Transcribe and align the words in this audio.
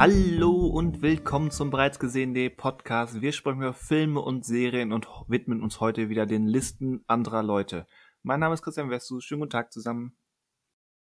Hallo 0.00 0.66
und 0.66 1.02
willkommen 1.02 1.50
zum 1.50 1.68
bereits 1.68 1.98
gesehenen 1.98 2.56
Podcast. 2.56 3.20
Wir 3.20 3.32
sprechen 3.32 3.58
über 3.58 3.74
Filme 3.74 4.20
und 4.20 4.46
Serien 4.46 4.94
und 4.94 5.06
widmen 5.28 5.62
uns 5.62 5.78
heute 5.78 6.08
wieder 6.08 6.24
den 6.24 6.46
Listen 6.46 7.04
anderer 7.06 7.42
Leute. 7.42 7.86
Mein 8.22 8.40
Name 8.40 8.54
ist 8.54 8.62
Christian 8.62 8.88
Westus. 8.88 9.22
Schönen 9.22 9.42
guten 9.42 9.50
Tag 9.50 9.70
zusammen. 9.74 10.16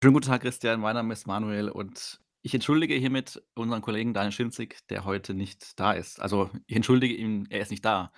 Schönen 0.01 0.15
guten 0.15 0.25
Tag, 0.25 0.41
Christian. 0.41 0.79
Mein 0.79 0.95
Name 0.95 1.13
ist 1.13 1.27
Manuel 1.27 1.69
und 1.69 2.21
ich 2.41 2.55
entschuldige 2.55 2.95
hiermit 2.95 3.43
unseren 3.53 3.83
Kollegen 3.83 4.15
Daniel 4.15 4.31
Schinzig, 4.31 4.79
der 4.89 5.05
heute 5.05 5.35
nicht 5.35 5.79
da 5.79 5.91
ist. 5.91 6.19
Also 6.19 6.49
ich 6.65 6.75
entschuldige 6.75 7.13
ihn, 7.13 7.45
er 7.51 7.59
ist 7.59 7.69
nicht 7.69 7.85
da. 7.85 8.11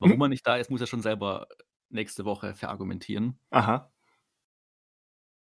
Warum 0.00 0.20
er 0.20 0.28
nicht 0.28 0.46
da 0.46 0.58
ist, 0.58 0.70
muss 0.70 0.82
er 0.82 0.86
schon 0.86 1.00
selber 1.00 1.46
nächste 1.88 2.26
Woche 2.26 2.52
verargumentieren. 2.52 3.38
Aha. 3.48 3.90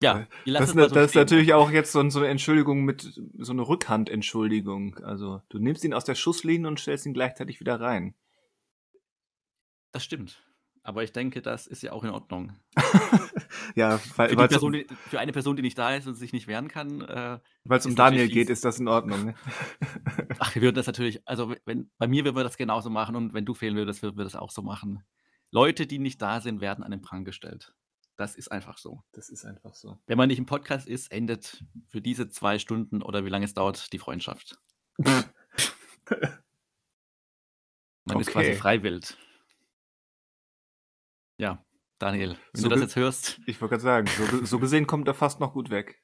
Ja, 0.02 0.26
lasse 0.44 0.66
Das, 0.66 0.74
ne- 0.74 0.88
so 0.88 0.94
das 0.94 1.04
ist 1.04 1.10
stehen. 1.10 1.20
natürlich 1.22 1.52
auch 1.54 1.70
jetzt 1.70 1.92
so, 1.92 2.08
so 2.08 2.20
eine 2.20 2.28
Entschuldigung 2.28 2.84
mit 2.84 3.20
so 3.38 3.52
eine 3.52 3.62
Rückhandentschuldigung. 3.62 4.98
Also 4.98 5.42
du 5.50 5.58
nimmst 5.58 5.84
ihn 5.84 5.92
aus 5.92 6.04
der 6.04 6.14
Schusslinie 6.14 6.68
und 6.68 6.80
stellst 6.80 7.06
ihn 7.06 7.12
gleichzeitig 7.12 7.60
wieder 7.60 7.80
rein. 7.80 8.14
Das 9.92 10.04
stimmt. 10.04 10.42
Aber 10.82 11.02
ich 11.02 11.12
denke, 11.12 11.42
das 11.42 11.66
ist 11.66 11.82
ja 11.82 11.92
auch 11.92 12.04
in 12.04 12.10
Ordnung. 12.10 12.56
ja, 13.74 14.00
weil 14.16 14.30
Für, 14.30 14.36
weil 14.38 14.48
Person, 14.48 14.72
die, 14.72 14.86
für 15.08 15.20
eine 15.20 15.32
Person, 15.32 15.56
die 15.56 15.62
nicht 15.62 15.76
da 15.76 15.94
ist 15.94 16.06
und 16.06 16.14
sich 16.14 16.32
nicht 16.32 16.46
wehren 16.46 16.68
kann, 16.68 17.02
äh, 17.02 17.38
es 17.68 17.84
um 17.84 17.94
Daniel 17.94 18.28
geht, 18.28 18.48
ist 18.48 18.64
das 18.64 18.80
in 18.80 18.88
Ordnung. 18.88 19.26
Ne? 19.26 19.34
ach, 20.38 20.54
wir 20.54 20.62
würden 20.62 20.76
das 20.76 20.86
natürlich, 20.86 21.26
also 21.28 21.54
wenn, 21.66 21.90
bei 21.98 22.08
mir 22.08 22.24
würden 22.24 22.36
wir 22.36 22.44
das 22.44 22.56
genauso 22.56 22.88
machen 22.88 23.14
und 23.14 23.34
wenn 23.34 23.44
du 23.44 23.52
fehlen 23.52 23.76
würdest, 23.76 24.02
würden 24.02 24.16
wir 24.16 24.24
das 24.24 24.36
auch 24.36 24.50
so 24.50 24.62
machen. 24.62 25.04
Leute, 25.50 25.86
die 25.86 25.98
nicht 25.98 26.22
da 26.22 26.40
sind, 26.40 26.62
werden 26.62 26.82
an 26.82 26.92
den 26.92 27.02
Prang 27.02 27.24
gestellt. 27.24 27.74
Das 28.20 28.36
ist 28.36 28.52
einfach 28.52 28.76
so. 28.76 29.02
Das 29.12 29.30
ist 29.30 29.46
einfach 29.46 29.74
so. 29.74 29.98
Wenn 30.06 30.18
man 30.18 30.28
nicht 30.28 30.38
im 30.38 30.44
Podcast 30.44 30.86
ist, 30.86 31.10
endet 31.10 31.64
für 31.88 32.02
diese 32.02 32.28
zwei 32.28 32.58
Stunden 32.58 33.00
oder 33.02 33.24
wie 33.24 33.30
lange 33.30 33.46
es 33.46 33.54
dauert, 33.54 33.90
die 33.94 33.98
Freundschaft. 33.98 34.60
Man 38.04 38.20
ist 38.20 38.30
quasi 38.30 38.50
Okay. 38.50 38.56
freiwillig. 38.58 39.16
Ja, 41.38 41.64
Daniel, 41.98 42.36
wenn 42.52 42.60
So 42.62 42.68
du 42.68 42.74
das 42.74 42.80
jetzt 42.82 42.96
hörst, 42.96 43.40
Ich 43.46 43.60
wollte 43.60 43.76
gerade 43.78 43.82
sagen, 43.82 44.06
so, 44.08 44.44
so 44.44 44.58
gesehen 44.58 44.86
kommt 44.86 45.08
er 45.08 45.14
fast 45.14 45.40
noch 45.40 45.52
gut 45.54 45.70
weg. 45.70 46.02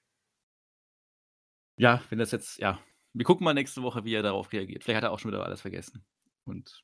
ja, 1.78 2.02
wenn 2.08 2.18
das 2.18 2.30
jetzt, 2.30 2.58
ja, 2.58 2.80
wir 3.12 3.24
gucken 3.26 3.44
mal 3.44 3.52
nächste 3.54 3.82
Woche, 3.82 4.04
wie 4.04 4.14
er 4.14 4.22
darauf 4.22 4.50
reagiert. 4.52 4.84
Vielleicht 4.84 4.96
hat 4.98 5.04
er 5.04 5.12
auch 5.12 5.18
schon 5.18 5.30
wieder 5.30 5.44
alles 5.44 5.60
vergessen. 5.60 6.06
Und, 6.44 6.82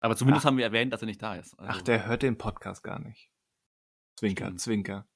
aber 0.00 0.16
zumindest 0.16 0.44
Ach. 0.44 0.48
haben 0.48 0.56
wir 0.56 0.64
erwähnt, 0.64 0.92
dass 0.92 1.02
er 1.02 1.06
nicht 1.06 1.22
da 1.22 1.36
ist. 1.36 1.54
Ach, 1.58 1.68
Also, 1.68 1.82
der 1.84 2.06
hört 2.06 2.22
den 2.22 2.36
Podcast 2.38 2.82
gar 2.82 2.98
nicht. 2.98 3.31
Zwinker, 4.22 4.44
Stimmt. 4.46 4.60
Zwinker. 4.60 5.06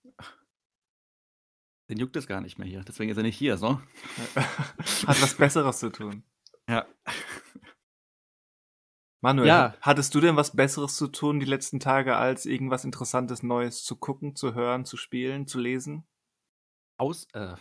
Den 1.89 1.99
juckt 1.99 2.17
es 2.17 2.27
gar 2.27 2.41
nicht 2.41 2.59
mehr 2.59 2.67
hier. 2.67 2.83
Deswegen 2.83 3.09
ist 3.13 3.17
er 3.17 3.23
nicht 3.23 3.39
hier, 3.39 3.57
so. 3.57 3.79
Hat 4.35 5.23
was 5.23 5.37
Besseres 5.37 5.79
zu 5.79 5.91
tun. 5.93 6.25
Ja. 6.69 6.85
Manuel, 9.23 9.47
Ja. 9.49 9.73
ha- 9.73 9.77
hattest 9.81 10.15
du 10.15 10.21
denn 10.21 10.37
was 10.37 10.55
Besseres 10.57 10.97
zu 10.97 11.07
tun 11.09 11.39
die 11.41 11.47
letzten 11.47 11.79
Tage, 11.81 12.17
als 12.17 12.47
irgendwas 12.47 12.85
Interessantes 12.85 13.43
Neues 13.45 13.85
zu 13.85 13.95
gucken, 13.97 14.35
zu 14.35 14.55
hören, 14.55 14.85
zu 14.85 14.97
spielen, 14.97 15.47
zu 15.47 15.59
lesen? 15.61 16.05
Aus, 16.99 17.27
äh, 17.33 17.55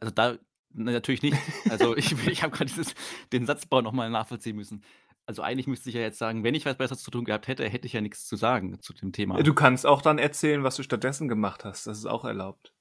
also 0.00 0.10
da 0.14 0.38
natürlich 0.74 1.22
nicht. 1.22 1.36
Also 1.70 1.96
ich, 1.96 2.12
ich 2.28 2.42
habe 2.42 2.54
gerade 2.56 2.70
den 3.32 3.46
Satzbau 3.46 3.80
nochmal 3.80 4.10
nachvollziehen 4.10 4.56
müssen. 4.56 4.84
Also 5.26 5.42
eigentlich 5.42 5.66
müsste 5.66 5.88
ich 5.88 5.94
ja 5.94 6.02
jetzt 6.02 6.18
sagen, 6.18 6.44
wenn 6.44 6.54
ich 6.54 6.66
was 6.66 6.76
Besseres 6.76 7.02
zu 7.02 7.10
tun 7.10 7.24
gehabt 7.24 7.48
hätte, 7.48 7.66
hätte 7.68 7.86
ich 7.86 7.94
ja 7.94 8.00
nichts 8.02 8.26
zu 8.26 8.36
sagen 8.36 8.78
zu 8.80 8.92
dem 8.92 9.12
Thema. 9.12 9.42
Du 9.42 9.54
kannst 9.54 9.86
auch 9.86 10.02
dann 10.02 10.18
erzählen, 10.18 10.62
was 10.64 10.76
du 10.76 10.82
stattdessen 10.82 11.28
gemacht 11.28 11.64
hast. 11.64 11.86
Das 11.86 11.96
ist 11.98 12.06
auch 12.06 12.24
erlaubt. 12.24 12.74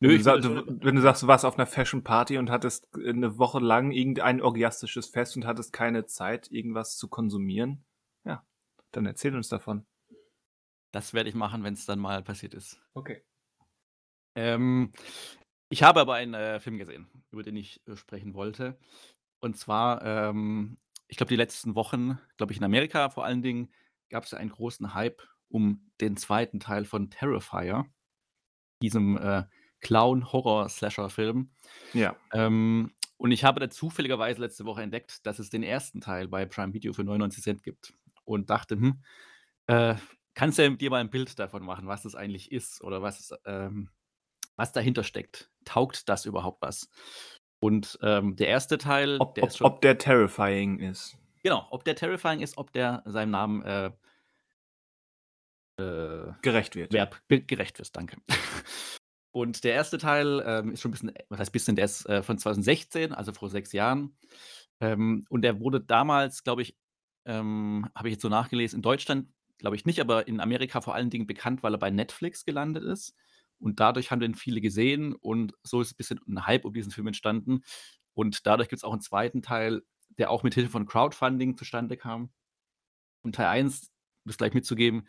Nö, 0.00 0.08
wenn, 0.08 0.10
du 0.10 0.16
ich 0.16 0.24
sa- 0.24 0.32
würde- 0.42 0.64
du, 0.64 0.84
wenn 0.84 0.96
du 0.96 1.00
sagst, 1.02 1.22
du 1.22 1.26
warst 1.28 1.44
auf 1.44 1.56
einer 1.56 1.66
Fashion 1.66 2.02
Party 2.02 2.36
und 2.38 2.50
hattest 2.50 2.88
eine 2.96 3.38
Woche 3.38 3.60
lang 3.60 3.92
irgendein 3.92 4.42
orgiastisches 4.42 5.06
Fest 5.06 5.36
und 5.36 5.46
hattest 5.46 5.72
keine 5.72 6.04
Zeit, 6.06 6.50
irgendwas 6.50 6.96
zu 6.96 7.08
konsumieren, 7.08 7.84
ja, 8.24 8.44
dann 8.92 9.06
erzähl 9.06 9.34
uns 9.36 9.48
davon. 9.48 9.86
Das 10.92 11.14
werde 11.14 11.28
ich 11.28 11.34
machen, 11.34 11.62
wenn 11.62 11.74
es 11.74 11.86
dann 11.86 11.98
mal 11.98 12.22
passiert 12.22 12.54
ist. 12.54 12.80
Okay. 12.94 13.22
Ähm, 14.34 14.92
ich 15.70 15.82
habe 15.82 16.00
aber 16.00 16.14
einen 16.14 16.34
äh, 16.34 16.60
Film 16.60 16.76
gesehen, 16.78 17.06
über 17.30 17.42
den 17.42 17.56
ich 17.56 17.80
äh, 17.86 17.96
sprechen 17.96 18.34
wollte. 18.34 18.78
Und 19.40 19.56
zwar, 19.56 20.02
ähm, 20.04 20.76
ich 21.08 21.16
glaube, 21.16 21.28
die 21.28 21.36
letzten 21.36 21.74
Wochen, 21.74 22.18
glaube 22.36 22.52
ich, 22.52 22.58
in 22.58 22.64
Amerika 22.64 23.10
vor 23.10 23.24
allen 23.24 23.42
Dingen, 23.42 23.72
gab 24.10 24.24
es 24.24 24.34
einen 24.34 24.50
großen 24.50 24.94
Hype 24.94 25.22
um 25.48 25.90
den 26.00 26.16
zweiten 26.16 26.60
Teil 26.60 26.84
von 26.84 27.10
Terrifier, 27.10 27.86
diesem 28.82 29.16
äh, 29.16 29.44
Clown-Horror-Slasher-Film. 29.80 31.50
Ja. 31.92 32.16
Ähm, 32.32 32.92
und 33.16 33.30
ich 33.30 33.44
habe 33.44 33.60
da 33.60 33.70
zufälligerweise 33.70 34.40
letzte 34.40 34.64
Woche 34.64 34.82
entdeckt, 34.82 35.24
dass 35.26 35.38
es 35.38 35.50
den 35.50 35.62
ersten 35.62 36.00
Teil 36.00 36.28
bei 36.28 36.44
Prime 36.44 36.74
Video 36.74 36.92
für 36.92 37.04
99 37.04 37.42
Cent 37.42 37.62
gibt. 37.62 37.94
Und 38.24 38.50
dachte, 38.50 38.74
hm, 38.74 39.02
äh, 39.68 39.94
kannst 40.34 40.58
du 40.58 40.76
dir 40.76 40.90
mal 40.90 41.00
ein 41.00 41.10
Bild 41.10 41.38
davon 41.38 41.64
machen, 41.64 41.86
was 41.86 42.02
das 42.02 42.14
eigentlich 42.14 42.50
ist 42.52 42.82
oder 42.82 43.02
was, 43.02 43.32
ähm, 43.44 43.90
was 44.56 44.72
dahinter 44.72 45.04
steckt? 45.04 45.50
Taugt 45.64 46.08
das 46.08 46.26
überhaupt 46.26 46.62
was? 46.62 46.90
Und 47.66 47.98
ähm, 48.02 48.36
der 48.36 48.46
erste 48.46 48.78
Teil, 48.78 49.16
Ob, 49.18 49.34
der 49.34 49.42
ob, 49.44 49.50
ist 49.50 49.56
schon. 49.56 49.66
ob 49.66 49.80
der 49.80 49.98
terrifying 49.98 50.78
ist. 50.78 51.16
genau, 51.42 51.66
ob 51.70 51.82
der 51.84 51.96
terrifying 51.96 52.38
ist, 52.40 52.56
ob 52.58 52.72
der 52.72 53.02
seinem 53.06 53.30
Namen 53.32 53.62
äh, 53.62 53.90
äh, 55.80 56.32
Gerecht 56.42 56.76
wird. 56.76 56.92
Verb 56.92 57.20
ge- 57.28 57.40
gerecht 57.40 57.78
wirst, 57.80 57.96
danke. 57.96 58.18
Und 59.32 59.64
der 59.64 59.74
erste 59.74 59.98
Teil 59.98 60.42
ähm, 60.46 60.72
ist 60.72 60.80
schon 60.80 60.90
ein 60.90 60.92
bisschen, 60.92 61.12
was 61.28 61.40
heißt 61.40 61.52
bisschen, 61.52 61.76
der 61.76 61.84
ist 61.86 62.06
äh, 62.08 62.22
von 62.22 62.38
2016, 62.38 63.12
also 63.12 63.32
vor 63.32 63.50
sechs 63.50 63.72
Jahren. 63.72 64.16
Ähm, 64.80 65.26
und 65.28 65.42
der 65.42 65.60
wurde 65.60 65.80
damals, 65.80 66.42
glaube 66.44 66.62
ich, 66.62 66.74
ähm, 67.26 67.86
habe 67.94 68.08
ich 68.08 68.12
jetzt 68.12 68.22
so 68.22 68.28
nachgelesen, 68.30 68.78
in 68.78 68.82
Deutschland, 68.82 69.28
glaube 69.58 69.76
ich 69.76 69.84
nicht, 69.84 70.00
aber 70.00 70.26
in 70.28 70.40
Amerika 70.40 70.80
vor 70.80 70.94
allen 70.94 71.10
Dingen 71.10 71.26
bekannt, 71.26 71.62
weil 71.62 71.74
er 71.74 71.78
bei 71.78 71.90
Netflix 71.90 72.44
gelandet 72.46 72.84
ist. 72.84 73.14
Und 73.58 73.80
dadurch 73.80 74.10
haben 74.10 74.20
den 74.20 74.34
viele 74.34 74.60
gesehen 74.60 75.14
und 75.14 75.54
so 75.62 75.80
ist 75.80 75.92
ein 75.92 75.96
bisschen 75.96 76.20
ein 76.28 76.46
Hype 76.46 76.64
um 76.64 76.74
diesen 76.74 76.92
Film 76.92 77.06
entstanden. 77.06 77.62
Und 78.14 78.46
dadurch 78.46 78.68
gibt 78.68 78.78
es 78.78 78.84
auch 78.84 78.92
einen 78.92 79.00
zweiten 79.00 79.42
Teil, 79.42 79.82
der 80.18 80.30
auch 80.30 80.42
mit 80.42 80.54
Hilfe 80.54 80.70
von 80.70 80.86
Crowdfunding 80.86 81.56
zustande 81.56 81.96
kam. 81.96 82.30
Und 83.22 83.34
Teil 83.34 83.46
1, 83.46 83.90
um 84.24 84.28
das 84.28 84.38
gleich 84.38 84.54
mitzugeben, 84.54 85.06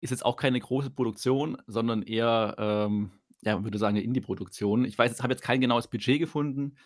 ist 0.00 0.10
jetzt 0.10 0.24
auch 0.24 0.36
keine 0.36 0.60
große 0.60 0.90
Produktion, 0.90 1.60
sondern 1.66 2.02
eher, 2.02 2.54
ähm, 2.58 3.10
ja, 3.42 3.54
man 3.54 3.64
würde 3.64 3.78
sagen, 3.78 3.96
eine 3.96 4.04
Indie-Produktion. 4.04 4.84
Ich 4.84 4.98
weiß, 4.98 5.12
ich 5.14 5.22
habe 5.22 5.32
jetzt 5.32 5.42
kein 5.42 5.60
genaues 5.60 5.88
Budget 5.88 6.18
gefunden, 6.18 6.76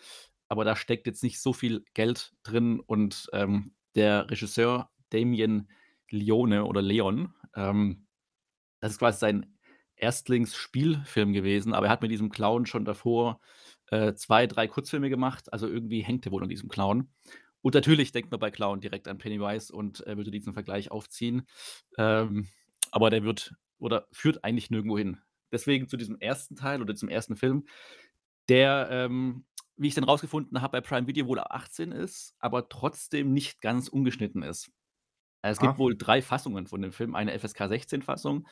aber 0.48 0.64
da 0.64 0.76
steckt 0.76 1.06
jetzt 1.06 1.22
nicht 1.22 1.41
so 1.41 1.52
viel 1.52 1.84
Geld 1.94 2.34
drin 2.42 2.80
und 2.80 3.28
ähm, 3.32 3.72
der 3.94 4.30
Regisseur 4.30 4.91
Damien 5.10 5.68
Leone 6.10 6.64
oder 6.64 6.82
Leon, 6.82 7.34
ähm, 7.54 8.06
das 8.80 8.92
ist 8.92 8.98
quasi 8.98 9.18
sein 9.18 9.58
Erstlingsspielfilm 10.00 11.32
gewesen, 11.32 11.74
aber 11.74 11.86
er 11.86 11.92
hat 11.92 12.02
mit 12.02 12.10
diesem 12.10 12.30
Clown 12.30 12.66
schon 12.66 12.84
davor 12.84 13.40
äh, 13.90 14.14
zwei, 14.14 14.46
drei 14.46 14.66
Kurzfilme 14.68 15.10
gemacht, 15.10 15.52
also 15.52 15.68
irgendwie 15.68 16.02
hängt 16.02 16.26
er 16.26 16.32
wohl 16.32 16.42
an 16.42 16.48
diesem 16.48 16.68
Clown. 16.68 17.10
Und 17.62 17.74
natürlich 17.74 18.12
denkt 18.12 18.30
man 18.30 18.40
bei 18.40 18.50
Clown 18.50 18.80
direkt 18.80 19.06
an 19.08 19.18
Pennywise 19.18 19.72
und 19.74 20.06
äh, 20.06 20.16
würde 20.16 20.30
diesen 20.30 20.54
Vergleich 20.54 20.90
aufziehen. 20.90 21.46
Ähm, 21.98 22.48
aber 22.90 23.10
der 23.10 23.22
wird 23.22 23.54
oder 23.78 24.06
führt 24.12 24.44
eigentlich 24.44 24.70
nirgendwo 24.70 24.96
hin. 24.98 25.18
Deswegen 25.52 25.88
zu 25.88 25.97
diesem 25.97 26.18
ersten 26.18 26.56
Teil 26.56 26.80
oder 26.80 26.94
zum 26.94 27.08
ersten 27.08 27.36
Film, 27.36 27.66
der, 28.48 28.88
ähm, 28.91 29.44
wie 29.76 29.88
ich 29.88 29.94
dann 29.94 30.04
rausgefunden 30.04 30.60
habe, 30.62 30.72
bei 30.72 30.80
Prime 30.80 31.06
Video 31.06 31.26
wohl 31.26 31.38
ab 31.38 31.48
18 31.50 31.92
ist, 31.92 32.34
aber 32.38 32.68
trotzdem 32.68 33.32
nicht 33.32 33.60
ganz 33.60 33.88
ungeschnitten 33.88 34.42
ist. 34.42 34.70
Es 35.42 35.58
gibt 35.58 35.74
Ah. 35.74 35.78
wohl 35.78 35.96
drei 35.96 36.22
Fassungen 36.22 36.66
von 36.66 36.82
dem 36.82 36.92
Film, 36.92 37.14
eine 37.14 37.32
FSK 37.38 37.68
16 37.68 38.03
Fassung 38.03 38.46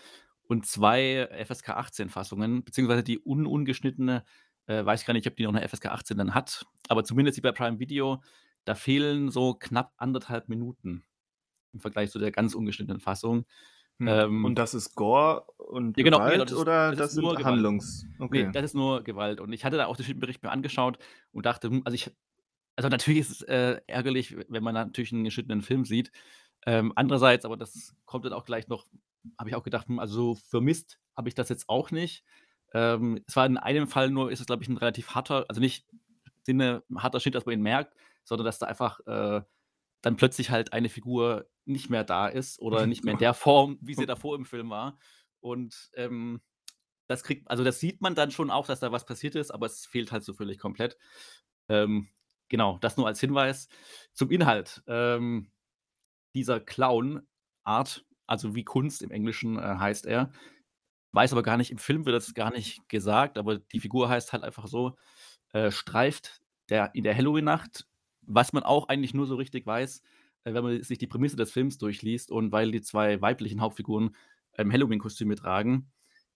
und 0.48 0.66
zwei 0.66 1.28
FSK 1.46 1.70
18 1.70 2.08
Fassungen, 2.08 2.64
beziehungsweise 2.64 3.04
die 3.04 3.20
un 3.24 3.46
ungeschnittene, 3.46 4.24
äh, 4.66 4.84
weiß 4.84 5.02
ich 5.02 5.06
gar 5.06 5.14
nicht, 5.14 5.26
ob 5.28 5.36
die 5.36 5.44
noch 5.44 5.54
eine 5.54 5.66
FSK 5.66 5.86
18 5.86 6.18
dann 6.18 6.34
hat, 6.34 6.66
aber 6.88 7.04
zumindest 7.04 7.36
die 7.36 7.42
bei 7.42 7.52
Prime 7.52 7.78
Video, 7.78 8.22
da 8.64 8.74
fehlen 8.74 9.30
so 9.30 9.54
knapp 9.54 9.92
anderthalb 9.96 10.48
Minuten 10.48 11.04
im 11.72 11.80
Vergleich 11.80 12.10
zu 12.10 12.18
der 12.18 12.32
ganz 12.32 12.54
ungeschnittenen 12.54 13.00
Fassung. 13.00 13.44
Hm. 13.98 14.08
Ähm, 14.08 14.44
und 14.44 14.54
das 14.56 14.74
ist 14.74 14.94
Gore 14.94 15.44
und 15.58 15.96
Ja, 15.98 16.04
genau, 16.04 16.18
Gewalt 16.18 16.32
genau, 16.34 16.44
das 16.44 16.52
ist- 16.52 16.58
oder 16.58 16.90
das 16.90 16.98
das, 16.98 17.06
ist 17.08 17.14
sind 17.14 17.24
nur 17.24 17.32
Gewalt. 17.32 17.46
Handlungs... 17.46 18.06
Okay. 18.18 18.46
Nee, 18.46 18.52
das 18.52 18.64
ist 18.64 18.74
nur 18.74 19.02
Gewalt. 19.02 19.40
Und 19.40 19.52
ich 19.52 19.64
hatte 19.64 19.76
da 19.76 19.86
auch 19.86 19.96
den 19.96 20.18
Bericht 20.20 20.42
mir 20.42 20.50
angeschaut 20.50 20.98
und 21.32 21.46
dachte, 21.46 21.68
hm, 21.68 21.82
also 21.84 21.94
ich, 21.94 22.10
also 22.76 22.88
natürlich 22.88 23.20
ist 23.20 23.30
es 23.30 23.42
äh, 23.42 23.80
ärgerlich, 23.86 24.36
wenn 24.48 24.62
man 24.62 24.74
natürlich 24.74 25.12
einen 25.12 25.24
geschnittenen 25.24 25.62
Film 25.62 25.84
sieht. 25.84 26.12
Ähm, 26.68 26.92
andererseits, 26.96 27.46
aber 27.46 27.56
das 27.56 27.96
kommt 28.04 28.26
dann 28.26 28.34
auch 28.34 28.44
gleich 28.44 28.68
noch, 28.68 28.84
habe 29.38 29.48
ich 29.48 29.56
auch 29.56 29.62
gedacht, 29.62 29.88
hm, 29.88 29.98
also 29.98 30.14
so 30.14 30.34
vermisst 30.34 31.00
habe 31.16 31.30
ich 31.30 31.34
das 31.34 31.48
jetzt 31.48 31.66
auch 31.70 31.90
nicht. 31.90 32.24
Ähm, 32.74 33.24
es 33.26 33.36
war 33.36 33.46
in 33.46 33.56
einem 33.56 33.88
Fall 33.88 34.10
nur, 34.10 34.30
ist 34.30 34.40
es 34.40 34.46
glaube 34.46 34.62
ich 34.62 34.68
ein 34.68 34.76
relativ 34.76 35.14
harter, 35.14 35.46
also 35.48 35.62
nicht 35.62 35.86
im 35.90 36.32
Sinne 36.42 36.82
ein 36.90 37.02
harter 37.02 37.20
Schnitt, 37.20 37.34
dass 37.34 37.46
man 37.46 37.54
ihn 37.54 37.62
merkt, 37.62 37.96
sondern 38.22 38.44
dass 38.44 38.58
da 38.58 38.66
einfach 38.66 39.00
äh, 39.06 39.40
dann 40.02 40.16
plötzlich 40.16 40.50
halt 40.50 40.74
eine 40.74 40.90
Figur 40.90 41.46
nicht 41.64 41.88
mehr 41.88 42.04
da 42.04 42.28
ist 42.28 42.58
oder 42.60 42.86
nicht 42.86 43.02
mehr 43.02 43.14
in 43.14 43.18
der 43.18 43.32
Form, 43.32 43.78
wie 43.80 43.94
sie 43.94 44.04
davor 44.04 44.36
im 44.36 44.44
Film 44.44 44.68
war. 44.68 44.98
Und 45.40 45.90
ähm, 45.94 46.42
das 47.06 47.22
kriegt, 47.22 47.50
also 47.50 47.64
das 47.64 47.80
sieht 47.80 48.02
man 48.02 48.14
dann 48.14 48.30
schon 48.30 48.50
auch, 48.50 48.66
dass 48.66 48.80
da 48.80 48.92
was 48.92 49.06
passiert 49.06 49.36
ist, 49.36 49.52
aber 49.52 49.64
es 49.64 49.86
fehlt 49.86 50.12
halt 50.12 50.22
so 50.22 50.34
völlig 50.34 50.58
komplett. 50.58 50.98
Ähm, 51.70 52.08
genau, 52.50 52.76
das 52.82 52.98
nur 52.98 53.06
als 53.06 53.20
Hinweis. 53.20 53.70
Zum 54.12 54.30
Inhalt. 54.30 54.82
Ähm, 54.86 55.50
dieser 56.38 56.60
Clown 56.60 57.22
Art, 57.64 58.04
also 58.26 58.54
wie 58.54 58.64
Kunst 58.64 59.02
im 59.02 59.10
Englischen, 59.10 59.58
äh, 59.58 59.62
heißt 59.62 60.06
er. 60.06 60.32
Weiß 61.12 61.32
aber 61.32 61.42
gar 61.42 61.56
nicht 61.56 61.70
im 61.70 61.78
Film 61.78 62.04
wird 62.06 62.16
das 62.16 62.34
gar 62.34 62.50
nicht 62.52 62.88
gesagt, 62.88 63.38
aber 63.38 63.58
die 63.58 63.80
Figur 63.80 64.08
heißt 64.08 64.32
halt 64.32 64.44
einfach 64.44 64.66
so, 64.66 64.96
äh, 65.52 65.70
streift 65.70 66.40
der 66.70 66.94
in 66.94 67.04
der 67.04 67.16
Halloween-Nacht, 67.16 67.86
was 68.22 68.52
man 68.52 68.62
auch 68.62 68.88
eigentlich 68.88 69.14
nur 69.14 69.26
so 69.26 69.36
richtig 69.36 69.66
weiß, 69.66 70.02
äh, 70.44 70.54
wenn 70.54 70.64
man 70.64 70.82
sich 70.82 70.98
die 70.98 71.06
Prämisse 71.06 71.36
des 71.36 71.52
Films 71.52 71.78
durchliest 71.78 72.30
und 72.30 72.52
weil 72.52 72.70
die 72.72 72.82
2 72.82 73.20
weiblichen 73.22 73.60
Hauptfiguren, 73.62 74.14
ähm, 74.58 74.72
Halloween-Kostüme 74.72 75.36
tragen, 75.36 75.90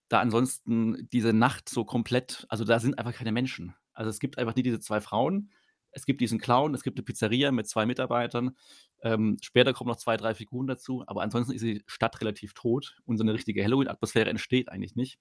da 0.09 0.19
ansonsten 0.21 1.07
diese 1.11 1.33
Nacht 1.33 1.69
so 1.69 1.85
komplett 1.85 2.45
also, 2.49 2.65
da 2.65 2.79
sind 2.79 2.97
einfach 2.99 3.13
keine 3.13 3.31
Menschen. 3.31 3.75
Also, 3.93 4.09
es 4.09 4.19
gibt 4.19 4.37
einfach 4.39 4.55
nie 4.55 4.63
diese 4.63 4.79
2 4.79 5.01
Frauen. 5.01 5.51
Es 5.95 6.05
gibt 6.05 6.21
diesen 6.21 6.39
Clown, 6.39 6.73
es 6.73 6.83
gibt 6.83 6.97
'ne 6.97 7.03
Pizzeria 7.03 7.51
mit 7.51 7.67
2 7.67 7.85
Mitarbeitern. 7.85 8.55
Ähm, 9.03 9.37
später 9.41 9.73
kommen 9.73 9.89
noch 9.89 9.97
2, 9.97 10.17
3 10.17 10.33
Figuren 10.35 10.67
dazu, 10.67 11.03
aber 11.07 11.21
ansonsten 11.21 11.53
ist 11.53 11.61
die 11.63 11.83
Stadt 11.87 12.19
relativ 12.21 12.53
tot 12.53 12.97
und 13.05 13.17
so 13.17 13.23
'ne 13.23 13.33
richtige 13.33 13.63
Halloween-Atmosphäre 13.63 14.29
entsteht 14.29 14.69
eigentlich 14.69 14.95
nicht. 14.95 15.19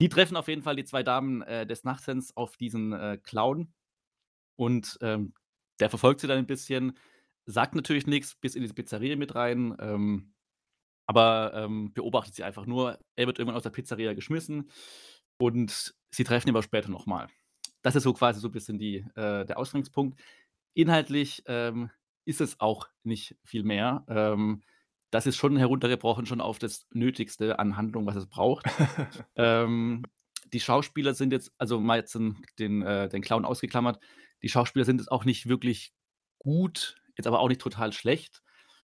Die 0.00 0.08
treffen 0.08 0.36
auf 0.36 0.48
jeden 0.48 0.62
Fall 0.62 0.76
die 0.76 0.84
2 0.84 1.02
Damen, 1.04 1.42
äh, 1.42 1.66
des 1.66 1.84
Nachtens 1.84 2.36
auf 2.36 2.56
diesen, 2.56 2.92
äh, 2.92 3.18
Clown 3.22 3.72
und, 4.56 4.98
ähm, 5.02 5.34
der 5.80 5.90
verfolgt 5.90 6.20
sie 6.22 6.28
dann 6.28 6.38
'n 6.40 6.46
bisschen, 6.46 6.98
sagt 7.46 7.74
natürlich 7.76 8.06
nix 8.08 8.36
bis 8.36 8.54
in 8.56 8.62
diese 8.62 8.74
Pizzeria 8.74 9.16
mit 9.16 9.34
rein, 9.36 9.76
ähm, 9.80 10.34
aber, 11.08 11.52
ähm, 11.56 11.92
beobachtet 11.94 12.34
sie 12.36 12.44
einfach 12.44 12.66
nur. 12.66 12.98
Er 13.16 13.26
wird 13.28 13.38
irgendwann 13.40 13.56
aus 13.58 13.64
der 13.64 13.70
Pizzeria 13.70 14.14
geschmissen 14.14 14.70
und 15.38 15.94
sie 16.12 16.24
treffen 16.24 16.48
ihn 16.48 16.54
aber 16.56 16.62
später 16.64 16.90
noch 16.90 17.06
mal. 17.06 17.28
Das 17.82 17.96
ist 17.96 18.04
so 18.04 18.12
quasi 18.12 18.40
so 18.40 18.48
'n 18.48 18.52
bisschen 18.52 18.78
die 18.78 18.98
äh, 19.16 19.44
der 19.44 19.58
Ausgangspunkt. 19.58 20.20
Inhaltlich, 20.74 21.42
ähm, 21.46 21.90
ist 22.24 22.40
es 22.40 22.60
auch 22.60 22.88
nicht 23.04 23.36
viel 23.44 23.64
mehr. 23.64 24.04
Ähm, 24.08 24.62
das 25.10 25.26
ist 25.26 25.36
schon 25.36 25.56
heruntergebrochen 25.56 26.24
schon 26.26 26.40
auf 26.40 26.58
das 26.58 26.86
Nötigste 26.92 27.58
an 27.58 27.76
Handlung, 27.76 28.06
was 28.06 28.16
es 28.16 28.26
braucht. 28.26 28.64
Ähm, 29.36 30.04
die 30.52 30.60
Schauspieler 30.60 31.14
sind 31.14 31.32
jetzt 31.32 31.52
also 31.58 31.80
mal 31.80 31.98
jetzt 31.98 32.14
den 32.14 32.42
den, 32.58 32.82
äh 32.82 33.08
den 33.08 33.22
Clown 33.22 33.44
ausgeklammert. 33.44 34.00
Die 34.42 34.48
Schauspieler 34.48 34.84
sind 34.84 35.00
jetzt 35.00 35.10
auch 35.10 35.24
nicht 35.24 35.48
wirklich 35.48 35.92
gut, 36.38 36.96
jetzt 37.16 37.26
aber 37.26 37.40
auch 37.40 37.48
nicht 37.48 37.60
total 37.60 37.92
schlecht. 37.92 38.42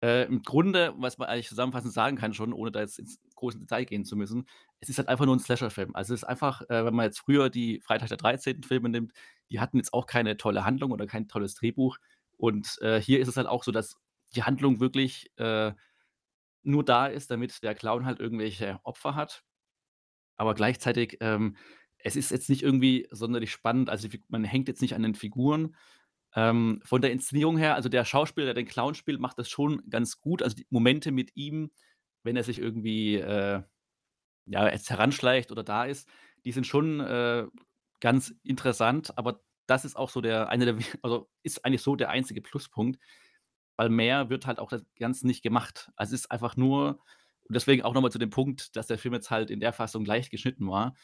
Äh, 0.02 0.26
im 0.26 0.42
Grunde, 0.42 0.94
was 0.98 1.18
man 1.18 1.28
eigentlich 1.28 1.48
zusammenfassend 1.48 1.92
sagen 1.92 2.16
kann 2.16 2.34
schon, 2.34 2.52
ohne 2.52 2.70
da 2.70 2.80
jetzt 2.80 2.98
ins 3.00 3.20
große 3.38 3.58
Detail 3.60 3.84
gehen 3.86 4.04
zu 4.06 4.16
müssen, 4.16 4.46
es 4.80 4.90
ist 4.90 4.98
halt 4.98 5.08
einfach 5.08 5.26
nur 5.26 5.34
'n 5.36 5.40
Slasher-Film. 5.40 5.94
Also, 5.96 6.14
es 6.14 6.22
ist 6.22 6.28
einfach, 6.28 6.62
äh, 6.70 6.84
wenn 6.86 6.94
man 6.94 7.06
jetzt 7.06 7.20
früher 7.20 7.50
die 7.50 7.80
Freitag 7.82 8.08
der 8.10 8.18
13. 8.18 8.64
Filme 8.68 8.90
nimmt, 8.90 9.12
die 9.50 9.60
hatten 9.60 9.78
jetzt 9.78 9.94
auch 9.94 10.06
keine 10.06 10.36
tolle 10.38 10.64
Handlung 10.66 10.92
oder 10.92 11.06
kein 11.08 11.28
tolles 11.28 11.54
Drehbuch. 11.56 11.98
Und, 12.38 12.78
äh, 12.82 13.00
hier 13.00 13.20
ist 13.20 13.28
es 13.28 13.36
halt 13.38 13.48
auch 13.48 13.64
so, 13.64 13.72
dass 13.72 13.96
die 14.36 14.44
Handlung 14.44 14.80
wirklich, 14.80 15.32
äh, 15.38 15.72
nur 16.64 16.84
da 16.84 17.06
ist, 17.08 17.30
damit 17.30 17.62
der 17.64 17.74
Clown 17.76 18.06
halt 18.06 18.20
irgendwelche 18.20 18.80
Opfer 18.84 19.14
hat. 19.16 19.44
Aber 20.36 20.54
gleichzeitig, 20.54 21.18
ähm, 21.20 21.56
es 21.98 22.16
ist 22.16 22.30
jetzt 22.30 22.48
nicht 22.50 22.62
irgendwie 22.62 23.06
sonderlich 23.10 23.52
spannend. 23.52 23.90
Also, 23.90 24.08
man 24.28 24.44
hängt 24.44 24.68
jetzt 24.68 24.82
nicht 24.82 24.94
an 24.94 25.02
den 25.02 25.14
Figuren. 25.16 25.76
Ähm, 26.36 26.80
von 26.84 27.02
der 27.02 27.12
Inszenierung 27.12 27.58
her 27.58 27.74
also, 27.76 27.88
der 27.90 28.04
Schauspieler, 28.04 28.46
der 28.46 28.54
den 28.54 28.66
Clown 28.68 28.94
spielt, 28.94 29.20
macht 29.20 29.38
das 29.38 29.50
schon 29.50 29.82
ganz 29.90 30.20
gut. 30.20 30.42
Also, 30.42 30.56
die 30.56 30.66
Momente 30.70 31.12
mit 31.12 31.32
ihm, 31.36 31.70
wenn 32.28 32.36
er 32.36 32.44
sich 32.44 32.58
irgendwie, 32.60 33.16
äh, 33.16 33.62
ja, 34.46 34.68
jetzt 34.70 34.90
heranschleicht 34.90 35.50
oder 35.52 35.64
da 35.64 35.84
ist, 35.86 36.08
die 36.44 36.52
sind 36.52 36.66
schon, 36.66 37.00
äh, 37.00 37.46
ganz 38.00 38.34
interessant, 38.44 39.16
aber 39.18 39.40
das 39.66 39.84
ist 39.84 39.96
auch 39.96 40.10
so 40.10 40.20
der 40.20 40.50
einer 40.50 40.66
der 40.66 40.76
also, 41.02 41.28
ist 41.42 41.64
eigentlich 41.64 41.82
so 41.82 41.96
der 41.96 42.10
einzige 42.10 42.42
Pluspunkt, 42.42 43.00
weil 43.76 43.88
mehr 43.90 44.30
wird 44.30 44.46
halt 44.46 44.58
auch 44.58 44.70
das 44.70 44.84
Ganze 44.98 45.26
nicht 45.26 45.42
gemacht. 45.42 45.90
Also, 45.96 46.14
es 46.14 46.22
ist 46.22 46.30
einfach 46.30 46.56
nur 46.56 47.00
und 47.48 47.54
deswegen 47.56 47.82
auch 47.82 47.94
noch 47.94 48.02
mal 48.02 48.12
zu 48.12 48.18
dem 48.18 48.30
Punkt, 48.30 48.76
dass 48.76 48.88
der 48.88 48.98
Film 48.98 49.14
jetzt 49.14 49.30
halt 49.30 49.50
in 49.50 49.60
der 49.60 49.72
Fassung 49.72 50.04
leicht 50.04 50.30
geschnitten 50.30 50.68
war. 50.68 50.94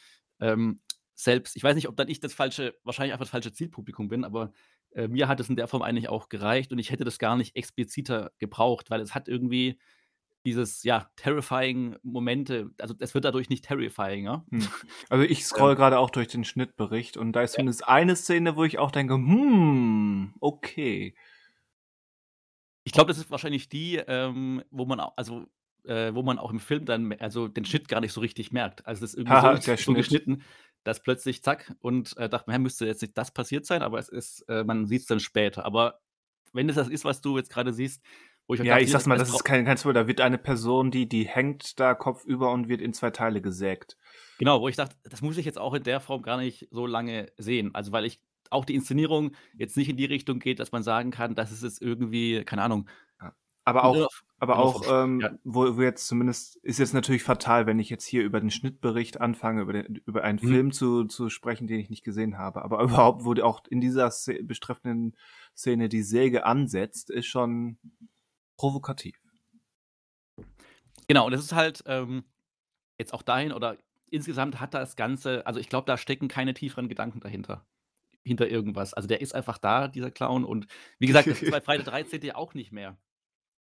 Ähm, 0.41 0.83
selbst 1.15 1.57
ich 1.57 1.63
weiß 1.65 1.75
nicht, 1.75 1.89
ob 1.89 1.97
dann 1.97 2.09
ich 2.09 2.21
das 2.21 2.35
falsche 2.35 2.75
wahrscheinlich 2.85 3.13
einfach 3.15 3.25
das 3.25 3.31
falsche 3.31 3.53
Zielpublikum 3.53 4.09
bin, 4.09 4.25
aber, 4.25 4.53
äh, 4.95 5.09
mir 5.09 5.29
hat 5.29 5.41
es 5.41 5.49
in 5.49 5.57
der 5.57 5.69
Form 5.69 5.83
eigentlich 5.83 6.09
auch 6.11 6.29
gereicht 6.29 6.73
und 6.73 6.79
ich 6.79 6.91
hätte 6.91 7.05
das 7.05 7.19
gar 7.19 7.37
nicht 7.37 7.57
expliziter 7.57 8.33
gebraucht, 8.39 8.91
weil 8.91 9.01
es 9.01 9.15
hat 9.15 9.29
irgendwie 9.29 9.79
dieses, 10.45 10.83
ja, 10.85 11.11
terrifying 11.17 11.97
Momente 12.03 12.71
also, 12.81 12.95
es 13.01 13.15
wird 13.15 13.25
dadurch 13.25 13.49
nicht 13.51 13.65
terrifyinger. 13.67 14.47
Hm. 14.51 14.73
Also, 15.11 15.25
ich 15.25 15.47
Ähm. 15.59 15.75
grade 15.77 15.99
auch 15.99 16.11
durch 16.11 16.29
den 16.29 16.45
Schnittbericht 16.45 17.17
und 17.17 17.33
da 17.33 17.43
ist 17.43 17.53
Ja. 17.53 17.65
zumindest 17.65 17.87
eine 17.87 18.17
Szene, 18.17 18.57
wo 18.57 18.65
ich 18.65 18.79
auch 18.79 18.91
denke: 18.91 19.15
„Hm, 19.15 20.35
okay.“ 20.41 21.15
Ich 22.87 22.93
glaube, 22.93 23.09
das 23.09 23.19
ist 23.19 23.31
wahrscheinlich 23.31 23.69
die, 23.71 23.97
ähm, 23.97 24.63
wo 24.71 24.85
man 24.85 25.01
au 25.01 25.13
also, 25.17 25.47
äh, 25.85 26.15
wo 26.15 26.23
man 26.23 26.39
auch 26.39 26.51
im 26.51 26.61
Film 26.61 26.85
dann 26.85 27.13
also, 27.15 27.49
den 27.49 27.65
Schnitt 27.65 27.89
gar 27.89 28.01
nicht 28.01 28.13
so 28.13 28.21
richtig 28.21 28.53
merkt. 28.53 28.87
Also, 28.87 29.01
das 29.01 29.15
ist 29.15 29.19
irgendwie 29.19 29.37
Haha, 29.37 29.57
so 29.61 29.61
so 29.79 29.95
Schnitt. 30.03 30.07
geschnitten, 30.07 30.43
dass 30.85 31.03
plötzlich 31.03 31.43
zack 31.43 31.75
und, 31.81 32.15
äh, 32.19 32.29
dachte 32.29 32.45
man: 32.51 32.57
„Hä, 32.57 32.63
müsste 32.63 32.87
jetzt 32.87 33.01
nicht 33.03 33.17
das 33.17 33.33
passiert 33.33 33.65
sein?“ 33.67 33.83
Aber 33.83 33.99
es 33.99 34.09
ist 34.11 34.43
äh, 34.49 34.65
man 34.65 34.87
sieht's 34.87 35.07
dann 35.07 35.21
später. 35.21 35.65
Aber 35.65 36.01
wenn 36.53 36.69
es 36.69 36.77
das 36.77 36.89
ist, 36.89 37.05
was 37.07 37.21
du 37.23 37.37
jetzt 37.39 37.51
grade 37.51 37.73
siehst, 37.73 38.03
ich 38.53 38.61
Ja, 38.61 38.75
dachte, 38.75 38.85
ich 38.85 38.91
sage 38.91 39.09
mal, 39.09 39.17
das 39.17 39.31
ist 39.31 39.45
kein 39.45 39.65
kein 39.65 39.79
Spoiler. 39.79 40.03
Da 40.03 40.07
wird 40.09 40.21
eine 40.21 40.37
Person, 40.39 40.91
die 40.91 41.09
die 41.09 41.27
hängt 41.27 41.81
da 41.81 41.95
kopfüber 41.95 42.53
und 42.53 42.69
wird 42.69 42.83
in 42.83 42.93
2 42.93 43.11
Teile 43.11 43.41
gesägt. 43.41 43.97
Genau, 44.39 44.61
wo 44.61 44.69
ich 44.69 44.77
dachte, 44.77 44.97
das 45.05 45.23
muss 45.23 45.37
ich 45.39 45.47
jetzt 45.47 45.59
auch 45.59 45.75
in 45.75 45.83
der 45.85 46.01
Form 46.01 46.23
gar 46.23 46.37
nicht 46.39 46.69
so 46.71 46.87
lange 46.87 47.33
sehen. 47.39 47.75
Also, 47.75 47.93
weil 47.93 48.05
ich 48.05 48.21
auch 48.51 48.65
die 48.65 48.75
Inszenierung 48.75 49.35
jetzt 49.57 49.77
nicht 49.77 49.89
in 49.89 49.97
die 49.97 50.05
Richtung 50.05 50.39
geht, 50.41 50.59
dass 50.61 50.73
man 50.73 50.83
sagen 50.83 51.11
kann, 51.11 51.35
das 51.35 51.53
ist 51.53 51.63
jetzt 51.63 51.81
irgendwie, 51.81 52.45
keine 52.45 52.63
Ahnung. 52.63 52.89
Aber 53.65 53.85
auch 53.85 54.09
aber 54.39 54.55
genau 54.55 54.65
auch, 54.65 54.83
ähm, 55.05 55.21
ja. 55.21 55.31
wo 55.45 55.77
wo 55.77 55.81
jetzt 55.83 56.07
zumindest 56.07 56.57
ist 56.57 56.79
jetzt 56.79 56.93
natürlich 56.93 57.23
fatal, 57.23 57.67
wenn 57.67 57.79
ich 57.79 57.89
jetzt 57.89 58.05
hier 58.05 58.23
über 58.23 58.39
den 58.41 58.51
Schnittbericht 58.51 59.21
anfange, 59.21 59.63
über 59.63 59.73
den 59.73 59.97
über 60.07 60.23
einen 60.23 60.39
Mhm. 60.43 60.49
Film 60.49 60.73
zu 60.73 61.05
zu 61.05 61.31
sprechen, 61.31 61.67
den 61.67 61.81
ich 61.81 61.89
nicht 61.89 62.05
gesehen 62.05 62.37
habe. 62.37 62.63
Aber 62.63 62.83
überhaupt, 62.83 63.25
wo 63.25 63.33
auch 63.43 63.63
in 63.71 63.81
dieser 63.81 64.11
Sze 64.11 64.43
betreffenden 64.43 65.17
Szene 65.57 65.89
die 65.89 66.03
Säge 66.03 66.45
ansetzt, 66.45 67.11
ist 67.11 67.27
schon 67.27 67.79
provokativ. 68.57 69.15
Genau, 71.09 71.27
und 71.27 71.33
das 71.33 71.43
ist 71.43 71.53
halt, 71.53 71.83
ähm, 71.87 72.25
jetzt 72.99 73.15
auch 73.15 73.23
dahin 73.23 73.53
oder 73.53 73.79
insgesamt 74.11 74.61
hat 74.61 74.75
das 74.75 74.97
Ganze 74.97 75.47
also, 75.47 75.61
ich 75.61 75.69
glaube, 75.69 75.87
da 75.87 75.99
stecken 75.99 76.29
keine 76.29 76.55
tieferen 76.55 76.89
Gedanken 76.89 77.21
dahinter 77.21 77.67
hinter 78.25 78.49
irgendwas. 78.49 78.95
Also, 78.95 79.09
der 79.09 79.21
ist 79.23 79.35
einfach 79.35 79.59
da, 79.59 79.89
dieser 79.89 80.11
Clown 80.13 80.45
und 80.45 80.67
wie 81.01 81.07
gesagt, 81.09 81.31
das 81.31 81.41
ist 81.43 81.51
bei 81.51 81.61
Freitag 81.63 81.87
der 81.87 81.93
13. 81.95 82.29
ja 82.29 82.37
auch 82.37 82.55
nicht 82.55 82.73
mehr. 82.73 82.99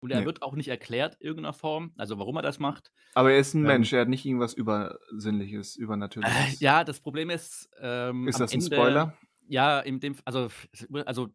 Und 0.01 0.11
er 0.11 0.23
Ne. 0.23 0.25
wird 0.25 0.41
auch 0.43 0.55
nicht 0.55 0.69
erklärt 0.69 1.15
in 1.21 1.27
irgend 1.27 1.43
'ner 1.43 1.53
Form, 1.53 1.93
also, 1.97 2.19
warum 2.19 2.37
er 2.37 2.43
das 2.43 2.59
macht. 2.59 2.91
Aber 3.15 3.31
er 3.31 3.39
ist 3.39 3.55
'n 3.55 3.63
Ähm 3.63 3.65
Mensch, 3.65 3.91
er 3.93 4.01
hat 4.01 4.07
nicht 4.09 4.25
irgendwas 4.25 4.53
Übersinnliches, 4.53 5.75
Äh, 6.23 6.55
Übernatürliches. 6.55 6.59
ja, 6.59 6.83
das 6.83 6.99
Problem 6.99 7.29
ist, 7.29 7.69
ähm, 7.79 8.27
Ist 8.27 8.39
das 8.39 8.55
'n 8.55 8.61
Ende 8.61 8.61
Spoiler? 8.61 9.17
ja, 9.47 9.79
in 9.79 9.99
dem 9.99 10.15
also, 10.25 10.49
also, 11.05 11.29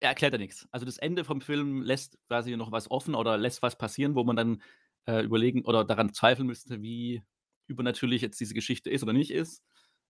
er 0.00 0.10
erklärt 0.10 0.32
ja 0.32 0.38
nix. 0.38 0.66
Also, 0.72 0.86
das 0.86 0.98
Ende 0.98 1.24
vom 1.24 1.40
Film 1.40 1.82
lässt 1.82 2.18
quasi 2.26 2.56
noch 2.56 2.72
was 2.72 2.90
offen 2.90 3.14
oder 3.14 3.38
lässt 3.38 3.62
was 3.62 3.78
passieren, 3.78 4.14
wo 4.14 4.24
man 4.24 4.36
dann, 4.36 4.62
äh, 5.06 5.22
überlegen 5.22 5.64
oder 5.64 5.84
daran 5.84 6.12
zweifeln 6.12 6.46
müsste, 6.46 6.82
wie 6.82 7.22
übernatürlich 7.68 8.22
jetzt 8.22 8.40
diese 8.40 8.54
Geschichte 8.54 8.90
ist 8.90 9.02
oder 9.02 9.12
nicht 9.12 9.30
ist. 9.30 9.62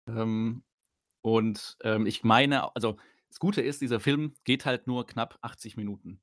Ähm, 0.07 0.63
und, 1.21 1.77
ähm, 1.83 2.05
ich 2.05 2.23
meine 2.23 2.75
also, 2.75 2.97
das 3.29 3.39
Gute 3.39 3.61
ist, 3.61 3.81
dieser 3.81 3.99
Film 3.99 4.33
geht 4.43 4.65
halt 4.65 4.87
nur 4.87 5.05
knapp 5.07 5.39
80 5.41 5.77
Minuten. 5.77 6.21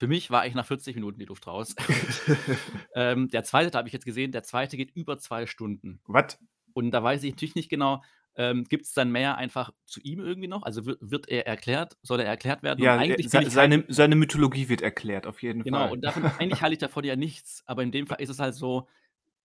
Für 0.00 0.08
mich 0.08 0.30
war 0.30 0.42
eigentlich 0.42 0.56
nach 0.56 0.66
40 0.66 0.96
Minuten 0.96 1.18
die 1.18 1.26
Luft 1.26 1.46
raus. 1.46 1.74
Ähm, 2.96 3.28
der 3.28 3.42
2., 3.42 3.70
da 3.70 3.78
habe 3.78 3.88
ich 3.88 3.92
jetzt 3.92 4.04
gesehen, 4.04 4.30
der 4.30 4.44
2. 4.44 4.68
geht 4.68 4.92
über 4.94 5.18
2 5.18 5.46
Stunden. 5.46 6.00
What? 6.06 6.38
Und 6.72 6.92
da 6.92 7.02
weiß 7.02 7.24
ich 7.24 7.32
natürlich 7.32 7.56
nicht 7.56 7.68
genau, 7.68 8.02
ähm, 8.36 8.64
gibt's 8.64 8.92
dann 8.92 9.10
mehr 9.10 9.36
einfach 9.36 9.72
zu 9.86 10.00
ihm 10.00 10.20
irgendwie 10.20 10.48
noch? 10.48 10.62
Also, 10.62 10.86
wi 10.86 10.94
wird 11.00 11.28
er 11.28 11.46
erklärt? 11.46 11.96
Soll 12.02 12.20
er 12.20 12.26
erklärt 12.26 12.62
werden? 12.62 12.82
Ja, 12.82 12.96
äh, 12.96 12.98
eigentlich 12.98 13.30
sei 13.30 13.40
will 13.40 13.48
ich 13.48 13.56
halt 13.56 13.72
seine 13.72 13.84
seine 13.88 14.16
Mythologie 14.16 14.68
wird 14.68 14.82
erklärt, 14.82 15.26
auf 15.26 15.42
jeden 15.42 15.62
Genau, 15.62 15.78
Fall. 15.78 15.92
und 15.92 16.00
davon 16.02 16.24
eigentlich 16.38 16.62
halte 16.62 16.74
ich 16.74 16.80
davon 16.80 17.04
ja 17.04 17.16
nichts, 17.16 17.62
aber 17.66 17.82
in 17.82 17.92
dem 17.92 18.06
Fall 18.06 18.20
ist 18.20 18.30
es 18.30 18.38
halt 18.38 18.54
so 18.54 18.88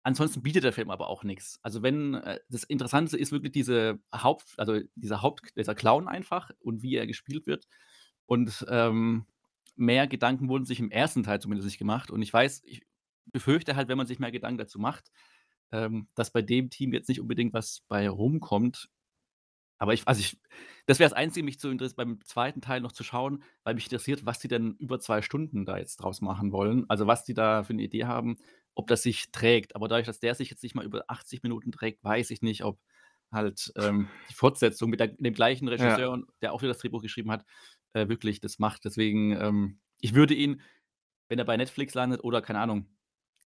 ansonsten 0.02 0.42
bietet 0.42 0.64
der 0.64 0.72
Film 0.72 0.90
aber 0.90 1.08
auch 1.08 1.24
nix. 1.24 1.58
Also, 1.62 1.82
wenn 1.82 2.14
äh, 2.14 2.38
das 2.48 2.64
Interessante 2.64 3.16
ist 3.16 3.32
wirklich 3.32 3.52
diese 3.52 4.00
Haupt 4.14 4.54
also, 4.56 4.80
dieser 4.94 5.22
Haupt 5.22 5.56
dieser 5.56 5.74
Clown 5.74 6.08
einfach 6.08 6.50
und 6.60 6.82
wie 6.82 6.96
er 6.96 7.06
gespielt 7.06 7.46
wird. 7.46 7.66
Und, 8.26 8.64
ähm, 8.68 9.26
mehr 9.76 10.06
Gedanken 10.06 10.48
wurden 10.48 10.64
sich 10.64 10.80
im 10.80 10.90
1. 10.92 11.14
Teil 11.24 11.40
zumindest 11.40 11.66
nicht 11.66 11.78
gemacht. 11.78 12.10
Und 12.10 12.22
ich 12.22 12.32
weiß 12.32 12.62
ich 12.64 12.82
befürchte 13.32 13.76
halt, 13.76 13.88
wenn 13.88 13.98
man 13.98 14.06
sich 14.06 14.18
mehr 14.18 14.30
Gedanken 14.30 14.58
dazu 14.58 14.78
macht, 14.78 15.10
ähm, 15.72 16.08
dass 16.14 16.30
bei 16.32 16.42
dem 16.42 16.70
Team 16.70 16.92
jetzt 16.94 17.08
nicht 17.08 17.20
unbedingt 17.20 17.52
was 17.54 17.82
bei 17.88 18.08
rumkommt. 18.08 18.88
Aber 19.78 19.94
ich 19.94 20.06
also, 20.08 20.20
ich 20.20 20.38
das 20.86 20.98
wäre 21.00 21.10
das 21.10 21.16
Einzige, 21.18 21.44
mich 21.44 21.58
zu 21.60 21.68
interess 21.70 21.94
beim 21.94 22.20
2. 22.24 22.60
Teil 22.62 22.80
noch 22.80 22.92
zu 22.92 23.04
schauen, 23.04 23.42
weil 23.64 23.74
mich 23.74 23.86
interessiert, 23.86 24.26
was 24.26 24.38
die 24.40 24.48
denn 24.48 24.76
über 24.78 25.00
2 25.00 25.22
Stunden 25.22 25.66
da 25.66 25.78
jetzt 25.78 25.96
draus 25.98 26.20
machen 26.22 26.52
wollen. 26.52 26.84
Also, 26.90 27.06
was 27.08 27.24
die 27.24 27.34
da 27.34 27.64
für 27.64 27.74
'ne 27.74 27.82
Idee 27.84 28.04
haben, 28.06 28.38
ob 28.74 28.86
das 28.88 29.02
sich 29.02 29.32
trägt. 29.32 29.76
Aber 29.76 29.88
dadurch, 29.88 30.06
dass 30.06 30.20
der 30.20 30.34
sich 30.36 30.50
jetzt 30.50 30.62
nicht 30.62 30.74
mal 30.76 30.84
über 30.86 31.04
80 31.08 31.42
Minuten 31.42 31.72
trägt, 31.72 32.04
weiß 32.04 32.30
ich 32.32 32.42
nicht, 32.42 32.64
ob 32.64 32.80
halt 33.32 33.72
ähm, 33.76 34.12
die 34.30 34.34
Fortsetzung 34.34 34.90
mit, 34.90 35.00
der, 35.00 35.08
dem 35.08 35.34
gleichen 35.34 35.68
Regisseur, 35.68 36.18
Ja. 36.18 36.24
der 36.42 36.52
auch 36.52 36.62
wieder 36.62 36.72
das 36.72 36.80
Drehbuch 36.80 37.02
geschrieben 37.02 37.30
hat, 37.32 37.44
äh, 37.94 38.08
wirklich 38.08 38.40
das 38.40 38.58
macht. 38.60 38.84
Deswegen, 38.84 39.32
ähm, 39.40 39.80
ich 40.00 40.14
würde 40.14 40.34
ihn, 40.34 40.62
wenn 41.28 41.38
er 41.40 41.44
bei 41.46 41.56
Netflix 41.56 41.94
landet 41.94 42.24
oder 42.24 42.42
keine 42.42 42.60
Ahnung, 42.60 42.93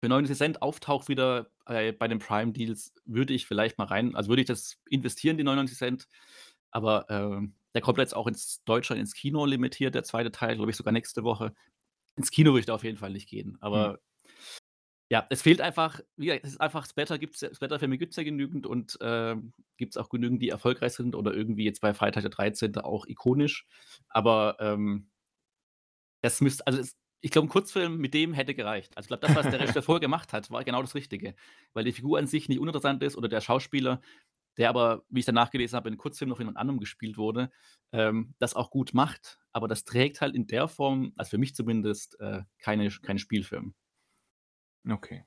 für 0.01 0.09
99 0.09 0.37
Cent 0.37 0.63
auftaucht 0.63 1.09
wieder 1.09 1.51
äh, 1.67 1.93
bei 1.93 2.09
den 2.09 2.19
Prime-Deals, 2.19 2.95
würde 3.05 3.35
ich 3.35 3.47
vielleicht 3.47 3.79
mal 3.79 3.85
rein, 3.85 4.15
also 4.15 4.29
würde 4.29 4.43
ich 4.43 4.49
das 4.49 4.79
investieren, 4.89 5.37
die 5.37 5.45
99 5.45 5.77
Cent. 5.77 6.09
Aber 6.71 7.07
ähm, 7.09 7.55
der 7.75 7.83
kommt 7.83 7.99
jetzt 7.99 8.15
auch 8.15 8.27
ins 8.27 8.63
Deutschland 8.65 9.01
ins 9.01 9.15
Kino 9.15 9.45
limitiert, 9.45 9.95
der 9.95 10.05
zweite 10.05 10.31
Teil, 10.31 10.57
glaube 10.57 10.71
ich, 10.71 10.77
sogar 10.77 10.93
nächste 10.93 11.25
Woche. 11.25 11.55
Ins 12.17 12.31
Kino 12.31 12.51
würde 12.51 12.61
ich 12.61 12.67
da 12.67 12.75
auf 12.75 12.85
jeden 12.85 12.99
Fall 12.99 13.11
nicht 13.11 13.29
gehen. 13.29 13.57
Aber 13.61 13.99
ja, 15.11 15.27
es 15.31 15.41
fehlt 15.41 15.61
einfach, 15.63 16.01
wie 16.17 16.31
es 16.31 16.53
ist 16.53 16.61
einfach, 16.61 16.87
Splatter 16.87 17.19
gibt's 17.19 17.41
Splatterfilme 17.41 17.97
gibt 17.97 18.13
es 18.13 18.17
ja 18.17 18.25
genügend 18.25 18.67
und 18.67 18.99
ähm, 19.01 19.55
gibt 19.79 19.95
es 19.95 19.97
auch 19.97 20.11
genügend, 20.11 20.43
die 20.43 20.51
erfolgreich 20.51 20.93
sind 20.93 21.15
oder 21.15 21.33
irgendwie 21.33 21.65
jetzt 21.65 21.81
bei 21.81 21.95
Freitag 21.95 22.23
der 22.23 22.31
13. 22.31 22.77
auch 22.77 23.07
ikonisch. 23.07 23.67
Aber 24.09 24.57
ähm, 24.61 25.09
das 26.21 26.41
müsste, 26.43 26.67
also 26.67 26.81
es, 26.81 26.97
ich 27.21 27.31
glaube, 27.31 27.47
ein 27.47 27.51
Kurzfilm 27.51 27.97
mit 27.99 28.15
dem 28.15 28.33
hätte 28.33 28.55
gereicht. 28.55 28.97
Also 28.97 29.07
ich 29.07 29.09
glaube, 29.09 29.27
das, 29.27 29.37
was 29.37 29.51
der 29.51 29.61
Regisseur 29.61 29.83
vorher 29.83 30.01
gemacht 30.01 30.33
hat, 30.33 30.51
war 30.51 30.63
genau 30.65 30.83
das 30.83 30.95
Richtige. 30.95 31.35
Weil 31.73 31.85
die 31.85 31.93
Figur 31.93 32.19
an 32.19 32.27
sich 32.27 32.49
nicht 32.49 32.61
uninteressant 32.61 33.03
ist 33.03 33.17
oder 33.17 33.29
der 33.29 33.41
Schauspieler, 33.41 34.01
der 34.57 34.69
aber, 34.69 35.05
wie 35.09 35.21
ich 35.21 35.27
danach 35.27 35.51
gelesen 35.51 35.77
habe, 35.77 35.89
in 35.89 35.97
Kurzfilm 35.97 36.29
noch 36.29 36.37
von 36.37 36.45
jemand 36.45 36.59
anderem 36.59 36.81
gespielt 36.81 37.17
wurde, 37.17 37.51
ähm, 37.93 38.35
das 38.39 38.55
auch 38.55 38.71
gut 38.71 38.95
macht. 38.95 39.39
Aber 39.53 39.69
das 39.69 39.85
trägt 39.85 40.21
halt 40.21 40.35
in 40.35 40.47
der 40.47 40.69
Form, 40.69 41.13
also 41.17 41.31
für 41.31 41.39
mich 41.39 41.55
zumindest, 41.55 42.21
äh, 42.21 42.43
keine, 42.59 42.89
keine 42.91 43.19
Spielfilm. 43.19 43.75
Okay. 44.89 45.25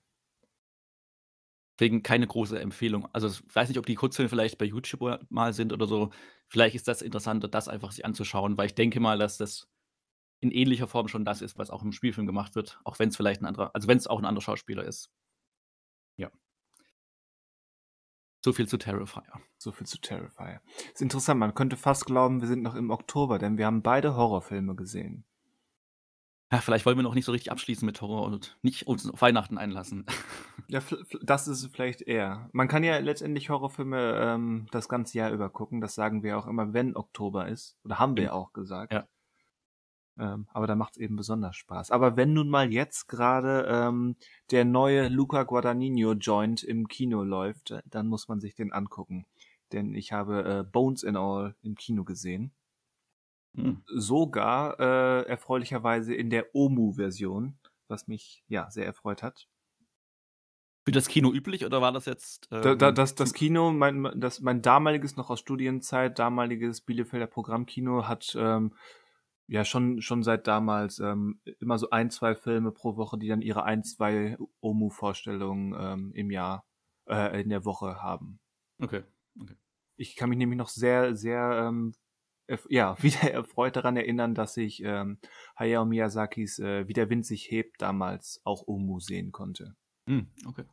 Deswegen 1.79 2.03
keine 2.03 2.27
große 2.27 2.59
Empfehlung. 2.59 3.07
Also 3.13 3.27
ich 3.27 3.55
weiß 3.55 3.69
nicht, 3.69 3.79
ob 3.79 3.85
die 3.85 3.95
Kurzfilme 3.95 4.29
vielleicht 4.29 4.57
bei 4.57 4.65
YouTube 4.65 5.25
mal 5.29 5.53
sind 5.53 5.73
oder 5.73 5.87
so. 5.87 6.11
Vielleicht 6.47 6.75
ist 6.75 6.87
das 6.87 7.01
interessanter, 7.01 7.47
das 7.47 7.67
einfach 7.67 7.91
sich 7.91 8.05
anzuschauen, 8.05 8.57
weil 8.57 8.67
ich 8.67 8.75
denke 8.75 8.99
mal, 8.99 9.17
dass 9.17 9.37
das 9.37 9.70
in 10.41 10.51
ähnlicher 10.51 10.87
Form 10.87 11.07
schon 11.07 11.23
das 11.25 11.41
ist, 11.41 11.57
was 11.57 11.69
auch 11.69 11.83
im 11.83 11.91
Spielfilm 11.93 12.27
gemacht 12.27 12.55
wird, 12.55 12.79
auch 12.83 12.99
wenn 12.99 13.09
es 13.09 13.15
vielleicht 13.17 13.41
ein 13.41 13.45
anderer, 13.45 13.73
also 13.73 13.87
wenn 13.87 13.97
es 13.97 14.07
auch 14.07 14.19
ein 14.19 14.25
anderer 14.25 14.41
Schauspieler 14.43 14.83
ist. 14.83 15.09
Ja. 16.17 16.29
So 18.43 18.51
viel 18.53 18.67
zu 18.67 18.77
Terrifier. 18.77 19.23
So 19.57 19.71
viel 19.71 19.85
zu 19.85 19.99
Terrifier. 20.01 20.61
Ist 20.93 21.01
interessant, 21.01 21.39
man 21.39 21.53
könnte 21.53 21.77
fast 21.77 22.05
glauben, 22.05 22.41
wir 22.41 22.47
sind 22.47 22.63
noch 22.63 22.75
im 22.75 22.89
Oktober, 22.89 23.37
denn 23.37 23.57
wir 23.57 23.67
haben 23.67 23.83
beide 23.83 24.15
Horrorfilme 24.15 24.75
gesehen. 24.75 25.25
Ja, 26.51 26.59
vielleicht 26.59 26.85
wollen 26.85 26.97
wir 26.97 27.03
noch 27.03 27.13
nicht 27.13 27.23
so 27.23 27.31
richtig 27.31 27.49
abschließen 27.51 27.85
mit 27.85 28.01
Horror 28.01 28.23
und 28.25 28.57
nicht 28.61 28.85
uns 28.87 29.09
auf 29.09 29.21
Weihnachten 29.21 29.57
einlassen. 29.57 30.05
Ja, 30.67 30.79
das 31.21 31.49
ist 31.49 31.67
vielleicht 31.73 32.01
eher. 32.01 32.49
Man 32.53 32.69
kann 32.69 32.85
ja 32.85 32.97
letztendlich 32.99 33.49
Horrorfilme 33.49 34.13
ähm, 34.23 34.67
das 34.71 34.87
ganze 34.87 35.17
Jahr 35.17 35.31
über 35.31 35.49
gucken. 35.49 35.81
Das 35.81 35.95
sagen 35.95 36.23
wir 36.23 36.37
auch 36.37 36.47
immer, 36.47 36.71
wenn 36.71 36.95
Oktober 36.95 37.49
ist. 37.49 37.77
Oder 37.83 37.99
haben 37.99 38.15
wir 38.15 38.23
Ja. 38.25 38.31
auch 38.31 38.53
gesagt. 38.53 38.93
Ja. 38.93 39.05
Ähm, 40.21 40.45
aber 40.53 40.67
da 40.67 40.75
macht 40.75 40.93
es 40.93 41.01
eben 41.01 41.15
besonders 41.15 41.55
Spaß. 41.55 41.89
Aber 41.89 42.15
wenn 42.15 42.33
nun 42.33 42.47
mal 42.47 42.71
jetzt 42.71 43.07
gerade 43.07 43.65
ähm, 43.67 44.15
der 44.51 44.65
neue 44.65 45.07
Luca 45.07 45.41
Guadagnino 45.43 46.13
Joint 46.13 46.63
im 46.63 46.87
Kino 46.87 47.23
läuft, 47.23 47.71
äh, 47.71 47.81
dann 47.85 48.07
muss 48.07 48.27
man 48.27 48.39
sich 48.39 48.53
den 48.53 48.71
angucken. 48.71 49.25
Denn 49.71 49.95
ich 49.95 50.11
habe 50.11 50.43
äh, 50.43 50.63
Bones 50.63 51.03
and 51.03 51.17
All 51.17 51.55
im 51.63 51.73
Kino 51.73 52.03
gesehen. 52.03 52.51
Hm. 53.55 53.81
Sogar 53.87 54.79
äh, 54.79 55.23
erfreulicherweise 55.27 56.13
in 56.13 56.29
der 56.29 56.53
Omu-Version, 56.53 57.57
was 57.87 58.07
mich 58.07 58.43
ja 58.47 58.69
sehr 58.69 58.85
erfreut 58.85 59.23
hat. 59.23 59.47
Für 60.85 60.91
das 60.91 61.07
Kino 61.07 61.31
üblich 61.31 61.65
oder 61.65 61.81
war 61.81 61.91
das 61.91 62.05
jetzt? 62.05 62.47
Da, 62.51 62.75
da, 62.75 62.89
ähm, 62.89 62.95
das, 62.95 63.15
das 63.15 63.33
Kino, 63.33 63.71
mein, 63.71 64.07
das, 64.15 64.39
mein 64.39 64.61
damaliges 64.61 65.15
noch 65.15 65.31
aus 65.31 65.39
Studienzeit, 65.39 66.19
damaliges 66.19 66.81
Bielefelder 66.81 67.27
Programmkino 67.27 68.07
hat 68.07 68.35
ähm, 68.39 68.73
ja 69.51 69.65
schon, 69.65 70.01
schon 70.01 70.23
seit 70.23 70.47
damals 70.47 70.99
ähm, 70.99 71.41
immer 71.59 71.77
so 71.77 71.89
ein, 71.89 72.09
zwei 72.09 72.35
Filme 72.35 72.71
pro 72.71 72.95
Woche, 72.95 73.17
die 73.19 73.27
dann 73.27 73.41
ihre 73.41 73.65
ein, 73.65 73.83
zwei 73.83 74.37
OMU-Vorstellungen 74.61 75.75
ähm, 75.77 76.11
im 76.13 76.31
Jahr, 76.31 76.65
äh, 77.09 77.41
in 77.41 77.49
der 77.49 77.65
Woche 77.65 78.01
haben. 78.01 78.39
Okay. 78.81 79.03
Ich 79.97 80.15
kann 80.15 80.29
mich 80.29 80.37
nämlich 80.37 80.57
noch 80.57 80.69
sehr, 80.69 81.17
sehr, 81.17 81.67
ähm, 81.67 81.93
ja, 82.69 82.95
wieder 83.03 83.29
erfreut 83.29 83.75
daran 83.75 83.97
erinnern, 83.97 84.35
dass 84.35 84.55
ich 84.55 84.81
ähm, 84.85 85.19
Hayao 85.57 85.83
Miyazakis 85.83 86.59
äh, 86.59 86.87
Wie 86.87 86.93
der 86.93 87.09
Wind 87.09 87.25
sich 87.25 87.51
hebt 87.51 87.81
damals 87.81 88.39
auch 88.45 88.67
OMU 88.67 89.01
sehen 89.01 89.33
konnte. 89.33 89.75
Hm, 90.07 90.31
okay. 90.47 90.63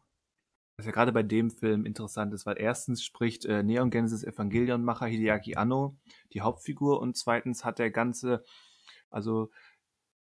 Was 0.76 0.86
ja 0.86 0.92
gerade 0.92 1.10
bei 1.10 1.24
dem 1.24 1.50
Film 1.50 1.84
interessant 1.84 2.32
ist, 2.32 2.46
weil 2.46 2.60
erstens 2.60 3.02
spricht 3.02 3.44
äh, 3.44 3.64
Neon 3.64 3.90
Genesis 3.90 4.22
Evangelion-Macher 4.22 5.06
Hideaki 5.06 5.56
Anno 5.56 5.98
die 6.32 6.42
Hauptfigur 6.42 7.00
und 7.00 7.16
zweitens 7.16 7.64
hat 7.64 7.80
der 7.80 7.90
ganze, 7.90 8.44
also 9.10 9.50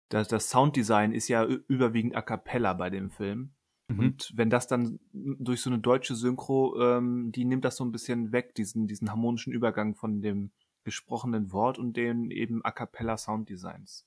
das, 0.09 0.27
das 0.27 0.49
Sounddesign 0.49 1.13
ist 1.13 1.27
ja 1.27 1.45
überwiegend 1.45 2.15
a 2.15 2.21
cappella 2.21 2.73
bei 2.73 2.89
dem 2.89 3.09
Film. 3.09 3.51
Mhm. 3.87 3.99
Und 3.99 4.31
wenn 4.35 4.49
das 4.49 4.67
dann 4.67 4.99
durch 5.13 5.61
so 5.61 5.69
eine 5.69 5.79
deutsche 5.79 6.15
Synchro, 6.15 6.79
ähm, 6.81 7.31
die 7.31 7.45
nimmt 7.45 7.65
das 7.65 7.75
so 7.75 7.85
ein 7.85 7.91
bisschen 7.91 8.31
weg, 8.31 8.55
diesen, 8.55 8.87
diesen 8.87 9.09
harmonischen 9.09 9.53
Übergang 9.53 9.95
von 9.95 10.21
dem 10.21 10.51
gesprochenen 10.83 11.51
Wort 11.51 11.77
und 11.77 11.97
den 11.97 12.31
eben 12.31 12.63
a 12.63 12.71
cappella 12.71 13.17
Sounddesigns. 13.17 14.05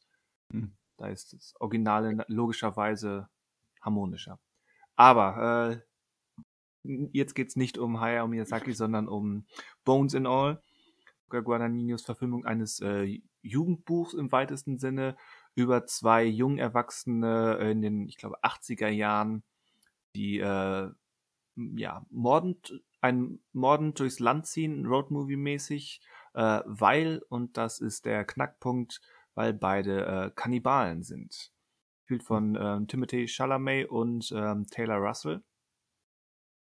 Hm. 0.52 0.72
Da 0.96 1.08
ist 1.08 1.32
das 1.32 1.54
Originale 1.60 2.14
na- 2.14 2.24
logischerweise 2.28 3.28
harmonischer. 3.80 4.38
Aber 4.96 5.82
äh, 6.84 6.98
jetzt 7.12 7.34
geht's 7.34 7.56
nicht 7.56 7.78
um 7.78 8.00
Hayao 8.00 8.26
Miyazaki, 8.28 8.72
sondern 8.72 9.08
um 9.08 9.46
Bones 9.84 10.14
and 10.14 10.26
All. 10.26 10.62
Luca 11.24 11.40
Guadagninos 11.40 12.02
Verfilmung 12.02 12.44
eines 12.44 12.80
äh, 12.80 13.20
Jugendbuchs 13.42 14.14
im 14.14 14.32
weitesten 14.32 14.78
Sinne 14.78 15.16
über 15.54 15.86
zwei 15.86 16.24
jung 16.24 16.58
Erwachsene 16.58 17.58
in 17.70 17.82
den, 17.82 18.08
ich 18.08 18.16
glaube, 18.16 18.42
80er 18.42 18.88
Jahren, 18.88 19.42
die 20.14 20.38
äh, 20.38 20.90
ja, 21.56 22.06
mordend, 22.10 22.80
ein 23.00 23.40
mordend 23.52 23.98
durchs 23.98 24.20
Land 24.20 24.46
ziehen, 24.46 24.86
Roadmovie-mäßig, 24.86 26.00
äh, 26.34 26.60
weil, 26.64 27.22
und 27.28 27.56
das 27.56 27.80
ist 27.80 28.06
der 28.06 28.24
Knackpunkt, 28.24 29.00
weil 29.34 29.52
beide 29.52 30.06
äh, 30.06 30.30
Kannibalen 30.34 31.02
sind. 31.02 31.52
Gespielt 32.02 32.22
von 32.22 32.58
ähm, 32.60 32.88
Timothy 32.88 33.28
Chalamet 33.28 33.88
und 33.88 34.32
ähm, 34.34 34.66
Taylor 34.66 34.96
Russell. 34.96 35.42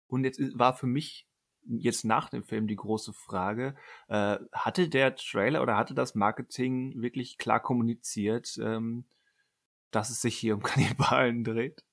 Und 0.07 0.23
jetzt 0.23 0.39
war 0.57 0.73
für 0.73 0.87
mich 0.87 1.27
jetzt 1.65 2.05
nach 2.05 2.29
dem 2.29 2.43
Film 2.43 2.67
die 2.67 2.75
große 2.75 3.13
Frage, 3.13 3.75
äh, 4.07 4.37
hatte 4.51 4.89
der 4.89 5.15
Trailer 5.15 5.61
oder 5.61 5.77
hatte 5.77 5.93
das 5.93 6.15
Marketing 6.15 7.01
wirklich 7.01 7.37
klar 7.37 7.59
kommuniziert, 7.59 8.57
ähm, 8.61 9.05
dass 9.91 10.09
es 10.09 10.21
sich 10.21 10.37
hier 10.37 10.55
um 10.55 10.63
Kannibalen 10.63 11.43
dreht? 11.43 11.83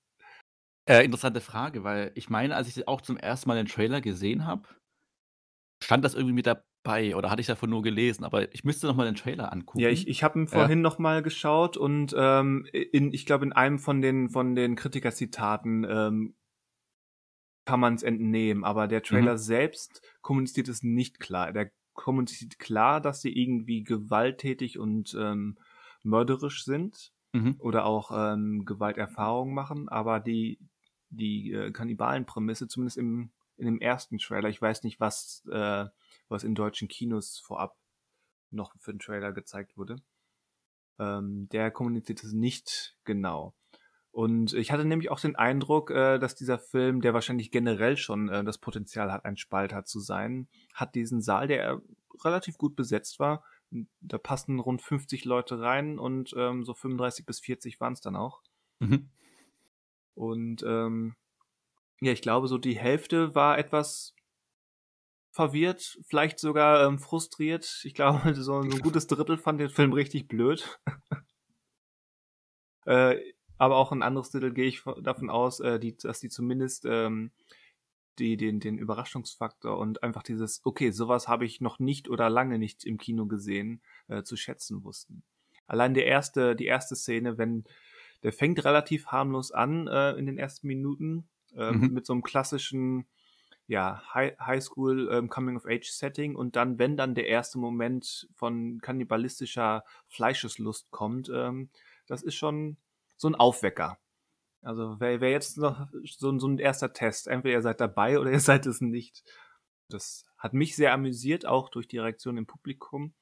Äh, 0.88 1.04
interessante 1.04 1.40
Frage, 1.40 1.84
weil 1.84 2.12
ich 2.14 2.30
meine, 2.30 2.56
als 2.56 2.68
ich 2.68 2.88
auch 2.88 3.02
zum 3.02 3.18
ersten 3.18 3.48
Mal 3.48 3.56
den 3.56 3.66
Trailer 3.66 4.00
gesehen 4.00 4.46
habe, 4.46 4.68
stand 5.82 6.04
das 6.04 6.14
irgendwie 6.14 6.34
mit 6.34 6.46
dabei 6.46 7.14
oder 7.14 7.30
hatte 7.30 7.42
ich 7.42 7.46
davon 7.46 7.68
nur 7.68 7.82
gelesen, 7.82 8.24
aber 8.24 8.52
ich 8.54 8.64
müsste 8.64 8.86
noch 8.86 8.96
mal 8.96 9.04
den 9.04 9.14
Trailer 9.14 9.52
angucken. 9.52 9.80
Ja, 9.80 9.90
ich, 9.90 10.08
ich 10.08 10.22
habe 10.22 10.38
ihn 10.38 10.48
vorhin 10.48 10.80
noch 10.80 10.98
mal 10.98 11.22
geschaut 11.22 11.76
und 11.76 12.14
ähm, 12.16 12.66
in, 12.72 13.12
ich 13.12 13.26
glaube, 13.26 13.44
in 13.44 13.52
einem 13.52 13.78
von 13.78 14.00
den 14.00 14.30
von 14.30 14.54
den 14.54 14.76
Kritikerzitaten 14.76 15.86
ähm, 15.88 16.34
kann 17.68 17.80
man 17.80 17.94
es 17.94 18.02
entnehmen, 18.02 18.64
aber 18.64 18.88
der 18.88 19.02
Trailer 19.02 19.36
Mhm. 19.36 19.38
selbst 19.38 20.02
kommuniziert 20.22 20.68
es 20.68 20.82
nicht 20.82 21.20
klar. 21.20 21.52
Der 21.52 21.70
kommuniziert 21.94 22.58
klar, 22.58 23.00
dass 23.00 23.20
sie 23.20 23.32
irgendwie 23.36 23.84
gewalttätig 23.84 24.78
und 24.78 25.14
ähm, 25.18 25.58
mörderisch 26.02 26.64
sind 26.64 27.12
Mhm. 27.34 27.50
oder 27.58 27.84
auch 27.84 28.10
ähm, 28.14 28.64
Gewalterfahrungen 28.64 29.54
machen, 29.54 29.88
aber 29.88 30.20
die 30.20 30.58
die 31.10 31.52
äh, 31.52 31.70
Kannibalenprämisse, 31.72 32.68
zumindest 32.68 32.98
im 32.98 33.32
in 33.56 33.66
dem 33.66 33.80
ersten 33.80 34.18
Trailer, 34.18 34.48
ich 34.48 34.62
weiß 34.62 34.84
nicht, 34.84 35.00
was 35.00 35.44
äh, 35.50 35.86
was 36.28 36.44
in 36.44 36.54
deutschen 36.54 36.88
Kinos 36.88 37.38
vorab 37.38 37.76
noch 38.50 38.74
für 38.80 38.92
den 38.92 39.00
Trailer 39.00 39.32
gezeigt 39.32 39.76
wurde, 39.78 39.96
ähm, 41.00 41.48
der 41.50 41.70
kommuniziert 41.72 42.22
es 42.24 42.32
nicht 42.32 42.96
genau. 43.04 43.54
Und 44.18 44.52
ich 44.52 44.72
hatte 44.72 44.84
nämlich 44.84 45.12
auch 45.12 45.20
den 45.20 45.36
Eindruck, 45.36 45.92
äh, 45.92 46.18
dass 46.18 46.34
dieser 46.34 46.58
Film, 46.58 47.02
der 47.02 47.14
wahrscheinlich 47.14 47.52
generell 47.52 47.96
schon 47.96 48.28
äh, 48.28 48.42
das 48.42 48.58
Potenzial 48.58 49.12
hat, 49.12 49.24
ein 49.24 49.36
Spalter 49.36 49.84
zu 49.84 50.00
sein, 50.00 50.48
hat 50.74 50.96
diesen 50.96 51.22
Saal, 51.22 51.46
der 51.46 51.80
relativ 52.24 52.58
gut 52.58 52.74
besetzt 52.74 53.20
war. 53.20 53.44
Da 54.00 54.18
passten 54.18 54.58
rund 54.58 54.82
50 54.82 55.24
Leute 55.24 55.60
rein 55.60 56.00
und 56.00 56.34
ähm, 56.36 56.64
so 56.64 56.74
35 56.74 57.26
bis 57.26 57.38
40 57.38 57.78
waren 57.78 57.92
es 57.92 58.00
dann 58.00 58.16
auch. 58.16 58.42
Mhm. 58.80 59.08
Und 60.14 60.64
ähm, 60.66 61.14
ja, 62.00 62.10
ich 62.10 62.20
glaube, 62.20 62.48
so 62.48 62.58
die 62.58 62.76
Hälfte 62.76 63.36
war 63.36 63.56
etwas 63.56 64.16
verwirrt, 65.30 65.96
vielleicht 66.08 66.40
sogar 66.40 66.84
ähm, 66.88 66.98
frustriert. 66.98 67.82
Ich 67.84 67.94
glaube, 67.94 68.34
so, 68.34 68.42
so 68.42 68.58
ein 68.58 68.70
gutes 68.82 69.06
Drittel 69.06 69.38
fand 69.38 69.60
den 69.60 69.70
Film 69.70 69.92
richtig 69.92 70.26
blöd. 70.26 70.80
äh, 72.84 73.37
aber 73.58 73.76
auch 73.76 73.92
ein 73.92 74.02
anderes 74.02 74.30
Drittel 74.30 74.52
gehe 74.52 74.66
ich 74.66 74.80
von- 74.80 75.02
davon 75.02 75.30
aus, 75.30 75.60
äh, 75.60 75.78
die, 75.78 75.96
dass 75.96 76.20
die 76.20 76.28
zumindest 76.28 76.84
ähm, 76.86 77.32
die, 78.18 78.36
den, 78.36 78.60
den 78.60 78.78
Überraschungsfaktor 78.78 79.78
und 79.78 80.02
einfach 80.02 80.22
dieses, 80.22 80.60
okay, 80.64 80.90
sowas 80.90 81.28
habe 81.28 81.44
ich 81.44 81.60
noch 81.60 81.78
nicht 81.78 82.08
oder 82.08 82.30
lange 82.30 82.58
nicht 82.58 82.84
im 82.84 82.98
Kino 82.98 83.26
gesehen, 83.26 83.82
äh, 84.08 84.22
zu 84.22 84.36
schätzen 84.36 84.82
wussten. 84.84 85.22
Allein 85.66 85.94
der 85.94 86.06
erste, 86.06 86.56
die 86.56 86.66
erste 86.66 86.96
Szene, 86.96 87.38
wenn 87.38 87.64
der 88.22 88.32
fängt 88.32 88.64
relativ 88.64 89.06
harmlos 89.06 89.52
an 89.52 89.86
äh, 89.86 90.12
in 90.12 90.26
den 90.26 90.38
ersten 90.38 90.66
Minuten 90.66 91.28
äh, 91.54 91.70
mhm. 91.70 91.92
mit 91.92 92.06
so 92.06 92.12
einem 92.12 92.22
klassischen 92.22 93.06
ja, 93.68 94.02
High, 94.14 94.36
Highschool 94.40 95.10
ähm, 95.12 95.28
Coming-of-Age-Setting 95.28 96.34
und 96.34 96.56
dann, 96.56 96.78
wenn 96.78 96.96
dann 96.96 97.14
der 97.14 97.28
erste 97.28 97.58
Moment 97.58 98.26
von 98.34 98.80
kannibalistischer 98.80 99.84
Fleischeslust 100.08 100.90
kommt, 100.90 101.30
ähm, 101.32 101.68
das 102.06 102.22
ist 102.22 102.34
schon 102.34 102.78
so 103.18 103.28
ein 103.28 103.34
Aufwecker. 103.34 103.98
Also 104.62 104.98
wäre 105.00 105.20
wär 105.20 105.30
jetzt 105.30 105.58
noch 105.58 105.88
so, 106.04 106.36
so 106.38 106.48
ein 106.48 106.58
erster 106.58 106.92
Test. 106.92 107.28
Entweder 107.28 107.56
ihr 107.56 107.62
seid 107.62 107.80
dabei 107.80 108.18
oder 108.18 108.30
ihr 108.32 108.40
seid 108.40 108.64
es 108.66 108.80
nicht. 108.80 109.22
Das 109.88 110.24
hat 110.38 110.54
mich 110.54 110.74
sehr 110.76 110.92
amüsiert, 110.92 111.46
auch 111.46 111.68
durch 111.68 111.88
die 111.88 111.98
Reaktion 111.98 112.36
im 112.36 112.46
Publikum 112.46 113.14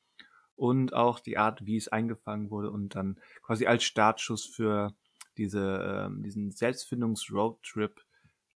und 0.54 0.94
auch 0.94 1.20
die 1.20 1.38
Art, 1.38 1.66
wie 1.66 1.76
es 1.76 1.88
eingefangen 1.88 2.50
wurde 2.50 2.70
und 2.70 2.94
dann 2.94 3.20
quasi 3.42 3.66
als 3.66 3.84
Startschuss 3.84 4.46
für 4.46 4.94
diese, 5.36 6.06
ähm, 6.06 6.22
diesen 6.22 6.50
Selbstfindungs-Roadtrip 6.50 8.06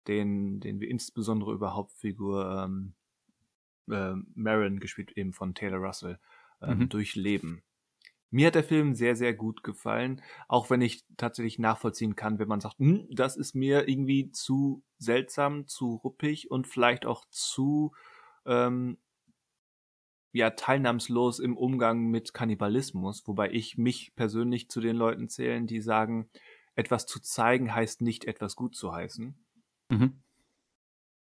den, 0.07 0.59
den 0.59 0.79
wir 0.79 0.89
insbesondere 0.89 1.53
über 1.53 1.75
Hauptfigur 1.75 2.63
ähm, 2.65 2.93
äh, 3.89 4.15
Marin, 4.35 4.79
gespielt 4.79 5.11
eben 5.17 5.33
von 5.33 5.53
Taylor 5.53 5.79
Russell, 5.79 6.19
ähm, 6.61 6.79
mhm. 6.79 6.89
durchleben. 6.89 7.63
Mir 8.31 8.47
hat 8.47 8.55
der 8.55 8.63
Film 8.63 8.95
sehr, 8.95 9.15
sehr 9.15 9.33
gut 9.33 9.61
gefallen, 9.61 10.21
auch 10.47 10.69
wenn 10.69 10.81
ich 10.81 11.05
tatsächlich 11.17 11.59
nachvollziehen 11.59 12.15
kann, 12.15 12.39
wenn 12.39 12.47
man 12.47 12.61
sagt, 12.61 12.79
hm, 12.79 13.07
das 13.11 13.35
ist 13.35 13.53
mir 13.53 13.87
irgendwie 13.87 14.31
zu 14.31 14.83
seltsam, 14.97 15.67
zu 15.67 15.95
ruppig 15.95 16.49
und 16.49 16.65
vielleicht 16.65 17.05
auch 17.05 17.25
zu 17.29 17.93
ähm, 18.45 18.97
ja, 20.31 20.51
teilnahmslos 20.51 21.39
im 21.39 21.57
Umgang 21.57 22.05
mit 22.07 22.33
Kannibalismus, 22.33 23.27
wobei 23.27 23.51
ich 23.51 23.77
mich 23.77 24.15
persönlich 24.15 24.69
zu 24.69 24.79
den 24.79 24.95
Leuten 24.95 25.27
zählen, 25.27 25.67
die 25.67 25.81
sagen, 25.81 26.29
etwas 26.75 27.05
zu 27.05 27.19
zeigen 27.19 27.75
heißt 27.75 28.01
nicht 28.01 28.25
etwas 28.25 28.55
gut 28.55 28.75
zu 28.75 28.93
heißen. 28.93 29.35
Mhm. 29.89 30.23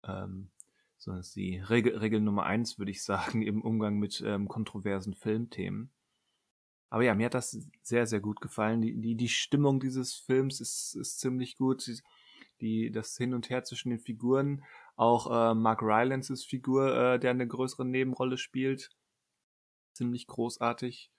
Ähm, 0.05 0.51
so 0.97 1.11
ist 1.13 1.35
die 1.35 1.57
Regel, 1.57 1.97
Regel 1.97 2.21
Nummer 2.21 2.43
eins, 2.43 2.79
würde 2.79 2.91
ich 2.91 3.03
sagen, 3.03 3.41
im 3.41 3.61
Umgang 3.61 3.99
mit 3.99 4.23
ähm, 4.25 4.47
kontroversen 4.47 5.13
Filmthemen. 5.13 5.91
Aber 6.93 7.01
ja, 7.01 7.15
mir 7.15 7.25
hat 7.25 7.33
das 7.33 7.57
sehr, 7.81 8.05
sehr 8.05 8.19
gut 8.19 8.39
gefallen. 8.39 8.79
Die, 8.79 8.93
die, 8.93 9.15
die 9.15 9.27
Stimmung 9.27 9.79
dieses 9.79 10.13
Films 10.13 10.61
ist, 10.61 10.93
ist 10.93 11.19
ziemlich 11.19 11.57
gut. 11.57 11.83
Die, 12.61 12.91
das 12.91 13.17
Hin 13.17 13.33
und 13.33 13.49
Her 13.49 13.63
zwischen 13.63 13.89
den 13.89 13.97
Figuren, 13.97 14.63
auch 14.95 15.25
äh, 15.25 15.55
Mark 15.55 15.81
Rylances 15.81 16.45
Figur, 16.45 16.95
äh, 16.95 17.19
der 17.19 17.31
eine 17.31 17.47
größere 17.47 17.83
Nebenrolle 17.83 18.37
spielt, 18.37 18.91
ziemlich 19.93 20.27
großartig. 20.27 21.09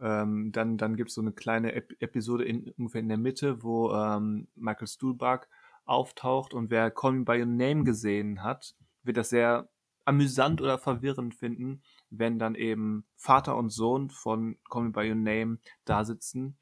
Ähm, 0.00 0.52
dann 0.52 0.76
dann 0.76 0.96
gibt 0.96 1.08
es 1.08 1.14
so 1.14 1.22
eine 1.22 1.32
kleine 1.32 1.72
Ep 1.72 1.96
Episode 2.00 2.44
in, 2.44 2.70
ungefähr 2.76 3.00
in 3.00 3.08
der 3.08 3.16
Mitte, 3.16 3.62
wo 3.62 3.90
ähm, 3.90 4.48
Michael 4.54 4.86
Stuhlbarg 4.86 5.48
auftaucht 5.86 6.52
und 6.52 6.70
wer 6.70 6.90
Call 6.90 7.12
Me 7.12 7.24
By 7.24 7.40
Your 7.40 7.46
Name 7.46 7.84
gesehen 7.84 8.42
hat, 8.42 8.74
wird 9.02 9.16
das 9.16 9.30
sehr 9.30 9.70
amüsant 10.04 10.60
oder 10.60 10.76
verwirrend 10.76 11.34
finden, 11.34 11.82
wenn 12.18 12.38
dann 12.38 12.54
eben 12.54 13.04
Vater 13.16 13.56
und 13.56 13.70
Sohn 13.70 14.10
von 14.10 14.56
Call 14.70 14.84
Me 14.84 14.90
By 14.90 15.08
Your 15.08 15.16
Name 15.16 15.58
da 15.84 16.04
sitzen 16.04 16.56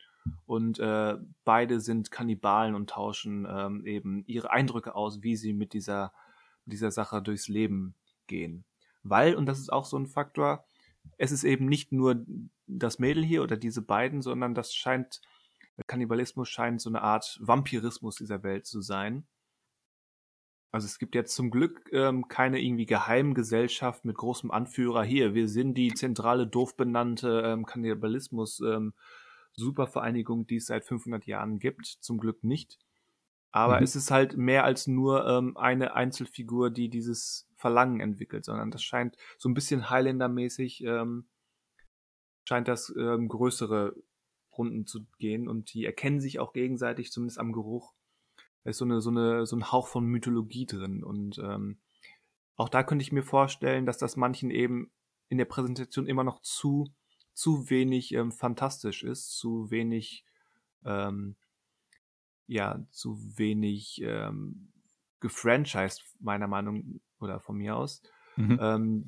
und 0.46 0.78
äh, 0.78 1.16
beide 1.44 1.80
sind 1.80 2.10
Kannibalen 2.10 2.74
und 2.74 2.90
tauschen 2.90 3.46
ähm, 3.50 3.84
eben 3.84 4.24
ihre 4.26 4.50
Eindrücke 4.50 4.94
aus, 4.94 5.22
wie 5.22 5.36
sie 5.36 5.52
mit 5.52 5.72
dieser, 5.72 6.12
dieser 6.66 6.90
Sache 6.90 7.22
durchs 7.22 7.48
Leben 7.48 7.94
gehen. 8.26 8.64
Weil, 9.02 9.34
und 9.34 9.46
das 9.46 9.58
ist 9.58 9.72
auch 9.72 9.84
so 9.84 9.98
ein 9.98 10.06
Faktor, 10.06 10.64
es 11.16 11.32
ist 11.32 11.44
eben 11.44 11.66
nicht 11.66 11.92
nur 11.92 12.24
das 12.66 12.98
Mädel 12.98 13.24
hier 13.24 13.42
oder 13.42 13.56
diese 13.56 13.82
beiden, 13.82 14.22
sondern 14.22 14.54
das 14.54 14.74
scheint 14.74 15.20
Kannibalismus 15.86 16.48
scheint 16.48 16.80
so 16.80 16.90
eine 16.90 17.02
Art 17.02 17.38
Vampirismus 17.40 18.16
dieser 18.16 18.42
Welt 18.42 18.66
zu 18.66 18.80
sein. 18.80 19.26
Also 20.72 20.86
es 20.86 20.98
gibt 20.98 21.14
jetzt 21.14 21.34
zum 21.34 21.50
Glück 21.50 21.88
ähm, 21.92 22.28
keine 22.28 22.60
irgendwie 22.60 22.86
Geheimgesellschaft 22.86 24.04
mit 24.04 24.16
großem 24.16 24.50
Anführer 24.50 25.02
hier. 25.02 25.34
Wir 25.34 25.48
sind 25.48 25.74
die 25.74 25.92
zentrale 25.94 26.46
doof 26.46 26.76
benannte 26.76 27.42
ähm, 27.44 27.66
Kannibalismus 27.66 28.60
ähm, 28.60 28.94
Supervereinigung, 29.52 30.46
die 30.46 30.56
es 30.56 30.66
seit 30.66 30.84
500 30.84 31.26
Jahren 31.26 31.58
gibt. 31.58 31.86
Zum 31.86 32.18
Glück 32.18 32.44
nicht. 32.44 32.78
Aber 33.50 33.78
mhm. 33.78 33.82
es 33.82 33.96
ist 33.96 34.12
halt 34.12 34.36
mehr 34.36 34.64
als 34.64 34.86
nur 34.86 35.26
ähm, 35.26 35.56
eine 35.56 35.94
Einzelfigur, 35.94 36.70
die 36.70 36.88
dieses 36.88 37.48
Verlangen 37.56 38.00
entwickelt, 38.00 38.44
sondern 38.44 38.70
das 38.70 38.82
scheint 38.82 39.16
so 39.38 39.48
ein 39.48 39.54
bisschen 39.54 39.90
Highlander-mäßig 39.90 40.84
ähm, 40.84 41.26
scheint 42.44 42.68
das 42.68 42.92
ähm, 42.96 43.28
größere 43.28 43.94
Runden 44.56 44.86
zu 44.86 45.06
gehen 45.18 45.48
und 45.48 45.72
die 45.72 45.84
erkennen 45.84 46.20
sich 46.20 46.38
auch 46.38 46.52
gegenseitig, 46.52 47.12
zumindest 47.12 47.38
am 47.38 47.52
Geruch. 47.52 47.94
Ist 48.64 48.78
so 48.78 48.84
eine, 48.84 49.00
so 49.00 49.10
eine, 49.10 49.46
so 49.46 49.56
ein 49.56 49.72
Hauch 49.72 49.88
von 49.88 50.04
Mythologie 50.04 50.66
drin 50.66 51.02
und 51.02 51.38
ähm, 51.38 51.78
auch 52.56 52.68
da 52.68 52.82
könnte 52.82 53.02
ich 53.02 53.10
mir 53.10 53.22
vorstellen, 53.22 53.86
dass 53.86 53.96
das 53.96 54.16
manchen 54.16 54.50
eben 54.50 54.90
in 55.30 55.38
der 55.38 55.46
Präsentation 55.46 56.06
immer 56.06 56.24
noch 56.24 56.42
zu, 56.42 56.92
zu 57.32 57.70
wenig 57.70 58.12
ähm, 58.12 58.32
fantastisch 58.32 59.02
ist, 59.02 59.30
zu 59.38 59.70
wenig, 59.70 60.26
ähm, 60.84 61.36
ja, 62.46 62.84
zu 62.90 63.16
wenig 63.38 64.02
ähm, 64.02 64.72
gefranchised, 65.20 66.02
meiner 66.18 66.48
Meinung 66.48 67.00
oder 67.18 67.40
von 67.40 67.56
mir 67.56 67.76
aus. 67.76 68.02
Mhm. 68.36 68.58
Ähm, 68.60 69.06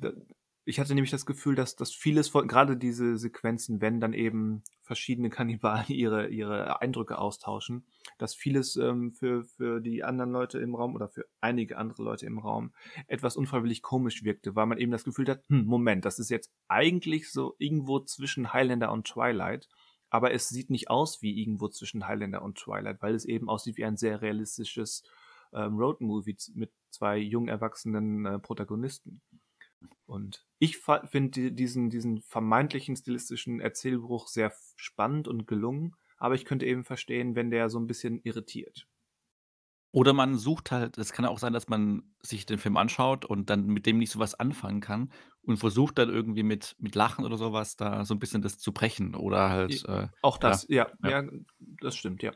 ich 0.65 0.79
hatte 0.79 0.95
nämlich 0.95 1.11
das 1.11 1.25
Gefühl, 1.25 1.55
dass, 1.55 1.75
dass 1.75 1.93
vieles 1.93 2.29
von, 2.29 2.47
gerade 2.47 2.77
diese 2.77 3.17
Sequenzen, 3.17 3.81
wenn 3.81 3.99
dann 3.99 4.13
eben 4.13 4.63
verschiedene 4.81 5.29
Kannibalen 5.29 5.85
ihre, 5.89 6.29
ihre 6.29 6.81
Eindrücke 6.81 7.17
austauschen, 7.17 7.85
dass 8.17 8.33
vieles 8.33 8.75
ähm, 8.77 9.11
für, 9.11 9.43
für 9.43 9.81
die 9.81 10.03
anderen 10.03 10.31
Leute 10.31 10.59
im 10.59 10.75
Raum 10.75 10.95
oder 10.95 11.09
für 11.09 11.25
einige 11.41 11.77
andere 11.77 12.03
Leute 12.03 12.25
im 12.25 12.39
Raum 12.39 12.73
etwas 13.07 13.35
unfreiwillig 13.35 13.81
komisch 13.81 14.23
wirkte, 14.23 14.55
weil 14.55 14.65
man 14.65 14.77
eben 14.77 14.91
das 14.91 15.03
Gefühl 15.03 15.27
hat, 15.27 15.43
hm, 15.47 15.65
Moment, 15.65 16.05
das 16.05 16.19
ist 16.19 16.29
jetzt 16.29 16.51
eigentlich 16.67 17.31
so 17.31 17.55
irgendwo 17.57 17.99
zwischen 17.99 18.53
Highlander 18.53 18.91
und 18.91 19.07
Twilight, 19.07 19.67
aber 20.09 20.31
es 20.31 20.47
sieht 20.47 20.69
nicht 20.69 20.89
aus 20.89 21.21
wie 21.21 21.41
irgendwo 21.41 21.67
zwischen 21.69 22.07
Highlander 22.07 22.41
und 22.41 22.57
Twilight, 22.57 23.01
weil 23.01 23.15
es 23.15 23.25
eben 23.25 23.49
aussieht 23.49 23.77
wie 23.77 23.85
ein 23.85 23.97
sehr 23.97 24.21
realistisches 24.21 25.03
ähm, 25.53 25.75
Roadmovie 25.77 26.37
mit 26.53 26.71
zwei 26.89 27.17
jung 27.17 27.47
erwachsenen 27.47 28.25
äh, 28.25 28.39
Protagonisten. 28.39 29.21
Und 30.05 30.45
ich 30.59 30.77
finde 30.77 31.51
diesen, 31.51 31.89
diesen 31.89 32.21
vermeintlichen 32.21 32.95
stilistischen 32.95 33.59
Erzählbruch 33.59 34.27
sehr 34.27 34.53
spannend 34.75 35.27
und 35.27 35.47
gelungen, 35.47 35.95
aber 36.17 36.35
ich 36.35 36.45
könnte 36.45 36.65
eben 36.65 36.83
verstehen, 36.83 37.35
wenn 37.35 37.51
der 37.51 37.69
so 37.69 37.79
ein 37.79 37.87
bisschen 37.87 38.21
irritiert. 38.23 38.87
Oder 39.95 40.13
man 40.13 40.37
sucht 40.37 40.71
halt, 40.71 40.97
es 40.97 41.13
kann 41.13 41.25
auch 41.25 41.37
sein, 41.37 41.53
dass 41.53 41.67
man 41.67 42.01
sich 42.19 42.47
den 42.47 42.57
Film 42.57 42.77
anschaut 42.77 43.25
und 43.25 43.51
dann 43.51 43.67
mit 43.67 43.85
dem 43.85 43.99
nicht 43.99 44.09
so 44.09 44.17
was 44.17 44.33
anfangen 44.33 44.81
kann 44.81 45.11
und 45.43 45.57
versucht 45.57 45.99
dann 45.99 46.09
irgendwie 46.09 46.41
mit, 46.41 46.75
mit 46.79 46.95
Lachen 46.95 47.25
oder 47.25 47.37
sowas 47.37 47.75
da 47.75 48.03
so 48.03 48.15
ein 48.15 48.19
bisschen 48.19 48.41
das 48.41 48.57
zu 48.57 48.73
brechen 48.73 49.13
oder 49.13 49.51
halt. 49.51 49.85
Äh, 49.87 50.07
auch 50.23 50.39
das, 50.39 50.65
ja, 50.67 50.91
ja, 51.03 51.21
ja, 51.21 51.29
das 51.59 51.95
stimmt, 51.95 52.23
ja. 52.23 52.31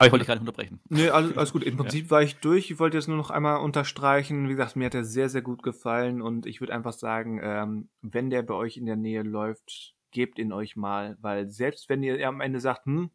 Aber 0.00 0.06
ich 0.06 0.12
wollte 0.12 0.22
dich 0.22 0.28
gar 0.28 0.34
nicht 0.36 0.48
unterbrechen. 0.48 0.80
Nee, 0.88 1.10
alles, 1.10 1.36
alles 1.36 1.52
gut. 1.52 1.62
Im 1.62 1.76
Prinzip 1.76 2.06
ja. 2.06 2.10
war 2.10 2.22
ich 2.22 2.36
durch. 2.36 2.70
Ich 2.70 2.78
wollte 2.78 2.96
jetzt 2.96 3.06
nur 3.06 3.18
noch 3.18 3.28
einmal 3.28 3.58
unterstreichen. 3.58 4.48
Wie 4.48 4.52
gesagt, 4.52 4.74
mir 4.74 4.86
hat 4.86 4.94
er 4.94 5.04
sehr, 5.04 5.28
sehr 5.28 5.42
gut 5.42 5.62
gefallen 5.62 6.22
und 6.22 6.46
ich 6.46 6.62
würde 6.62 6.72
einfach 6.72 6.94
sagen, 6.94 7.38
ähm, 7.42 7.90
wenn 8.00 8.30
der 8.30 8.40
bei 8.40 8.54
euch 8.54 8.78
in 8.78 8.86
der 8.86 8.96
Nähe 8.96 9.22
läuft, 9.22 9.94
gebt 10.10 10.38
ihn 10.38 10.54
euch 10.54 10.74
mal, 10.74 11.18
weil 11.20 11.50
selbst 11.50 11.90
wenn 11.90 12.02
ihr 12.02 12.26
am 12.26 12.40
Ende 12.40 12.60
sagt, 12.60 12.86
hm, 12.86 13.10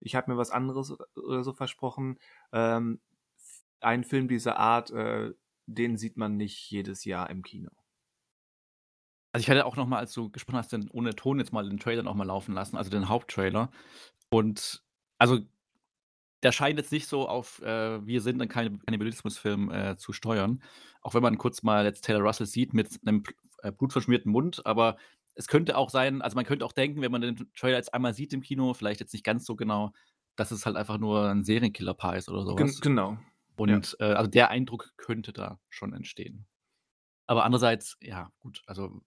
ich 0.00 0.14
habe 0.14 0.32
mir 0.32 0.38
was 0.38 0.50
anderes 0.50 0.96
oder 1.16 1.44
so 1.44 1.52
versprochen, 1.52 2.18
ähm, 2.50 2.98
ein 3.80 4.02
Film 4.02 4.26
dieser 4.26 4.56
Art, 4.56 4.90
äh, 4.92 5.34
den 5.66 5.98
sieht 5.98 6.16
man 6.16 6.38
nicht 6.38 6.70
jedes 6.70 7.04
Jahr 7.04 7.28
im 7.28 7.42
Kino. 7.42 7.68
Also 9.32 9.42
ich 9.42 9.50
hatte 9.50 9.66
auch 9.66 9.76
noch 9.76 9.86
mal, 9.86 9.98
als 9.98 10.14
du 10.14 10.30
gesprochen 10.30 10.56
hast, 10.56 10.72
den, 10.72 10.88
ohne 10.90 11.14
Ton 11.14 11.40
jetzt 11.40 11.52
mal 11.52 11.68
den 11.68 11.78
Trailer 11.78 12.02
noch 12.02 12.14
mal 12.14 12.24
laufen 12.24 12.54
lassen, 12.54 12.78
also 12.78 12.88
den 12.88 13.10
Haupttrailer. 13.10 13.70
Und 14.30 14.82
also 15.18 15.40
der 16.46 16.52
scheint 16.52 16.78
jetzt 16.78 16.92
nicht 16.92 17.08
so 17.08 17.28
auf 17.28 17.60
äh, 17.62 18.06
Wir 18.06 18.20
sind 18.20 18.40
ein 18.40 18.48
Kannibalismusfilm 18.48 19.68
äh, 19.72 19.96
zu 19.96 20.12
steuern. 20.12 20.62
Auch 21.02 21.14
wenn 21.14 21.22
man 21.22 21.38
kurz 21.38 21.64
mal 21.64 21.84
jetzt 21.84 22.04
Taylor 22.04 22.22
Russell 22.22 22.46
sieht 22.46 22.72
mit 22.72 23.00
einem 23.04 23.24
äh, 23.64 23.72
blutverschmierten 23.72 24.30
Mund, 24.30 24.64
aber 24.64 24.96
es 25.34 25.48
könnte 25.48 25.76
auch 25.76 25.90
sein, 25.90 26.22
also 26.22 26.36
man 26.36 26.44
könnte 26.44 26.64
auch 26.64 26.70
denken, 26.70 27.02
wenn 27.02 27.10
man 27.10 27.20
den 27.20 27.52
Trailer 27.56 27.78
jetzt 27.78 27.92
einmal 27.92 28.14
sieht 28.14 28.32
im 28.32 28.42
Kino, 28.42 28.74
vielleicht 28.74 29.00
jetzt 29.00 29.12
nicht 29.12 29.24
ganz 29.24 29.44
so 29.44 29.56
genau, 29.56 29.92
dass 30.36 30.52
es 30.52 30.66
halt 30.66 30.76
einfach 30.76 30.98
nur 30.98 31.28
ein 31.28 31.42
Serienkiller-Paar 31.42 32.16
ist 32.16 32.28
oder 32.28 32.44
sowas. 32.44 32.80
genau. 32.80 33.18
Und 33.56 33.96
ja. 33.98 34.12
äh, 34.12 34.12
also 34.12 34.30
der 34.30 34.50
Eindruck 34.50 34.92
könnte 34.96 35.32
da 35.32 35.58
schon 35.68 35.94
entstehen. 35.94 36.46
Aber 37.26 37.44
andererseits, 37.44 37.96
ja, 38.00 38.30
gut, 38.38 38.62
also 38.66 39.00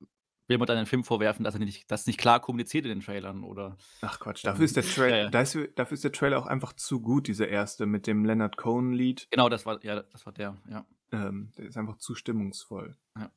will 0.50 0.58
man 0.58 0.68
dann 0.68 0.78
den 0.78 0.86
Film 0.86 1.04
vorwerfen, 1.04 1.44
dass 1.44 1.54
er 1.54 1.60
nicht, 1.60 1.90
das 1.90 2.08
nicht 2.08 2.20
klar 2.20 2.40
kommuniziert 2.40 2.86
in 2.86 2.90
den 2.90 3.02
Trailern 3.02 3.44
oder. 3.44 3.78
Ach 4.02 4.20
Quatsch, 4.20 4.44
dafür 4.44 4.66
ist 4.66 4.76
der 4.76 4.84
Trailer, 4.84 5.18
ja, 5.18 5.24
ja. 5.26 5.30
Dafür, 5.30 5.68
dafür 5.68 5.94
ist 5.94 6.04
der 6.04 6.12
Trailer 6.12 6.40
auch 6.40 6.48
einfach 6.48 6.74
zu 6.74 7.00
gut, 7.02 7.28
dieser 7.28 7.48
erste 7.48 7.86
mit 7.86 8.08
dem 8.08 8.26
Leonard 8.26 8.58
Cohen-Lied. 8.58 9.28
Genau, 9.30 9.48
das 9.48 9.66
war, 9.66 9.84
ja, 9.86 10.02
das 10.02 10.26
war 10.26 10.34
der, 10.34 10.58
ja. 10.70 10.86
Ähm, 11.12 11.52
der 11.58 11.68
ist 11.68 11.78
einfach 11.78 11.98
zu 11.98 12.16
stimmungsvoll. 12.16 12.98
Ja. 13.16 13.32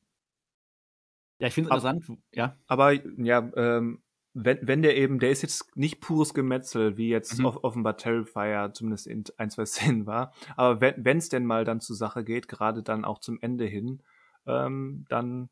Ja, 1.39 1.47
ich 1.47 1.53
finde 1.53 1.69
es 1.69 1.83
interessant, 1.83 2.19
ja. 2.31 2.57
Aber 2.67 2.93
ja, 2.93 3.51
ähm, 3.55 4.01
wenn, 4.33 4.59
wenn 4.61 4.81
der 4.81 4.97
eben, 4.97 5.19
der 5.19 5.29
ist 5.29 5.43
jetzt 5.43 5.75
nicht 5.77 6.01
pures 6.01 6.33
Gemetzel, 6.33 6.97
wie 6.97 7.09
jetzt 7.09 7.37
mhm. 7.37 7.45
offenbar 7.45 7.97
Terrifier 7.97 8.71
zumindest 8.73 9.07
in 9.07 9.23
ein, 9.37 9.49
zwei 9.49 9.65
Szenen 9.65 10.07
war. 10.07 10.33
Aber 10.55 10.81
wenn 10.81 11.17
es 11.17 11.29
denn 11.29 11.45
mal 11.45 11.63
dann 11.63 11.79
zur 11.79 11.95
Sache 11.95 12.23
geht, 12.23 12.47
gerade 12.47 12.81
dann 12.81 13.05
auch 13.05 13.19
zum 13.19 13.39
Ende 13.41 13.65
hin, 13.65 14.01
ähm, 14.47 15.05
dann 15.09 15.49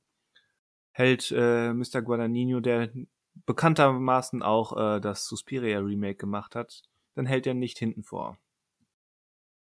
hält 0.92 1.32
äh, 1.36 1.74
Mr. 1.74 2.02
Guadagnino, 2.02 2.60
der 2.60 2.90
bekanntermaßen 3.46 4.42
auch 4.44 4.78
äh, 4.78 5.00
das 5.00 5.26
Suspiria 5.26 5.80
Remake 5.80 6.18
gemacht 6.18 6.56
hat, 6.56 6.84
dann 7.16 7.26
hält 7.26 7.48
er 7.48 7.54
nicht 7.54 7.78
hinten 7.78 8.04
vor. 8.04 8.38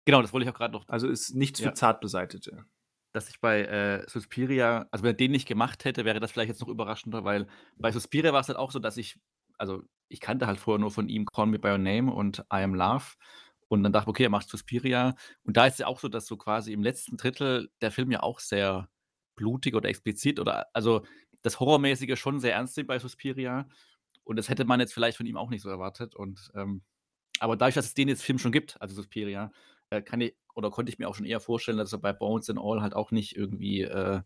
Genau, 0.06 0.22
das 0.22 0.34
wollte 0.34 0.46
ich 0.46 0.50
auch 0.50 0.58
gerade 0.58 0.74
noch. 0.74 0.88
Also 0.88 1.08
ist 1.08 1.36
nichts 1.36 1.60
ja. 1.60 1.70
für 1.70 1.74
Zartbeseitete. 1.76 2.65
Dass 3.12 3.30
ich 3.30 3.39
bei 3.39 3.62
äh, 3.62 4.08
Suspiria, 4.08 4.88
also 4.92 5.04
wenn 5.04 5.12
er 5.12 5.18
den 5.18 5.32
nicht 5.32 5.48
gemacht 5.48 5.86
hätte, 5.86 6.06
wäre 6.06 6.20
das 6.20 6.32
vielleicht 6.32 6.50
jetzt 6.50 6.62
noch 6.62 6.68
überraschender, 6.68 7.24
weil 7.24 7.48
bei 7.76 7.92
Suspiria 7.92 8.34
war 8.34 8.42
es 8.42 8.48
halt 8.48 8.58
auch 8.58 8.72
so, 8.72 8.80
dass 8.80 8.98
ich, 8.98 9.20
also 9.58 9.84
ich 10.08 10.20
kannte 10.20 10.48
halt 10.48 10.60
vorher 10.60 10.80
nur 10.80 10.92
von 10.92 11.10
ihm 11.10 11.26
Call 11.26 11.48
Me 11.48 11.60
By 11.60 11.70
Your 11.70 11.78
Name 11.78 12.12
und 12.12 12.39
I 12.52 12.63
Am 12.63 12.76
Love 12.76 13.06
und 13.68 13.84
dann 13.84 13.94
dachte 13.94 14.06
ich, 14.06 14.10
okay, 14.10 14.24
er 14.24 14.30
macht 14.30 14.50
Suspiria 14.50 15.15
und 15.44 15.58
da 15.58 15.65
ist 15.65 15.74
es 15.74 15.80
ja 15.80 15.88
auch 15.88 16.00
so, 16.00 16.08
dass 16.08 16.26
so 16.26 16.38
quasi 16.38 16.74
im 16.74 16.84
letzten 16.84 17.18
Drittel 17.18 17.70
der 17.82 17.92
Film 17.92 18.12
ja 18.12 18.22
auch 18.22 18.39
sehr 18.39 18.89
blutig 19.39 19.73
oder 19.73 19.89
explizit 19.89 20.39
oder 20.39 20.67
also 20.73 21.02
das 21.41 21.60
Horrormäßige 21.60 22.19
schon 22.19 22.39
sehr 22.39 22.54
ernst 22.54 22.75
nimmt 22.75 22.88
bei 22.88 22.99
Suspiria. 22.99 23.67
Und 24.25 24.36
das 24.36 24.49
hätte 24.49 24.65
man 24.65 24.80
jetzt 24.80 24.93
vielleicht 24.93 25.17
von 25.17 25.25
ihm 25.25 25.38
auch 25.38 25.49
nicht 25.49 25.62
so 25.62 25.69
erwartet. 25.69 26.13
Und 26.13 26.52
ähm, 26.54 26.84
aber 27.39 27.56
dadurch, 27.56 27.75
dass 27.75 27.86
es 27.86 27.93
den 27.93 28.10
jetzt 28.10 28.21
Film 28.23 28.38
schon 28.38 28.52
gibt, 28.52 28.80
also 28.82 28.93
Suspiria, 28.93 29.52
äh, 29.89 30.02
kann 30.02 30.21
ich 30.21 30.36
oder 30.54 30.69
konnte 30.69 30.91
ich 30.91 30.99
mir 30.99 31.08
auch 31.08 31.15
schon 31.15 31.25
eher 31.25 31.39
vorstellen, 31.39 31.78
dass 31.78 31.93
er 31.93 31.99
bei 31.99 32.12
Bones 32.12 32.49
and 32.49 32.60
All 32.60 32.82
halt 32.82 32.93
auch 32.93 33.12
nicht 33.12 33.38
irgendwie 33.38 33.82
äh, 33.82 34.21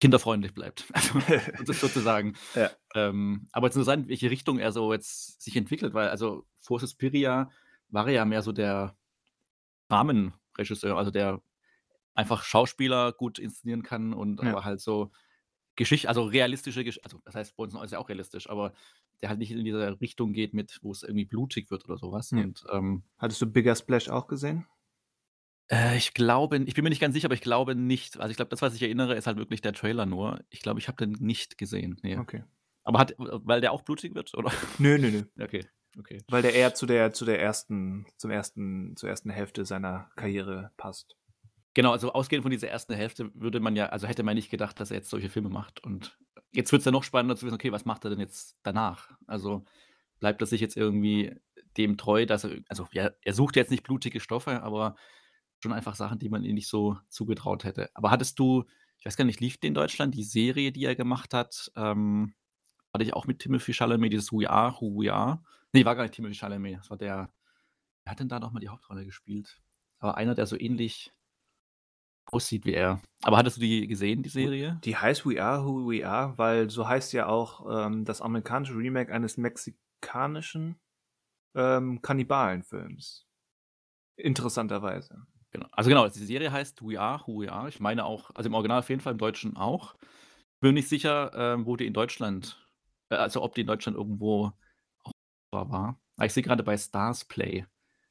kinderfreundlich 0.00 0.54
bleibt. 0.54 0.86
Also 1.58 1.72
sozusagen. 1.72 2.34
ja. 2.54 2.70
ähm, 2.94 3.48
aber 3.52 3.68
jetzt 3.68 3.76
interessant, 3.76 4.08
welche 4.08 4.30
Richtung 4.30 4.58
er 4.58 4.72
so 4.72 4.92
jetzt 4.92 5.40
sich 5.42 5.56
entwickelt, 5.56 5.94
weil 5.94 6.08
also 6.08 6.46
vor 6.60 6.78
Suspiria 6.78 7.50
war 7.88 8.06
er 8.06 8.12
ja 8.12 8.24
mehr 8.24 8.42
so 8.42 8.52
der 8.52 8.96
Rahmenregisseur, 9.88 10.96
also 10.96 11.10
der 11.10 11.42
einfach 12.20 12.44
Schauspieler 12.44 13.12
gut 13.12 13.38
inszenieren 13.38 13.82
kann 13.82 14.12
und 14.12 14.42
ja. 14.42 14.50
aber 14.50 14.64
halt 14.64 14.80
so 14.80 15.10
Geschichte, 15.76 16.08
also 16.08 16.24
realistische 16.24 16.84
Geschichte, 16.84 17.04
also 17.04 17.20
das 17.24 17.34
heißt, 17.34 17.56
bei 17.56 17.62
uns 17.62 17.74
ist 17.74 17.92
ja 17.92 17.98
auch 17.98 18.08
realistisch, 18.08 18.50
aber 18.50 18.72
der 19.22 19.28
halt 19.28 19.38
nicht 19.38 19.50
in 19.50 19.64
diese 19.64 20.00
Richtung 20.00 20.32
geht 20.32 20.54
mit, 20.54 20.78
wo 20.82 20.92
es 20.92 21.02
irgendwie 21.02 21.24
blutig 21.24 21.70
wird 21.70 21.84
oder 21.86 21.96
sowas. 21.98 22.30
Ja. 22.30 22.42
Und, 22.42 22.64
ähm, 22.70 23.02
Hattest 23.18 23.40
du 23.42 23.46
Bigger 23.46 23.74
Splash 23.74 24.08
auch 24.08 24.26
gesehen? 24.26 24.66
Äh, 25.70 25.96
ich 25.96 26.14
glaube, 26.14 26.58
ich 26.58 26.74
bin 26.74 26.84
mir 26.84 26.90
nicht 26.90 27.00
ganz 27.00 27.14
sicher, 27.14 27.26
aber 27.26 27.34
ich 27.34 27.40
glaube 27.40 27.74
nicht. 27.74 28.18
Also 28.18 28.30
ich 28.30 28.36
glaube, 28.36 28.50
das, 28.50 28.62
was 28.62 28.74
ich 28.74 28.82
erinnere, 28.82 29.14
ist 29.14 29.26
halt 29.26 29.36
wirklich 29.36 29.60
der 29.60 29.72
Trailer 29.72 30.06
nur. 30.06 30.44
Ich 30.50 30.60
glaube, 30.60 30.80
ich 30.80 30.88
habe 30.88 30.96
den 30.96 31.16
nicht 31.24 31.58
gesehen. 31.58 31.98
Nee. 32.02 32.18
Okay. 32.18 32.44
Aber 32.82 32.98
hat, 32.98 33.14
weil 33.18 33.60
der 33.60 33.72
auch 33.72 33.82
blutig 33.82 34.14
wird, 34.14 34.34
oder? 34.34 34.52
Nö, 34.78 34.98
nö, 34.98 35.10
nö. 35.10 35.22
Okay. 35.44 35.64
Okay. 35.98 36.22
Weil 36.28 36.42
der 36.42 36.54
eher 36.54 36.72
zu 36.74 36.86
der, 36.86 37.12
zu 37.12 37.24
der 37.24 37.40
ersten, 37.40 38.06
zum 38.16 38.30
ersten, 38.30 38.96
zur 38.96 39.08
ersten 39.08 39.30
Hälfte 39.30 39.64
seiner 39.64 40.10
Karriere 40.14 40.70
passt. 40.76 41.16
Genau, 41.74 41.92
also 41.92 42.12
ausgehend 42.12 42.42
von 42.42 42.50
dieser 42.50 42.68
ersten 42.68 42.94
Hälfte 42.94 43.30
würde 43.34 43.60
man 43.60 43.76
ja, 43.76 43.86
also 43.86 44.08
hätte 44.08 44.24
man 44.24 44.34
nicht 44.34 44.50
gedacht, 44.50 44.80
dass 44.80 44.90
er 44.90 44.96
jetzt 44.96 45.10
solche 45.10 45.28
Filme 45.28 45.50
macht. 45.50 45.82
Und 45.84 46.18
jetzt 46.52 46.72
wird 46.72 46.80
es 46.80 46.86
ja 46.86 46.92
noch 46.92 47.04
spannender 47.04 47.36
zu 47.36 47.46
wissen, 47.46 47.54
okay, 47.54 47.70
was 47.70 47.84
macht 47.84 48.04
er 48.04 48.10
denn 48.10 48.18
jetzt 48.18 48.58
danach? 48.62 49.10
Also 49.26 49.64
bleibt 50.18 50.40
er 50.40 50.46
sich 50.46 50.60
jetzt 50.60 50.76
irgendwie 50.76 51.36
dem 51.76 51.96
treu, 51.96 52.26
dass 52.26 52.44
er, 52.44 52.58
also 52.68 52.88
ja, 52.92 53.10
er 53.22 53.34
sucht 53.34 53.54
jetzt 53.56 53.70
nicht 53.70 53.84
blutige 53.84 54.18
Stoffe, 54.18 54.62
aber 54.62 54.96
schon 55.62 55.72
einfach 55.72 55.94
Sachen, 55.94 56.18
die 56.18 56.28
man 56.28 56.42
ihm 56.42 56.54
nicht 56.54 56.68
so 56.68 56.98
zugetraut 57.08 57.64
hätte. 57.64 57.90
Aber 57.94 58.10
hattest 58.10 58.38
du, 58.38 58.64
ich 58.98 59.06
weiß 59.06 59.16
gar 59.16 59.24
nicht, 59.24 59.40
lief 59.40 59.58
die 59.58 59.68
in 59.68 59.74
Deutschland, 59.74 60.14
die 60.14 60.24
Serie, 60.24 60.72
die 60.72 60.84
er 60.84 60.96
gemacht 60.96 61.34
hat, 61.34 61.70
ähm, 61.76 62.34
hatte 62.92 63.04
ich 63.04 63.14
auch 63.14 63.26
mit 63.26 63.38
Timothy 63.38 63.72
Chalamet, 63.72 64.12
dieses 64.12 64.32
We 64.32 64.50
Are, 64.50 64.74
Who 64.80 65.00
We 65.00 65.12
Are. 65.12 65.44
Nee, 65.72 65.84
war 65.84 65.94
gar 65.94 66.02
nicht 66.02 66.14
Timothy 66.14 66.34
Chalamet, 66.34 66.78
das 66.78 66.90
war 66.90 66.96
der, 66.96 67.32
wer 68.04 68.10
hat 68.10 68.18
denn 68.18 68.28
da 68.28 68.40
nochmal 68.40 68.60
die 68.60 68.68
Hauptrolle 68.68 69.04
gespielt? 69.04 69.60
Aber 69.98 70.16
einer, 70.16 70.34
der 70.34 70.46
so 70.46 70.58
ähnlich 70.58 71.12
aussieht 72.32 72.64
wie 72.64 72.74
er. 72.74 73.00
Aber 73.22 73.36
hattest 73.36 73.56
du 73.56 73.60
die 73.60 73.86
gesehen, 73.86 74.22
die 74.22 74.28
Serie? 74.28 74.80
Die 74.84 74.96
heißt 74.96 75.26
We 75.26 75.42
Are 75.42 75.64
Who 75.64 75.90
We 75.90 76.06
Are, 76.06 76.36
weil 76.38 76.70
so 76.70 76.88
heißt 76.88 77.12
ja 77.12 77.26
auch 77.26 77.86
ähm, 77.86 78.04
das 78.04 78.20
amerikanische 78.20 78.76
Remake 78.76 79.12
eines 79.12 79.36
mexikanischen 79.36 80.76
ähm, 81.54 82.00
Kannibalenfilms. 82.02 83.26
Interessanterweise. 84.16 85.26
Genau. 85.50 85.66
Also 85.72 85.90
genau, 85.90 86.08
die 86.08 86.18
Serie 86.18 86.52
heißt 86.52 86.82
We 86.82 87.00
Are 87.00 87.22
Who 87.26 87.42
We 87.42 87.52
Are. 87.52 87.68
Ich 87.68 87.80
meine 87.80 88.04
auch, 88.04 88.30
also 88.34 88.48
im 88.48 88.54
Original 88.54 88.78
auf 88.78 88.88
jeden 88.88 89.00
Fall, 89.00 89.12
im 89.12 89.18
Deutschen 89.18 89.56
auch. 89.56 89.96
Bin 90.60 90.74
nicht 90.74 90.88
sicher, 90.88 91.32
ähm, 91.34 91.66
wo 91.66 91.76
die 91.76 91.86
in 91.86 91.94
Deutschland, 91.94 92.68
äh, 93.10 93.16
also 93.16 93.42
ob 93.42 93.54
die 93.54 93.62
in 93.62 93.66
Deutschland 93.66 93.96
irgendwo 93.96 94.52
auch 95.02 95.12
war. 95.70 95.98
Aber 96.16 96.26
ich 96.26 96.32
sehe 96.32 96.42
gerade 96.42 96.62
bei 96.62 96.76
Stars 96.76 97.24
Play. 97.24 97.66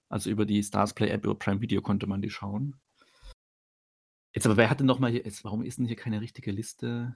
Also 0.10 0.30
über 0.30 0.46
die 0.46 0.64
Stars 0.64 0.94
Play 0.94 1.10
App 1.10 1.24
über 1.24 1.36
Prime 1.36 1.62
Video 1.62 1.82
konnte 1.82 2.08
man 2.08 2.22
die 2.22 2.32
schauen. 2.32 2.76
Jetzt 4.34 4.46
aber 4.46 4.58
wer 4.58 4.70
hatte 4.70 4.84
noch 4.84 5.00
mal 5.00 5.12
hier 5.12 5.24
jetzt 5.26 5.44
warum 5.44 5.64
ist 5.64 5.80
denn 5.80 5.86
hier 5.86 5.96
keine 5.96 6.22
richtige 6.22 6.52
Liste? 6.52 7.16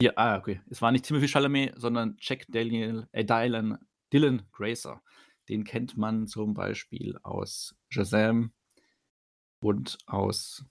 Hier, 0.00 0.18
ah, 0.18 0.38
okay. 0.38 0.60
Es 0.70 0.80
war 0.80 0.92
nicht 0.92 1.04
Timothy 1.04 1.28
Chalamet, 1.28 1.74
sondern 1.76 2.16
Jack 2.18 2.46
Daniel, 2.48 3.06
äh, 3.12 3.24
Dylan, 3.24 3.78
Dylan 4.12 4.42
Grazer. 4.50 5.02
Den 5.50 5.64
kennt 5.64 5.96
man 5.96 6.26
zum 6.26 6.54
Beispiel 6.54 7.18
aus 7.22 7.76
Shazam 7.90 8.52
und 9.60 9.98
aus, 10.06 10.64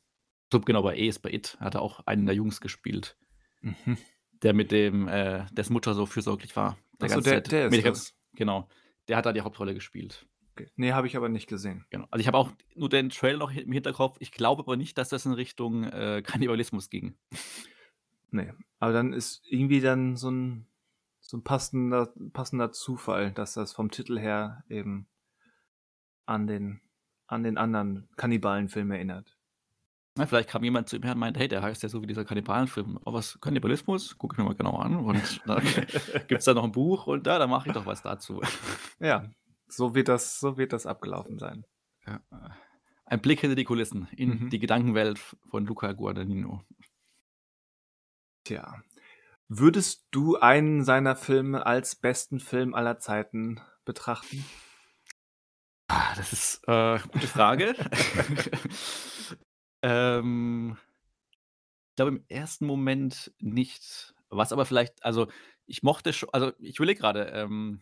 so 0.52 0.60
genau 0.62 0.82
bei 0.82 0.98
E 0.98 1.08
ist 1.08 1.20
bei 1.20 1.32
It, 1.32 1.58
hat 1.60 1.76
er 1.76 1.82
auch 1.82 2.00
einen 2.08 2.26
der 2.26 2.34
Jungs 2.34 2.60
gespielt, 2.60 3.18
mhm. 3.62 3.98
der 4.42 4.54
mit 4.54 4.72
dem, 4.72 5.08
äh, 5.08 5.46
dessen 5.52 5.74
Mutter 5.74 5.94
so 5.94 6.08
fürsorglich 6.08 6.56
war. 6.56 6.78
Der 7.00 7.10
Achso, 7.10 7.22
der, 7.22 7.42
der 7.42 7.68
ist 7.68 7.86
das. 7.86 8.16
Genau, 8.34 8.68
der 9.08 9.18
hat 9.18 9.26
da 9.26 9.34
die 9.34 9.42
Hauptrolle 9.42 9.76
gespielt. 9.76 10.26
Okay. 10.60 10.70
Nee, 10.76 10.92
habe 10.92 11.08
ich 11.08 11.16
aber 11.16 11.30
nicht 11.30 11.48
gesehen. 11.48 11.86
Genau. 11.90 12.06
Also 12.12 12.20
ich 12.22 12.28
habe 12.28 12.38
auch 12.38 12.52
nur 12.76 12.90
den 12.90 13.10
Trail 13.10 13.38
noch 13.38 13.52
im 13.52 13.72
Hinterkopf. 13.72 14.18
Ich 14.20 14.32
glaube 14.32 14.64
aber 14.64 14.76
nicht, 14.76 14.98
dass 14.98 15.10
das 15.10 15.26
in 15.26 15.32
Richtung 15.32 15.86
äh, 15.86 16.22
Kannibalismus 16.22 16.90
ging. 16.90 17.16
Nee, 18.32 18.52
aber 18.80 18.92
dann 18.92 19.14
ist 19.14 19.42
irgendwie 19.50 19.80
dann 19.80 20.18
so 20.18 20.30
ein, 20.30 20.68
so 21.22 21.38
ein 21.38 21.44
passender, 21.44 22.14
passender 22.34 22.72
Zufall, 22.72 23.32
dass 23.32 23.54
das 23.54 23.72
vom 23.72 23.90
Titel 23.90 24.20
her 24.20 24.64
eben 24.70 25.08
an 26.26 26.46
den, 26.46 26.82
an 27.28 27.44
den 27.44 27.58
anderen 27.58 28.10
Kannibalenfilm 28.18 28.92
erinnert. 28.92 29.38
Na, 30.16 30.26
vielleicht 30.26 30.50
kam 30.50 30.64
jemand 30.66 30.90
zu 30.90 30.98
ihm 30.98 31.04
her 31.04 31.14
und 31.14 31.20
meinte, 31.20 31.40
hey, 31.40 31.48
der 31.48 31.62
heißt 31.62 31.82
ja 31.84 31.90
so 31.90 32.02
wie 32.02 32.08
dieser 32.08 32.26
Kannibalenfilm. 32.26 33.00
Oh, 33.06 33.14
was, 33.14 33.40
Kannibalismus? 33.40 34.18
Gucke 34.18 34.34
ich 34.34 34.38
mir 34.38 34.44
mal 34.44 34.56
genau 34.56 34.76
an. 34.76 34.98
Und 34.98 35.42
da 35.46 35.60
gibt 36.28 36.40
es 36.40 36.46
da 36.46 36.54
noch 36.54 36.66
ein 36.66 36.74
Buch 36.74 37.08
und 37.08 37.26
da, 37.26 37.40
da 37.40 37.48
mache 37.48 37.70
ich 37.70 37.74
doch 37.74 37.86
was 37.86 38.02
dazu. 38.02 38.42
Ja, 39.00 39.30
so 39.72 39.96
wird 39.96 40.08
das, 40.08 40.40
so 40.40 40.58
wird 40.58 40.74
das 40.74 40.86
abgelaufen 40.86 41.40
sein. 41.40 41.66
Ja. 42.06 42.22
Ein 43.06 43.22
Blick 43.22 43.42
hinter 43.42 43.56
die 43.56 43.64
Kulissen 43.64 44.08
in 44.16 44.44
mhm. 44.44 44.50
die 44.50 44.60
Gedankenwelt 44.60 45.20
von 45.50 45.66
Luca 45.66 45.94
Guadagnino. 45.94 46.64
Tja. 48.44 48.82
Würdest 49.48 50.08
du 50.12 50.38
einen 50.38 50.84
seiner 50.84 51.16
Filme 51.16 51.66
als 51.66 51.96
besten 51.96 52.40
Film 52.40 52.76
aller 52.76 53.00
Zeiten 53.00 53.60
betrachten? 53.84 54.46
Ah, 55.88 56.14
das 56.16 56.34
ist 56.34 56.68
eine 56.68 57.02
äh, 57.04 57.08
gute 57.08 57.28
Frage. 57.28 57.74
ähm, 59.82 60.78
ich 61.90 61.96
glaube 61.96 62.12
im 62.12 62.26
ersten 62.28 62.68
Moment 62.68 63.34
nicht. 63.40 64.14
Was 64.30 64.54
aber 64.54 64.68
vielleicht, 64.68 65.04
also 65.04 65.28
ich 65.66 65.82
mochte 65.82 66.14
schon, 66.14 66.30
also 66.32 66.52
ich 66.60 66.80
will 66.80 66.94
gerade, 66.94 67.24
ähm, 67.34 67.82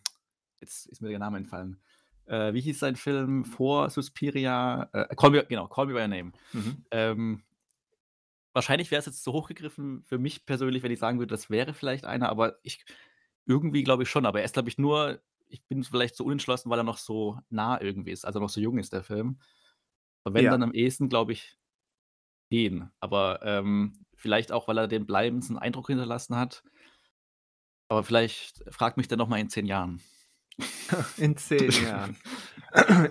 jetzt 0.61 0.87
ist 0.87 1.01
mir 1.01 1.09
der 1.09 1.19
Name 1.19 1.37
entfallen. 1.37 1.79
Äh, 2.25 2.53
wie 2.53 2.61
hieß 2.61 2.79
sein 2.79 2.95
Film 2.95 3.45
vor 3.45 3.89
Suspiria? 3.89 4.89
Äh, 4.91 5.15
Call 5.15 5.31
me, 5.31 5.45
genau, 5.45 5.67
Call 5.67 5.87
Me 5.87 5.93
By 5.93 6.01
Your 6.01 6.07
Name. 6.07 6.31
Mhm. 6.53 6.85
Ähm, 6.91 7.43
wahrscheinlich 8.53 8.91
wäre 8.91 8.99
es 8.99 9.05
jetzt 9.05 9.23
zu 9.23 9.33
hochgegriffen 9.33 10.03
für 10.03 10.17
mich 10.17 10.45
persönlich, 10.45 10.83
wenn 10.83 10.91
ich 10.91 10.99
sagen 10.99 11.19
würde, 11.19 11.31
das 11.31 11.49
wäre 11.49 11.73
vielleicht 11.73 12.05
einer, 12.05 12.29
aber 12.29 12.57
ich 12.63 12.85
irgendwie 13.45 13.83
glaube 13.83 14.03
ich 14.03 14.09
schon. 14.09 14.25
Aber 14.25 14.39
er 14.39 14.45
ist, 14.45 14.53
glaube 14.53 14.69
ich, 14.69 14.77
nur, 14.77 15.21
ich 15.47 15.63
bin 15.65 15.83
vielleicht 15.83 16.15
so 16.15 16.25
unentschlossen, 16.25 16.69
weil 16.69 16.79
er 16.79 16.83
noch 16.83 16.97
so 16.97 17.39
nah 17.49 17.79
irgendwie 17.81 18.11
ist, 18.11 18.25
also 18.25 18.39
noch 18.39 18.49
so 18.49 18.59
jung 18.59 18.77
ist, 18.77 18.93
der 18.93 19.03
Film. 19.03 19.39
Aber 20.23 20.35
wenn 20.35 20.45
ja. 20.45 20.51
dann 20.51 20.63
am 20.63 20.73
ehesten, 20.73 21.07
glaube 21.07 21.31
ich, 21.31 21.57
den. 22.51 22.89
Aber 22.99 23.39
ähm, 23.43 24.05
vielleicht 24.15 24.51
auch, 24.51 24.67
weil 24.67 24.77
er 24.77 24.87
den 24.87 25.05
bleibendsten 25.05 25.57
Eindruck 25.57 25.87
hinterlassen 25.87 26.35
hat. 26.35 26.63
Aber 27.87 28.03
vielleicht 28.03 28.63
fragt 28.73 28.97
mich 28.97 29.07
dann 29.07 29.19
nochmal 29.19 29.39
in 29.39 29.49
zehn 29.49 29.65
Jahren. 29.65 30.01
In 31.17 31.37
zehn 31.37 31.71
Jahren. 31.83 32.17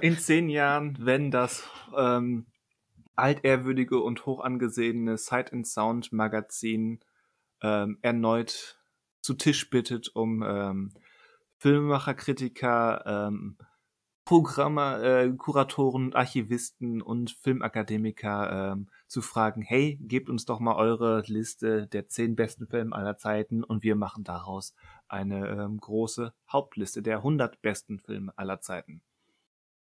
In 0.00 0.18
zehn 0.18 0.48
Jahren, 0.48 0.96
wenn 1.00 1.30
das 1.30 1.68
ähm, 1.96 2.46
altehrwürdige 3.14 4.00
und 4.00 4.26
hoch 4.26 4.40
angesehene 4.40 5.16
Sight 5.18 5.52
and 5.52 5.66
Sound 5.66 6.12
Magazin 6.12 7.00
ähm, 7.62 7.98
erneut 8.02 8.78
zu 9.22 9.34
Tisch 9.34 9.70
bittet, 9.70 10.14
um 10.14 10.42
ähm, 10.46 10.92
Filmemacher, 11.58 12.14
Kritiker, 12.14 13.02
ähm, 13.06 13.56
Programmer, 14.24 15.02
äh, 15.02 15.32
Kuratoren, 15.32 16.12
Archivisten 16.12 17.00
und 17.00 17.30
Filmakademiker 17.30 18.72
ähm, 18.72 18.88
zu 19.06 19.22
fragen, 19.22 19.62
hey, 19.62 19.98
gebt 20.02 20.28
uns 20.28 20.44
doch 20.44 20.60
mal 20.60 20.74
eure 20.74 21.22
Liste 21.26 21.86
der 21.86 22.08
zehn 22.08 22.36
besten 22.36 22.66
Filme 22.66 22.94
aller 22.94 23.16
Zeiten 23.16 23.62
und 23.62 23.82
wir 23.82 23.96
machen 23.96 24.24
daraus 24.24 24.74
eine 25.08 25.48
ähm, 25.48 25.78
große 25.78 26.32
Hauptliste 26.50 27.02
der 27.02 27.18
100 27.18 27.62
besten 27.62 28.00
Filme 28.00 28.32
aller 28.36 28.60
Zeiten. 28.60 29.02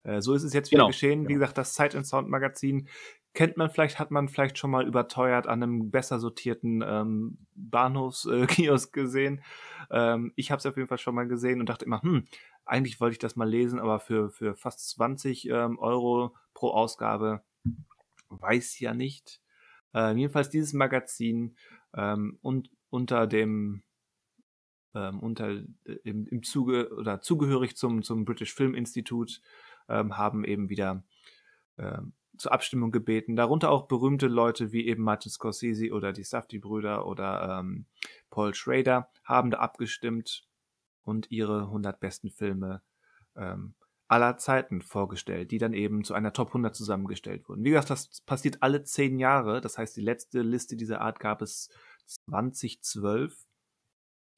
Äh, 0.03 0.21
so 0.21 0.33
ist 0.33 0.43
es 0.43 0.53
jetzt 0.53 0.71
wieder 0.71 0.81
genau, 0.81 0.87
geschehen. 0.87 1.19
Genau. 1.19 1.29
Wie 1.29 1.33
gesagt, 1.33 1.57
das 1.57 1.73
Zeit 1.73 1.93
Sound 2.05 2.29
Magazin 2.29 2.87
kennt 3.33 3.57
man 3.57 3.69
vielleicht, 3.69 3.99
hat 3.99 4.11
man 4.11 4.29
vielleicht 4.29 4.57
schon 4.57 4.71
mal 4.71 4.87
überteuert 4.87 5.47
an 5.47 5.61
einem 5.61 5.91
besser 5.91 6.19
sortierten 6.19 6.83
ähm, 6.85 7.37
Bahnhofskiosk 7.55 8.93
gesehen. 8.93 9.43
Ähm, 9.91 10.31
ich 10.35 10.51
habe 10.51 10.59
es 10.59 10.65
auf 10.65 10.77
jeden 10.77 10.87
Fall 10.87 10.99
schon 10.99 11.15
mal 11.15 11.27
gesehen 11.27 11.59
und 11.59 11.67
dachte 11.67 11.85
immer, 11.85 12.01
hm, 12.01 12.25
eigentlich 12.63 12.99
wollte 13.01 13.13
ich 13.13 13.19
das 13.19 13.35
mal 13.35 13.49
lesen, 13.49 13.79
aber 13.79 13.99
für, 13.99 14.29
für 14.29 14.55
fast 14.55 14.89
20 14.91 15.49
ähm, 15.49 15.77
Euro 15.79 16.35
pro 16.53 16.69
Ausgabe 16.69 17.43
weiß 18.41 18.79
ja 18.79 18.93
nicht. 18.93 19.41
Äh, 19.93 20.15
jedenfalls 20.15 20.49
dieses 20.49 20.73
Magazin 20.73 21.55
ähm, 21.93 22.37
und 22.41 22.69
unter 22.89 23.27
dem 23.27 23.83
ähm, 24.93 25.19
unter 25.19 25.49
äh, 25.49 25.93
im, 26.03 26.27
im 26.27 26.43
Zuge 26.43 26.89
oder 26.95 27.21
zugehörig 27.21 27.75
zum, 27.75 28.03
zum 28.03 28.25
British 28.25 28.53
Film 28.53 28.73
Institute 28.73 29.41
ähm, 29.89 30.17
haben 30.17 30.45
eben 30.45 30.69
wieder 30.69 31.03
ähm, 31.77 32.13
zur 32.37 32.51
Abstimmung 32.51 32.91
gebeten. 32.91 33.35
Darunter 33.35 33.69
auch 33.69 33.87
berühmte 33.87 34.27
Leute 34.27 34.71
wie 34.71 34.87
eben 34.87 35.03
Martin 35.03 35.31
Scorsese 35.31 35.91
oder 35.91 36.13
die 36.13 36.23
Safdie-Brüder 36.23 37.05
oder 37.05 37.59
ähm, 37.59 37.85
Paul 38.29 38.53
Schrader 38.53 39.09
haben 39.23 39.51
da 39.51 39.59
abgestimmt 39.59 40.47
und 41.03 41.31
ihre 41.31 41.63
100 41.63 41.99
besten 41.99 42.31
Filme 42.31 42.81
ähm, 43.35 43.75
aller 44.07 44.37
Zeiten 44.37 44.81
vorgestellt, 44.81 45.51
die 45.51 45.57
dann 45.57 45.73
eben 45.73 46.03
zu 46.03 46.13
einer 46.13 46.33
Top 46.33 46.49
100 46.49 46.75
zusammengestellt 46.75 47.47
wurden. 47.49 47.63
Wie 47.63 47.69
gesagt, 47.69 47.89
das 47.89 48.21
passiert 48.21 48.61
alle 48.61 48.83
zehn 48.83 49.19
Jahre. 49.19 49.61
Das 49.61 49.77
heißt, 49.77 49.95
die 49.97 50.01
letzte 50.01 50.41
Liste 50.41 50.75
dieser 50.75 51.01
Art 51.01 51.19
gab 51.19 51.41
es 51.41 51.69
2012. 52.29 53.45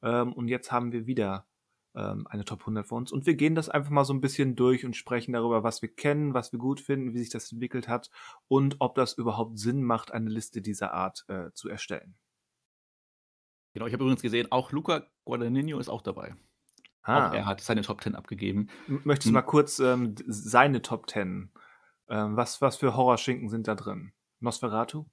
Ähm, 0.03 0.33
und 0.33 0.47
jetzt 0.47 0.71
haben 0.71 0.91
wir 0.91 1.05
wieder 1.05 1.47
ähm, 1.95 2.27
eine 2.27 2.45
Top 2.45 2.61
100 2.61 2.87
vor 2.87 2.97
uns. 2.97 3.11
Und 3.11 3.25
wir 3.25 3.35
gehen 3.35 3.55
das 3.55 3.69
einfach 3.69 3.89
mal 3.89 4.05
so 4.05 4.13
ein 4.13 4.21
bisschen 4.21 4.55
durch 4.55 4.85
und 4.85 4.95
sprechen 4.95 5.33
darüber, 5.33 5.63
was 5.63 5.81
wir 5.81 5.93
kennen, 5.93 6.33
was 6.33 6.51
wir 6.51 6.59
gut 6.59 6.79
finden, 6.79 7.13
wie 7.13 7.19
sich 7.19 7.29
das 7.29 7.51
entwickelt 7.51 7.87
hat 7.87 8.09
und 8.47 8.77
ob 8.79 8.95
das 8.95 9.13
überhaupt 9.13 9.59
Sinn 9.59 9.83
macht, 9.83 10.11
eine 10.11 10.29
Liste 10.29 10.61
dieser 10.61 10.93
Art 10.93 11.25
äh, 11.27 11.51
zu 11.53 11.67
erstellen. 11.67 12.15
Genau, 13.73 13.85
ich 13.85 13.93
habe 13.93 14.03
übrigens 14.03 14.21
gesehen, 14.21 14.51
auch 14.51 14.71
Luca 14.71 15.05
Guadagnino 15.25 15.77
ist 15.79 15.89
auch 15.89 16.01
dabei. 16.01 16.35
Ah. 17.03 17.29
Auch 17.29 17.33
er 17.33 17.45
hat 17.45 17.61
seine 17.61 17.81
Top 17.81 18.01
10 18.01 18.15
abgegeben. 18.15 18.69
Möchtest 18.87 19.25
du 19.25 19.29
hm. 19.29 19.33
mal 19.35 19.41
kurz 19.41 19.79
ähm, 19.79 20.15
seine 20.27 20.81
Top 20.81 21.09
10? 21.09 21.51
Ähm, 22.09 22.37
was, 22.37 22.61
was 22.61 22.77
für 22.77 22.95
Horrorschinken 22.95 23.49
sind 23.49 23.67
da 23.67 23.75
drin? 23.75 24.11
Nosferatu? 24.39 25.05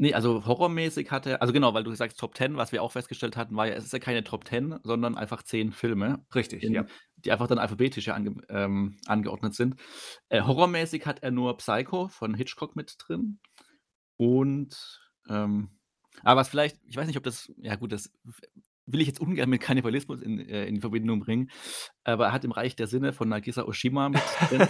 Nee, 0.00 0.14
also 0.14 0.46
horrormäßig 0.46 1.10
hatte 1.10 1.42
also 1.42 1.52
genau, 1.52 1.74
weil 1.74 1.82
du 1.82 1.92
sagst 1.92 2.20
Top 2.20 2.36
10, 2.36 2.56
was 2.56 2.70
wir 2.70 2.84
auch 2.84 2.92
festgestellt 2.92 3.36
hatten, 3.36 3.56
war 3.56 3.66
ja, 3.66 3.74
es 3.74 3.84
ist 3.84 3.92
ja 3.92 3.98
keine 3.98 4.22
Top 4.22 4.46
10, 4.46 4.78
sondern 4.84 5.18
einfach 5.18 5.42
10 5.42 5.72
Filme. 5.72 6.24
Richtig, 6.36 6.62
in, 6.62 6.72
ja. 6.72 6.86
Die 7.16 7.32
einfach 7.32 7.48
dann 7.48 7.58
alphabetisch 7.58 8.08
ange, 8.08 8.36
ähm, 8.48 8.96
angeordnet 9.06 9.56
sind. 9.56 9.74
Äh, 10.28 10.42
horrormäßig 10.42 11.04
hat 11.04 11.24
er 11.24 11.32
nur 11.32 11.56
Psycho 11.56 12.06
von 12.06 12.34
Hitchcock 12.34 12.76
mit 12.76 12.94
drin. 12.98 13.40
Und, 14.16 15.00
ähm, 15.28 15.70
aber 16.22 16.40
was 16.40 16.48
vielleicht, 16.48 16.78
ich 16.84 16.96
weiß 16.96 17.08
nicht, 17.08 17.18
ob 17.18 17.24
das, 17.24 17.52
ja 17.56 17.74
gut, 17.74 17.90
das 17.90 18.12
will 18.92 19.00
ich 19.00 19.06
jetzt 19.06 19.20
ungern 19.20 19.50
mit 19.50 19.60
Kannibalismus 19.60 20.20
in, 20.22 20.40
äh, 20.40 20.66
in 20.66 20.80
Verbindung 20.80 21.20
bringen, 21.20 21.50
aber 22.04 22.26
er 22.26 22.32
hat 22.32 22.44
im 22.44 22.52
Reich 22.52 22.74
der 22.76 22.86
Sinne 22.86 23.12
von 23.12 23.28
Nagisa 23.28 23.64
Oshima 23.64 24.08
mit 24.08 24.22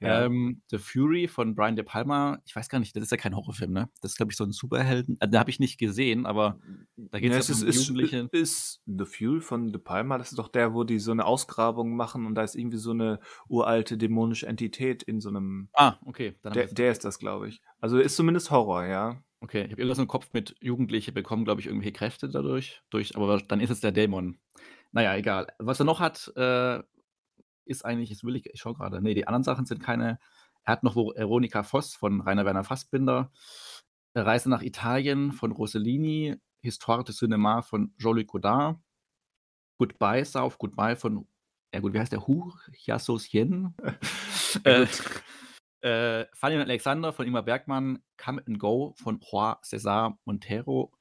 ja. 0.00 0.24
ähm, 0.24 0.62
The 0.70 0.78
Fury 0.78 1.28
von 1.28 1.54
Brian 1.54 1.76
De 1.76 1.84
Palma, 1.84 2.38
ich 2.46 2.56
weiß 2.56 2.68
gar 2.68 2.78
nicht, 2.78 2.96
das 2.96 3.04
ist 3.04 3.10
ja 3.10 3.16
kein 3.16 3.36
Horrorfilm, 3.36 3.72
ne? 3.72 3.88
Das 4.00 4.12
ist, 4.12 4.16
glaube 4.16 4.32
ich, 4.32 4.36
so 4.36 4.44
ein 4.44 4.52
Superhelden. 4.52 5.16
Also, 5.20 5.30
den 5.30 5.38
habe 5.38 5.50
ich 5.50 5.60
nicht 5.60 5.78
gesehen, 5.78 6.26
aber 6.26 6.58
da 6.96 7.20
geht 7.20 7.32
ja, 7.32 7.38
es 7.38 7.50
um 7.50 7.68
ist, 7.68 7.86
Jugendliche. 7.86 8.28
Ist, 8.32 8.80
ist 8.80 8.82
The 8.86 9.04
Fury 9.04 9.40
von 9.40 9.72
De 9.72 9.80
Palma, 9.80 10.18
das 10.18 10.30
ist 10.30 10.38
doch 10.38 10.48
der, 10.48 10.74
wo 10.74 10.84
die 10.84 10.98
so 10.98 11.12
eine 11.12 11.24
Ausgrabung 11.24 11.96
machen 11.96 12.26
und 12.26 12.34
da 12.34 12.42
ist 12.42 12.54
irgendwie 12.54 12.78
so 12.78 12.92
eine 12.92 13.20
uralte 13.48 13.98
dämonische 13.98 14.46
Entität 14.46 15.02
in 15.02 15.20
so 15.20 15.28
einem. 15.28 15.68
Ah, 15.74 15.96
okay. 16.04 16.34
der, 16.44 16.66
der 16.66 16.90
ist 16.90 17.04
das, 17.04 17.18
glaube 17.18 17.48
ich. 17.48 17.60
Also 17.80 17.98
ist 17.98 18.16
zumindest 18.16 18.50
Horror, 18.50 18.86
ja. 18.86 19.22
Okay, 19.44 19.64
ich 19.64 19.72
habe 19.72 19.82
irgendwas 19.82 19.98
im 19.98 20.06
Kopf 20.06 20.30
mit 20.32 20.56
Jugendliche 20.62 21.12
bekommen, 21.12 21.44
glaube 21.44 21.60
ich, 21.60 21.66
irgendwelche 21.66 21.92
Kräfte 21.92 22.30
dadurch, 22.30 22.82
durch, 22.88 23.14
aber 23.14 23.42
dann 23.42 23.60
ist 23.60 23.68
es 23.68 23.80
der 23.80 23.92
Dämon. 23.92 24.38
Naja, 24.90 25.14
egal. 25.16 25.48
Was 25.58 25.78
er 25.78 25.84
noch 25.84 26.00
hat, 26.00 26.32
äh, 26.34 26.82
ist 27.66 27.84
eigentlich, 27.84 28.08
jetzt 28.08 28.24
will 28.24 28.36
ich, 28.36 28.46
ich 28.46 28.58
schaue 28.58 28.72
gerade, 28.72 29.02
nee, 29.02 29.12
die 29.12 29.26
anderen 29.28 29.44
Sachen 29.44 29.66
sind 29.66 29.82
keine. 29.82 30.18
Er 30.62 30.72
hat 30.72 30.82
noch 30.82 30.96
Veronika 30.96 31.62
Voss 31.62 31.94
von 31.94 32.22
Rainer 32.22 32.46
Werner 32.46 32.64
Fassbinder, 32.64 33.32
Reise 34.14 34.48
nach 34.48 34.62
Italien 34.62 35.32
von 35.32 35.52
Rossellini, 35.52 36.36
Histoire 36.62 37.04
du 37.04 37.12
Cinema 37.12 37.60
von 37.60 37.92
Jean-Luc 37.98 38.28
Godard, 38.28 38.78
Goodbye 39.76 40.24
Sauf, 40.24 40.56
Goodbye 40.56 40.96
von, 40.96 41.28
ja 41.74 41.80
gut, 41.80 41.92
wie 41.92 41.98
heißt 41.98 42.12
der? 42.12 42.26
Hu 42.26 42.50
Yassosien? 42.86 43.74
äh, 44.64 44.86
äh, 45.84 46.26
Fanny 46.32 46.56
und 46.56 46.62
Alexander 46.62 47.12
von 47.12 47.26
Ingmar 47.26 47.42
Bergmann, 47.42 48.02
Come 48.16 48.42
and 48.46 48.58
Go 48.58 48.94
von 48.96 49.20
Juan 49.20 49.56
César 49.62 50.16
Montero 50.24 50.92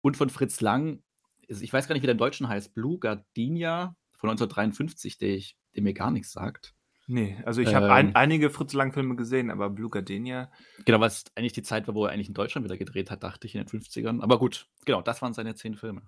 und 0.00 0.16
von 0.16 0.30
Fritz 0.30 0.60
Lang, 0.62 1.02
ich 1.48 1.72
weiß 1.72 1.86
gar 1.86 1.94
nicht, 1.94 2.02
wie 2.02 2.06
der 2.06 2.14
im 2.14 2.18
Deutschen 2.18 2.48
heißt, 2.48 2.74
Blue 2.74 2.98
Gardenia 2.98 3.94
von 4.14 4.30
1953, 4.30 5.18
der, 5.18 5.28
ich, 5.28 5.58
der 5.74 5.82
mir 5.82 5.92
gar 5.92 6.10
nichts 6.10 6.32
sagt. 6.32 6.74
Nee, 7.08 7.36
also 7.44 7.60
ich 7.60 7.72
habe 7.74 7.92
ein, 7.92 8.08
ähm. 8.08 8.16
einige 8.16 8.50
Fritz 8.50 8.72
Lang-Filme 8.72 9.14
gesehen, 9.14 9.50
aber 9.50 9.70
Blue 9.70 9.90
Gardenia. 9.90 10.50
Genau, 10.86 10.98
was 10.98 11.24
eigentlich 11.36 11.52
die 11.52 11.62
Zeit 11.62 11.86
war, 11.86 11.94
wo 11.94 12.06
er 12.06 12.12
eigentlich 12.12 12.28
in 12.28 12.34
Deutschland 12.34 12.64
wieder 12.64 12.78
gedreht 12.78 13.10
hat, 13.10 13.22
dachte 13.22 13.46
ich, 13.46 13.54
in 13.54 13.64
den 13.64 13.68
50ern. 13.68 14.22
Aber 14.22 14.38
gut, 14.38 14.66
genau, 14.86 15.02
das 15.02 15.22
waren 15.22 15.34
seine 15.34 15.54
zehn 15.54 15.76
Filme. 15.76 16.02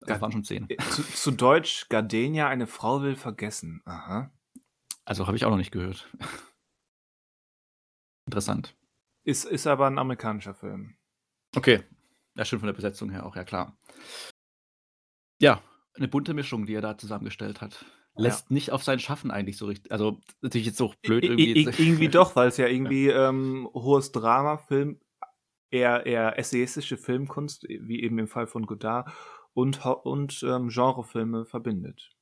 Das 0.00 0.20
waren 0.20 0.32
schon 0.32 0.44
zehn. 0.44 0.68
Äh, 0.68 0.76
zu, 0.78 1.02
zu 1.02 1.30
Deutsch, 1.30 1.88
Gardenia, 1.88 2.48
eine 2.48 2.66
Frau 2.66 3.00
will 3.00 3.16
vergessen. 3.16 3.80
Aha. 3.84 4.32
Also 5.10 5.26
habe 5.26 5.36
ich 5.36 5.44
auch 5.44 5.50
noch 5.50 5.56
nicht 5.56 5.72
gehört. 5.72 6.08
Interessant. 8.26 8.76
Ist, 9.24 9.44
ist 9.44 9.66
aber 9.66 9.88
ein 9.88 9.98
amerikanischer 9.98 10.54
Film. 10.54 10.94
Okay. 11.56 11.82
Ja, 12.36 12.44
schön 12.44 12.60
von 12.60 12.68
der 12.68 12.74
Besetzung 12.74 13.10
her 13.10 13.26
auch, 13.26 13.34
ja 13.34 13.42
klar. 13.42 13.76
Ja, 15.42 15.60
eine 15.94 16.06
bunte 16.06 16.32
Mischung, 16.32 16.64
die 16.64 16.74
er 16.74 16.80
da 16.80 16.96
zusammengestellt 16.96 17.60
hat. 17.60 17.84
Lässt 18.14 18.50
ja. 18.50 18.54
nicht 18.54 18.70
auf 18.70 18.84
sein 18.84 19.00
Schaffen 19.00 19.32
eigentlich 19.32 19.56
so 19.56 19.66
richtig. 19.66 19.90
Also 19.90 20.20
natürlich 20.42 20.68
jetzt 20.68 20.78
so 20.78 20.94
blöd 21.02 21.24
irgendwie. 21.24 21.56
I, 21.56 21.68
I, 21.68 21.88
irgendwie 21.88 22.08
doch, 22.08 22.36
weil 22.36 22.46
es 22.46 22.56
ja 22.56 22.68
irgendwie 22.68 23.06
ja. 23.06 23.30
Ähm, 23.30 23.68
hohes 23.74 24.12
Drama, 24.12 24.58
Film, 24.58 25.00
eher, 25.72 26.06
eher 26.06 26.38
essayistische 26.38 26.96
Filmkunst, 26.96 27.64
wie 27.68 28.00
eben 28.00 28.20
im 28.20 28.28
Fall 28.28 28.46
von 28.46 28.64
Godard, 28.64 29.10
und, 29.54 29.84
und 29.84 30.40
ähm, 30.44 30.68
Genrefilme 30.68 31.46
verbindet. 31.46 32.16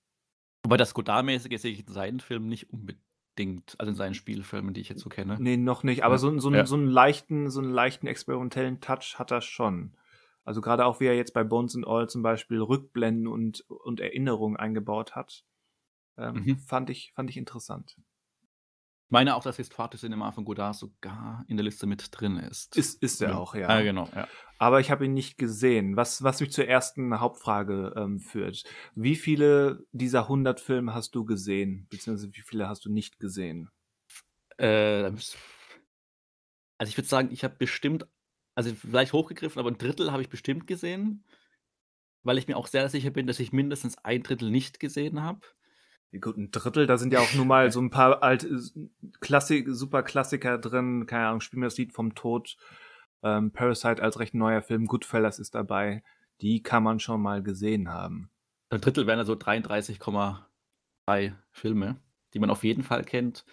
Wobei 0.63 0.77
das 0.77 0.95
Godard-mäßige 0.95 1.61
sehe 1.61 1.73
ich 1.73 1.87
in 1.87 1.93
seinen 1.93 2.21
Filmen 2.21 2.49
nicht 2.49 2.73
unbedingt, 2.73 3.77
also 3.79 3.91
in 3.91 3.97
seinen 3.97 4.15
Spielfilmen, 4.15 4.75
die 4.75 4.81
ich 4.81 4.89
jetzt 4.89 5.01
so 5.01 5.09
kenne. 5.09 5.37
Nee, 5.41 5.57
noch 5.57 5.83
nicht, 5.83 6.05
aber 6.05 6.19
so, 6.19 6.39
so, 6.39 6.53
ja. 6.53 6.67
so, 6.67 6.77
einen 6.77 6.89
leichten, 6.89 7.51
so 7.51 7.61
einen 7.61 7.71
leichten 7.71 8.07
experimentellen 8.07 8.81
Touch 8.81 9.19
hat 9.19 9.31
er 9.31 9.41
schon. 9.41 9.97
Also 10.45 10.61
gerade 10.61 10.87
auch 10.87 11.01
wie 11.01 11.07
er 11.07 11.15
jetzt 11.15 11.35
bei 11.35 11.45
Bones 11.45 11.77
and 11.77 11.87
All 11.87 12.09
zum 12.09 12.23
Beispiel 12.23 12.61
Rückblenden 12.61 13.29
und, 13.29 13.61
und 13.69 14.01
Erinnerungen 14.01 14.57
eingebaut 14.57 15.15
hat, 15.15 15.45
ähm, 16.17 16.43
mhm. 16.45 16.59
fand, 16.59 16.91
ich, 16.91 17.13
fand 17.15 17.31
ich 17.31 17.37
interessant. 17.37 17.97
Ich 17.97 18.05
meine 19.11 19.37
auch, 19.37 19.43
dass 19.43 19.57
Histoire 19.57 19.89
du 19.89 19.97
Cinema 19.97 20.33
von 20.33 20.45
Godard 20.45 20.75
sogar 20.75 21.45
in 21.49 21.57
der 21.57 21.65
Liste 21.65 21.87
mit 21.87 22.09
drin 22.11 22.37
ist. 22.37 22.77
Ist, 22.77 23.03
ist 23.03 23.23
er 23.23 23.39
auch, 23.39 23.55
ja. 23.55 23.69
Ah, 23.69 23.81
genau, 23.81 24.09
ja. 24.15 24.29
Aber 24.59 24.81
ich 24.81 24.91
habe 24.91 25.05
ihn 25.05 25.15
nicht 25.15 25.39
gesehen, 25.39 25.97
was, 25.97 26.23
was 26.25 26.41
mich 26.41 26.51
zur 26.51 26.67
ersten 26.67 27.21
Hauptfrage 27.21 27.95
ähm, 27.97 28.19
führt. 28.19 28.65
Wie 28.97 29.15
viele 29.15 29.87
dieser 29.93 30.23
100 30.23 30.61
Filme 30.61 30.95
hast 30.95 31.15
du 31.15 31.25
gesehen, 31.25 31.87
beziehungsweise 31.91 32.35
wie 32.35 32.43
viele 32.43 32.69
hast 32.69 32.85
du 32.85 32.91
nicht 32.91 33.21
gesehen? 33.21 33.71
Äh, 34.59 35.13
also 36.79 36.91
ich 36.91 36.97
würde 36.97 37.09
sagen, 37.09 37.31
ich 37.33 37.45
habe 37.45 37.55
bestimmt, 37.57 38.07
also 38.57 38.75
vielleicht 38.75 39.13
hochgegriffen, 39.13 39.61
aber 39.61 39.71
ein 39.71 39.79
Drittel 39.79 40.11
habe 40.11 40.23
ich 40.23 40.29
bestimmt 40.29 40.67
gesehen, 40.67 41.25
weil 42.25 42.39
ich 42.39 42.49
mir 42.49 42.57
auch 42.57 42.67
sehr 42.67 42.89
sicher 42.89 43.11
bin, 43.11 43.29
dass 43.29 43.41
ich 43.41 43.53
mindestens 43.53 43.97
ein 43.99 44.25
Drittel 44.25 44.51
nicht 44.51 44.81
gesehen 44.81 45.23
habe. 45.23 45.41
Gut, 46.21 46.37
ein 46.37 46.51
Drittel, 46.51 46.87
da 46.87 46.97
sind 46.97 47.13
ja 47.13 47.21
auch 47.21 47.33
nun 47.35 47.47
mal 47.47 47.71
so 47.71 47.81
ein 47.81 47.91
paar 47.91 48.23
alte 48.23 48.61
Klassik, 49.21 49.67
super 49.69 50.03
Klassiker 50.03 50.59
drin, 50.59 51.07
keine 51.07 51.27
Ahnung, 51.27 51.43
spielen 51.43 51.63
wir 51.63 51.67
das 51.67 51.77
Lied 51.77 51.93
vom 51.93 52.15
Tod, 52.15 52.57
ähm, 53.23 53.53
Parasite 53.53 54.03
als 54.03 54.19
recht 54.19 54.35
neuer 54.35 54.63
Film, 54.63 54.87
Goodfellas 54.87 55.39
ist 55.39 55.55
dabei, 55.55 56.03
die 56.41 56.63
kann 56.63 56.83
man 56.83 57.01
schon 57.01 57.21
mal 57.21 57.43
gesehen 57.43 57.89
haben. 57.89 58.31
Ein 58.71 58.81
Drittel 58.81 59.07
wären 59.07 59.19
also 59.19 59.35
33,3 59.35 61.33
Filme, 61.51 62.01
die 62.35 62.39
man 62.39 62.51
auf 62.51 62.65
jeden 62.65 62.83
Fall 62.83 63.05
kennt. 63.05 63.45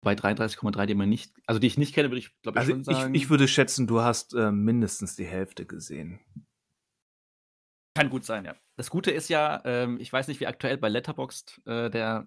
Bei 0.00 0.14
33,3, 0.14 0.86
die 0.86 0.94
man 0.94 1.08
nicht, 1.08 1.32
also 1.46 1.60
die 1.60 1.68
ich 1.68 1.78
nicht 1.78 1.94
kenne, 1.94 2.10
würde 2.10 2.18
ich 2.18 2.40
glaube 2.42 2.58
ich 2.58 2.60
Also 2.60 2.72
schon 2.72 2.80
ich, 2.80 2.86
sagen. 2.86 3.14
ich 3.14 3.30
würde 3.30 3.46
schätzen, 3.46 3.86
du 3.86 4.00
hast 4.00 4.34
äh, 4.34 4.50
mindestens 4.50 5.14
die 5.14 5.24
Hälfte 5.26 5.64
gesehen. 5.64 6.18
Kann 7.94 8.10
gut 8.10 8.24
sein, 8.24 8.44
ja. 8.44 8.56
Das 8.76 8.90
Gute 8.90 9.10
ist 9.10 9.28
ja, 9.28 9.60
ähm, 9.64 9.98
ich 10.00 10.12
weiß 10.12 10.26
nicht, 10.28 10.40
wie 10.40 10.46
aktuell 10.46 10.78
bei 10.78 10.88
Letterboxd, 10.88 11.60
äh, 11.66 11.90
der 11.90 12.26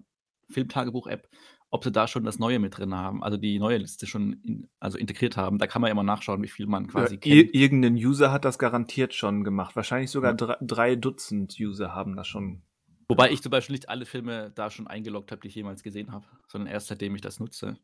Filmtagebuch-App, 0.49 1.27
ob 1.71 1.83
sie 1.83 1.91
da 1.91 2.07
schon 2.07 2.23
das 2.23 2.39
Neue 2.39 2.59
mit 2.59 2.77
drin 2.77 2.93
haben, 2.95 3.23
also 3.23 3.37
die 3.37 3.59
neue 3.59 3.77
Liste 3.77 4.07
schon 4.07 4.33
in, 4.43 4.69
also 4.79 4.97
integriert 4.97 5.35
haben. 5.35 5.57
Da 5.57 5.67
kann 5.67 5.81
man 5.81 5.89
ja 5.89 5.91
immer 5.91 6.03
nachschauen, 6.03 6.41
wie 6.41 6.47
viel 6.47 6.67
man 6.67 6.87
quasi 6.87 7.15
Ja, 7.15 7.19
kennt. 7.19 7.33
ir 7.35 7.53
irgendein 7.55 7.95
User 7.95 8.31
hat 8.31 8.45
das 8.45 8.57
garantiert 8.59 9.13
schon 9.13 9.43
gemacht. 9.43 9.75
Wahrscheinlich 9.75 10.11
sogar 10.11 10.31
Ja. 10.31 10.37
drei, 10.37 10.57
drei 10.61 10.95
Dutzend 10.95 11.55
User 11.59 11.93
haben 11.93 12.15
das 12.15 12.27
schon. 12.27 12.61
Wobei 13.07 13.29
ich 13.31 13.41
zum 13.41 13.51
Beispiel 13.51 13.73
nicht 13.73 13.89
alle 13.89 14.05
Filme 14.05 14.51
da 14.55 14.69
schon 14.71 14.87
eingeloggt 14.87 15.31
habe, 15.31 15.41
die 15.41 15.49
ich 15.49 15.55
jemals 15.55 15.83
gesehen 15.83 16.11
habe, 16.11 16.25
sondern 16.47 16.71
erst 16.71 16.87
seitdem 16.87 17.13
ich 17.15 17.21
das 17.21 17.39
nutze. 17.39 17.77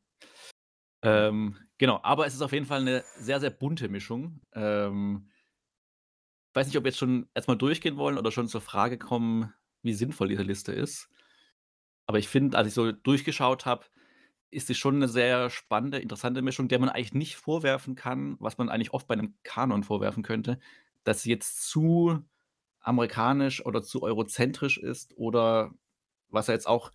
Ähm, 1.03 1.57
genau, 1.77 1.99
aber 2.03 2.25
es 2.27 2.33
ist 2.33 2.41
auf 2.41 2.53
jeden 2.53 2.65
Fall 2.65 2.81
eine 2.81 3.03
sehr, 3.17 3.39
sehr 3.39 3.49
bunte 3.49 3.89
Mischung. 3.89 4.41
Ähm, 4.53 5.29
ich 6.49 6.55
weiß 6.55 6.67
nicht, 6.67 6.77
ob 6.77 6.83
wir 6.83 6.89
jetzt 6.89 6.99
schon 6.99 7.27
erstmal 7.33 7.57
durchgehen 7.57 7.97
wollen 7.97 8.17
oder 8.17 8.31
schon 8.31 8.47
zur 8.47 8.61
Frage 8.61 8.97
kommen, 8.97 9.53
wie 9.83 9.93
sinnvoll 9.93 10.27
diese 10.27 10.43
Liste 10.43 10.71
ist. 10.73 11.09
Aber 12.11 12.19
ich 12.19 12.27
finde, 12.27 12.57
als 12.57 12.67
ich 12.67 12.73
so 12.73 12.91
durchgeschaut 12.91 13.65
habe, 13.65 13.85
ist 14.49 14.67
sie 14.67 14.75
schon 14.75 14.95
eine 14.97 15.07
sehr 15.07 15.49
spannende, 15.49 15.99
interessante 15.99 16.41
Mischung, 16.41 16.67
der 16.67 16.77
man 16.77 16.89
eigentlich 16.89 17.13
nicht 17.13 17.37
vorwerfen 17.37 17.95
kann, 17.95 18.35
was 18.41 18.57
man 18.57 18.67
eigentlich 18.67 18.91
oft 18.93 19.07
bei 19.07 19.13
einem 19.13 19.35
Kanon 19.43 19.85
vorwerfen 19.85 20.21
könnte, 20.21 20.59
dass 21.05 21.21
sie 21.21 21.29
jetzt 21.29 21.69
zu 21.69 22.19
amerikanisch 22.81 23.65
oder 23.65 23.81
zu 23.81 24.03
eurozentrisch 24.03 24.77
ist 24.77 25.15
oder 25.15 25.71
was 26.27 26.47
ja 26.47 26.53
jetzt 26.53 26.67
auch 26.67 26.91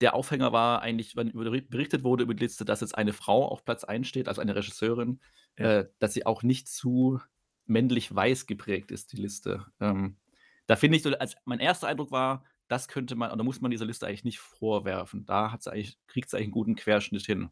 der 0.00 0.14
Aufhänger 0.14 0.52
war, 0.52 0.82
eigentlich, 0.82 1.14
wenn 1.14 1.30
berichtet 1.30 2.02
wurde 2.02 2.24
über 2.24 2.34
die 2.34 2.42
Liste, 2.42 2.64
dass 2.64 2.80
jetzt 2.80 2.98
eine 2.98 3.12
Frau 3.12 3.46
auf 3.46 3.64
Platz 3.64 3.84
1 3.84 4.08
steht, 4.08 4.26
also 4.26 4.40
eine 4.40 4.56
Regisseurin, 4.56 5.20
Ja. 5.58 5.78
äh, 5.78 5.88
dass 6.00 6.12
sie 6.12 6.26
auch 6.26 6.42
nicht 6.42 6.66
zu 6.66 7.20
männlich-weiß 7.66 8.46
geprägt 8.46 8.90
ist, 8.90 9.12
die 9.12 9.18
Liste. 9.18 9.66
Ähm, 9.78 10.16
da 10.66 10.74
finde 10.74 10.96
ich 10.96 11.04
so, 11.04 11.10
als 11.10 11.36
mein 11.44 11.60
erster 11.60 11.86
Eindruck 11.86 12.10
war, 12.10 12.44
das 12.70 12.86
könnte 12.88 13.16
man, 13.16 13.32
oder 13.32 13.42
muss 13.42 13.60
man 13.60 13.70
dieser 13.70 13.84
Liste 13.84 14.06
eigentlich 14.06 14.24
nicht 14.24 14.38
vorwerfen. 14.38 15.26
Da 15.26 15.58
eigentlich, 15.66 15.98
kriegt 16.06 16.30
sie 16.30 16.36
eigentlich 16.36 16.46
einen 16.46 16.52
guten 16.52 16.76
Querschnitt 16.76 17.26
hin. 17.26 17.50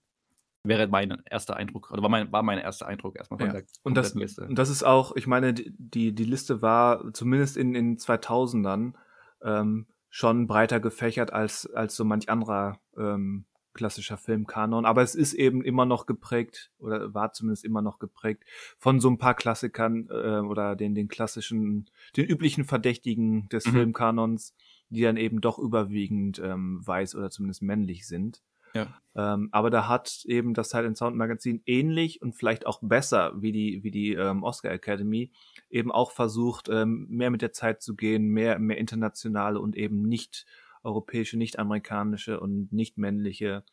Wäre 0.62 0.86
mein 0.88 1.22
erster 1.24 1.56
Eindruck, 1.56 1.90
oder 1.90 2.02
war 2.02 2.08
mein, 2.08 2.30
war 2.30 2.42
mein 2.42 2.58
erster 2.58 2.86
Eindruck 2.86 3.16
erstmal 3.16 3.38
von 3.38 3.46
Ja. 3.48 3.52
der 3.54 3.64
Und 3.82 3.96
das, 3.96 4.14
Liste. 4.14 4.46
und 4.46 4.56
das 4.56 4.70
ist 4.70 4.82
auch, 4.84 5.16
ich 5.16 5.26
meine, 5.26 5.54
die, 5.54 5.72
die 5.76 6.14
die 6.14 6.24
Liste 6.24 6.62
war 6.62 7.12
zumindest 7.12 7.56
in 7.56 7.72
den 7.72 7.96
2000ern 7.98 8.94
ähm, 9.42 9.86
schon 10.08 10.46
breiter 10.46 10.80
gefächert 10.80 11.32
als, 11.32 11.66
als 11.66 11.96
so 11.96 12.04
manch 12.04 12.28
anderer 12.28 12.80
ähm, 12.96 13.44
klassischer 13.74 14.16
Filmkanon. 14.16 14.84
Aber 14.84 15.02
es 15.02 15.14
ist 15.14 15.34
eben 15.34 15.62
immer 15.62 15.84
noch 15.86 16.06
geprägt, 16.06 16.70
oder 16.78 17.14
war 17.14 17.32
zumindest 17.32 17.64
immer 17.64 17.82
noch 17.82 17.98
geprägt 17.98 18.44
von 18.78 19.00
so 19.00 19.08
ein 19.08 19.18
paar 19.18 19.34
Klassikern 19.34 20.08
äh, 20.10 20.40
oder 20.40 20.74
den, 20.76 20.94
den 20.94 21.08
klassischen, 21.08 21.88
den 22.16 22.26
üblichen 22.26 22.64
Verdächtigen 22.64 23.48
des 23.48 23.66
Mhm. 23.66 23.70
Filmkanons, 23.72 24.54
die 24.90 25.02
dann 25.02 25.16
eben 25.16 25.40
doch 25.40 25.58
überwiegend 25.58 26.38
ähm, 26.38 26.86
weiß 26.86 27.14
oder 27.14 27.30
zumindest 27.30 27.62
männlich 27.62 28.06
sind. 28.06 28.42
Ja. 28.74 28.86
Ähm, 29.14 29.48
aber 29.52 29.70
da 29.70 29.88
hat 29.88 30.24
eben 30.26 30.54
das 30.54 30.74
and 30.74 30.96
Sound 30.96 31.16
Magazin 31.16 31.62
ähnlich 31.66 32.22
und 32.22 32.34
vielleicht 32.34 32.66
auch 32.66 32.80
besser 32.82 33.32
wie 33.36 33.52
die, 33.52 33.82
wie 33.82 33.90
die 33.90 34.12
ähm, 34.14 34.42
Oscar 34.42 34.70
Academy 34.70 35.32
eben 35.70 35.90
auch 35.90 36.12
versucht, 36.12 36.68
ähm, 36.68 37.06
mehr 37.08 37.30
mit 37.30 37.42
der 37.42 37.52
Zeit 37.52 37.82
zu 37.82 37.96
gehen, 37.96 38.28
mehr, 38.28 38.58
mehr 38.58 38.78
internationale 38.78 39.60
und 39.60 39.76
eben 39.76 40.02
nicht 40.02 40.46
europäische, 40.82 41.36
nicht 41.36 41.58
amerikanische 41.58 42.40
und 42.40 42.72
nicht 42.72 42.98
männliche 42.98 43.64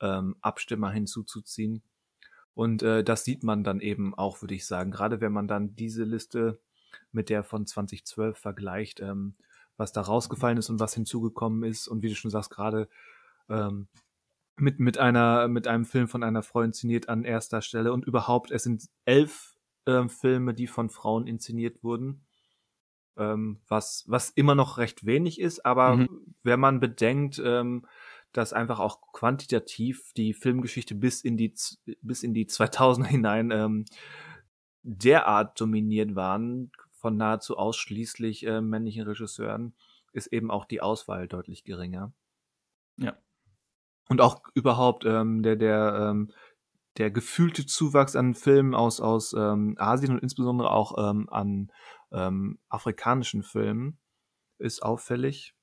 ähm, 0.00 0.36
Abstimmer 0.40 0.90
hinzuzuziehen. 0.90 1.82
Und 2.54 2.82
äh, 2.82 3.04
das 3.04 3.24
sieht 3.24 3.44
man 3.44 3.62
dann 3.62 3.80
eben 3.80 4.14
auch, 4.14 4.42
würde 4.42 4.54
ich 4.54 4.66
sagen, 4.66 4.90
gerade 4.90 5.20
wenn 5.20 5.32
man 5.32 5.46
dann 5.46 5.76
diese 5.76 6.04
Liste 6.04 6.60
mit 7.12 7.28
der 7.28 7.44
von 7.44 7.66
2012 7.66 8.36
vergleicht, 8.36 9.00
ähm, 9.00 9.36
was 9.78 9.92
da 9.92 10.02
rausgefallen 10.02 10.58
ist 10.58 10.68
und 10.68 10.80
was 10.80 10.92
hinzugekommen 10.92 11.62
ist 11.62 11.88
und 11.88 12.02
wie 12.02 12.08
du 12.08 12.14
schon 12.14 12.30
sagst, 12.30 12.50
gerade 12.50 12.88
ähm, 13.48 13.88
mit, 14.56 14.80
mit 14.80 14.98
einer, 14.98 15.48
mit 15.48 15.66
einem 15.66 15.86
Film 15.86 16.08
von 16.08 16.22
einer 16.22 16.42
Frau 16.42 16.60
inszeniert 16.60 17.08
an 17.08 17.24
erster 17.24 17.62
Stelle 17.62 17.92
und 17.92 18.04
überhaupt, 18.04 18.50
es 18.50 18.64
sind 18.64 18.88
elf 19.06 19.54
ähm, 19.86 20.10
Filme, 20.10 20.52
die 20.52 20.66
von 20.66 20.90
Frauen 20.90 21.26
inszeniert 21.26 21.82
wurden. 21.82 22.26
Ähm, 23.16 23.60
was, 23.68 24.04
was 24.06 24.30
immer 24.30 24.54
noch 24.54 24.78
recht 24.78 25.06
wenig 25.06 25.40
ist, 25.40 25.64
aber 25.64 25.96
Mhm. 25.96 26.34
wenn 26.42 26.60
man 26.60 26.80
bedenkt, 26.80 27.40
ähm, 27.44 27.86
dass 28.32 28.52
einfach 28.52 28.78
auch 28.78 29.00
quantitativ 29.12 30.12
die 30.16 30.34
Filmgeschichte 30.34 30.94
bis 30.94 31.22
in 31.22 31.36
die, 31.36 31.54
bis 32.02 32.22
in 32.22 32.34
die 32.34 32.46
2000er 32.46 33.06
hinein 33.06 33.50
ähm, 33.50 33.84
derart 34.82 35.60
dominiert 35.60 36.14
waren 36.14 36.70
von 36.98 37.16
nahezu 37.16 37.56
ausschließlich 37.56 38.46
äh, 38.46 38.60
männlichen 38.60 39.04
Regisseuren, 39.06 39.74
ist 40.12 40.28
eben 40.28 40.50
auch 40.50 40.64
die 40.64 40.80
Auswahl 40.80 41.28
deutlich 41.28 41.64
geringer. 41.64 42.12
Ja. 42.96 43.16
Und 44.08 44.20
auch 44.20 44.42
überhaupt 44.54 45.04
ähm, 45.04 45.42
der, 45.42 45.56
der, 45.56 46.08
ähm, 46.10 46.32
der 46.96 47.10
gefühlte 47.10 47.66
Zuwachs 47.66 48.16
an 48.16 48.34
Filmen 48.34 48.74
aus, 48.74 49.00
aus 49.00 49.32
ähm, 49.34 49.76
Asien 49.78 50.12
und 50.12 50.22
insbesondere 50.22 50.70
auch 50.70 51.10
ähm, 51.10 51.28
an 51.28 51.70
ähm, 52.10 52.58
afrikanischen 52.68 53.42
Filmen 53.42 53.98
ist 54.58 54.82
auffällig. 54.82 55.54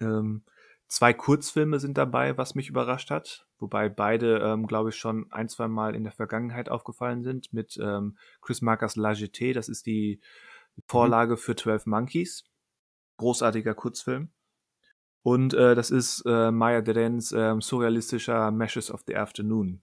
Ähm, 0.00 0.44
zwei 0.88 1.12
Kurzfilme 1.12 1.78
sind 1.78 1.96
dabei, 1.98 2.36
was 2.36 2.54
mich 2.54 2.68
überrascht 2.68 3.10
hat, 3.10 3.46
wobei 3.58 3.88
beide, 3.88 4.38
ähm, 4.38 4.66
glaube 4.66 4.90
ich, 4.90 4.96
schon 4.96 5.30
ein, 5.30 5.48
zwei 5.48 5.68
Mal 5.68 5.94
in 5.94 6.04
der 6.04 6.12
Vergangenheit 6.12 6.68
aufgefallen 6.68 7.22
sind 7.22 7.52
mit 7.52 7.78
ähm, 7.80 8.16
Chris 8.40 8.62
Markers 8.62 8.96
La 8.96 9.12
Jetée, 9.12 9.52
das 9.52 9.68
ist 9.68 9.86
die 9.86 10.20
Vorlage 10.86 11.36
für 11.36 11.56
12 11.56 11.86
Monkeys. 11.86 12.44
Großartiger 13.16 13.74
Kurzfilm. 13.74 14.30
Und 15.22 15.52
äh, 15.54 15.74
das 15.74 15.90
ist 15.90 16.22
äh, 16.26 16.50
Maya 16.50 16.80
Derens 16.80 17.32
ähm, 17.32 17.60
surrealistischer 17.60 18.50
Meshes 18.50 18.90
of 18.90 19.02
the 19.06 19.16
Afternoon. 19.16 19.82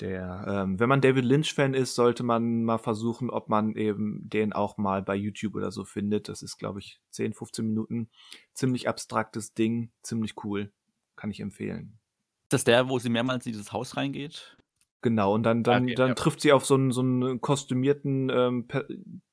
Der, 0.00 0.44
ähm, 0.46 0.78
wenn 0.78 0.88
man 0.88 1.00
David 1.00 1.24
Lynch-Fan 1.24 1.74
ist, 1.74 1.94
sollte 1.96 2.22
man 2.22 2.62
mal 2.64 2.78
versuchen, 2.78 3.30
ob 3.30 3.48
man 3.48 3.74
eben 3.74 4.20
den 4.28 4.52
auch 4.52 4.76
mal 4.78 5.02
bei 5.02 5.16
YouTube 5.16 5.56
oder 5.56 5.72
so 5.72 5.84
findet. 5.84 6.28
Das 6.28 6.42
ist, 6.42 6.56
glaube 6.56 6.78
ich, 6.78 7.00
10, 7.10 7.32
15 7.32 7.66
Minuten. 7.66 8.08
Ziemlich 8.54 8.88
abstraktes 8.88 9.54
Ding, 9.54 9.90
ziemlich 10.02 10.34
cool. 10.44 10.72
Kann 11.16 11.30
ich 11.30 11.40
empfehlen. 11.40 11.98
Ist 12.44 12.52
das 12.52 12.64
der, 12.64 12.88
wo 12.88 12.98
sie 12.98 13.08
mehrmals 13.08 13.44
in 13.44 13.52
dieses 13.52 13.72
Haus 13.72 13.96
reingeht? 13.96 14.56
Genau, 15.00 15.34
und 15.34 15.44
dann, 15.44 15.62
dann, 15.62 15.84
Okay, 15.84 15.94
dann 15.94 16.08
ja. 16.08 16.14
trifft 16.14 16.40
sie 16.40 16.52
auf 16.52 16.64
so 16.64 16.74
einen, 16.74 16.90
so 16.90 17.00
einen 17.02 17.40
kostümierten, 17.40 18.30
ähm, 18.30 18.66
per, 18.66 18.84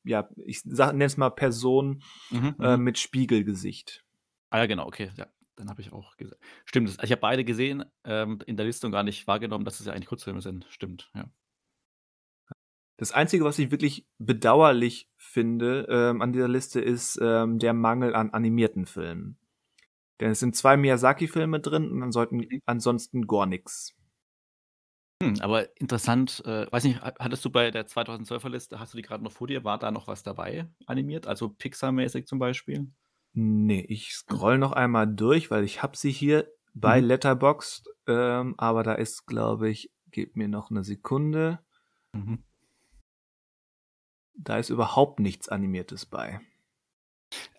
ja, 0.03 0.29
ich 0.45 0.63
nenne 0.65 1.05
es 1.05 1.17
mal 1.17 1.31
Person 1.31 2.03
Mhm, 2.29 2.55
äh, 2.59 2.77
mhm. 2.77 2.83
mit 2.83 2.99
Spiegelgesicht. 2.99 4.03
Ah 4.51 4.59
ja, 4.59 4.65
genau, 4.67 4.85
okay, 4.85 5.11
ja, 5.17 5.27
dann 5.55 5.69
habe 5.69 5.81
ich 5.81 5.91
auch 5.93 6.17
gesehen. 6.17 6.37
Stimmt, 6.65 6.89
das- 6.89 6.97
ich 7.03 7.11
habe 7.11 7.21
beide 7.21 7.45
gesehen, 7.45 7.85
ähm, 8.03 8.39
in 8.45 8.57
der 8.57 8.65
Listung 8.65 8.91
gar 8.91 9.03
nicht 9.03 9.27
wahrgenommen, 9.27 9.65
dass 9.65 9.79
es 9.79 9.85
ja 9.85 9.93
eigentlich 9.93 10.07
Kurzfilme 10.07 10.41
sind. 10.41 10.65
Stimmt, 10.69 11.11
ja. 11.15 11.25
Das 12.97 13.11
Einzige, 13.11 13.43
was 13.43 13.59
ich 13.59 13.71
wirklich 13.71 14.05
bedauerlich 14.19 15.09
finde 15.17 15.85
ähm, 15.89 16.21
an 16.21 16.31
dieser 16.31 16.47
Liste, 16.47 16.79
ist 16.79 17.19
ähm, 17.21 17.59
der 17.59 17.73
Mangel 17.73 18.15
an 18.15 18.29
animierten 18.29 18.85
Filmen. 18.85 19.37
Denn 20.21 20.31
es 20.31 20.39
sind 20.39 20.55
zwei 20.55 20.77
Miyazaki-Filme 20.77 21.59
drin 21.61 21.89
und 21.91 22.03
ansonsten, 22.03 22.37
Mhm. 22.37 22.61
ansonsten 22.65 23.27
gar 23.27 23.45
nichts. 23.47 23.95
Hm, 25.23 25.35
aber 25.41 25.69
interessant, 25.79 26.41
äh, 26.45 26.69
weiß 26.71 26.83
nicht, 26.83 27.01
ha- 27.01 27.13
hattest 27.19 27.43
du 27.45 27.49
bei 27.49 27.71
der 27.71 27.85
2012er 27.87 28.49
Liste, 28.49 28.79
hast 28.79 28.93
du 28.93 28.97
die 28.97 29.01
gerade 29.03 29.23
noch 29.23 29.31
vor 29.31 29.47
dir, 29.47 29.63
war 29.63 29.77
da 29.79 29.89
noch 29.91 30.07
was 30.07 30.23
dabei 30.23 30.67
animiert? 30.87 31.25
Also 31.27 31.47
Pixar-mäßig 31.49 32.25
zum 32.25 32.37
Beispiel? 32.39 32.91
Nee, 33.35 33.81
ich 33.89 34.13
scroll 34.13 34.57
noch 34.57 34.71
einmal 34.71 35.07
durch, 35.07 35.51
weil 35.51 35.63
ich 35.63 35.83
habe 35.83 35.95
sie 35.97 36.11
hier 36.11 36.51
bei 36.73 37.01
Mhm. 37.01 37.07
Letterboxd, 37.07 37.87
ähm, 38.07 38.55
aber 38.57 38.81
da 38.83 38.93
ist, 38.93 39.25
glaube 39.27 39.69
ich, 39.69 39.91
gib 40.11 40.35
mir 40.35 40.47
noch 40.47 40.71
eine 40.71 40.83
Sekunde, 40.83 41.59
Mhm. 42.13 42.43
da 44.37 44.57
ist 44.59 44.69
überhaupt 44.69 45.19
nichts 45.19 45.49
Animiertes 45.49 46.05
bei. 46.05 46.39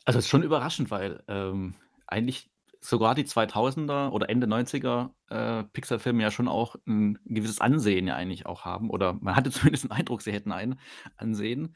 Also, 0.04 0.18
ist 0.18 0.28
schon 0.28 0.42
überraschend, 0.42 0.90
weil, 0.90 1.22
ähm, 1.28 1.74
eigentlich 2.06 2.50
sogar 2.80 3.14
die 3.14 3.24
2000er 3.24 4.12
oder 4.12 4.28
Ende 4.30 4.46
90er, 4.46 5.14
äh, 5.28 5.64
Pixar-Filme 5.64 6.22
ja 6.22 6.30
schon 6.30 6.46
auch 6.48 6.76
'n 6.86 7.18
gewisses 7.24 7.60
Ansehen 7.60 8.06
ja 8.06 8.14
eigentlich 8.14 8.46
auch 8.46 8.64
haben 8.64 8.90
oder 8.90 9.14
man 9.14 9.34
hatte 9.36 9.50
zumindest 9.74 9.84
den 9.84 9.90
Eindruck, 9.92 10.22
sie 10.22 10.32
hätten 10.32 10.52
ein 10.52 10.78
Ansehen. 11.16 11.74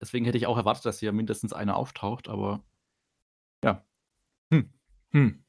Deswegen 0.00 0.24
hätte 0.26 0.38
ich 0.38 0.46
auch 0.46 0.56
erwartet, 0.58 0.86
dass 0.86 1.00
hier 1.00 1.12
mindestens 1.12 1.52
einer 1.52 1.76
auftaucht, 1.76 2.28
aber 2.28 2.64
ja. 3.64 3.84
Hm, 4.52 4.70
Hm. 5.12 5.44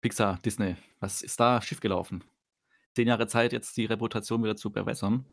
Pixar, 0.00 0.38
Disney, 0.44 0.76
was 1.00 1.22
ist 1.22 1.38
da 1.40 1.60
schiefgelaufen? 1.60 2.24
10 2.94 3.08
Jahre 3.08 3.26
Zeit, 3.26 3.52
jetzt 3.52 3.76
die 3.76 3.84
Reputation 3.84 4.42
wieder 4.42 4.56
zu 4.56 4.70
verbessern, 4.70 5.26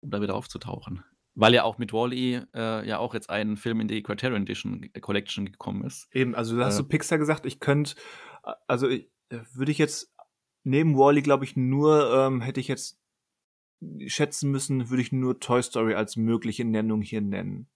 um 0.00 0.10
da 0.10 0.20
wieder 0.20 0.34
aufzutauchen. 0.34 1.04
Weil 1.34 1.54
ja 1.54 1.62
auch 1.64 1.78
mit 1.78 1.92
Wall-E, 1.92 2.42
äh, 2.54 2.88
ja 2.88 2.98
auch 2.98 3.14
jetzt 3.14 3.30
ein 3.30 3.56
Film 3.56 3.80
in 3.80 3.88
die 3.88 4.02
Criterion 4.02 4.42
Edition 4.42 4.82
äh, 4.92 5.00
Collection 5.00 5.46
gekommen 5.46 5.84
ist. 5.84 6.08
Eben, 6.14 6.34
also 6.34 6.56
du 6.56 6.64
hast 6.64 6.74
Äh. 6.78 6.82
du 6.82 6.88
Pixar 6.88 7.18
gesagt, 7.18 7.46
ich 7.46 7.60
könnte, 7.60 7.94
also 8.66 8.88
ich, 8.88 9.10
äh, 9.28 9.38
würde 9.54 9.70
ich 9.72 9.78
jetzt 9.78 10.12
neben 10.64 10.96
Wally, 10.96 11.22
glaube 11.22 11.44
ich, 11.44 11.56
nur, 11.56 12.12
ähm, 12.12 12.40
hätte 12.40 12.60
ich 12.60 12.68
jetzt 12.68 13.00
schätzen 14.06 14.50
müssen, 14.50 14.90
würde 14.90 15.02
ich 15.02 15.12
nur 15.12 15.40
Toy 15.40 15.62
Story 15.62 15.94
als 15.94 16.16
mögliche 16.16 16.64
Nennung 16.64 17.00
hier 17.02 17.20
nennen. 17.22 17.68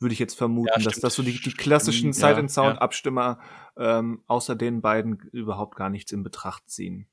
Würde 0.00 0.14
ich 0.14 0.18
jetzt 0.18 0.34
vermuten, 0.34 0.72
Ja, 0.74 0.82
dass 0.82 0.98
das 0.98 1.14
so 1.14 1.22
die, 1.22 1.38
die 1.38 1.52
klassischen 1.52 2.12
Sight 2.12 2.36
ja, 2.36 2.40
and 2.40 2.50
Sound 2.50 2.76
ja. 2.76 2.80
Abstimmer 2.80 3.38
ähm, 3.76 4.22
außer 4.26 4.56
den 4.56 4.80
beiden 4.80 5.18
überhaupt 5.32 5.76
gar 5.76 5.90
nichts 5.90 6.10
in 6.10 6.22
Betracht 6.22 6.68
ziehen. 6.68 7.06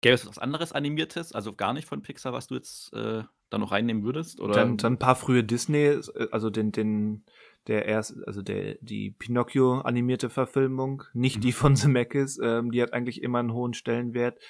Gäbe 0.00 0.14
es 0.14 0.26
was 0.26 0.38
anderes 0.38 0.72
Animiertes, 0.72 1.32
also 1.32 1.52
gar 1.54 1.72
nicht 1.72 1.86
von 1.86 2.02
Pixar, 2.02 2.32
was 2.32 2.48
du 2.48 2.56
jetzt 2.56 2.92
äh, 2.92 3.22
da 3.50 3.58
noch 3.58 3.70
reinnehmen 3.70 4.02
würdest? 4.02 4.40
Oder? 4.40 4.54
Dann, 4.54 4.76
dann 4.76 4.94
ein 4.94 4.98
paar 4.98 5.14
frühe 5.14 5.44
Disney, 5.44 6.00
also 6.32 6.50
den, 6.50 6.72
den, 6.72 7.24
der 7.68 7.86
erst, 7.86 8.16
also 8.26 8.42
der, 8.42 8.76
die 8.80 9.12
Pinocchio 9.12 9.80
animierte 9.82 10.30
Verfilmung, 10.30 11.04
nicht 11.12 11.36
Mhm. 11.36 11.40
die 11.42 11.52
von 11.52 11.76
Zemeckis, 11.76 12.40
ähm, 12.42 12.72
die 12.72 12.82
hat 12.82 12.92
eigentlich 12.92 13.22
immer 13.22 13.38
einen 13.38 13.52
hohen 13.52 13.74
Stellenwert. 13.74 14.40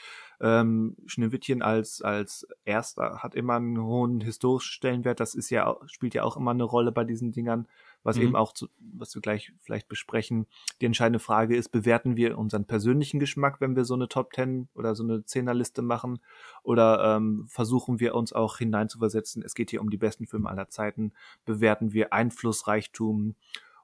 Ähm, 0.45 0.97
Schneewittchen 1.07 1.63
als, 1.63 2.03
als 2.03 2.49
erster 2.65 3.19
hat 3.23 3.37
immer 3.37 3.55
einen 3.55 3.81
hohen 3.81 4.21
historischen 4.21 4.73
Stellenwert. 4.73 5.21
Das 5.21 5.37
ist 5.37 5.51
ja, 5.51 5.69
auch- 5.69 5.89
spielt 5.89 6.15
ja 6.15 6.25
auch 6.25 6.37
immer 6.37 6.51
eine 6.51 6.65
Rolle 6.65 6.91
bei 6.91 7.05
diesen 7.05 7.31
Dingern, 7.31 7.69
was 8.03 8.17
Mhm. 8.17 8.23
eben 8.23 8.37
auch 8.37 8.53
zu, 8.53 8.67
was 8.81 9.15
wir 9.15 9.23
gleich 9.23 9.53
vielleicht 9.61 9.87
besprechen. 9.89 10.47
Die 10.81 10.87
entscheidende 10.87 11.21
Frage 11.21 11.55
ist, 11.57 11.69
bewerten 11.69 12.17
wir 12.17 12.37
unseren 12.37 12.65
persönlichen 12.65 13.21
Geschmack, 13.21 13.61
wenn 13.61 13.77
wir 13.77 13.85
so 13.85 13.95
eine 13.95 14.09
Top 14.09 14.33
10 14.35 14.69
oder 14.75 14.97
so 14.97 15.05
eine 15.05 15.25
Zehnerliste 15.25 15.81
machen? 15.81 16.19
Oder 16.65 17.17
ähm, 17.17 17.47
versuchen 17.49 18.01
wir 18.01 18.17
uns 18.17 18.33
auch 18.33 18.59
hineinzuversetzen? 18.59 19.45
Es 19.45 19.55
geht 19.55 19.71
hier 19.71 19.81
um 19.81 19.91
die 19.91 19.97
besten 19.97 20.27
Filme 20.27 20.51
aller 20.51 20.69
Zeiten. 20.69 21.13
Bewerten 21.45 21.93
wir 21.93 22.13
Einflussreichtum 22.13 23.37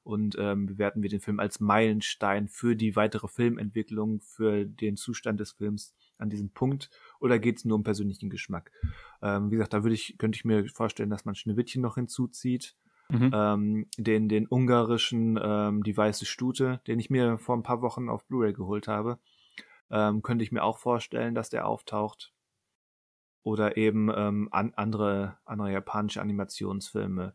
und 0.02 0.36
ähm, 0.38 0.66
bewerten 0.66 1.02
wir 1.02 1.10
den 1.10 1.20
Film 1.20 1.38
als 1.38 1.60
Meilenstein 1.60 2.48
für 2.48 2.74
die 2.74 2.96
weitere 2.96 3.28
Filmentwicklung, 3.28 4.20
für 4.20 4.64
den 4.64 4.96
Zustand 4.96 5.38
des 5.38 5.52
Films 5.52 5.94
an 6.18 6.30
diesem 6.30 6.50
Punkt? 6.50 6.90
Oder 7.20 7.38
geht 7.38 7.58
es 7.58 7.64
nur 7.64 7.76
um 7.76 7.84
persönlichen 7.84 8.30
Geschmack? 8.30 8.70
Ähm, 9.22 9.50
wie 9.50 9.56
gesagt, 9.56 9.72
da 9.72 9.82
würde 9.82 9.94
ich, 9.94 10.16
könnte 10.18 10.36
ich 10.36 10.44
mir 10.44 10.68
vorstellen, 10.68 11.10
dass 11.10 11.24
man 11.24 11.34
Schneewittchen 11.34 11.82
noch 11.82 11.94
hinzuzieht. 11.94 12.76
Mhm. 13.10 13.30
Ähm, 13.32 13.86
den, 13.96 14.28
den 14.28 14.46
ungarischen 14.46 15.38
ähm, 15.42 15.82
Die 15.82 15.96
Weiße 15.96 16.26
Stute, 16.26 16.80
den 16.86 16.98
ich 16.98 17.08
mir 17.08 17.38
vor 17.38 17.56
ein 17.56 17.62
paar 17.62 17.80
Wochen 17.80 18.08
auf 18.08 18.26
Blu-ray 18.26 18.52
geholt 18.52 18.86
habe, 18.86 19.18
ähm, 19.90 20.20
könnte 20.22 20.44
ich 20.44 20.52
mir 20.52 20.62
auch 20.62 20.78
vorstellen, 20.78 21.34
dass 21.34 21.48
der 21.48 21.66
auftaucht. 21.66 22.34
Oder 23.42 23.78
eben 23.78 24.10
ähm, 24.14 24.48
an, 24.50 24.74
andere, 24.74 25.38
andere 25.46 25.72
japanische 25.72 26.20
Animationsfilme 26.20 27.34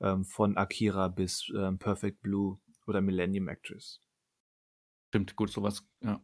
ähm, 0.00 0.24
von 0.24 0.56
Akira 0.56 1.08
bis 1.08 1.52
Perfect 1.80 2.22
Blue 2.22 2.60
oder 2.86 3.00
Millennium 3.00 3.48
Actress. 3.48 4.00
Stimmt, 5.08 5.34
gut, 5.34 5.50
sowas, 5.50 5.84
ja. 6.00 6.20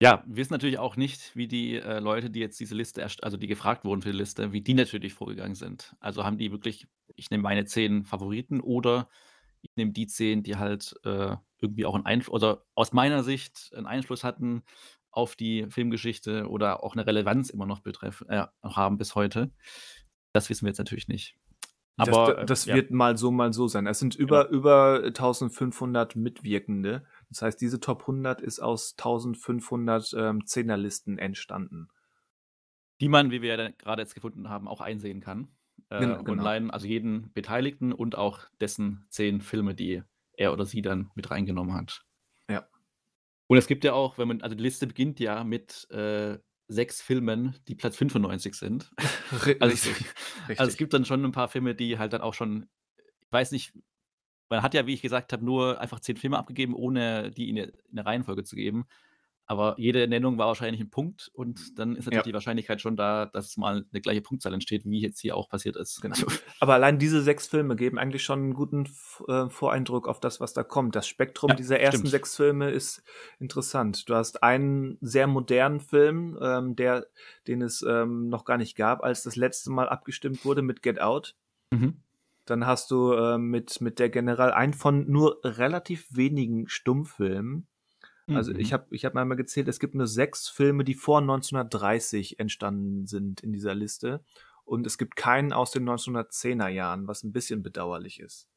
Ja, 0.00 0.22
wir 0.26 0.36
wissen 0.36 0.52
natürlich 0.52 0.78
auch 0.78 0.96
nicht, 0.96 1.34
wie 1.34 1.48
die 1.48 1.76
äh, 1.76 2.00
Leute, 2.00 2.28
die 2.28 2.40
jetzt 2.40 2.60
diese 2.60 2.74
Liste, 2.74 3.00
erst, 3.00 3.24
also 3.24 3.38
die 3.38 3.46
gefragt 3.46 3.84
wurden 3.84 4.02
für 4.02 4.12
die 4.12 4.18
Liste, 4.18 4.52
wie 4.52 4.60
die 4.60 4.74
natürlich 4.74 5.14
vorgegangen 5.14 5.54
sind. 5.54 5.96
Also 6.00 6.24
haben 6.24 6.36
die 6.36 6.52
wirklich, 6.52 6.86
ich 7.14 7.30
nehme 7.30 7.42
meine 7.42 7.64
zehn 7.64 8.04
Favoriten 8.04 8.60
oder 8.60 9.08
ich 9.62 9.70
nehme 9.76 9.92
die 9.92 10.06
zehn, 10.06 10.42
die 10.42 10.56
halt 10.56 10.94
äh, 11.04 11.36
irgendwie 11.58 11.86
auch 11.86 11.94
einen 11.94 12.04
Einfluss, 12.04 12.42
oder 12.42 12.66
aus 12.74 12.92
meiner 12.92 13.22
Sicht 13.22 13.72
einen 13.74 13.86
Einfluss 13.86 14.22
hatten 14.22 14.62
auf 15.10 15.34
die 15.34 15.66
Filmgeschichte 15.70 16.46
oder 16.48 16.84
auch 16.84 16.94
eine 16.94 17.06
Relevanz 17.06 17.48
immer 17.48 17.64
noch 17.64 17.80
betreffen, 17.80 18.28
äh, 18.28 18.46
haben 18.62 18.98
bis 18.98 19.14
heute. 19.14 19.50
Das 20.34 20.50
wissen 20.50 20.66
wir 20.66 20.70
jetzt 20.70 20.78
natürlich 20.78 21.08
nicht. 21.08 21.36
Aber 21.96 22.34
das, 22.34 22.42
äh, 22.42 22.46
das 22.46 22.64
ja. 22.66 22.74
wird 22.74 22.90
mal 22.90 23.16
so, 23.16 23.30
mal 23.30 23.54
so 23.54 23.68
sein. 23.68 23.86
Es 23.86 23.98
sind 23.98 24.14
über, 24.14 24.48
über 24.50 25.04
1500 25.04 26.16
Mitwirkende. 26.16 27.06
Das 27.28 27.42
heißt, 27.42 27.60
diese 27.60 27.80
Top 27.80 28.02
100 28.02 28.40
ist 28.40 28.60
aus 28.60 28.92
1500 28.98 30.14
ähm, 30.16 30.46
Zehnerlisten 30.46 31.18
entstanden. 31.18 31.88
die 33.00 33.08
man, 33.08 33.30
wie 33.30 33.42
wir 33.42 33.56
ja 33.58 33.68
gerade 33.70 34.02
jetzt 34.02 34.14
gefunden 34.14 34.48
haben, 34.48 34.68
auch 34.68 34.80
einsehen 34.80 35.20
kann. 35.20 35.48
Äh, 35.90 36.00
Gen- 36.00 36.24
genau. 36.24 36.30
Online, 36.32 36.72
also 36.72 36.86
jeden 36.86 37.30
Beteiligten 37.34 37.92
und 37.92 38.16
auch 38.16 38.46
dessen 38.60 39.06
zehn 39.10 39.40
Filme, 39.42 39.74
die 39.74 40.02
er 40.38 40.52
oder 40.52 40.64
sie 40.64 40.82
dann 40.82 41.10
mit 41.14 41.30
reingenommen 41.30 41.74
hat. 41.74 42.04
Ja. 42.48 42.66
Und 43.48 43.58
es 43.58 43.66
gibt 43.66 43.84
ja 43.84 43.92
auch, 43.92 44.16
wenn 44.18 44.28
man, 44.28 44.40
also 44.40 44.56
die 44.56 44.62
Liste 44.62 44.86
beginnt 44.86 45.20
ja 45.20 45.44
mit 45.44 45.88
äh, 45.90 46.38
sechs 46.68 47.02
Filmen, 47.02 47.54
die 47.68 47.74
Platz 47.74 47.96
95 47.96 48.54
sind. 48.54 48.90
Also, 49.60 49.64
richtig, 49.66 49.96
richtig. 50.48 50.60
also 50.60 50.70
es 50.70 50.76
gibt 50.76 50.94
dann 50.94 51.04
schon 51.04 51.24
ein 51.24 51.32
paar 51.32 51.48
Filme, 51.48 51.74
die 51.74 51.98
halt 51.98 52.12
dann 52.12 52.20
auch 52.22 52.34
schon, 52.34 52.68
ich 52.96 53.32
weiß 53.32 53.50
nicht, 53.52 53.72
man 54.48 54.62
hat 54.62 54.74
ja, 54.74 54.86
wie 54.86 54.94
ich 54.94 55.02
gesagt 55.02 55.32
habe, 55.32 55.44
nur 55.44 55.80
einfach 55.80 56.00
zehn 56.00 56.16
Filme 56.16 56.38
abgegeben, 56.38 56.74
ohne 56.74 57.30
die 57.30 57.48
in 57.48 57.58
eine, 57.58 57.66
in 57.90 57.98
eine 57.98 58.06
Reihenfolge 58.06 58.44
zu 58.44 58.56
geben. 58.56 58.86
Aber 59.48 59.76
jede 59.78 60.08
Nennung 60.08 60.38
war 60.38 60.48
wahrscheinlich 60.48 60.80
ein 60.80 60.90
Punkt 60.90 61.30
und 61.32 61.78
dann 61.78 61.94
ist 61.94 62.06
natürlich 62.06 62.16
Ja. 62.16 62.22
die 62.30 62.34
Wahrscheinlichkeit 62.34 62.80
schon 62.80 62.96
da, 62.96 63.26
dass 63.26 63.56
mal 63.56 63.84
eine 63.92 64.00
gleiche 64.00 64.20
Punktzahl 64.20 64.52
entsteht, 64.52 64.84
wie 64.84 64.98
jetzt 64.98 65.20
hier 65.20 65.36
auch 65.36 65.48
passiert 65.48 65.76
ist. 65.76 66.02
Genau. 66.02 66.16
Aber 66.58 66.74
allein 66.74 66.98
diese 66.98 67.22
sechs 67.22 67.46
Filme 67.46 67.76
geben 67.76 67.96
eigentlich 67.96 68.24
schon 68.24 68.40
einen 68.40 68.54
guten 68.54 68.88
äh, 69.28 69.48
Voreindruck 69.48 70.08
auf 70.08 70.18
das, 70.18 70.40
was 70.40 70.52
da 70.52 70.64
kommt. 70.64 70.96
Das 70.96 71.06
Spektrum 71.06 71.50
Ja, 71.50 71.54
dieser 71.54 71.78
ersten 71.78 71.98
stimmt. 71.98 72.10
sechs 72.10 72.34
Filme 72.34 72.70
ist 72.72 73.04
interessant. 73.38 74.08
Du 74.08 74.16
hast 74.16 74.42
einen 74.42 74.98
sehr 75.00 75.28
modernen 75.28 75.78
Film, 75.78 76.36
ähm, 76.42 76.74
der, 76.74 77.06
den 77.46 77.62
es 77.62 77.82
ähm, 77.88 78.28
noch 78.28 78.46
gar 78.46 78.58
nicht 78.58 78.76
gab, 78.76 79.04
als 79.04 79.22
das 79.22 79.36
letzte 79.36 79.70
Mal 79.70 79.88
abgestimmt 79.88 80.44
wurde 80.44 80.62
mit 80.62 80.82
Get 80.82 81.00
Out. 81.00 81.36
mhm. 81.70 82.02
Dann 82.46 82.66
hast 82.66 82.90
du 82.90 83.12
ähm, 83.14 83.50
mit, 83.50 83.80
mit 83.80 83.98
der 83.98 84.08
General 84.10 84.52
einen 84.52 84.74
von 84.74 85.10
nur 85.10 85.40
relativ 85.44 86.06
wenigen 86.10 86.68
Stummfilmen. 86.68 87.68
Also 88.32 88.52
Mhm. 88.52 88.60
ich 88.60 88.72
habe 88.72 88.86
ich 88.90 89.04
hab 89.04 89.14
mal 89.14 89.24
gezählt, 89.36 89.68
es 89.68 89.80
gibt 89.80 89.94
nur 89.94 90.06
sechs 90.08 90.48
Filme, 90.48 90.84
die 90.84 90.94
vor 90.94 91.20
1930 91.22 92.38
entstanden 92.40 93.06
sind 93.06 93.42
in 93.42 93.52
dieser 93.52 93.74
Liste. 93.74 94.24
Und 94.64 94.86
es 94.86 94.98
gibt 94.98 95.16
keinen 95.16 95.52
aus 95.52 95.70
den 95.72 95.84
1910er 95.84 96.68
Jahren, 96.68 97.06
was 97.08 97.22
ein 97.24 97.32
bisschen 97.32 97.62
bedauerlich 97.62 98.20
ist. 98.20 98.48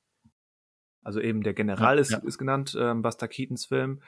Also 1.04 1.22
eben 1.22 1.44
der 1.44 1.54
General 1.54 1.98
Ja, 1.98 2.00
ist, 2.00 2.12
ja. 2.12 2.18
ist 2.24 2.38
genannt, 2.38 2.76
ähm, 2.80 3.02
Buster 3.02 3.28
Keatons 3.28 3.66
Film. 3.66 4.02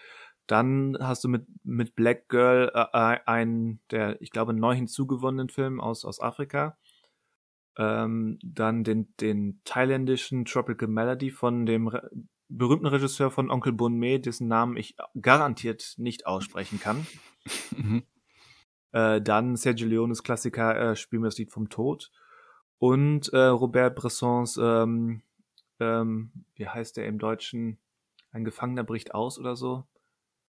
Dann 0.48 0.98
hast 1.00 1.24
du 1.24 1.30
mit, 1.30 1.46
mit 1.64 1.96
Black 1.96 2.28
Girl 2.28 2.72
äh, 2.74 3.20
einen, 3.26 3.82
der, 3.92 4.22
ich 4.22 4.32
glaube, 4.32 4.54
neu 4.54 4.76
hinzugewonnenen 4.76 5.50
Film 5.50 5.80
aus, 5.80 6.04
aus 6.04 6.20
Afrika. 6.20 6.78
Ähm, 7.78 8.38
dann 8.44 8.84
den, 8.84 9.16
den 9.18 9.62
thailändischen 9.64 10.46
Tropical 10.46 10.90
Melody 10.90 11.32
von 11.32 11.66
dem 11.66 11.88
Re 11.88 12.10
berühmten 12.54 12.88
Regisseur 12.88 13.32
von 13.32 13.50
Onkel 13.50 13.72
Bonme, 13.72 14.20
dessen 14.20 14.50
Namen 14.50 14.76
ich 14.76 14.98
garantiert 15.20 15.94
nicht 15.98 16.26
aussprechen 16.26 16.80
kann. 16.80 17.06
Mhm. 17.76 18.04
Äh, 18.92 19.20
dann 19.20 19.56
Sergio 19.56 19.88
Leones 19.88 20.22
Klassiker 20.22 20.92
äh, 20.92 20.96
Spiel 20.96 21.18
mir 21.18 21.28
das 21.28 21.40
Lied 21.40 21.52
vom 21.52 21.70
Tod. 21.70 22.12
Und 22.78 23.34
äh, 23.34 23.46
Robert 23.46 23.96
Bressons, 23.96 24.60
ähm, 24.62 25.24
ähm, 25.80 26.32
wie 26.56 26.68
heißt 26.68 26.98
der 26.98 27.08
im 27.08 27.18
Deutschen? 27.18 27.80
Ein 28.32 28.44
Gefangener 28.44 28.84
bricht 28.84 29.16
aus 29.16 29.40
oder 29.40 29.56
so. 29.56 29.88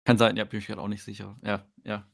Kann 0.03 0.17
sein, 0.17 0.35
ja, 0.35 0.43
bin 0.43 0.59
ich 0.59 0.67
gerade 0.67 0.81
auch 0.81 0.87
nicht 0.87 1.03
sicher. 1.03 1.37
Ja, 1.43 1.65
ja. 1.83 2.07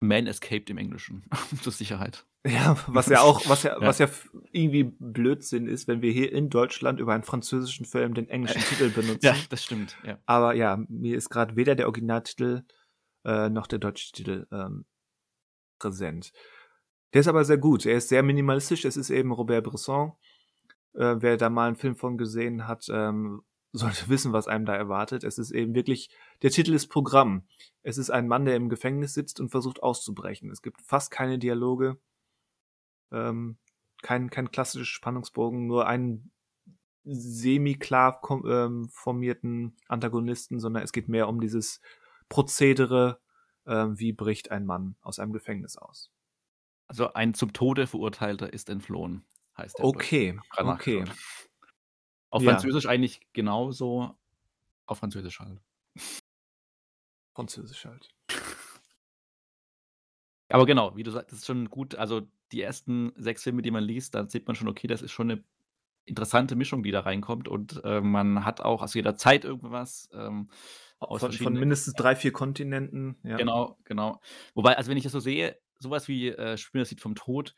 Man 0.00 0.26
escaped 0.26 0.70
im 0.70 0.78
Englischen, 0.78 1.24
zur 1.62 1.72
Sicherheit. 1.72 2.26
Ja, 2.46 2.76
was 2.86 3.06
ja 3.08 3.20
auch, 3.20 3.46
was 3.48 3.64
ja, 3.64 3.72
Ja. 3.80 3.86
was 3.86 3.98
ja 3.98 4.08
irgendwie 4.50 4.84
Blödsinn 4.98 5.66
ist, 5.68 5.88
wenn 5.88 6.00
wir 6.00 6.10
hier 6.10 6.32
in 6.32 6.48
Deutschland 6.48 6.98
über 6.98 7.12
einen 7.12 7.22
französischen 7.22 7.84
Film 7.84 8.14
den 8.14 8.28
englischen 8.28 8.60
Titel 8.68 8.88
benutzen. 8.88 9.20
Ja, 9.26 9.36
das 9.50 9.62
stimmt. 9.62 9.98
Ja. 10.02 10.18
Aber 10.24 10.54
ja, 10.54 10.82
mir 10.88 11.16
ist 11.18 11.28
gerade 11.28 11.54
weder 11.56 11.74
der 11.74 11.86
Originaltitel 11.86 12.62
äh, 13.26 13.50
noch 13.50 13.66
der 13.66 13.78
deutsche 13.78 14.12
Titel 14.12 14.46
ähm, 14.50 14.86
präsent. 15.78 16.32
Der 17.12 17.20
ist 17.20 17.28
aber 17.28 17.44
sehr 17.44 17.58
gut. 17.58 17.84
Er 17.84 17.96
ist 17.96 18.08
sehr 18.08 18.22
minimalistisch. 18.22 18.86
Es 18.86 18.96
ist 18.96 19.10
eben 19.10 19.32
Robert 19.32 19.64
Bresson. 19.64 20.12
Äh, 20.94 21.16
wer 21.18 21.36
da 21.36 21.50
mal 21.50 21.66
einen 21.66 21.76
Film 21.76 21.96
von 21.96 22.16
gesehen 22.16 22.66
hat, 22.66 22.86
ähm, 22.90 23.42
sollte 23.72 24.08
wissen, 24.08 24.32
was 24.32 24.48
einem 24.48 24.64
da 24.64 24.74
erwartet. 24.74 25.24
Es 25.24 25.38
ist 25.38 25.50
eben 25.50 25.74
wirklich, 25.74 26.10
der 26.42 26.50
Titel 26.50 26.72
ist 26.74 26.88
Programm. 26.88 27.46
Es 27.82 27.98
ist 27.98 28.10
ein 28.10 28.28
Mann, 28.28 28.44
der 28.44 28.56
im 28.56 28.68
Gefängnis 28.68 29.14
sitzt 29.14 29.40
und 29.40 29.50
versucht 29.50 29.82
auszubrechen. 29.82 30.50
Es 30.50 30.62
gibt 30.62 30.80
fast 30.82 31.10
keine 31.10 31.38
Dialoge, 31.38 31.98
ähm, 33.12 33.58
kein, 34.02 34.30
kein 34.30 34.50
klassischer 34.50 34.84
Spannungsbogen, 34.84 35.66
nur 35.66 35.86
einen 35.86 36.32
semi-klar 37.04 38.20
ähm, 38.46 38.88
formierten 38.90 39.76
Antagonisten, 39.88 40.58
sondern 40.58 40.82
es 40.82 40.92
geht 40.92 41.08
mehr 41.08 41.28
um 41.28 41.40
dieses 41.40 41.80
Prozedere, 42.28 43.20
ähm, 43.66 43.98
wie 43.98 44.12
bricht 44.12 44.50
ein 44.50 44.66
Mann 44.66 44.96
aus 45.00 45.18
einem 45.18 45.32
Gefängnis 45.32 45.76
aus. 45.76 46.10
Also 46.86 47.12
ein 47.12 47.34
zum 47.34 47.52
Tode 47.52 47.86
verurteilter 47.86 48.52
ist 48.52 48.68
entflohen, 48.68 49.24
heißt 49.56 49.78
der. 49.78 49.84
Okay, 49.84 50.38
okay. 50.58 51.04
Auf 52.32 52.44
Ja. 52.44 52.44
Französisch 52.44 52.86
eigentlich 52.86 53.20
genauso. 53.32 54.14
Auf 54.86 54.98
Französisch 54.98 55.40
halt. 55.40 55.60
Französisch 57.36 57.84
halt. 57.86 58.08
Aber 60.50 60.66
genau, 60.66 60.96
wie 60.96 61.02
du 61.04 61.10
sagst, 61.12 61.30
das 61.32 61.38
ist 61.40 61.46
schon 61.46 61.70
gut. 61.70 61.94
Also 61.94 62.22
die 62.52 62.60
ersten 62.60 63.12
sechs 63.16 63.44
Filme, 63.44 63.62
die 63.62 63.70
man 63.70 63.84
liest, 63.84 64.14
da 64.16 64.28
sieht 64.28 64.46
man 64.48 64.56
schon, 64.56 64.68
okay, 64.68 64.88
das 64.88 65.00
ist 65.00 65.12
schon 65.12 65.30
eine 65.30 65.44
interessante 66.06 66.56
Mischung, 66.56 66.82
die 66.82 66.90
da 66.92 67.00
reinkommt 67.00 67.48
und, 67.48 67.82
äh, 67.84 68.00
man 68.00 68.44
hat 68.44 68.60
auch 68.62 68.82
aus 68.82 68.94
jeder 68.94 69.16
Zeit 69.16 69.44
irgendwas, 69.44 70.08
ähm, 70.12 70.50
aus 71.00 71.26
Von 71.26 71.38
von 71.38 71.56
mindestens 71.56 71.94
3, 71.96 72.14
4 72.16 72.32
Kontinenten, 72.32 73.16
ja. 73.24 73.38
Genau, 73.38 73.78
genau. 73.84 74.20
Wobei, 74.54 74.76
also 74.76 74.90
wenn 74.90 74.96
ich 74.96 75.04
das 75.04 75.12
so 75.12 75.20
sehe, 75.20 75.58
sowas 75.78 76.08
wie, 76.08 76.28
äh, 76.28 76.56
„Spielen 76.56 76.82
das 76.82 76.90
Lied 76.90 77.00
vom 77.00 77.14
Tod“, 77.14 77.54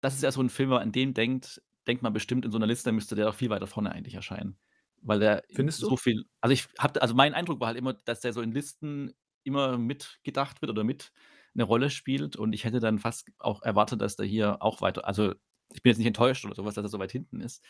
das 0.00 0.14
ist 0.14 0.22
ja 0.22 0.32
so 0.32 0.40
'n 0.40 0.48
Film, 0.50 0.72
an 0.72 0.92
den 0.92 1.14
denkt, 1.14 1.62
denkt 1.88 2.02
man 2.02 2.12
bestimmt 2.12 2.44
in 2.44 2.52
so 2.52 2.58
'ner 2.58 2.66
Liste 2.66 2.92
müsste 2.92 3.14
der 3.16 3.26
doch 3.26 3.34
viel 3.34 3.50
weiter 3.50 3.66
vorne 3.66 3.92
eigentlich 3.92 4.14
erscheinen, 4.14 4.58
weil 5.02 5.20
der 5.20 5.44
Findest 5.52 5.82
so 5.88 5.96
du? 5.96 5.96
viel 5.96 6.24
also 6.40 6.52
ich 6.54 6.68
habe 6.78 7.02
also 7.02 7.14
mein 7.14 7.34
Eindruck 7.34 7.60
war 7.60 7.68
halt 7.68 7.78
immer, 7.78 7.94
dass 7.94 8.20
der 8.20 8.32
so 8.32 8.42
in 8.42 8.52
Listen 8.52 9.14
immer 9.44 9.78
mitgedacht 9.78 10.62
wird 10.62 10.70
oder 10.70 10.84
mit 10.84 11.12
'ne 11.54 11.64
Rolle 11.64 11.90
spielt 11.90 12.36
und 12.36 12.52
ich 12.54 12.64
hätte 12.64 12.80
dann 12.80 12.98
fast 12.98 13.28
auch 13.38 13.62
erwartet, 13.62 14.00
dass 14.02 14.16
der 14.16 14.26
hier 14.26 14.62
auch 14.62 14.80
weiter 14.82 15.06
also 15.06 15.34
ich 15.74 15.82
bin 15.82 15.90
jetzt 15.90 15.98
nicht 15.98 16.06
enttäuscht 16.08 16.44
oder 16.44 16.54
so 16.56 16.64
was, 16.64 16.74
dass 16.74 16.84
er 16.84 16.88
so 16.90 16.98
weit 17.00 17.12
hinten 17.12 17.40
ist, 17.40 17.64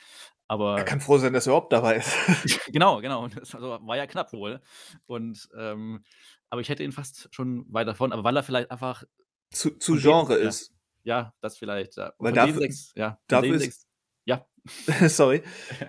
Er 0.76 0.84
aber 0.84 0.84
kann 0.84 1.00
froh 1.00 1.18
sein, 1.18 1.32
dass 1.32 1.46
er 1.46 1.50
überhaupt 1.52 1.72
dabei 1.72 1.96
ist. 1.96 2.14
Genau, 2.72 3.00
genau. 3.00 3.28
Das 3.28 3.54
also 3.54 3.78
war 3.86 3.96
ja 3.96 4.06
knapp 4.06 4.32
wohl. 4.32 4.60
Und, 5.06 5.48
ähm 5.56 6.04
aber 6.52 6.60
ich 6.60 6.68
hätte 6.68 6.82
ihn 6.82 6.90
fast 6.92 7.28
schon 7.32 7.64
weiter 7.72 7.94
vorne 7.94 8.12
aber 8.14 8.24
weil 8.24 8.36
er 8.36 8.42
vielleicht 8.42 8.70
einfach 8.72 9.04
Zu 9.52 9.78
zu 9.78 9.96
von 9.96 10.02
den 10.02 10.18
Genre 10.18 10.34
ja, 10.40 10.56
ist. 10.56 10.72
ja, 11.04 11.34
das 11.40 11.58
vielleicht, 11.58 11.96
ja. 11.96 12.14
Weil 12.18 12.32
dafür 12.34 12.60
6 12.60 12.92
ja, 12.96 13.20
dafür 13.28 13.56
ist 13.56 13.58
6 13.58 13.76
ja. 13.82 13.89
Sorry. 15.08 15.42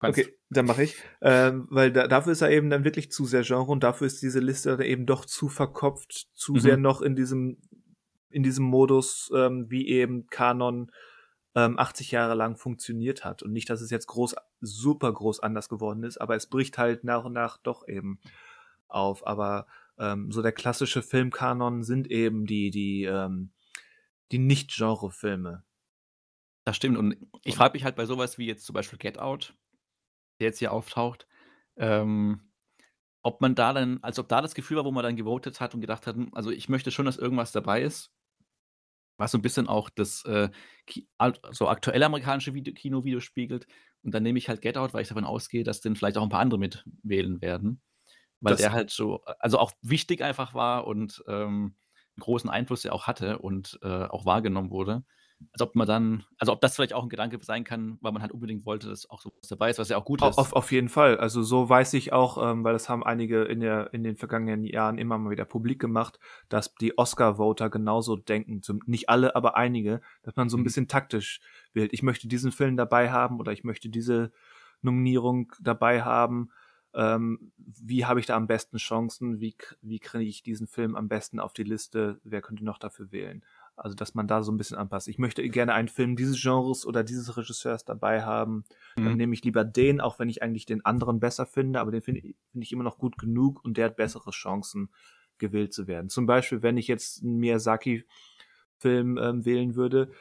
Okay, 0.00 0.26
dann 0.50 0.66
mache 0.66 0.82
ich. 0.82 0.96
Ähm, 1.22 1.66
weil 1.70 1.90
da 1.90 2.06
dafür 2.06 2.32
ist 2.32 2.42
er 2.42 2.50
eben 2.50 2.68
dann 2.68 2.84
wirklich 2.84 3.10
zu 3.10 3.24
sehr 3.24 3.40
Genre 3.42 3.70
und 3.70 3.82
dafür 3.82 4.06
ist 4.06 4.20
diese 4.20 4.40
Liste 4.40 4.76
dann 4.76 4.86
eben 4.86 5.06
doch 5.06 5.24
zu 5.24 5.48
verkopft, 5.48 6.28
zu 6.34 6.58
sehr 6.58 6.76
Mhm. 6.76 6.82
noch 6.82 7.00
in 7.00 7.16
diesem 7.16 7.58
in 8.28 8.42
diesem 8.42 8.64
Modus, 8.66 9.30
ähm, 9.34 9.70
wie 9.70 9.88
eben 9.88 10.26
Kanon, 10.26 10.90
ähm, 11.54 11.78
80 11.78 12.10
Jahre 12.10 12.34
lang 12.34 12.56
funktioniert 12.56 13.24
hat. 13.24 13.42
Und 13.44 13.52
nicht, 13.52 13.70
dass 13.70 13.80
es 13.80 13.90
jetzt 13.90 14.08
groß 14.08 14.34
super 14.60 15.12
groß 15.12 15.40
anders 15.40 15.68
geworden 15.68 16.02
ist, 16.02 16.18
aber 16.20 16.34
es 16.36 16.48
bricht 16.48 16.76
halt 16.76 17.04
nach 17.04 17.24
und 17.24 17.32
nach 17.32 17.58
doch 17.58 17.86
eben 17.88 18.18
auf. 18.88 19.26
Aber, 19.26 19.66
ähm, 19.98 20.30
so 20.32 20.42
der 20.42 20.52
klassische 20.52 21.00
Filmkanon 21.02 21.82
sind 21.84 22.10
eben 22.10 22.44
die 22.46 22.70
die, 22.70 23.04
ähm 23.04 23.52
die 24.32 24.38
Nicht-Genre-Filme. 24.38 25.62
Das 26.66 26.76
stimmt 26.76 26.96
und 26.96 27.16
ich 27.44 27.56
frage 27.56 27.74
mich 27.74 27.84
halt 27.84 27.94
bei 27.96 28.06
so 28.06 28.16
was 28.16 28.38
wie 28.38 28.46
jetzt 28.46 28.64
zum 28.64 28.72
Beispiel 28.74 28.98
„Get 28.98 29.18
Out“, 29.18 29.54
der 30.40 30.48
jetzt 30.48 30.60
hier 30.60 30.72
auftaucht, 30.72 31.26
ähm, 31.76 32.52
ob 33.22 33.40
man 33.42 33.54
da 33.56 33.72
dann 33.74 34.00
als 34.02 34.18
ob 34.18 34.28
da 34.28 34.42
das 34.42 34.54
Gefühl 34.54 34.78
war, 34.78 34.84
wo 34.86 34.92
man 34.92 35.04
dann 35.04 35.16
gewotet 35.16 35.60
hat 35.60 35.74
und 35.74 35.80
gedacht 35.82 36.06
hat: 36.06 36.16
„Hm, 36.16 36.30
also 36.34 36.50
ich 36.50 36.68
möchte 36.68 36.90
schon, 36.92 37.06
dass 37.06 37.18
irgendwas 37.18 37.52
dabei 37.52 37.82
ist“ 37.82 38.08
was 39.20 39.30
so 39.32 39.38
'n 39.38 39.42
bisschen 39.42 39.68
auch 39.68 39.90
das, 39.90 40.24
äh, 40.24 40.50
so 41.52 41.68
aktuelle 41.68 42.06
amerikanische 42.06 42.54
Vide 42.54 42.72
Kino 42.72 43.04
widerspiegelt. 43.04 43.66
Und 44.02 44.12
dann 44.14 44.22
nehme 44.22 44.38
ich 44.38 44.48
halt 44.48 44.60
„Get 44.62 44.76
Out“, 44.76 44.92
weil 44.94 45.02
ich 45.02 45.08
davon 45.08 45.24
ausgehe, 45.24 45.62
dass 45.64 45.80
den 45.80 45.94
vielleicht 45.96 46.16
auch 46.18 46.22
'n 46.24 46.28
paar 46.30 46.40
andere 46.40 46.58
mitwählen 46.58 47.40
werden, 47.40 47.80
weil 48.40 48.56
Das 48.56 48.58
der 48.58 48.72
halt 48.72 48.90
so 48.90 49.22
also 49.40 49.58
auch 49.58 49.72
wichtig 49.82 50.22
einfach 50.22 50.54
war 50.54 50.86
und, 50.86 51.24
ähm, 51.28 51.76
großen 52.20 52.50
Einfluss 52.50 52.84
ja 52.84 52.92
auch 52.92 53.06
hatte 53.08 53.38
und, 53.40 53.78
äh, 53.82 53.88
auch 54.06 54.26
wahrgenommen 54.26 54.70
wurde. 54.70 55.04
Als 55.52 55.62
ob 55.62 55.74
man 55.74 55.86
dann 55.86 56.24
also 56.38 56.52
ob 56.52 56.60
das 56.60 56.76
vielleicht 56.76 56.92
auch 56.94 57.02
'n 57.04 57.08
Gedanke 57.08 57.38
sein 57.42 57.64
kann, 57.64 57.98
weil 58.00 58.12
man 58.12 58.22
halt 58.22 58.32
unbedingt 58.32 58.66
wollte, 58.66 58.88
dass 58.88 59.08
auch 59.10 59.20
so 59.22 59.30
was 59.40 59.48
dabei 59.48 59.70
ist, 59.70 59.78
was 59.78 59.88
ja 59.88 59.96
auch 59.98 60.04
gut 60.04 60.22
ist. 60.22 60.40
auf 60.40 60.52
auf 60.54 60.72
jeden 60.72 60.88
Fall. 60.88 61.18
Also, 61.18 61.42
so 61.42 61.68
weiß 61.68 61.92
ich 61.94 62.12
auch, 62.12 62.38
ähm, 62.52 62.64
weil 62.64 62.72
das 62.72 62.88
haben 62.88 63.04
einige 63.04 63.42
in 63.44 63.60
der 63.60 63.92
in 63.92 64.02
den 64.04 64.16
vergangenen 64.16 64.64
Jahren 64.64 64.96
immer 64.98 65.18
mal 65.18 65.30
wieder 65.30 65.44
publik 65.44 65.80
gemacht, 65.80 66.18
dass 66.48 66.74
die 66.76 66.96
Oscar-Voter 66.98 67.68
genauso 67.70 68.16
denken. 68.16 68.62
Zum 68.62 68.80
nicht 68.86 69.08
alle, 69.10 69.36
aber 69.36 69.56
einige, 69.56 70.00
dass 70.22 70.36
man 70.36 70.48
so 70.48 70.56
'n 70.56 70.62
Mhm. 70.62 70.64
bisschen 70.64 70.88
taktisch 70.88 71.40
wählt. 71.74 71.92
Ich 71.92 72.02
möchte 72.02 72.28
diesen 72.28 72.52
Film 72.52 72.76
dabei 72.76 73.10
haben 73.12 73.38
oder 73.40 73.52
ich 73.52 73.64
möchte 73.64 73.88
diese 73.90 74.32
Nominierung 74.82 75.52
dabei 75.60 76.02
haben. 76.02 76.50
Ähm, 76.94 77.52
wie 77.56 78.04
habe 78.06 78.20
ich 78.20 78.26
da 78.26 78.36
am 78.36 78.46
besten 78.46 78.76
Chancen? 78.78 79.40
Wie 79.40 79.56
wie 79.82 79.98
kriege 79.98 80.24
ich 80.30 80.42
diesen 80.42 80.68
Film 80.68 80.94
am 80.96 81.08
besten 81.08 81.40
auf 81.40 81.52
die 81.52 81.64
Liste? 81.64 82.20
Wer 82.24 82.40
könnte 82.42 82.64
noch 82.64 82.78
dafür 82.78 83.10
wählen? 83.12 83.44
Also, 83.78 83.96
dass 83.96 84.14
man 84.14 84.28
da 84.28 84.42
so 84.42 84.52
'n 84.52 84.56
bisschen 84.56 84.76
anpasst. 84.78 85.08
Ich 85.08 85.18
möchte 85.18 85.48
gerne 85.48 85.74
einen 85.74 85.88
Film 85.88 86.14
dieses 86.16 86.40
Genres 86.40 86.86
oder 86.86 87.02
dieses 87.02 87.36
Regisseurs 87.36 87.84
dabei 87.84 88.22
haben. 88.22 88.64
Dann 89.02 89.14
Mhm. 89.14 89.16
nehme 89.16 89.34
ich 89.34 89.42
lieber 89.44 89.64
den, 89.64 90.00
auch 90.00 90.18
wenn 90.18 90.28
ich 90.28 90.42
eigentlich 90.42 90.66
den 90.66 90.84
anderen 90.84 91.18
besser 91.20 91.44
finde, 91.46 91.80
aber 91.80 91.90
den 91.90 92.02
finde 92.02 92.20
i 92.20 92.36
finde 92.52 92.64
ich 92.64 92.72
immer 92.72 92.84
noch 92.84 92.98
gut 92.98 93.18
genug 93.18 93.64
und 93.64 93.76
der 93.76 93.86
hat 93.86 93.96
bessere 93.96 94.30
Chancen, 94.30 94.90
gewählt 95.38 95.72
zu 95.74 95.88
werden. 95.88 96.08
Zum 96.08 96.26
Beispiel, 96.26 96.62
wenn 96.62 96.76
ich 96.76 96.86
jetzt 96.88 97.22
'n 97.24 97.36
Miyazaki-Film, 97.38 98.28
ähm, 99.18 99.44
wählen 99.44 99.74
würde, 99.76 100.12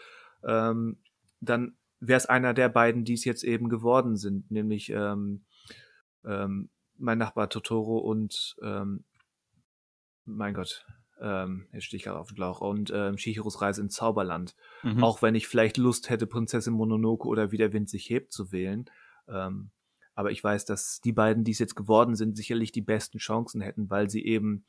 ähm, 0.44 0.98
dann 1.42 1.78
wäre 2.00 2.18
es 2.18 2.26
einer 2.28 2.54
der 2.56 2.70
beiden, 2.70 3.06
die 3.06 3.14
es 3.14 3.26
jetzt 3.26 3.44
eben 3.44 3.70
geworden 3.70 4.18
sind, 4.18 4.52
nämlich, 4.52 4.90
ähm, 4.92 5.46
ähm, 6.26 6.70
Mein 7.00 7.18
Nachbar 7.20 7.50
Totoro 7.50 8.00
und, 8.00 8.56
ähm 8.64 9.04
mein 10.28 10.54
Gott, 10.54 10.86
ähm, 11.24 11.68
jetzt 11.72 11.86
stehe 11.86 11.98
ich 11.98 12.04
grad 12.04 12.18
aufm 12.18 12.36
Schlauch 12.36 12.62
und, 12.62 12.92
ähm, 12.94 13.16
Chihiros 13.16 13.62
Reise 13.62 13.82
ins 13.82 13.96
Zauberland. 13.96 14.56
Mhm. 14.84 15.04
Auch 15.04 15.22
wenn 15.22 15.36
ich 15.36 15.48
vielleicht 15.48 15.78
Lust 15.78 16.10
hätte, 16.10 16.28
Prinzessin 16.28 16.74
Mononoke 16.74 17.28
oder 17.28 17.52
Wie 17.52 17.58
der 17.58 17.74
Wind 17.74 17.90
sich 17.90 18.10
hebt 18.10 18.34
zu 18.34 18.52
wählen. 18.52 18.86
Ähm, 19.28 19.72
aber 20.16 20.32
ich 20.32 20.44
weiß, 20.44 20.66
dass 20.66 21.02
die 21.02 21.14
beiden, 21.14 21.44
die 21.44 21.52
es 21.52 21.60
jetzt 21.60 21.76
geworden 21.76 22.16
sind, 22.16 22.36
sicherlich 22.38 22.72
die 22.72 22.82
besten 22.82 23.18
Chancen 23.18 23.62
hätten, 23.62 23.90
weil 23.90 24.10
sie 24.10 24.24
eben 24.26 24.66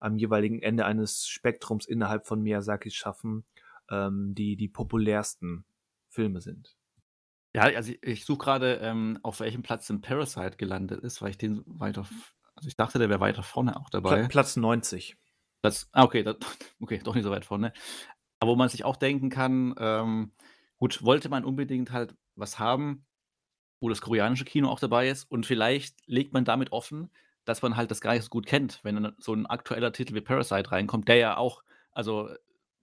am 0.00 0.16
jeweiligen 0.16 0.62
Ende 0.62 0.86
eines 0.86 1.26
Spektrums 1.26 1.86
innerhalb 1.86 2.26
von 2.26 2.40
Miyazakis 2.40 2.94
Schaffen, 2.94 3.44
ähm, 3.90 4.34
die 4.34 4.56
die 4.56 4.68
populärsten 4.68 5.64
Filme 6.08 6.40
sind. 6.40 6.76
Ja, 7.54 7.62
also 7.62 7.92
ich 8.02 8.24
suche 8.24 8.38
grade, 8.38 8.74
ähm, 8.82 9.18
auf 9.22 9.40
welchem 9.40 9.62
Platz 9.62 9.88
denn 9.88 10.00
„Parasite“ 10.00 10.56
gelandet 10.56 11.02
ist, 11.02 11.20
weil 11.20 11.30
ich 11.30 11.38
den 11.38 11.62
weiter 11.66 12.06
also 12.58 12.68
ich 12.68 12.76
dachte, 12.76 12.98
der 12.98 13.08
wäre 13.08 13.20
weiter 13.20 13.44
vorne 13.44 13.76
auch 13.76 13.88
dabei. 13.88 14.26
Platz 14.26 14.56
90. 14.56 15.16
Platz 15.62 15.88
ah, 15.92 16.04
okay, 16.04 16.22
da 16.22 16.36
okay, 16.80 17.00
doch 17.02 17.14
nicht 17.14 17.24
so 17.24 17.30
weit 17.30 17.44
vorne. 17.44 17.72
Aber 18.40 18.52
wo 18.52 18.56
man 18.56 18.68
sich 18.68 18.84
auch 18.84 18.96
denken 18.96 19.30
kann, 19.30 19.74
ähm, 19.78 20.32
gut, 20.78 21.02
wollte 21.04 21.28
man 21.28 21.44
unbedingt 21.44 21.92
halt 21.92 22.14
was 22.36 22.58
haben, 22.58 23.06
wo 23.80 23.88
das 23.88 24.00
koreanische 24.00 24.44
Kino 24.44 24.68
auch 24.70 24.80
dabei 24.80 25.08
ist 25.08 25.30
und 25.30 25.46
vielleicht 25.46 25.96
legt 26.06 26.32
man 26.32 26.44
damit 26.44 26.72
offen, 26.72 27.10
dass 27.44 27.62
man 27.62 27.76
halt 27.76 27.90
das 27.90 28.00
gar 28.00 28.14
nicht 28.14 28.24
so 28.24 28.30
gut 28.30 28.46
kennt, 28.46 28.80
wenn 28.84 29.02
dann 29.02 29.16
so 29.18 29.32
'n 29.34 29.46
aktueller 29.46 29.92
Titel 29.92 30.14
wie 30.14 30.20
„Parasite“ 30.22 30.72
reinkommt, 30.72 31.08
der 31.08 31.16
ja 31.16 31.36
auch 31.36 31.62
also 31.92 32.30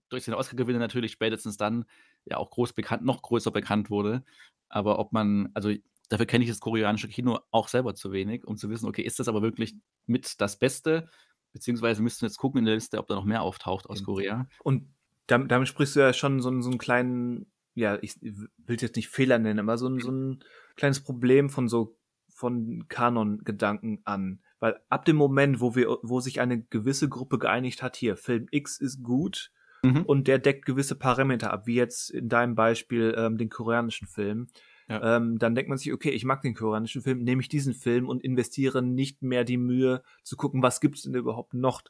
durch 0.08 0.24
den 0.24 0.34
Oscargewinner 0.34 0.78
natürlich 0.78 1.12
spätestens 1.12 1.56
dann 1.56 1.84
ja 2.24 2.36
auch 2.38 2.50
groß 2.50 2.72
bekannt 2.74 3.04
noch 3.04 3.22
größer 3.22 3.50
bekannt 3.50 3.90
wurde. 3.90 4.24
Aber 4.68 4.98
ob 4.98 5.12
man 5.12 5.50
also 5.54 5.72
dafür 6.08 6.26
kenne 6.26 6.44
ich 6.44 6.50
das 6.50 6.60
koreanische 6.60 7.08
Kino 7.08 7.40
auch 7.50 7.68
selber 7.68 7.94
zu 7.94 8.12
wenig, 8.12 8.46
um 8.46 8.56
zu 8.56 8.70
wissen, 8.70 8.86
okay, 8.88 9.02
ist 9.02 9.18
das 9.20 9.28
aber 9.28 9.42
wirklich 9.42 9.74
mit 10.06 10.40
das 10.40 10.58
Beste? 10.58 11.08
Beziehungsweise 11.56 12.02
müssten 12.02 12.22
wir 12.22 12.28
jetzt 12.28 12.36
gucken 12.38 12.58
in 12.60 12.64
der 12.66 12.74
Liste, 12.74 12.98
ob 12.98 13.06
da 13.08 13.14
noch 13.14 13.24
mehr 13.24 13.42
auftaucht 13.42 13.88
aus. 13.88 14.02
Korea. 14.02 14.46
Und 14.62 14.94
dam 15.26 15.48
damit 15.48 15.68
sprichst 15.68 15.96
du 15.96 16.00
ja 16.00 16.12
schon 16.12 16.40
so 16.40 16.60
so 16.60 16.70
'n 16.70 16.78
kleinen, 16.78 17.50
ja, 17.74 17.98
ich 18.02 18.16
w 18.20 18.46
will's 18.58 18.82
jetzt 18.82 18.96
nicht 18.96 19.08
Fehler 19.08 19.38
nennen, 19.38 19.60
aber 19.60 19.78
so 19.78 19.98
so 20.00 20.10
'n 20.10 20.42
kleines 20.76 21.02
Problem 21.02 21.50
von 21.50 21.68
so 21.68 21.98
von 22.28 22.86
Kanon-Gedanken 22.88 24.00
an. 24.04 24.42
Weil 24.60 24.80
ab 24.90 25.04
dem 25.06 25.16
Moment, 25.16 25.60
wo 25.60 25.74
wir 25.74 25.98
wo 26.02 26.20
sich 26.20 26.40
eine 26.40 26.62
gewisse 26.62 27.08
Gruppe 27.08 27.38
geeinigt 27.38 27.82
hat: 27.82 27.96
„Hier, 27.96 28.16
Film 28.16 28.46
X 28.50 28.78
ist 28.78 29.02
gut 29.02 29.50
Mhm. 29.84 30.06
und 30.06 30.28
der 30.28 30.38
deckt 30.38 30.66
gewisse 30.66 30.96
Parameter 30.96 31.52
ab“, 31.52 31.66
wie 31.66 31.74
jetzt 31.76 32.10
in 32.10 32.28
deinem 32.28 32.54
Beispiel, 32.54 33.14
ähm, 33.18 33.38
den 33.38 33.48
koreanischen 33.50 34.08
Film, 34.08 34.48
Ja. 34.88 35.02
ähm, 35.02 35.38
dann 35.38 35.54
denkt 35.54 35.68
man 35.68 35.78
sich: 35.78 35.92
„Okay, 35.92 36.10
ich 36.10 36.24
mag 36.24 36.42
den 36.42 36.54
koreanischen 36.54 37.02
Film, 37.02 37.18
nehme 37.24 37.42
ich 37.42 37.48
diesen 37.48 37.74
Film 37.74 38.08
und 38.08 38.22
investiere 38.24 38.82
nicht 38.82 39.22
mehr 39.22 39.44
die 39.44 39.56
Mühe 39.58 40.02
zu 40.22 40.36
gucken, 40.36 40.62
was 40.62 40.80
gibt's 40.80 41.02
denn 41.02 41.14
überhaupt 41.14 41.54
noch?“ 41.54 41.82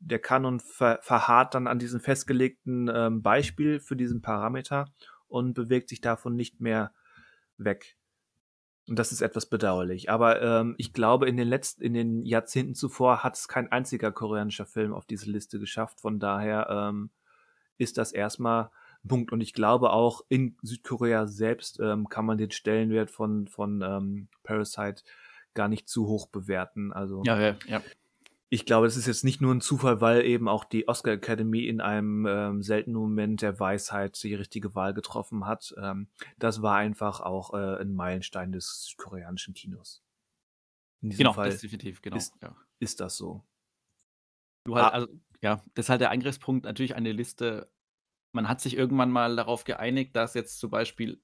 Der 0.00 0.18
Kanon 0.20 0.60
ver 0.60 0.98
verharrt 1.02 1.54
dann 1.54 1.66
an 1.66 1.78
diesem 1.78 2.00
festgelegten, 2.00 2.90
ähm, 2.94 3.22
Beispiel 3.22 3.80
für 3.80 3.96
diesen 3.96 4.22
Parameter 4.22 4.86
und 5.28 5.54
bewegt 5.54 5.88
sich 5.88 6.00
davon 6.00 6.36
nicht 6.36 6.60
mehr 6.60 6.92
weg. 7.58 7.96
Und 8.88 8.98
das 8.98 9.12
ist 9.12 9.22
etwas 9.22 9.46
bedauerlich. 9.48 10.10
Aber, 10.10 10.42
ähm, 10.42 10.74
ich 10.78 10.92
glaube, 10.92 11.28
in 11.28 11.36
den 11.38 11.48
letzten 11.48 11.82
in 11.82 11.94
den 11.94 12.22
Jahrzehnten 12.26 12.74
zuvor 12.74 13.24
hat's 13.24 13.48
kein 13.48 13.72
einziger 13.72 14.12
koreanischer 14.12 14.66
Film 14.66 14.92
auf 14.94 15.06
diese 15.06 15.30
Liste 15.30 15.58
geschafft. 15.58 16.00
Von 16.00 16.18
daher, 16.20 16.68
ähm, 16.70 17.10
ist 17.78 17.98
das 17.98 18.12
erst 18.12 18.40
mal 18.40 18.62
'n 18.64 18.70
Punkt. 19.08 19.32
Und 19.32 19.40
ich 19.42 19.52
glaube 19.54 19.90
auch, 19.92 20.22
in 20.28 20.56
Südkorea 20.62 21.26
selbst, 21.26 21.80
ähm, 21.80 22.08
kann 22.08 22.26
man 22.26 22.38
den 22.38 22.50
Stellenwert 22.52 23.10
von 23.10 23.48
von, 23.48 23.82
ähm, 23.82 24.28
„Parasite“ 24.44 25.02
gar 25.54 25.68
nicht 25.68 25.88
zu 25.88 26.06
hoch 26.08 26.28
bewerten. 26.28 26.92
Also 26.92 27.26
Ja, 27.26 27.40
ja, 27.40 27.58
ja. 27.66 27.84
ich 28.50 28.66
glaube, 28.66 28.86
es 28.86 28.96
ist 28.96 29.06
jetzt 29.06 29.24
nicht 29.24 29.40
nur 29.40 29.52
'n 29.52 29.60
Zufall, 29.60 30.00
weil 30.00 30.24
eben 30.24 30.48
auch 30.48 30.64
die 30.64 30.86
Oscar 30.88 31.12
Academy 31.12 31.66
in 31.66 31.80
einem, 31.80 32.26
ähm, 32.26 32.62
seltenen 32.62 32.96
Moment 33.00 33.42
der 33.42 33.58
Weisheit 33.58 34.22
die 34.22 34.34
richtige 34.34 34.74
Wahl 34.74 34.94
getroffen 34.94 35.46
hat. 35.46 35.74
Ähm, 35.82 36.08
das 36.38 36.62
war 36.62 36.76
einfach 36.76 37.20
auch, 37.20 37.54
äh, 37.54 37.80
'n 37.82 37.94
Meilenstein 37.94 38.52
des 38.52 38.84
südkoreanischen 38.86 39.54
Kinos. 39.54 40.00
In 41.02 41.10
diesem 41.10 41.30
Genau, 41.30 41.32
Fall 41.32 41.50
das 41.50 41.60
definitiv, 41.60 42.02
genau, 42.02 42.30
ist 42.30 42.36
ja. 42.42 42.56
ist 42.80 43.00
das 43.00 43.16
so. 43.16 43.44
Nur 44.66 44.76
halt 44.76 44.88
Ah 44.88 44.92
also 44.92 45.08
ja, 45.42 45.62
das 45.74 45.86
ist 45.86 45.90
halt 45.90 46.00
der 46.00 46.10
Angriffspunkt 46.10 46.64
natürlich 46.64 46.94
eine 46.94 47.12
Liste 47.12 47.70
man 48.34 48.48
hat 48.48 48.60
sich 48.60 48.76
irgendwann 48.76 49.10
mal 49.10 49.36
darauf 49.36 49.64
geeinigt, 49.64 50.16
dass 50.16 50.34
jetzt 50.34 50.58
zum 50.58 50.70
Beispiel 50.70 51.20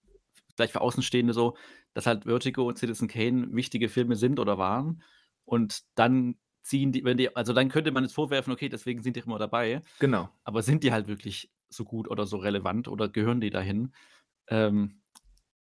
vielleicht 0.54 0.72
für 0.72 0.80
Außenstehende 0.80 1.32
so, 1.32 1.56
dass 1.94 2.06
halt 2.06 2.24
Vertigo 2.24 2.66
und 2.66 2.78
Citizen 2.78 3.08
Kane 3.08 3.48
wichtige 3.52 3.88
Filme 3.88 4.16
sind 4.16 4.38
oder 4.38 4.58
waren. 4.58 5.02
Und 5.44 5.82
dann 5.94 6.36
ziehen 6.62 6.92
die, 6.92 7.04
wenn 7.04 7.16
die, 7.16 7.34
also 7.34 7.52
dann 7.52 7.68
könnte 7.68 7.90
man 7.90 8.04
jetzt 8.04 8.14
vorwerfen, 8.14 8.52
okay, 8.52 8.68
deswegen 8.68 9.02
sind 9.02 9.16
die 9.16 9.20
immer 9.20 9.38
dabei. 9.38 9.82
Genau. 9.98 10.28
Aber 10.44 10.62
sind 10.62 10.84
die 10.84 10.92
halt 10.92 11.08
wirklich 11.08 11.50
so 11.68 11.84
gut 11.84 12.08
oder 12.08 12.26
so 12.26 12.36
relevant 12.36 12.88
oder 12.88 13.08
gehören 13.08 13.40
die 13.40 13.50
dahin? 13.50 13.94
Ähm, 14.48 14.99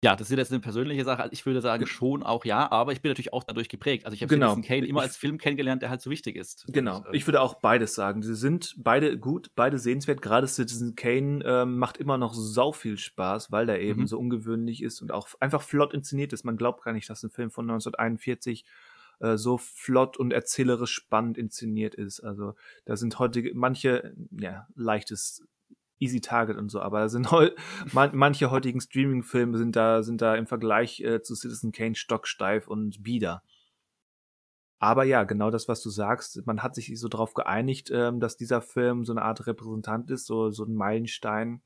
ja, 0.05 0.15
das 0.15 0.31
ist 0.31 0.37
jetzt 0.37 0.53
eine 0.53 0.61
persönliche 0.61 1.05
Sache. 1.05 1.23
Also, 1.23 1.33
ich 1.33 1.47
würde 1.47 1.61
sagen, 1.61 1.87
schon 1.87 2.23
auch 2.23 2.45
ja, 2.45 2.71
aber 2.71 2.93
ich 2.93 3.01
bin 3.01 3.11
natürlich 3.11 3.33
auch 3.33 3.45
dadurch 3.45 3.69
geprägt. 3.69 4.05
Also, 4.05 4.15
ich 4.15 4.23
habe 4.23 4.33
Genau. 4.35 4.51
Citizen 4.55 4.69
Kane 4.69 4.87
immer 4.87 5.01
als 5.01 5.17
Film 5.17 5.39
kennengelernt, 5.39 5.83
der 5.83 5.91
halt 5.91 6.01
so 6.03 6.11
wichtig 6.11 6.37
ist. 6.37 6.67
Genau. 6.69 6.99
Und, 6.99 7.07
äh, 7.07 7.17
Ich 7.17 7.27
würde 7.27 7.41
auch 7.41 7.55
beides 7.61 7.95
sagen. 7.95 8.23
Sie 8.23 8.35
sind 8.35 8.75
beide 8.79 9.19
gut, 9.19 9.51
beide 9.57 9.79
sehenswert. 9.79 10.21
Gerade 10.23 10.47
Citizen 10.47 10.95
Kane 10.97 11.43
ähm, 11.45 11.79
macht 11.79 11.97
immer 11.97 12.19
noch 12.19 12.35
sau 12.35 12.73
viel 12.73 12.99
Spaß, 12.99 13.51
weil 13.51 13.67
der 13.67 13.81
eben 13.81 14.03
Mhm. 14.03 14.07
so 14.07 14.19
ungewöhnlich 14.19 14.83
ist 14.83 15.01
und 15.01 15.13
auch 15.13 15.29
einfach 15.41 15.63
flott 15.63 15.95
inszeniert 15.95 16.33
ist. 16.33 16.45
Man 16.45 16.57
glaubt 16.57 16.85
gar 16.85 16.93
nicht, 16.93 17.09
dass 17.09 17.23
ein 17.23 17.31
Film 17.31 17.51
von 17.51 17.65
1941 17.65 18.65
äh, 19.21 19.39
so 19.39 19.57
flott 19.57 20.19
und 20.19 20.31
erzählerisch 20.33 20.93
spannend 20.93 21.39
inszeniert 21.39 21.95
ist. 21.95 22.21
Also 22.21 22.55
da 22.85 22.97
sind 22.97 23.19
heute 23.19 23.51
manche, 23.55 24.15
ja, 24.31 24.67
leichtes 24.75 25.43
Easy 25.99 26.21
Target 26.21 26.57
und 26.57 26.71
so, 26.71 26.81
aber 26.81 27.01
da 27.01 27.09
sind 27.09 27.31
man, 27.93 28.11
manche 28.13 28.51
heutigen 28.51 28.81
Streaming-Filme 28.81 29.57
sind 29.59 29.77
da, 29.77 30.03
sind 30.03 30.21
da 30.23 30.35
im 30.35 30.47
Vergleich 30.47 31.01
äh, 31.01 31.23
zu 31.23 31.35
Citizen 31.35 31.73
Kane 31.73 31.95
stocksteif 31.95 32.69
und 32.69 33.03
bieder. 33.03 33.43
Aber 34.79 35.05
ja, 35.05 35.25
genau 35.25 35.51
das, 35.51 35.69
was 35.69 35.83
du 35.83 35.89
sagst, 35.89 36.47
man 36.47 36.63
hat 36.63 36.75
sich 36.75 36.99
so 37.01 37.09
darauf 37.09 37.33
geeinigt, 37.33 37.91
ähm, 37.93 38.21
dass 38.21 38.37
dieser 38.37 38.61
Film 38.61 39.05
so 39.05 39.13
eine 39.13 39.23
Art 39.23 39.47
Repräsentant 39.47 40.11
ist, 40.11 40.27
so, 40.27 40.51
so 40.51 40.65
ein 40.65 40.75
Meilenstein, 40.75 41.63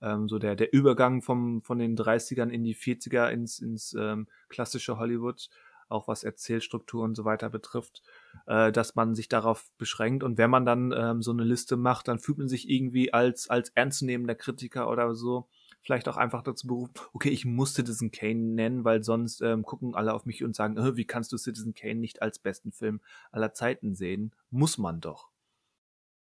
ähm, 0.00 0.28
so 0.28 0.38
der, 0.38 0.56
der 0.56 0.72
Übergang 0.72 1.20
vom, 1.20 1.62
von 1.62 1.78
den 1.78 1.96
30ern 1.96 2.48
in 2.48 2.64
die 2.64 2.74
40er 2.74 3.28
ins, 3.28 3.58
ins 3.58 3.94
ähm, 3.98 4.28
klassische 4.48 4.98
Hollywood, 4.98 5.50
auch 5.88 6.08
was 6.08 6.24
Erzählstruktur 6.24 7.04
und 7.04 7.14
so 7.14 7.24
weiter 7.24 7.50
betrifft, 7.50 8.02
äh, 8.46 8.72
dass 8.72 8.94
man 8.94 9.14
sich 9.14 9.28
darauf 9.28 9.70
beschränkt. 9.78 10.22
Und 10.22 10.38
wenn 10.38 10.50
man 10.50 10.64
dann 10.64 10.92
ähm, 10.96 11.22
so 11.22 11.30
eine 11.30 11.44
Liste 11.44 11.76
macht, 11.76 12.08
dann 12.08 12.18
fühlt 12.18 12.38
man 12.38 12.48
sich 12.48 12.68
irgendwie 12.68 13.12
als, 13.12 13.48
als 13.50 13.70
ernstzunehmender 13.70 14.34
Kritiker 14.34 14.90
oder 14.90 15.14
so 15.14 15.48
vielleicht 15.80 16.08
auch 16.08 16.16
einfach 16.16 16.42
dazu 16.42 16.66
berufen, 16.66 16.92
okay, 17.12 17.30
ich 17.30 17.44
muss 17.44 17.74
Citizen 17.74 18.10
Kane 18.10 18.34
nennen, 18.34 18.84
weil 18.84 19.02
sonst 19.02 19.40
ähm, 19.40 19.62
gucken 19.62 19.94
alle 19.94 20.12
auf 20.12 20.26
mich 20.26 20.44
und 20.44 20.54
sagen, 20.54 20.76
äh, 20.76 20.96
wie 20.96 21.06
kannst 21.06 21.32
du 21.32 21.38
Citizen 21.38 21.74
Kane 21.74 21.96
nicht 21.96 22.20
als 22.22 22.38
besten 22.38 22.72
Film 22.72 23.00
aller 23.30 23.54
Zeiten 23.54 23.94
sehen? 23.94 24.34
Muss 24.50 24.78
man 24.78 25.00
doch. 25.00 25.30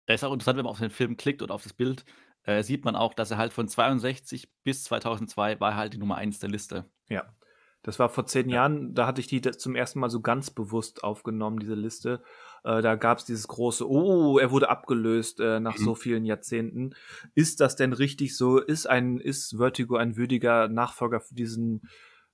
Da 0.06 0.14
ist 0.14 0.24
auch 0.24 0.32
interessant, 0.32 0.58
wenn 0.58 0.64
man 0.64 0.72
auf 0.72 0.78
den 0.78 0.90
Film 0.90 1.16
klickt 1.16 1.42
oder 1.42 1.54
auf 1.54 1.62
das 1.62 1.72
Bild, 1.72 2.04
äh, 2.44 2.62
sieht 2.62 2.84
man 2.84 2.96
auch, 2.96 3.14
dass 3.14 3.30
er 3.30 3.38
halt 3.38 3.52
von 3.52 3.68
62 3.68 4.50
bis 4.62 4.84
2002 4.84 5.60
war 5.60 5.76
halt 5.76 5.94
die 5.94 5.98
Nummer 5.98 6.16
1 6.16 6.38
der 6.38 6.50
Liste. 6.50 6.84
Ja. 7.08 7.34
Das 7.82 7.98
war 7.98 8.10
vor 8.10 8.26
zehn 8.26 8.48
Ja. 8.50 8.56
Jahren, 8.56 8.94
da 8.94 9.06
hatte 9.06 9.20
ich 9.20 9.26
die 9.26 9.40
zum 9.40 9.74
ersten 9.74 10.00
Mal 10.00 10.10
so 10.10 10.20
ganz 10.20 10.50
bewusst 10.50 11.02
aufgenommen, 11.02 11.58
diese 11.58 11.74
Liste. 11.74 12.22
Äh, 12.62 12.82
da 12.82 12.94
gab 12.96 13.18
es 13.18 13.24
dieses 13.24 13.48
große, 13.48 13.88
oh, 13.88 14.38
er 14.38 14.50
wurde 14.50 14.68
abgelöst 14.68 15.40
äh, 15.40 15.60
nach 15.60 15.78
Mhm. 15.78 15.84
so 15.84 15.94
vielen 15.94 16.24
Jahrzehnten. 16.26 16.94
Ist 17.34 17.60
das 17.60 17.76
denn 17.76 17.94
richtig 17.94 18.36
so? 18.36 18.58
Ist 18.58 18.86
ein, 18.86 19.18
ist 19.18 19.56
Vertigo 19.56 19.96
ein 19.96 20.16
würdiger 20.16 20.68
Nachfolger 20.68 21.20
für 21.20 21.34
diesen 21.34 21.88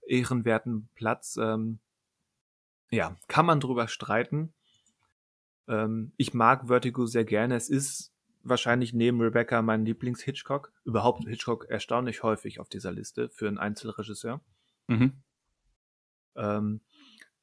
ehrenwerten 0.07 0.89
Platz? 0.97 1.37
Ähm, 1.41 1.79
ja, 2.91 3.17
kann 3.29 3.47
man 3.47 3.61
drüber 3.61 3.87
streiten. 3.87 4.53
Ähm, 5.69 6.13
ich 6.17 6.35
mag 6.35 6.67
Vertigo 6.67 7.07
sehr 7.07 7.25
gerne. 7.25 7.55
Es 7.57 7.69
ist 7.69 8.13
wahrscheinlich 8.43 8.93
neben 8.93 9.21
Rebecca 9.21 9.63
mein 9.63 9.85
Lieblings-Hitchcock. 9.85 10.73
Überhaupt 10.85 11.25
Hitchcock 11.25 11.67
erstaunlich 11.69 12.23
häufig 12.23 12.61
auf 12.61 12.69
dieser 12.69 12.93
Liste 12.93 13.29
für 13.29 13.49
einen 13.49 13.59
Einzelregisseur. 13.59 14.41
Mhm. 14.89 15.23
Ähm, 16.37 16.81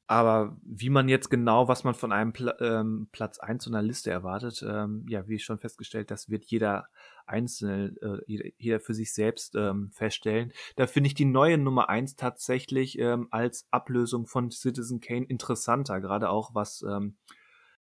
aber 0.06 0.58
wie 0.62 0.90
man 0.90 1.08
jetzt 1.08 1.30
genau, 1.30 1.66
was 1.66 1.82
man 1.82 1.94
von 1.94 2.12
einem 2.12 2.34
Pla 2.34 2.54
ähm, 2.60 3.08
Platz 3.10 3.38
1 3.38 3.64
so 3.64 3.70
einer 3.70 3.80
Liste 3.80 4.10
erwartet, 4.10 4.62
ähm, 4.68 5.06
ja, 5.08 5.26
wie 5.28 5.38
schon 5.38 5.58
festgestellt, 5.58 6.10
das 6.10 6.28
wird 6.28 6.44
jeder 6.44 6.88
einzelne, 7.26 7.94
äh, 8.02 8.18
jeder, 8.26 8.50
jeder 8.58 8.80
für 8.80 8.92
sich 8.92 9.14
selbst 9.14 9.54
ähm, 9.56 9.90
feststellen. 9.92 10.52
Da 10.76 10.86
finde 10.86 11.06
ich 11.06 11.14
die 11.14 11.24
neue 11.24 11.56
Nummer 11.56 11.88
1 11.88 12.16
tatsächlich 12.16 12.98
ähm, 12.98 13.28
als 13.30 13.66
Ablösung 13.70 14.26
von 14.26 14.50
Citizen 14.50 15.00
Kane 15.00 15.24
interessanter, 15.24 16.02
gerade 16.02 16.28
auch 16.28 16.54
was 16.54 16.84
ähm, 16.86 17.16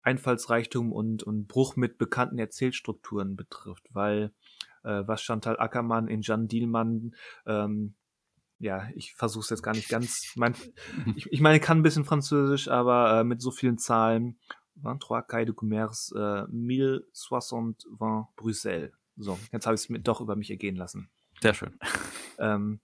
Einfallsreichtum 0.02 0.94
und, 0.94 1.24
und 1.24 1.50
Bruch 1.50 1.76
mit 1.76 1.98
bekannten 1.98 2.40
Erzählstrukturen 2.40 3.36
betrifft, 3.36 3.90
weil 3.92 4.32
äh, 4.84 5.04
was 5.06 5.22
Chantal 5.22 5.60
Ackermann 5.60 6.08
in 6.08 6.22
Jeanne 6.22 6.48
Dielmann 6.48 7.14
ähm, 7.46 7.96
ja, 8.60 8.88
ich 8.96 9.14
versuche 9.14 9.44
es 9.44 9.50
jetzt 9.50 9.64
gar 9.64 9.74
nicht 9.74 9.90
ganz. 9.90 10.34
Mein, 10.36 10.56
ich, 11.16 11.32
ich 11.32 11.42
meine, 11.42 11.58
ich 11.58 11.62
kann 11.62 11.80
ein 11.80 11.84
bisschen 11.84 12.06
Französisch, 12.06 12.68
aber 12.68 13.20
äh, 13.20 13.24
mit 13.24 13.42
so 13.42 13.52
vielen 13.52 13.78
Zahlen. 13.78 14.40
23 14.84 15.28
Cahiers 15.28 15.46
de 15.48 15.56
Commerce, 15.56 16.16
äh, 16.16 16.46
1060 16.52 17.88
Brüssel. 18.36 18.94
So, 19.16 19.40
jetzt 19.52 19.66
habe 19.66 19.76
ich 19.76 19.82
es 19.82 19.90
mir 19.90 20.00
doch 20.00 20.22
über 20.22 20.36
mich 20.36 20.52
ergehen 20.52 20.76
lassen. 20.76 21.10
Sehr 21.42 21.56
schön. 21.56 21.80
Ähm, 22.38 22.80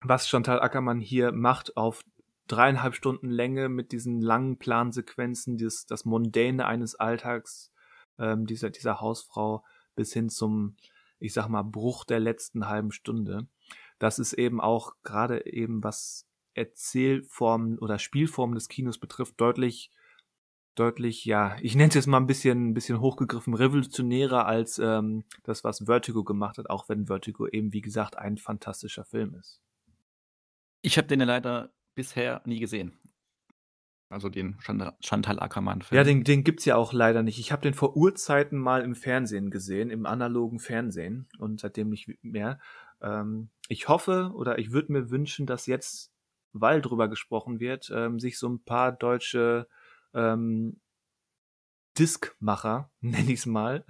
was 0.00 0.28
Chantal 0.28 0.60
Ackermann 0.60 1.00
hier 1.00 1.32
macht 1.32 1.76
auf 1.76 2.02
dreieinhalb 2.46 2.94
Stunden 2.94 3.30
Länge 3.30 3.68
mit 3.68 3.90
diesen 3.92 4.20
langen 4.20 4.58
Plansequenzen, 4.58 5.56
dieses, 5.56 5.86
das 5.86 6.04
Mondäne 6.04 6.66
eines 6.66 6.94
Alltags 6.94 7.72
ähm, 8.18 8.46
dieser, 8.46 8.70
dieser 8.70 9.00
Hausfrau 9.00 9.64
bis 9.96 10.12
hin 10.12 10.28
zum, 10.28 10.76
ich 11.18 11.32
sag 11.32 11.48
mal, 11.48 11.62
Bruch 11.62 12.04
der 12.04 12.20
letzten 12.20 12.68
halben 12.68 12.92
Stunde 12.92 13.48
das 14.04 14.18
ist 14.18 14.34
eben 14.34 14.60
auch 14.60 14.92
gerade 15.02 15.46
eben 15.46 15.82
was 15.82 16.28
Erzählformen 16.52 17.78
oder 17.78 17.98
Spielformen 17.98 18.54
des 18.54 18.68
Kinos 18.68 18.98
betrifft, 18.98 19.40
deutlich, 19.40 19.90
deutlich, 20.74 21.24
ja, 21.24 21.56
ich 21.62 21.74
nenne 21.74 21.88
es 21.88 21.94
jetzt 21.94 22.06
mal 22.06 22.18
ein 22.18 22.26
bisschen, 22.26 22.68
ein 22.68 22.74
bisschen 22.74 23.00
hochgegriffen, 23.00 23.54
revolutionärer 23.54 24.44
als 24.44 24.78
ähm, 24.78 25.24
das, 25.42 25.64
was 25.64 25.84
Vertigo 25.86 26.22
gemacht 26.22 26.58
hat, 26.58 26.68
auch 26.68 26.86
wenn 26.90 27.06
Vertigo 27.06 27.48
eben, 27.48 27.72
wie 27.72 27.80
gesagt, 27.80 28.18
ein 28.18 28.36
fantastischer 28.36 29.06
Film 29.06 29.36
ist. 29.36 29.62
Ich 30.82 30.98
habe 30.98 31.08
den 31.08 31.20
ja 31.20 31.26
leider 31.26 31.72
bisher 31.94 32.42
nie 32.44 32.60
gesehen. 32.60 32.98
Also 34.10 34.28
den 34.28 34.58
Chantal, 34.60 35.40
Ackermann-Film. 35.40 35.96
Ja, 35.96 36.04
den, 36.04 36.24
den 36.24 36.44
gibt's 36.44 36.66
ja 36.66 36.76
auch 36.76 36.92
leider 36.92 37.22
nicht. 37.22 37.38
Ich 37.38 37.52
habe 37.52 37.62
den 37.62 37.72
vor 37.72 37.96
Urzeiten 37.96 38.58
mal 38.58 38.82
im 38.82 38.94
Fernsehen 38.94 39.50
gesehen, 39.50 39.88
im 39.88 40.04
analogen 40.04 40.60
Fernsehen 40.60 41.26
und 41.38 41.60
seitdem 41.60 41.88
nicht 41.88 42.22
mehr. 42.22 42.60
Ähm, 43.00 43.50
ich 43.68 43.88
hoffe 43.88 44.32
oder 44.34 44.58
ich 44.58 44.72
würde 44.72 44.92
mir 44.92 45.10
wünschen, 45.10 45.46
dass 45.46 45.66
jetzt, 45.66 46.12
weil 46.52 46.80
drüber 46.80 47.08
gesprochen 47.08 47.60
wird, 47.60 47.90
ähm, 47.94 48.20
sich 48.20 48.38
so 48.38 48.48
ein 48.48 48.62
paar 48.62 48.92
deutsche 48.92 49.68
ähm, 50.14 50.80
Diskmacher, 51.98 52.90
nenne 53.00 53.32
ich 53.32 53.40
es 53.40 53.46
mal, 53.46 53.84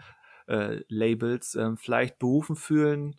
äh, 0.46 0.82
Labels, 0.88 1.54
ähm, 1.54 1.76
vielleicht 1.76 2.18
berufen 2.18 2.56
fühlen, 2.56 3.16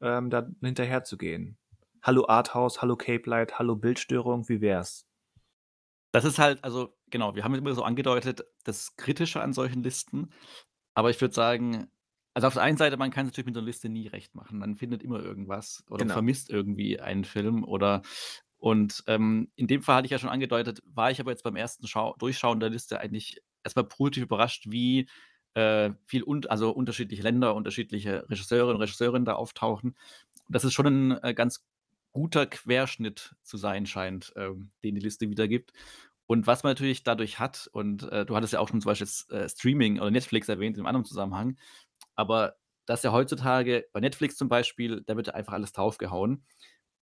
ähm, 0.00 0.30
da 0.30 0.48
hinterher 0.60 1.04
zu 1.04 1.18
gehen. 1.18 1.58
Hallo 2.02 2.26
Arthouse, 2.28 2.80
hallo 2.80 2.96
Cape 2.96 3.28
Light, 3.28 3.58
hallo 3.58 3.76
Bildstörung, 3.76 4.48
wie 4.48 4.60
wär's? 4.60 5.06
Das 6.12 6.24
ist 6.24 6.38
halt, 6.38 6.64
also 6.64 6.96
genau, 7.10 7.34
wir 7.34 7.44
haben 7.44 7.54
immer 7.54 7.74
so 7.74 7.82
angedeutet, 7.82 8.44
das 8.64 8.96
Kritische 8.96 9.40
an 9.40 9.52
solchen 9.52 9.82
Listen. 9.82 10.32
Aber 10.94 11.10
ich 11.10 11.20
würde 11.20 11.34
sagen, 11.34 11.90
also 12.40 12.48
auf 12.48 12.54
der 12.54 12.62
einen 12.62 12.78
Seite, 12.78 12.96
man 12.96 13.10
kann 13.10 13.26
es 13.26 13.32
natürlich 13.32 13.46
mit 13.46 13.54
so 13.54 13.60
einer 13.60 13.66
Liste 13.66 13.88
nie 13.88 14.08
recht 14.08 14.34
machen. 14.34 14.58
Man 14.58 14.76
findet 14.76 15.02
immer 15.02 15.20
irgendwas 15.20 15.84
oder 15.88 15.98
Genau. 16.04 16.14
vermisst 16.14 16.50
irgendwie 16.50 17.00
einen 17.00 17.24
Film 17.24 17.64
oder 17.64 18.02
und 18.58 19.02
ähm, 19.06 19.50
in 19.56 19.66
dem 19.66 19.82
Fall 19.82 19.96
hatte 19.96 20.06
ich 20.06 20.10
ja 20.12 20.18
schon 20.18 20.28
angedeutet, 20.28 20.82
war 20.84 21.10
ich 21.10 21.20
aber 21.20 21.30
jetzt 21.30 21.44
beim 21.44 21.56
ersten 21.56 21.86
Schau 21.86 22.14
Durchschauen 22.18 22.60
der 22.60 22.68
Liste 22.70 23.00
eigentlich 23.00 23.42
erstmal 23.64 23.86
positiv 23.86 24.24
überrascht, 24.24 24.66
wie 24.68 25.08
äh, 25.54 25.90
viel 26.06 26.22
un 26.24 26.46
also 26.46 26.70
unterschiedliche 26.70 27.22
Länder, 27.22 27.54
unterschiedliche 27.54 28.28
Regisseure 28.28 28.70
und 28.70 28.80
Regisseurinnen 28.80 29.24
da 29.24 29.34
auftauchen. 29.34 29.96
Das 30.48 30.64
ist 30.64 30.74
schon 30.74 30.86
ein 30.86 31.22
äh, 31.22 31.34
ganz 31.34 31.66
guter 32.12 32.46
Querschnitt 32.46 33.34
zu 33.42 33.56
sein 33.56 33.86
scheint, 33.86 34.32
ähm, 34.36 34.72
den 34.84 34.94
die 34.94 35.00
Liste 35.00 35.30
wiedergibt. 35.30 35.72
Und 36.26 36.46
was 36.46 36.62
man 36.62 36.70
natürlich 36.72 37.02
dadurch 37.02 37.38
hat, 37.40 37.68
und 37.72 38.04
äh, 38.04 38.24
du 38.24 38.36
hattest 38.36 38.52
ja 38.52 38.60
auch 38.60 38.68
schon 38.68 38.80
zum 38.80 38.90
Beispiel 38.90 39.08
äh, 39.36 39.48
Streaming 39.48 39.98
oder 39.98 40.10
Netflix 40.12 40.48
erwähnt 40.48 40.76
in 40.76 40.80
einem 40.82 40.86
anderen 40.86 41.04
Zusammenhang, 41.04 41.56
aber 42.14 42.56
dass 42.86 43.02
ja 43.02 43.12
heutzutage 43.12 43.86
bei 43.92 44.00
Netflix 44.00 44.36
zum 44.36 44.48
Beispiel, 44.48 45.02
da 45.06 45.16
wird 45.16 45.28
ja 45.28 45.34
einfach 45.34 45.52
alles 45.52 45.72
draufgehauen. 45.72 46.44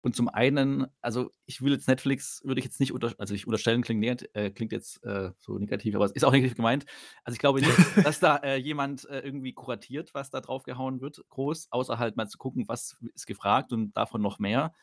Und 0.01 0.15
zum 0.15 0.29
einen, 0.29 0.87
also 1.01 1.31
ich 1.45 1.61
will 1.61 1.73
jetzt 1.73 1.87
Netflix, 1.87 2.41
würde 2.43 2.59
ich 2.59 2.65
jetzt 2.65 2.79
nicht 2.79 2.93
unter, 2.93 3.13
also 3.17 3.33
ich 3.33 3.47
unterstellen, 3.47 3.81
klingt, 3.81 4.03
äh, 4.35 4.51
klingt 4.51 4.71
jetzt 4.71 5.03
äh, 5.03 5.31
so 5.39 5.57
negativ, 5.57 5.95
aber 5.95 6.05
es 6.05 6.11
ist 6.11 6.23
auch 6.23 6.31
negativ 6.31 6.55
gemeint. 6.55 6.85
Also 7.23 7.35
ich 7.35 7.39
glaube 7.39 7.59
nicht, 7.61 8.05
dass 8.05 8.19
da 8.19 8.37
äh, 8.37 8.57
jemand 8.57 9.05
äh, 9.09 9.19
irgendwie 9.19 9.53
kuratiert, 9.53 10.13
was 10.13 10.29
da 10.29 10.39
draufgehauen 10.39 11.01
wird, 11.01 11.23
groß, 11.29 11.67
außer 11.71 11.97
halt 11.99 12.15
mal 12.15 12.27
zu 12.27 12.37
gucken, 12.37 12.67
was 12.67 12.97
ist 13.15 13.25
gefragt 13.25 13.73
und 13.73 13.95
davon 13.97 14.21
noch 14.21 14.39
mehr. 14.39 14.73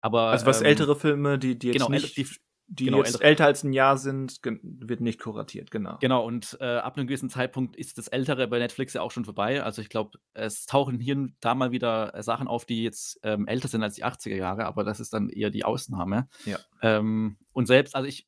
Aber 0.00 0.28
Also 0.28 0.46
was 0.46 0.60
ähm, 0.60 0.66
ältere 0.66 0.96
Filme, 0.96 1.38
die, 1.38 1.58
die 1.58 1.68
jetzt 1.68 1.74
genau, 1.76 1.88
nicht 1.90 2.16
die, 2.16 2.26
die 2.68 2.86
genau, 2.86 2.98
jetzt 2.98 3.22
älter 3.22 3.44
als 3.44 3.62
ein 3.62 3.72
Jahr 3.72 3.96
sind, 3.96 4.40
wird 4.42 5.00
nicht 5.00 5.20
kuratiert, 5.20 5.70
genau. 5.70 5.98
Genau, 6.00 6.26
und 6.26 6.56
äh, 6.60 6.78
ab 6.78 6.96
einem 6.96 7.06
gewissen 7.06 7.30
Zeitpunkt 7.30 7.76
ist 7.76 7.96
das 7.96 8.08
Ältere 8.08 8.48
bei 8.48 8.58
Netflix 8.58 8.92
ja 8.94 9.02
auch 9.02 9.12
schon 9.12 9.24
vorbei. 9.24 9.62
Also 9.62 9.82
ich 9.82 9.88
glaube, 9.88 10.18
es 10.34 10.66
tauchen 10.66 10.98
hier 10.98 11.14
und 11.14 11.36
da 11.40 11.54
mal 11.54 11.70
wieder 11.70 12.14
äh, 12.14 12.22
Sachen 12.24 12.48
auf, 12.48 12.64
die 12.64 12.82
jetzt 12.82 13.20
ähm, 13.22 13.46
älter 13.46 13.68
sind 13.68 13.84
als 13.84 13.94
die 13.94 14.04
80er 14.04 14.34
Jahre, 14.34 14.66
aber 14.66 14.82
das 14.82 14.98
ist 14.98 15.12
dann 15.12 15.28
eher 15.28 15.50
die 15.50 15.64
Ausnahme. 15.64 16.28
Ja. 16.44 16.58
Ähm, 16.82 17.36
und 17.52 17.66
selbst, 17.66 17.94
also 17.94 18.08
ich 18.08 18.26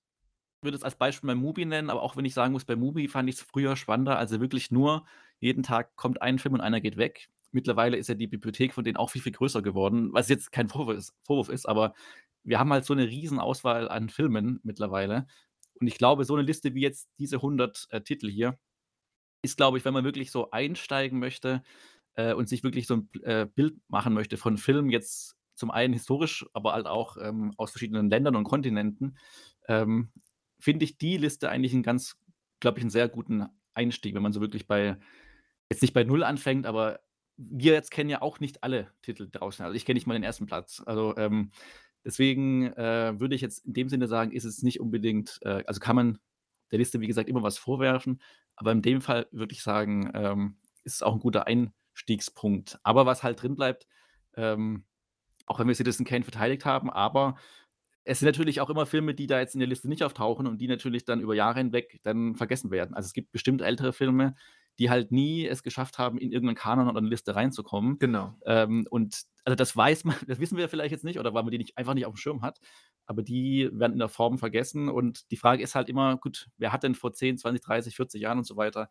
würde 0.63 0.77
es 0.77 0.85
als 0.85 0.95
Beispiel 0.95 1.29
bei 1.29 1.35
Mubi 1.35 1.65
nennen, 1.65 1.91
aber 1.91 2.03
auch 2.03 2.17
wenn 2.17 2.25
ich 2.25 2.35
sagen 2.35 2.53
muss, 2.53 2.65
bei 2.65 2.77
Mubi 2.77 3.09
fand 3.09 3.29
ich 3.29 3.37
es 3.37 3.43
früher 3.43 3.75
spannender, 3.75 4.19
also 4.19 4.41
wirklich 4.41 4.71
nur 4.71 5.05
jeden 5.41 5.65
Tag 5.65 5.97
kommt 5.97 6.23
ein 6.23 6.39
Film 6.39 6.55
und 6.55 6.61
einer 6.61 6.81
geht 6.81 6.97
weg. 6.97 7.29
Mittlerweile 7.51 7.97
ist 7.97 8.09
ja 8.09 8.15
die 8.15 8.27
Bibliothek 8.27 8.73
von 8.73 8.85
denen 8.85 8.97
auch 8.97 9.11
viel, 9.11 9.23
viel 9.23 9.33
größer 9.33 9.63
geworden, 9.63 10.11
was 10.13 10.29
jetzt 10.29 10.53
kein 10.53 10.69
Vorwurf 10.69 10.97
ist, 10.97 11.15
Vorwurf 11.25 11.49
ist 11.49 11.69
aber 11.69 11.95
wir 12.49 12.59
haben 12.59 12.73
halt 12.73 12.85
so 12.85 12.95
eine 12.95 13.07
riesen 13.07 13.39
Auswahl 13.39 13.89
an 13.89 14.09
Filmen 14.09 14.61
mittlerweile. 14.63 15.27
Und 15.81 15.87
ich 15.87 15.99
glaube, 15.99 16.25
so 16.25 16.35
eine 16.35 16.43
Liste 16.43 16.75
wie 16.75 16.81
jetzt 16.81 17.09
diese 17.19 17.37
100 17.37 17.89
äh, 17.91 18.01
Titel 18.01 18.29
hier 18.31 18.59
ist, 19.43 19.57
glaube 19.57 19.79
ich, 19.79 19.85
wenn 19.85 19.95
man 19.95 20.05
wirklich 20.05 20.31
so 20.31 20.51
einsteigen 20.51 21.19
möchte 21.19 21.63
äh, 22.15 22.33
und 22.33 22.49
sich 22.49 22.65
wirklich 22.65 22.87
so 22.87 22.97
ein 22.97 23.11
äh, 23.23 23.47
Bild 23.47 23.77
machen 23.89 24.15
möchte 24.15 24.37
von 24.37 24.57
Filmen, 24.57 24.91
jetzt 24.91 25.37
zum 25.55 25.71
einen 25.71 25.93
historisch, 25.93 26.47
aber 26.53 26.73
halt 26.73 26.87
auch 26.87 27.17
ähm, 27.21 27.53
aus 27.57 27.71
verschiedenen 27.71 28.11
Ländern 28.11 28.37
und 28.37 28.45
Kontinenten, 28.45 29.19
ähm, 29.69 30.11
finde 30.59 30.85
ich 30.85 30.99
die 30.99 31.17
Liste 31.17 31.51
eigentlich 31.51 31.73
einen 31.75 31.83
ganz, 31.83 32.17
glaube 32.61 32.79
ich, 32.79 32.83
einen 32.83 32.91
sehr 32.91 33.09
guten 33.09 33.47
Einstieg, 33.75 34.15
wenn 34.15 34.23
man 34.23 34.33
so 34.33 34.41
wirklich 34.41 34.67
bei, 34.67 34.97
jetzt 35.71 35.83
nicht 35.83 35.95
bei 35.95 36.05
Null 36.05 36.25
anfängt, 36.25 36.67
aber 36.67 37.01
wir 37.37 37.73
jetzt 37.73 37.91
kennen 37.91 38.11
ja 38.11 38.23
auch 38.23 38.41
nicht 38.41 38.65
alle 38.65 38.93
Titel 39.03 39.29
draußen. 39.31 39.65
Also 39.65 39.77
ich 39.77 39.85
kenne 39.85 39.97
nicht 39.97 40.07
mal 40.07 40.15
den 40.15 40.25
ersten 40.25 40.47
Platz. 40.47 40.83
Also 40.85 41.17
ähm, 41.17 41.53
Deswegen 42.09 42.73
äh, 42.73 43.21
würde 43.21 43.35
ich 43.35 43.43
jetzt 43.43 43.67
in 43.67 43.75
dem 43.75 43.91
Sinne 43.91 44.09
sagen, 44.09 44.33
ist 44.33 44.45
es 44.45 44.63
nicht 44.63 44.81
unbedingt, 44.81 45.41
äh, 45.43 45.63
also 45.67 45.79
kann 45.79 45.95
man 45.95 46.19
der 46.71 46.79
Liste, 46.79 47.03
wie 47.03 47.07
gesagt, 47.07 47.29
immer 47.29 47.43
was 47.43 47.59
vorwerfen, 47.59 48.23
aber 48.57 48.73
in 48.73 48.81
dem 48.81 49.03
Fall 49.03 49.27
würde 49.31 49.53
ich 49.53 49.63
sagen, 49.63 50.11
ähm, 50.15 50.57
ist 50.85 50.95
es 50.95 51.03
auch 51.03 51.13
ein 51.13 51.21
guter 51.21 51.47
Einstiegspunkt. 51.47 52.79
Aber 52.83 53.05
was 53.05 53.23
halt 53.23 53.43
drin 53.43 53.57
bleibt, 53.57 53.87
ähm, 54.37 54.87
auch 55.45 55.59
wenn 55.59 55.69
wir 55.69 55.75
Citizen 55.75 56.07
Kane 56.07 56.25
verteidigt 56.25 56.65
haben, 56.65 56.89
aber 56.89 57.37
es 58.05 58.21
sind 58.21 58.27
natürlich 58.27 58.63
auch 58.63 58.71
immer 58.71 58.87
Filme, 58.87 59.13
die 59.13 59.27
da 59.27 59.39
jetzt 59.39 59.55
in 59.55 59.61
der 59.61 59.69
Liste 59.69 59.87
nicht 59.87 60.03
auftauchen 60.03 60.47
und 60.47 60.63
die 60.63 60.67
natürlich 60.67 61.05
dann 61.05 61.21
über 61.21 61.35
Jahre 61.35 61.59
hinweg 61.59 62.01
dann 62.05 62.37
vergessen 62.37 62.71
werden. 62.71 62.95
Also 62.95 63.09
es 63.09 63.13
gibt 63.13 63.33
bestimmt 63.33 63.61
ältere 63.61 63.93
Filme, 63.93 64.35
die 64.79 64.91
halt 64.91 65.11
nie 65.11 65.47
es 65.47 65.63
geschafft 65.63 65.99
haben, 65.99 66.19
in 66.19 66.31
irgendeinen 66.31 66.57
Kanon 66.57 66.89
oder 66.89 66.99
eine 66.99 67.09
Liste 67.09 67.35
reinzukommen. 67.35 67.99
Genau. 67.99 68.35
Ähm, 68.47 68.87
und 68.91 69.23
also 69.45 69.57
das 69.57 69.77
weiß 69.77 70.05
man, 70.05 70.17
das 70.27 70.39
wissen 70.39 70.57
wir 70.57 70.69
vielleicht 70.69 70.93
jetzt 70.93 71.05
nicht, 71.05 71.19
oder 71.19 71.35
weil 71.35 71.43
man 71.43 71.51
die 71.51 71.59
nicht, 71.59 71.77
einfach 71.77 71.95
nicht 71.95 72.07
auf 72.07 72.15
dem 72.15 72.19
Schirm 72.19 72.43
hat. 72.43 72.61
Aber 73.07 73.23
die 73.23 73.69
werden 73.73 73.95
in 73.95 73.99
der 73.99 74.09
Form 74.09 74.39
vergessen. 74.39 74.89
Und 74.89 75.31
die 75.31 75.37
Frage 75.37 75.63
ist 75.63 75.75
halt 75.75 75.89
immer, 75.89 76.17
gut, 76.17 76.49
wer 76.59 76.73
hat 76.73 76.83
denn 76.83 76.95
vor 76.95 77.13
10, 77.13 77.39
20, 77.39 77.63
30, 77.63 77.97
40 77.97 78.21
Jahren 78.21 78.39
und 78.39 78.45
so 78.45 78.57
weiter, 78.57 78.91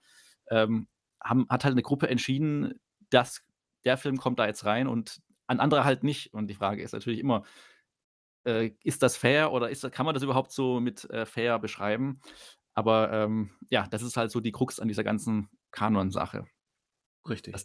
ähm, 0.50 0.88
haben, 1.24 1.48
hat 1.50 1.64
halt 1.64 1.74
eine 1.74 1.84
Gruppe 1.84 2.10
entschieden, 2.10 2.74
dass 3.10 3.44
der 3.86 3.98
Film 3.98 4.18
kommt 4.18 4.40
da 4.40 4.48
jetzt 4.48 4.66
rein 4.66 4.88
und 4.88 5.22
an 5.48 5.60
andere 5.60 5.86
halt 5.86 6.04
nicht. 6.04 6.34
Und 6.34 6.48
die 6.48 6.56
Frage 6.56 6.82
ist 6.84 6.92
natürlich 6.92 7.20
immer, 7.20 7.44
äh, 8.46 8.72
ist 8.84 9.04
das 9.04 9.16
fair 9.16 9.52
oder 9.52 9.70
ist, 9.70 9.90
kann 9.92 10.06
man 10.06 10.14
das 10.14 10.24
überhaupt 10.24 10.52
so 10.52 10.80
mit 10.80 11.10
äh, 11.10 11.26
fair 11.26 11.60
beschreiben? 11.60 12.20
Aber 12.78 13.12
ähm, 13.12 13.50
ja, 13.72 13.88
das 13.88 14.04
ist 14.04 14.18
halt 14.18 14.30
so 14.30 14.40
die 14.40 14.52
Krux 14.52 14.80
an 14.80 14.88
dieser 14.88 15.04
ganzen 15.04 15.50
Kanon-Sache. 15.72 16.46
Richtig. 17.28 17.56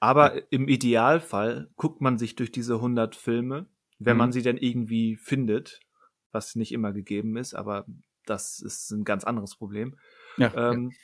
Aber 0.00 0.34
ja. 0.34 0.42
im 0.50 0.66
Idealfall 0.66 1.70
guckt 1.76 2.00
man 2.00 2.18
sich 2.18 2.34
durch 2.34 2.50
diese 2.50 2.74
100 2.74 3.14
Filme, 3.14 3.68
wenn 4.00 4.16
mhm. 4.16 4.18
man 4.18 4.32
sie 4.32 4.42
denn 4.42 4.56
irgendwie 4.56 5.14
findet, 5.14 5.78
was 6.32 6.56
nicht 6.56 6.72
immer 6.72 6.92
gegeben 6.92 7.36
ist, 7.36 7.54
aber 7.54 7.86
das 8.26 8.58
ist 8.58 8.90
ein 8.90 9.04
ganz 9.04 9.22
anderes 9.22 9.54
Problem. 9.54 9.96
Ja, 10.36 10.52
ähm, 10.72 10.90
ja. 10.90 10.96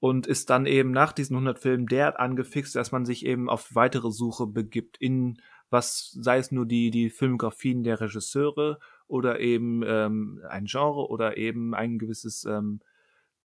Und 0.00 0.26
ist 0.26 0.48
dann 0.48 0.64
eben 0.64 0.90
nach 0.90 1.12
diesen 1.12 1.36
100 1.36 1.58
Filmen 1.58 1.86
derart 1.86 2.18
angefixt, 2.18 2.76
dass 2.76 2.92
man 2.92 3.04
sich 3.04 3.26
eben 3.26 3.50
auf 3.50 3.74
weitere 3.74 4.10
Suche 4.10 4.46
begibt 4.46 4.96
in 4.96 5.42
was 5.68 6.16
sei 6.20 6.38
es 6.38 6.52
nur 6.52 6.64
die, 6.64 6.90
die 6.90 7.10
Filmografien 7.10 7.82
der 7.82 8.00
Regisseure 8.00 8.78
oder 9.06 9.40
eben 9.40 9.82
ähm, 9.86 10.42
ein 10.48 10.66
Genre 10.66 11.08
oder 11.08 11.36
eben 11.36 11.74
ein 11.74 11.98
gewisses 11.98 12.44
ähm, 12.44 12.80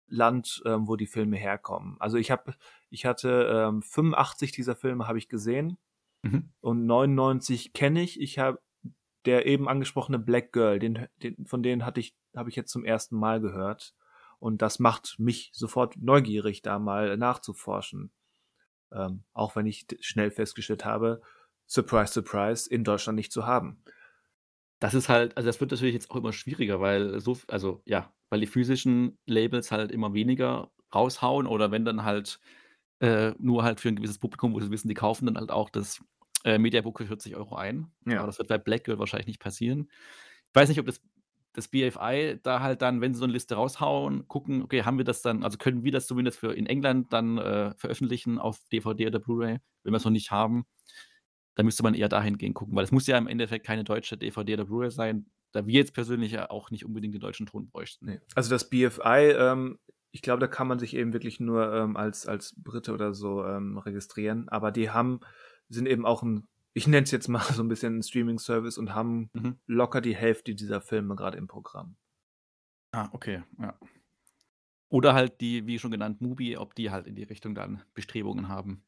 Land, 0.07 0.63
ähm, 0.67 0.89
wo 0.89 0.97
die 0.97 1.07
Filme 1.07 1.37
herkommen. 1.37 1.97
Also 2.01 2.17
ich 2.17 2.31
habe, 2.31 2.55
ich 2.91 3.07
hatte 3.07 3.69
ähm, 3.69 3.83
85 3.83 4.53
dieser 4.53 4.75
Filme 4.75 5.07
habe 5.07 5.19
ich 5.19 5.29
gesehen 5.29 5.79
mhm. 6.23 6.51
und 6.61 6.87
99 6.87 7.73
kenne 7.73 8.03
ich. 8.03 8.21
Ich 8.21 8.39
habe 8.39 8.61
der 9.27 9.47
eben 9.47 9.69
angesprochene 9.69 10.19
Black 10.19 10.53
Girl, 10.53 10.79
den, 10.79 11.07
den 11.23 11.47
von 11.47 11.63
denen 11.63 11.85
hatte 11.85 12.01
ich, 12.01 12.17
habe 12.35 12.49
ich 12.49 12.57
jetzt 12.57 12.73
zum 12.73 12.85
ersten 12.85 13.17
Mal 13.17 13.41
gehört 13.41 13.95
und 14.39 14.63
das 14.63 14.79
macht 14.79 15.17
mich 15.19 15.51
sofort 15.53 15.97
neugierig, 15.99 16.63
da 16.63 16.79
mal 16.79 17.17
nachzuforschen. 17.17 18.11
Ähm, 18.93 19.23
auch 19.33 19.55
wenn 19.55 19.67
ich 19.67 19.87
schnell 20.01 20.31
festgestellt 20.31 20.85
habe, 20.85 21.21
surprise, 21.67 22.13
surprise, 22.13 22.69
in 22.69 22.83
Deutschland 22.83 23.17
nicht 23.17 23.31
zu 23.31 23.47
haben. 23.47 23.85
Das 24.81 24.95
ist 24.95 25.09
halt, 25.09 25.37
also 25.37 25.47
das 25.47 25.61
wird 25.61 25.71
natürlich 25.71 25.95
jetzt 25.95 26.11
auch 26.11 26.17
immer 26.17 26.33
schwieriger, 26.33 26.81
weil 26.81 27.21
so, 27.21 27.37
also 27.49 27.83
ja, 27.85 28.13
weil 28.31 28.41
die 28.41 28.47
physischen 28.47 29.19
Labels 29.27 29.71
halt 29.71 29.93
immer 29.93 30.15
weniger 30.15 30.71
raushauen 30.95 31.47
oder 31.47 31.71
wenn 31.71 31.85
dann 31.85 32.05
halt 32.05 32.41
äh, 33.01 33.33
nur 33.39 33.63
halt 33.63 33.81
für 33.81 33.89
ein 33.89 33.97
gewisses 33.97 34.19
Publikum, 34.19 34.55
wo 34.55 34.61
sie 34.61 34.71
wissen, 34.71 34.89
die 34.89 34.95
kaufen 34.95 35.27
dann 35.27 35.37
halt 35.37 35.51
auch 35.51 35.71
das 35.71 36.03
äh, 36.45 36.59
Mediabook 36.59 36.99
für 36.99 37.07
40 37.07 37.37
Euro 37.37 37.57
ein. 37.57 37.91
Ja. 38.07 38.19
Aber 38.19 38.27
das 38.27 38.39
wird 38.39 38.49
bei 38.49 38.59
Black 38.59 38.85
Girl 38.85 38.99
wahrscheinlich 38.99 39.27
nicht 39.27 39.41
passieren. 39.41 39.91
Ich 40.49 40.55
weiß 40.55 40.69
nicht, 40.69 40.81
ob 40.81 40.87
das, 40.87 41.01
das 41.53 41.69
BFI 41.69 42.39
da 42.43 42.61
halt 42.61 42.83
dann, 42.83 43.01
wenn 43.01 43.15
sie 43.15 43.19
so 43.19 43.25
eine 43.25 43.33
Liste 43.33 43.55
raushauen, 43.57 44.29
gucken, 44.29 44.63
okay, 44.63 44.85
haben 44.85 44.99
wir 44.99 45.05
das 45.05 45.23
dann, 45.23 45.43
also 45.43 45.59
können 45.59 45.83
wir 45.83 45.93
das 45.93 46.07
zumindest 46.07 46.39
für 46.39 46.53
in 46.53 46.67
England 46.67 47.13
dann 47.13 47.39
äh, 47.39 47.75
veröffentlichen 47.77 48.39
auf 48.39 48.61
DVD 48.73 49.09
oder 49.09 49.19
Blu-ray, 49.19 49.59
wenn 49.83 49.93
wir 49.93 49.97
es 49.97 50.05
noch 50.05 50.13
nicht 50.13 50.31
haben. 50.31 50.65
Da 51.55 51.63
müsste 51.63 51.83
man 51.83 51.95
eher 51.95 52.09
dahingehend 52.09 52.55
gucken, 52.55 52.77
weil 52.77 52.85
es 52.85 52.93
muss 52.93 53.07
ja 53.07 53.19
im 53.19 53.27
Endeffekt 53.27 53.67
keine 53.67 53.85
deutsche 53.85 54.17
DVD 54.17 54.55
oder 54.55 54.65
Blu-ray 54.65 54.91
sein, 54.91 55.27
da 55.53 55.67
wir 55.67 55.75
jetzt 55.75 55.95
persönlich 55.95 56.33
ja 56.33 56.51
auch 56.51 56.71
nicht 56.71 56.85
unbedingt 56.85 57.15
den 57.15 57.21
deutschen 57.21 57.47
Ton 57.47 57.69
bräuchten. 57.69 58.07
Nee. 58.07 58.21
Also 58.35 58.51
das 58.51 58.71
BFI, 58.71 59.33
ähm, 59.37 59.79
ich 60.13 60.23
glaube, 60.23 60.41
da 60.41 60.47
kann 60.47 60.69
man 60.69 60.79
sich 60.79 60.95
eben 60.95 61.13
wirklich 61.13 61.41
nur 61.41 61.73
ähm, 61.73 61.97
als, 61.97 62.27
als 62.27 62.55
Brite 62.57 62.93
oder 62.93 63.15
so 63.15 63.45
ähm, 63.45 63.79
registrieren, 63.79 64.49
aber 64.49 64.71
die 64.73 64.91
haben, 64.91 65.21
sind 65.69 65.87
eben 65.87 66.07
auch 66.07 66.23
ein, 66.23 66.49
ich 66.73 66.87
nenne 66.87 67.05
es 67.05 67.11
jetzt 67.11 67.29
mal 67.29 67.43
so 67.53 67.63
ein 67.63 67.69
bisschen 67.69 67.99
ein 67.99 68.03
Streaming-Service 68.03 68.79
und 68.79 68.95
haben 68.95 69.31
mhm. 69.33 69.57
locker 69.67 70.01
die 70.01 70.17
Hälfte 70.17 70.55
dieser 70.55 70.81
Filme 70.81 71.17
gerade 71.17 71.39
im 71.39 71.47
Programm. 71.47 71.97
Ah, 72.93 73.09
okay, 73.13 73.43
ja. 73.59 73.79
Oder 74.89 75.15
halt 75.15 75.41
die, 75.41 75.67
wie 75.67 75.79
schon 75.79 75.93
genannt, 75.93 76.21
Mubi, 76.21 76.57
ob 76.57 76.75
die 76.75 76.91
halt 76.91 77.07
in 77.07 77.15
die 77.15 77.23
Richtung 77.23 77.55
dann 77.55 77.83
Bestrebungen 77.95 78.49
haben 78.49 78.83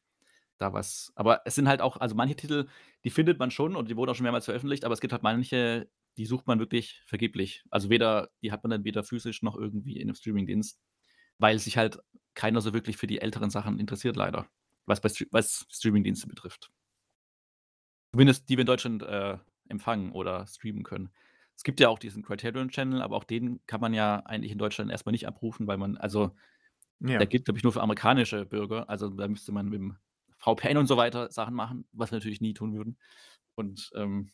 da 0.57 0.73
was. 0.73 1.11
Aber 1.15 1.41
es 1.45 1.55
sind 1.55 1.67
halt 1.67 1.81
auch, 1.81 1.97
also 1.97 2.15
manche 2.15 2.35
Titel, 2.35 2.67
die 3.03 3.09
findet 3.09 3.39
man 3.39 3.51
schon 3.51 3.75
und 3.75 3.89
die 3.89 3.97
wurden 3.97 4.11
auch 4.11 4.15
schon 4.15 4.23
mehrmals 4.23 4.45
veröffentlicht, 4.45 4.85
aber 4.85 4.93
es 4.93 5.01
gibt 5.01 5.13
halt 5.13 5.23
manche, 5.23 5.89
die 6.17 6.25
sucht 6.25 6.47
man 6.47 6.59
wirklich 6.59 7.01
vergeblich. 7.05 7.63
Also 7.69 7.89
weder, 7.89 8.29
die 8.41 8.51
hat 8.51 8.63
man 8.63 8.71
dann 8.71 8.83
weder 8.83 9.03
physisch 9.03 9.41
noch 9.41 9.55
irgendwie 9.55 9.97
in 9.97 10.03
einem 10.03 10.15
Streamingdienst, 10.15 10.79
weil 11.39 11.59
sich 11.59 11.77
halt 11.77 11.99
keiner 12.33 12.61
so 12.61 12.73
wirklich 12.73 12.97
für 12.97 13.07
die 13.07 13.21
älteren 13.21 13.49
Sachen 13.49 13.79
interessiert, 13.79 14.15
leider. 14.15 14.47
Was, 14.85 15.01
bei, 15.01 15.09
was 15.31 15.65
Streamingdienste 15.69 16.27
betrifft. 16.27 16.71
Zumindest 18.11 18.49
die 18.49 18.57
wir 18.57 18.61
in 18.61 18.67
Deutschland 18.67 19.01
äh, 19.03 19.37
empfangen 19.69 20.11
oder 20.11 20.45
streamen 20.45 20.83
können. 20.83 21.09
Es 21.55 21.63
gibt 21.63 21.79
ja 21.79 21.89
auch 21.89 21.99
diesen 21.99 22.23
Criterion 22.23 22.69
Channel, 22.69 23.01
aber 23.01 23.15
auch 23.15 23.23
den 23.23 23.59
kann 23.67 23.81
man 23.81 23.93
ja 23.93 24.17
eigentlich 24.25 24.51
in 24.51 24.57
Deutschland 24.57 24.91
erstmal 24.91 25.11
nicht 25.11 25.27
abrufen, 25.27 25.67
weil 25.67 25.77
man, 25.77 25.97
also 25.97 26.31
ja. 26.99 27.17
der 27.17 27.27
gilt, 27.27 27.45
glaube 27.45 27.57
ich, 27.57 27.63
nur 27.63 27.73
für 27.73 27.81
amerikanische 27.81 28.45
Bürger. 28.45 28.89
Also 28.89 29.09
da 29.09 29.27
müsste 29.27 29.51
man 29.51 29.65
mit 29.65 29.79
dem 29.79 29.97
VPN 30.43 30.77
und 30.77 30.87
so 30.87 30.97
weiter 30.97 31.31
Sachen 31.31 31.53
machen, 31.53 31.85
was 31.93 32.11
wir 32.11 32.17
natürlich 32.17 32.41
nie 32.41 32.53
tun 32.53 32.75
würden. 32.75 32.97
Und 33.55 33.91
ähm, 33.95 34.29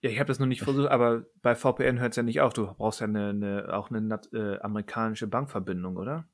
ja, 0.00 0.10
ich 0.10 0.18
habe 0.18 0.28
das 0.28 0.38
noch 0.38 0.46
nicht 0.46 0.62
versucht, 0.62 0.88
aber 0.88 1.24
bei 1.42 1.54
VPN 1.54 1.98
hört 1.98 2.12
es 2.12 2.16
ja 2.16 2.22
nicht 2.22 2.40
auf. 2.40 2.52
Du 2.52 2.66
brauchst 2.74 3.00
ja 3.00 3.06
eine, 3.06 3.30
eine 3.30 3.76
auch 3.76 3.90
eine 3.90 4.20
äh, 4.32 4.60
amerikanische 4.60 5.26
Bankverbindung, 5.26 5.96
oder? 5.96 6.28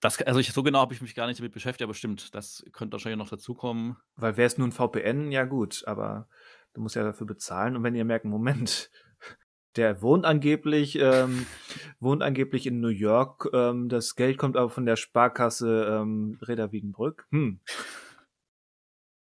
Das, 0.00 0.20
also 0.22 0.40
ich, 0.40 0.52
so 0.52 0.62
genau 0.62 0.80
habe 0.80 0.94
ich 0.94 1.02
mich 1.02 1.14
gar 1.14 1.26
nicht 1.26 1.38
damit 1.40 1.52
beschäftigt, 1.52 1.82
aber 1.82 1.94
stimmt, 1.94 2.34
das 2.34 2.64
könnte 2.72 2.92
wahrscheinlich 2.92 3.18
noch 3.18 3.28
dazukommen. 3.28 3.96
Weil 4.16 4.36
wäre 4.36 4.46
es 4.46 4.58
nur 4.58 4.66
ein 4.66 4.72
VPN, 4.72 5.30
ja 5.30 5.44
gut, 5.44 5.82
aber 5.86 6.28
du 6.72 6.80
musst 6.80 6.96
ja 6.96 7.02
dafür 7.02 7.26
bezahlen. 7.26 7.76
Und 7.76 7.82
wenn 7.82 7.94
ihr 7.94 8.04
merkt, 8.04 8.24
Moment, 8.24 8.90
der 9.76 10.00
wohnt 10.00 10.24
angeblich, 10.24 10.98
ähm, 10.98 11.46
wohnt 12.00 12.22
angeblich 12.22 12.66
in 12.66 12.80
New 12.80 12.88
York, 12.88 13.48
ähm, 13.52 13.88
das 13.88 14.14
Geld 14.14 14.38
kommt 14.38 14.56
aber 14.56 14.70
von 14.70 14.86
der 14.86 14.96
Sparkasse 14.96 16.00
ähm, 16.00 16.38
Reda 16.42 16.72
Wiedenbrück. 16.72 17.26
Hm 17.30 17.60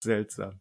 seltsam. 0.05 0.59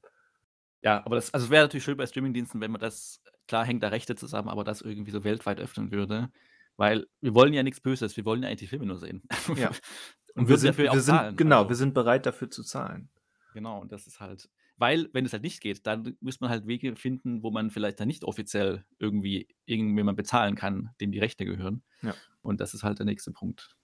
Ja, 0.83 1.05
aber 1.07 1.17
das, 1.17 1.33
also 1.33 1.49
wäre 1.49 1.65
natürlich 1.65 1.85
schön 1.85 1.97
bei 1.97 2.07
Streamingdiensten, 2.07 2.61
wenn 2.61 2.71
man 2.71 2.81
das, 2.81 3.23
klar 3.49 3.65
hängt 3.65 3.83
da 3.83 3.89
Rechte 3.89 4.17
zusammen, 4.17 4.49
aber 4.49 4.65
das 4.65 4.83
irgendwie 4.83 5.13
so 5.13 5.25
weltweit 5.25 5.59
öffnen 5.61 5.91
würde. 5.91 6.31
Weil 6.77 7.07
wir 7.21 7.35
wollen 7.35 7.55
ja 7.55 7.63
nichts 7.63 7.81
Böses, 7.81 8.17
wir 8.17 8.25
wollen 8.25 8.43
ja 8.43 8.49
eigentlich 8.49 8.61
die 8.61 8.67
Filme 8.67 8.87
nur 8.87 8.99
sehen. 8.99 9.23
Ja. 9.57 9.69
und, 10.35 10.43
und 10.43 10.49
wir 10.49 10.59
sind, 10.59 10.71
dafür 10.71 10.85
wir 10.85 10.91
auch 10.91 10.97
sind, 10.97 11.05
zahlen. 11.05 11.37
Genau, 11.37 11.59
also, 11.59 11.69
wir 11.71 11.77
sind 11.77 11.95
bereit 11.95 12.27
dafür 12.27 12.51
zu 12.51 12.63
zahlen. 12.65 13.09
Genau, 13.55 13.81
und 13.81 13.93
das 13.93 14.07
ist 14.07 14.21
halt. 14.21 14.51
weil, 14.77 15.09
wenn 15.13 15.25
es 15.25 15.33
halt 15.33 15.45
nicht 15.45 15.61
geht, 15.61 15.87
dann 15.87 16.17
müsste 16.21 16.45
man 16.45 16.51
halt 16.51 16.67
Wege 16.67 16.97
finden, 16.97 17.43
wo 17.43 17.51
man 17.53 17.71
vielleicht 17.71 18.01
dann 18.01 18.09
nicht 18.09 18.25
offiziell 18.25 18.85
irgendwie 18.99 19.49
irgendjemand 19.65 20.17
bezahlen 20.17 20.57
kann, 20.57 20.91
dem 21.01 21.13
die 21.13 21.21
Rechte 21.21 21.45
gehören. 21.45 21.85
Ja. 22.03 22.15
Und 22.43 22.61
das 22.61 22.75
ist 22.75 22.83
halt 22.83 22.99
der 22.99 23.07
nächste 23.07 23.31
Punkt. 23.31 23.77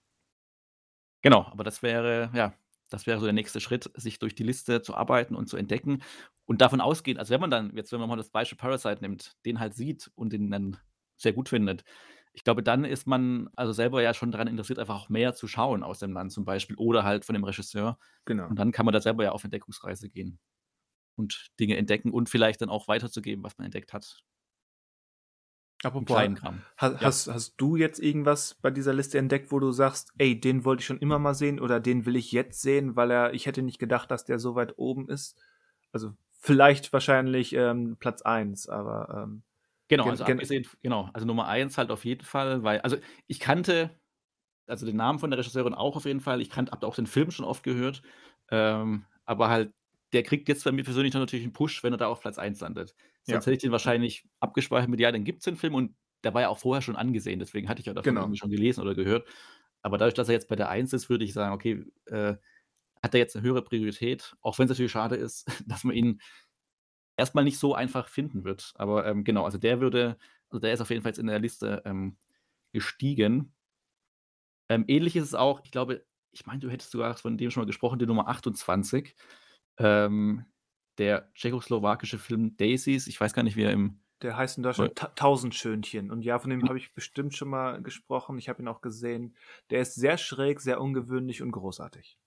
Genau, 1.21 1.45
aber 1.45 1.63
das 1.63 1.81
wäre, 1.81 2.29
ja, 2.33 2.53
das 2.91 3.07
wäre 3.07 3.19
so 3.19 3.25
der 3.25 3.33
nächste 3.33 3.59
Schritt, 3.59 3.89
sich 3.95 4.19
durch 4.19 4.35
die 4.35 4.43
Liste 4.43 4.81
zu 4.81 4.95
arbeiten 4.95 5.35
und 5.35 5.47
zu 5.47 5.57
entdecken 5.57 6.03
und 6.45 6.61
davon 6.61 6.81
ausgehend 6.81 7.19
also, 7.19 7.33
wenn 7.33 7.41
man 7.41 7.51
dann 7.51 7.75
jetzt 7.75 7.91
wenn 7.91 7.99
man 7.99 8.09
mal 8.09 8.15
das 8.17 8.29
Beispiel 8.29 8.57
Parasite 8.57 9.01
nimmt, 9.01 9.33
den 9.45 9.59
halt 9.59 9.73
sieht 9.73 10.11
und 10.15 10.33
den 10.33 10.51
dann 10.51 10.77
sehr 11.17 11.33
gut 11.33 11.49
findet, 11.49 11.83
ich 12.33 12.43
glaube, 12.43 12.63
dann 12.63 12.85
ist 12.85 13.07
man 13.07 13.49
also 13.55 13.73
selber 13.73 14.01
ja 14.01 14.13
schon 14.13 14.31
daran 14.31 14.47
interessiert, 14.47 14.79
einfach 14.79 14.95
auch 14.95 15.09
mehr 15.09 15.33
zu 15.33 15.47
schauen 15.47 15.83
aus 15.83 15.99
dem 15.99 16.13
Land 16.13 16.31
zum 16.31 16.45
Beispiel 16.45 16.75
oder 16.77 17.03
halt 17.03 17.25
von 17.25 17.33
dem 17.33 17.43
Regisseur. 17.43 17.97
Genau. 18.25 18.47
Und 18.47 18.57
dann 18.57 18.71
kann 18.71 18.85
man 18.85 18.93
da 18.93 19.01
selber 19.01 19.23
ja 19.23 19.31
auf 19.31 19.43
Entdeckungsreise 19.43 20.09
gehen 20.09 20.39
und 21.15 21.51
Dinge 21.59 21.77
entdecken 21.77 22.11
und 22.11 22.29
vielleicht 22.29 22.61
dann 22.61 22.69
auch 22.69 22.87
weiterzugeben, 22.87 23.43
was 23.43 23.57
man 23.57 23.65
entdeckt 23.65 23.93
hat. 23.93 24.23
Apropos, 25.83 26.05
kleinen 26.05 26.35
Kram. 26.35 26.65
ha 26.77 26.97
Ja. 26.99 27.11
hast 27.11 27.27
hast 27.31 27.55
du 27.57 27.75
jetzt 27.75 27.99
irgendwas 27.99 28.55
bei 28.55 28.71
dieser 28.71 28.93
Liste 28.93 29.17
entdeckt, 29.17 29.51
wo 29.51 29.59
du 29.59 29.71
sagst: 29.71 30.11
„Ey, 30.17 30.39
den 30.39 30.65
wollte 30.65 30.81
ich 30.81 30.85
schon 30.87 30.99
immer 30.99 31.19
mal 31.19 31.33
sehen“ 31.35 31.59
oder 31.59 31.79
„den 31.79 32.05
will 32.05 32.15
ich 32.15 32.31
jetzt 32.31 32.61
sehen, 32.61 32.95
weil 32.95 33.11
er 33.11 33.33
ich 33.33 33.45
hätte 33.45 33.61
nicht 33.61 33.79
gedacht, 33.79 34.11
dass 34.11 34.25
der 34.25 34.39
so 34.39 34.55
weit 34.55 34.77
oben 34.77 35.07
ist?“ 35.09 35.41
Also, 35.91 36.13
vielleicht 36.39 36.93
wahrscheinlich, 36.93 37.53
ähm, 37.53 37.97
Platz 37.99 38.21
1, 38.23 38.67
aber, 38.69 39.23
ähm, 39.25 39.43
Genau, 39.89 40.09
gen 40.09 40.11
also 40.11 40.23
abgesehen 40.23 40.65
genau, 40.81 41.09
also 41.13 41.25
Nummer 41.27 41.47
1 41.47 41.77
halt 41.77 41.91
auf 41.91 42.05
jeden 42.05 42.23
Fall, 42.25 42.63
weil 42.63 42.79
also 42.81 42.97
ich 43.27 43.39
kannte 43.39 43.99
also 44.67 44.85
den 44.85 44.97
Namen 44.97 45.19
von 45.19 45.31
der 45.31 45.39
Regisseurin 45.39 45.73
auch 45.75 45.95
auf 45.97 46.05
jeden 46.05 46.21
Fall. 46.21 46.41
Ich 46.41 46.49
kannte 46.51 46.71
habe 46.73 46.87
auch 46.87 46.95
den 46.95 47.07
Film 47.07 47.31
schon 47.31 47.45
oft 47.45 47.63
gehört, 47.63 48.03
ähm, 48.51 49.05
aber 49.25 49.49
halt 49.49 49.73
der 50.13 50.23
kriegt 50.23 50.49
jetzt 50.49 50.63
bei 50.65 50.71
mir 50.73 50.83
persönlich 50.85 51.13
dann 51.13 51.21
natürlich 51.23 51.45
'n 51.45 51.53
Push, 51.53 51.83
wenn 51.83 51.93
er 51.93 51.97
da 51.97 52.07
auf 52.07 52.21
Platz 52.21 52.37
1 52.39 52.59
landet. 52.61 52.95
Ja. 53.27 53.41
Sonst 53.41 53.45
hätte 53.45 53.55
ich 53.55 53.61
den 53.61 53.71
wahrscheinlich 53.71 54.25
abgespeichert 54.39 54.89
mit: 54.89 54.99
„Ja, 54.99 55.11
den 55.11 55.23
gibt's 55.25 55.45
den 55.45 55.57
Film“ 55.57 55.75
und 55.75 55.95
der 56.23 56.33
war 56.33 56.41
ja 56.41 56.49
auch 56.49 56.59
vorher 56.59 56.81
schon 56.81 56.95
angesehen, 56.95 57.39
deswegen 57.39 57.69
hatte 57.69 57.79
ich 57.81 57.87
ja 57.87 57.93
davon 57.93 58.17
Genau. 58.17 58.21
irgendwie 58.21 58.37
schon 58.37 58.51
gelesen 58.51 58.81
oder 58.81 58.95
gehört. 58.95 59.27
Aber 59.83 59.97
dadurch, 59.97 60.13
dass 60.15 60.29
er 60.29 60.35
jetzt 60.35 60.47
bei 60.49 60.55
der 60.55 60.69
1 60.69 60.93
ist, 60.93 61.09
würde 61.09 61.25
ich 61.25 61.33
sagen, 61.33 61.53
okay, 61.53 61.85
äh, 62.07 62.35
hat 63.03 63.13
er 63.15 63.19
jetzt 63.21 63.35
'ne 63.35 63.41
höhere 63.43 63.63
Priorität, 63.63 64.35
auch 64.41 64.59
wenn's 64.59 64.69
natürlich 64.71 64.91
schade 64.93 65.15
ist, 65.17 65.47
dass 65.67 65.83
man 65.85 65.95
ihn 65.95 66.21
erst 67.17 67.35
mal 67.35 67.43
nicht 67.43 67.59
so 67.59 67.75
einfach 67.75 68.09
finden 68.09 68.43
wird. 68.45 68.73
Aber, 68.75 69.05
ähm, 69.07 69.23
genau, 69.25 69.45
also 69.45 69.57
der 69.59 69.81
würde 69.81 70.17
also 70.49 70.59
der 70.61 70.73
ist 70.73 70.81
auf 70.81 70.89
jeden 70.91 71.01
Fall 71.03 71.11
jetzt 71.11 71.19
in 71.19 71.27
der 71.27 71.39
Liste, 71.39 71.81
ähm, 71.85 72.17
gestiegen. 72.73 73.53
Ähm, 74.69 74.85
ähnlich 74.87 75.15
ist 75.15 75.25
es 75.25 75.33
auch 75.35 75.61
ich 75.63 75.71
glaube 75.71 76.05
ich 76.33 76.45
meine, 76.45 76.59
du 76.61 76.69
hättest 76.69 76.91
sogar 76.91 77.13
von 77.17 77.37
dem 77.37 77.51
schon 77.51 77.61
mal 77.63 77.65
gesprochen, 77.67 77.99
die 77.99 78.05
Nummer 78.05 78.29
28, 78.29 79.15
ähm, 79.77 80.45
der 81.01 81.33
tschechoslowakische 81.35 82.19
Film 82.19 82.57
Daisies. 82.57 83.07
Ich 83.07 83.19
weiß 83.21 83.33
gar 83.33 83.43
nicht, 83.43 83.57
wie 83.57 83.63
er 83.63 83.71
im 83.73 84.01
Der 84.21 84.37
heißt 84.37 84.57
in 84.57 84.63
Deutschland 84.63 84.95
Ta 84.95 85.07
Tausendschönchen 85.07 86.11
und 86.11 86.21
ja, 86.23 86.37
von 86.39 86.49
dem 86.51 86.61
Genau. 86.61 86.69
habe 86.69 86.77
ich 86.77 86.93
bestimmt 86.93 87.35
schon 87.35 87.49
mal 87.49 87.81
gesprochen. 87.81 88.37
Ich 88.37 88.49
habe 88.49 88.61
ihn 88.61 88.67
auch 88.67 88.81
gesehen. 88.81 89.35
Der 89.71 89.81
ist 89.81 89.95
sehr 89.95 90.17
schräg, 90.17 90.59
sehr 90.61 90.79
ungewöhnlich 90.79 91.41
und 91.41 91.51
großartig. 91.51 92.17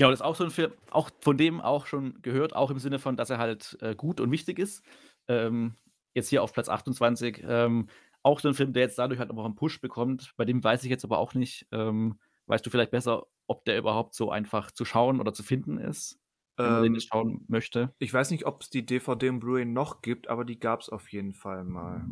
Ja, 0.00 0.08
das 0.10 0.20
ist 0.20 0.24
auch 0.24 0.34
so 0.36 0.44
'n 0.44 0.50
Film 0.50 0.72
auch 0.90 1.10
von 1.20 1.36
dem 1.36 1.60
auch 1.60 1.86
schon 1.86 2.22
gehört, 2.22 2.54
auch 2.56 2.70
im 2.70 2.78
Sinne 2.78 2.98
von, 2.98 3.16
dass 3.16 3.28
er 3.30 3.38
halt, 3.38 3.76
äh, 3.82 3.94
gut 3.94 4.20
und 4.20 4.30
wichtig 4.30 4.58
ist. 4.58 4.82
Ähm, 5.28 5.74
jetzt 6.14 6.28
hier 6.30 6.42
auf 6.42 6.52
Platz 6.54 6.68
28, 6.70 7.42
ähm, 7.46 7.88
auch 8.22 8.40
so 8.40 8.48
'n 8.48 8.54
Film, 8.54 8.72
der 8.72 8.82
jetzt 8.84 8.98
dadurch 8.98 9.20
halt 9.20 9.30
auch 9.30 9.44
'n 9.44 9.54
Push 9.56 9.80
bekommt. 9.82 10.32
Bei 10.38 10.44
dem 10.46 10.64
weiß 10.64 10.84
ich 10.84 10.90
jetzt 10.90 11.04
aber 11.04 11.18
auch 11.18 11.34
nicht, 11.34 11.66
ähm 11.72 12.18
weißt 12.46 12.66
du 12.66 12.70
vielleicht 12.70 12.90
besser, 12.90 13.26
ob 13.46 13.64
der 13.64 13.78
überhaupt 13.78 14.12
so 14.14 14.30
einfach 14.30 14.72
zu 14.72 14.84
schauen 14.84 15.20
oder 15.20 15.32
zu 15.32 15.44
finden 15.44 15.78
ist, 15.78 16.18
Ähm, 16.60 17.00
schauen 17.00 17.44
möchte? 17.48 17.94
ich 17.98 18.12
weiß 18.12 18.30
nicht, 18.30 18.46
ob's 18.46 18.70
die 18.70 18.84
DVD 18.84 19.28
und 19.28 19.40
Blu-ray 19.40 19.64
noch 19.64 20.02
gibt, 20.02 20.28
aber 20.28 20.44
die 20.44 20.58
gab's 20.58 20.88
auf 20.88 21.10
jeden 21.12 21.34
Fall 21.34 21.64
mal. 21.64 22.04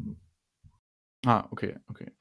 Ah, 1.26 1.46
okay, 1.50 1.76
okay. 1.88 2.12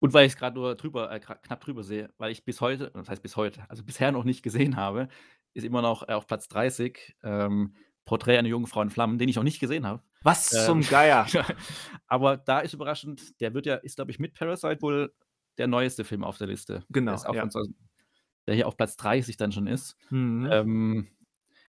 Und 0.00 0.12
weil 0.12 0.26
ich's 0.26 0.36
grad 0.36 0.54
nur 0.54 0.74
drüber 0.74 1.10
äh, 1.10 1.20
knapp 1.20 1.60
drüber 1.60 1.82
sehe, 1.82 2.12
weil 2.18 2.30
ich 2.30 2.44
bis 2.44 2.60
heute 2.60 2.90
was 2.94 3.08
heißt 3.08 3.22
bis 3.22 3.36
heute, 3.36 3.64
also 3.70 3.84
bisher 3.84 4.12
noch 4.12 4.24
nicht 4.24 4.42
gesehen 4.42 4.76
habe, 4.76 5.08
ist 5.54 5.64
immer 5.64 5.82
noch, 5.82 6.06
äh, 6.08 6.12
auf 6.12 6.26
Platz 6.26 6.48
30, 6.48 7.16
ähm, 7.22 7.74
Porträt 8.04 8.36
einer 8.38 8.48
Jungfrau 8.48 8.82
in 8.82 8.90
Flammen, 8.90 9.18
den 9.18 9.28
ich 9.28 9.36
noch 9.36 9.44
nicht 9.44 9.60
gesehen 9.60 9.86
habe. 9.86 10.02
Was 10.22 10.52
Ähm, 10.52 10.66
zum 10.66 10.80
Geier? 10.82 11.26
aber 12.06 12.36
da 12.36 12.60
ist 12.60 12.74
überraschend, 12.74 13.40
der 13.40 13.54
wird 13.54 13.66
ja 13.66 13.76
ist, 13.76 13.96
glaube 13.96 14.10
ich, 14.10 14.18
mit 14.18 14.34
Parasite 14.34 14.82
wohl 14.82 15.14
der 15.56 15.68
neueste 15.68 16.04
Film 16.04 16.22
auf 16.22 16.36
der 16.36 16.48
Liste. 16.48 16.80
Der 16.80 16.86
Genau, 16.90 17.14
auch 17.14 17.34
ja. 17.34 17.48
2000 17.48 17.74
der 18.46 18.54
hier 18.54 18.68
auf 18.68 18.76
Platz 18.76 18.96
30 18.96 19.36
dann 19.36 19.52
schon 19.52 19.66
ist. 19.66 19.96
Mhm. 20.10 20.48
Ähm, 20.50 21.08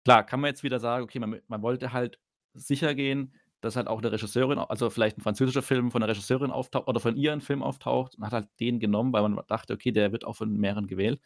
klar, 0.09 0.25
kann 0.25 0.41
man 0.41 0.49
jetzt 0.51 0.63
wieder 0.63 0.81
sagen, 0.81 1.05
okay, 1.05 1.19
man 1.21 1.41
man 1.49 1.63
wollte 1.63 1.93
halt 1.93 2.19
sicher 2.55 2.95
gehen, 2.95 3.35
dass 3.61 3.77
halt 3.77 3.89
auch 3.89 4.01
'ne 4.03 4.13
Regisseurin 4.13 4.59
also 4.59 4.91
vielleicht 4.91 5.19
'n 5.19 5.23
französischer 5.23 5.63
Film 5.63 5.91
von 5.91 6.01
'ner 6.03 6.09
Regisseurin 6.09 6.51
auftaucht 6.53 6.89
oder 6.89 7.01
von 7.01 7.17
ihr 7.17 7.33
'n 7.33 7.41
Film 7.41 7.63
auftaucht 7.63 8.17
und 8.17 8.25
hat 8.25 8.33
halt 8.33 8.49
den 8.61 8.81
genommen, 8.81 9.13
weil 9.13 9.23
man 9.29 9.41
dachte, 9.49 9.75
okay, 9.75 9.93
der 9.93 10.13
wird 10.13 10.25
auch 10.25 10.37
von 10.37 10.53
mehreren 10.57 10.87
gewählt. 10.87 11.21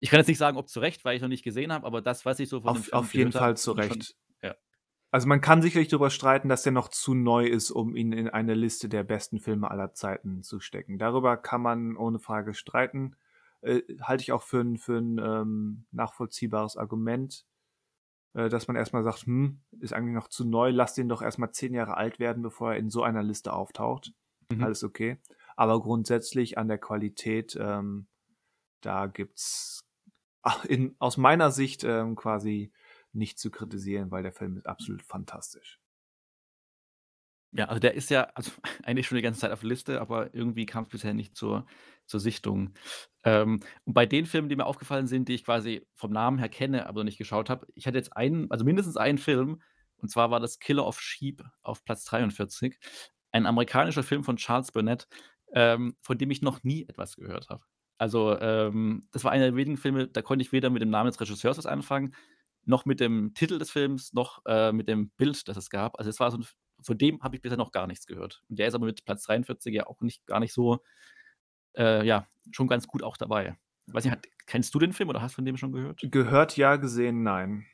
Ich 0.00 0.10
kann 0.10 0.18
jetzt 0.20 0.28
nicht 0.28 0.38
sagen, 0.38 0.56
ob 0.56 0.68
zu 0.68 0.80
Recht, 0.80 1.04
weil 1.04 1.16
ich 1.16 1.22
noch 1.22 1.28
nicht 1.28 1.44
gesehen 1.44 1.72
habe, 1.72 1.86
aber 1.86 2.00
das, 2.02 2.24
was 2.24 2.40
ich 2.40 2.48
so 2.48 2.60
von 2.62 2.74
Auf 2.74 2.92
auf 2.92 3.14
jeden 3.14 3.32
Fall 3.32 3.56
zu 3.56 3.72
Recht. 3.72 4.14
ja. 4.42 4.54
Also, 5.12 5.28
man 5.28 5.40
kann 5.40 5.62
sicherlich 5.62 5.88
darüber 5.88 6.10
streiten, 6.10 6.48
dass 6.48 6.62
der 6.62 6.72
noch 6.72 6.88
zu 6.88 7.14
neu 7.14 7.46
ist, 7.46 7.70
um 7.72 7.96
ihn 7.96 8.12
in 8.12 8.28
eine 8.28 8.54
Liste 8.54 8.88
der 8.88 9.04
besten 9.04 9.40
Filme 9.40 9.70
aller 9.70 9.94
Zeiten 9.94 10.42
zu 10.42 10.60
stecken. 10.60 10.98
Darüber 10.98 11.36
kann 11.38 11.62
man 11.62 11.96
ohne 11.96 12.18
Frage 12.20 12.54
streiten. 12.54 13.16
Äh, 13.62 13.82
halte 14.02 14.22
ich 14.22 14.32
auch 14.32 14.42
für 14.42 14.60
'n 14.62 14.78
für 14.78 14.98
'n, 14.98 15.18
ähm, 15.18 15.86
nachvollziehbares 15.92 16.76
Argument, 16.76 17.46
dass 18.32 18.68
man 18.68 18.76
erst 18.76 18.92
mal 18.92 19.02
sagt: 19.02 19.26
„Hm, 19.26 19.60
ist 19.80 19.92
eigentlich 19.92 20.14
noch 20.14 20.28
zu 20.28 20.44
neu. 20.44 20.70
Lass 20.70 20.94
den 20.94 21.08
doch 21.08 21.22
erst 21.22 21.38
mal 21.38 21.52
10 21.52 21.74
Jahre 21.74 21.96
alt 21.96 22.18
werden, 22.18 22.42
bevor 22.42 22.72
er 22.72 22.78
in 22.78 22.90
so 22.90 23.02
einer 23.02 23.22
Liste 23.22 23.52
auftaucht.“ 23.52 24.12
Mhm. 24.50 24.62
Alles 24.62 24.84
okay. 24.84 25.18
Aber 25.56 25.80
grundsätzlich 25.82 26.58
an 26.58 26.68
der 26.68 26.78
Qualität, 26.78 27.56
ähm, 27.60 28.06
da 28.80 29.06
gibt's 29.06 29.80
in 30.68 30.96
aus 30.98 31.16
meiner 31.16 31.50
Sicht, 31.50 31.84
ähm, 31.84 32.16
quasi 32.16 32.72
nichts 33.12 33.42
zu 33.42 33.50
kritisieren, 33.50 34.10
weil 34.10 34.22
der 34.22 34.32
Film 34.32 34.56
ist 34.56 34.66
absolut 34.66 35.02
fantastisch. 35.02 35.80
Ja, 37.52 37.64
also 37.66 37.80
der 37.80 37.94
ist 37.94 38.10
ja 38.10 38.24
also 38.34 38.52
eigentlich 38.84 39.06
schon 39.06 39.16
die 39.16 39.22
ganze 39.22 39.40
Zeit 39.40 39.50
auf 39.52 39.60
der 39.60 39.68
Liste, 39.68 40.00
aber 40.00 40.34
irgendwie 40.34 40.66
kam's 40.66 40.88
bisher 40.88 41.14
nicht 41.14 41.36
zur 41.36 41.66
zur 42.06 42.20
Sichtung. 42.20 42.74
Ähm, 43.24 43.60
und 43.84 43.94
bei 43.94 44.06
den 44.06 44.26
Filmen, 44.26 44.48
die 44.48 44.56
mir 44.56 44.66
aufgefallen 44.66 45.06
sind, 45.06 45.28
die 45.28 45.34
ich 45.34 45.44
quasi 45.44 45.86
vom 45.94 46.12
Namen 46.12 46.38
her 46.38 46.48
kenne, 46.48 46.86
aber 46.86 47.00
noch 47.00 47.04
nicht 47.04 47.18
geschaut 47.18 47.50
habe 47.50 47.66
ich 47.74 47.86
hatte 47.86 47.96
jetzt 47.98 48.16
einen 48.16 48.50
also 48.50 48.64
mindestens 48.64 48.96
einen 48.96 49.18
Film, 49.18 49.60
und 49.96 50.10
zwar 50.10 50.30
war 50.30 50.40
das 50.40 50.58
„Killer 50.60 50.86
of 50.86 51.00
Sheep“ 51.00 51.42
auf 51.62 51.84
Platz 51.84 52.04
43, 52.04 52.78
ein 53.32 53.46
amerikanischer 53.46 54.02
Film 54.02 54.24
von 54.24 54.36
Charles 54.36 54.72
Burnett, 54.72 55.08
ähm, 55.54 55.96
von 56.02 56.18
dem 56.18 56.30
ich 56.30 56.42
noch 56.42 56.62
nie 56.64 56.84
etwas 56.88 57.16
gehört 57.16 57.48
habe. 57.48 57.64
Also, 57.98 58.38
ähm, 58.40 59.06
das 59.12 59.24
war 59.24 59.32
einer 59.32 59.44
der 59.46 59.56
wenigen 59.56 59.76
Filme, 59.76 60.08
da 60.08 60.22
konnte 60.22 60.42
ich 60.42 60.52
weder 60.52 60.70
mit 60.70 60.82
dem 60.82 60.90
Namen 60.90 61.10
des 61.10 61.20
Regisseurs 61.20 61.58
was 61.58 61.66
anfangen, 61.66 62.14
noch 62.64 62.84
mit 62.86 63.00
dem 63.00 63.34
Titel 63.34 63.58
des 63.58 63.70
Films, 63.70 64.12
noch, 64.12 64.40
äh, 64.46 64.72
mit 64.72 64.88
dem 64.88 65.10
Bild, 65.10 65.48
das 65.48 65.56
es 65.56 65.70
gab. 65.70 65.98
Also, 65.98 66.10
es 66.10 66.20
war 66.20 66.30
so 66.30 66.38
'n 66.38 66.42
F 66.42 66.54
von 66.82 66.98
dem 66.98 67.22
habe 67.22 67.36
ich 67.36 67.42
bisher 67.42 67.58
noch 67.58 67.72
gar 67.72 67.86
nichts 67.86 68.06
gehört. 68.06 68.42
Und 68.48 68.58
der 68.58 68.68
ist 68.68 68.74
aber 68.74 68.86
mit 68.86 69.04
Platz 69.04 69.24
43 69.24 69.74
ja 69.74 69.86
auch 69.86 70.00
nicht 70.00 70.26
gar 70.26 70.40
nicht 70.40 70.52
so 70.52 70.80
äh, 71.76 72.04
ja, 72.06 72.26
schon 72.50 72.68
ganz 72.68 72.86
gut 72.86 73.02
auch 73.02 73.16
dabei. 73.16 73.56
Weiß 73.86 74.04
nicht, 74.04 74.12
hat 74.12 74.26
kennst 74.46 74.74
du 74.74 74.78
den 74.78 74.92
Film 74.92 75.08
oder 75.08 75.22
hast 75.22 75.34
von 75.34 75.44
dem 75.44 75.56
schon 75.56 75.72
gehört? 75.72 76.00
Gehört 76.02 76.56
ja, 76.56 76.76
gesehen 76.76 77.22
nein. 77.22 77.66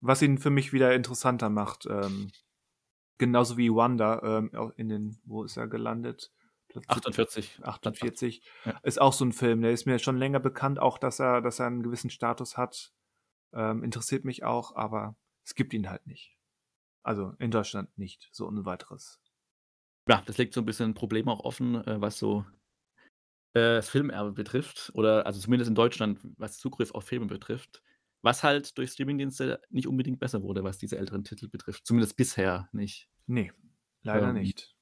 Was 0.00 0.22
ihn 0.22 0.38
für 0.38 0.50
mich 0.50 0.72
wieder 0.72 0.94
interessanter 0.94 1.50
macht, 1.50 1.86
ähm, 1.86 2.30
genauso 3.18 3.56
wie 3.58 3.72
Wonder, 3.72 4.22
ähm, 4.22 4.54
auch 4.54 4.72
in 4.76 4.88
den 4.88 5.18
wo 5.24 5.44
ist 5.44 5.56
er 5.56 5.68
gelandet? 5.68 6.32
Platz 6.68 6.84
48, 6.88 7.56
Platz 7.56 7.68
48. 7.68 8.42
Ja. 8.64 8.78
Ist 8.82 9.00
auch 9.00 9.12
so 9.12 9.24
'n 9.24 9.32
Film, 9.32 9.62
der 9.62 9.72
ist 9.72 9.86
mir 9.86 9.98
schon 9.98 10.16
länger 10.18 10.40
bekannt, 10.40 10.78
auch 10.78 10.98
dass 10.98 11.20
er 11.20 11.42
dass 11.42 11.58
er 11.58 11.66
'n 11.66 11.82
gewissen 11.82 12.10
Status 12.10 12.56
hat. 12.56 12.92
Ähm, 13.52 13.82
interessiert 13.84 14.24
mich 14.24 14.44
auch, 14.44 14.76
aber 14.76 15.16
es 15.44 15.54
gibt 15.54 15.74
ihn 15.74 15.90
halt 15.90 16.06
nicht. 16.06 16.36
Also, 17.04 17.34
in 17.38 17.50
Deutschland 17.50 17.96
nicht, 17.98 18.28
so 18.32 18.46
ohne 18.46 18.64
Weiteres. 18.64 19.20
Ja, 20.08 20.22
das 20.26 20.38
legt 20.38 20.54
so 20.54 20.60
'n 20.60 20.64
bisschen 20.66 20.94
Probleme 20.94 21.30
auch 21.30 21.40
offen, 21.40 21.74
äh, 21.86 22.00
was 22.00 22.18
so, 22.18 22.44
äh, 23.54 23.60
das 23.76 23.90
Filmerbe 23.90 24.32
betrifft 24.32 24.90
oder 24.94 25.26
also 25.26 25.40
zumindest 25.40 25.68
in 25.68 25.74
Deutschland, 25.74 26.20
was 26.38 26.58
Zugriff 26.58 26.92
auf 26.94 27.04
Filme 27.04 27.26
betrifft, 27.26 27.82
was 28.22 28.42
halt 28.42 28.76
durch 28.78 28.92
Streamingdienste 28.92 29.60
nicht 29.70 29.86
unbedingt 29.88 30.20
besser 30.20 30.42
wurde, 30.42 30.64
was 30.64 30.78
diese 30.78 30.98
älteren 30.98 31.24
Titel 31.24 31.48
betrifft, 31.48 31.86
zumindest 31.86 32.16
bisher 32.16 32.68
nicht. 32.72 33.08
Ne, 33.26 33.50
leider 34.02 34.30
Ähm 34.32 34.34
nicht. 34.34 34.74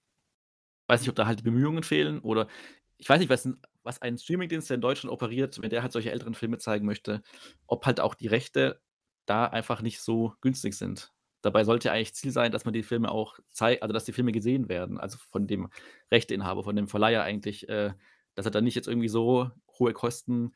weiß 0.88 1.00
nicht, 1.00 1.10
ob 1.10 1.16
da 1.16 1.26
halt 1.26 1.44
Bemühungen 1.44 1.82
fehlen 1.82 2.20
oder 2.20 2.48
ich 2.96 3.08
weiß 3.08 3.20
nicht, 3.20 3.28
was 3.30 3.48
was 3.84 4.02
ein 4.02 4.18
Streamingdienst, 4.18 4.68
der 4.70 4.74
in 4.76 4.80
Deutschland 4.80 5.12
operiert, 5.12 5.60
wenn 5.62 5.70
der 5.70 5.82
halt 5.82 5.92
solche 5.92 6.10
älteren 6.10 6.34
Filme 6.34 6.58
zeigen 6.58 6.84
möchte, 6.86 7.22
ob 7.66 7.86
halt 7.86 8.00
auch 8.00 8.14
die 8.14 8.26
Rechte 8.26 8.82
da 9.26 9.46
einfach 9.46 9.82
nicht 9.82 10.00
so 10.00 10.34
günstig 10.40 10.74
sind. 10.74 11.12
Dabei 11.42 11.64
sollte 11.64 11.92
eigentlich 11.92 12.14
Ziel 12.14 12.32
sein, 12.32 12.52
dass 12.52 12.64
man 12.64 12.74
die 12.74 12.82
Filme 12.82 13.10
auch 13.10 13.38
zei 13.50 13.80
also 13.80 13.92
dass 13.92 14.04
die 14.04 14.12
Filme 14.12 14.32
gesehen 14.32 14.68
werden, 14.68 14.98
also 14.98 15.18
von 15.18 15.46
dem 15.46 15.70
Rechteinhaber, 16.10 16.64
von 16.64 16.76
dem 16.76 16.88
Verleiher 16.88 17.22
eigentlich, 17.22 17.68
äh, 17.68 17.92
dass 18.34 18.46
er 18.46 18.50
dann 18.50 18.64
nicht 18.64 18.74
jetzt 18.74 18.88
irgendwie 18.88 19.08
so 19.08 19.50
hohe 19.78 19.92
Kosten 19.92 20.52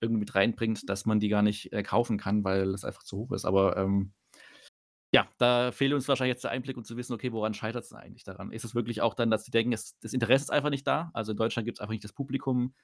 irgendwie 0.00 0.20
mit 0.20 0.34
reinbringt, 0.34 0.88
dass 0.88 1.06
man 1.06 1.20
die 1.20 1.28
gar 1.28 1.42
nicht, 1.42 1.72
äh, 1.72 1.82
kaufen 1.82 2.18
kann, 2.18 2.44
weil 2.44 2.74
es 2.74 2.84
einfach 2.84 3.02
zu 3.02 3.16
hoch 3.18 3.32
ist. 3.32 3.44
Aber, 3.44 3.76
ähm, 3.76 4.12
ja, 5.12 5.28
da 5.38 5.70
fehlt 5.70 5.92
uns 5.92 6.08
wahrscheinlich 6.08 6.34
jetzt 6.34 6.44
der 6.44 6.50
Einblick, 6.50 6.76
um 6.76 6.84
zu 6.84 6.96
wissen, 6.96 7.12
okay, 7.12 7.32
woran 7.32 7.54
scheitert's 7.54 7.90
denn 7.90 7.98
eigentlich 7.98 8.24
daran? 8.24 8.50
Ist 8.50 8.64
es 8.64 8.74
wirklich 8.74 9.00
auch 9.00 9.14
dann, 9.14 9.30
dass 9.30 9.44
sie 9.44 9.52
denken, 9.52 9.72
es 9.72 9.96
das 10.00 10.12
Interesse 10.12 10.44
ist 10.44 10.50
einfach 10.50 10.70
nicht 10.70 10.86
da? 10.86 11.10
Also, 11.14 11.32
in 11.32 11.38
Deutschland 11.38 11.66
gibt's 11.66 11.80
einfach 11.80 11.92
nicht 11.92 12.04
das 12.04 12.12
Publikum, 12.12 12.74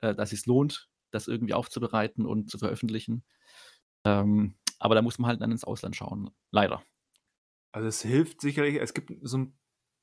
äh, 0.00 0.14
dass 0.14 0.30
sich's 0.30 0.46
lohnt, 0.46 0.88
das 1.10 1.28
irgendwie 1.28 1.54
aufzubereiten 1.54 2.26
und 2.26 2.50
zu 2.50 2.58
veröffentlichen. 2.58 3.24
Ähm, 4.04 4.54
aber 4.78 4.94
da 4.94 5.02
muss 5.02 5.18
man 5.18 5.28
halt 5.28 5.40
dann 5.40 5.50
ins 5.50 5.64
Ausland 5.64 5.96
schauen, 5.96 6.30
leider. 6.50 6.82
Also, 7.72 7.88
es 7.88 8.02
hilft 8.02 8.40
sicherlich. 8.40 8.76
Es 8.76 8.94
gibt 8.94 9.12
so 9.22 9.36
'n 9.38 9.58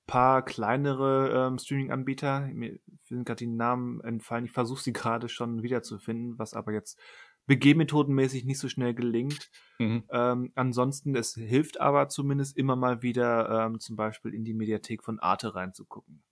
paar 0.07 0.45
kleinere, 0.45 1.47
ähm, 1.49 1.57
Streaming-Anbieter. 1.57 2.41
Mir 2.53 2.80
sind 3.03 3.26
grad 3.26 3.39
die 3.39 3.47
Namen 3.47 4.01
entfallen. 4.01 4.45
Ich 4.45 4.51
versuche 4.51 4.82
sie 4.84 4.93
grade 4.93 5.30
schon 5.30 5.63
wiederzufinden, 5.63 6.38
was 6.39 6.53
aber 6.53 6.74
jetzt 6.74 6.99
begehmethodenmäßig 7.47 8.45
nicht 8.45 8.59
so 8.59 8.70
schnell 8.70 8.93
gelingt. 8.93 9.49
Mhm. 9.80 10.09
Ähm, 10.09 10.51
ansonsten, 10.55 11.16
es 11.16 11.34
hilft 11.36 11.80
aber 11.82 12.09
zumindest 12.09 12.57
immer 12.57 12.76
mal 12.76 13.01
wieder, 13.01 13.66
ähm, 13.68 13.80
zum 13.80 13.95
Beispiel 13.95 14.34
in 14.36 14.45
die 14.45 14.53
Mediathek 14.53 15.03
von 15.03 15.20
Arte 15.20 15.55
reinzugucken. 15.55 16.24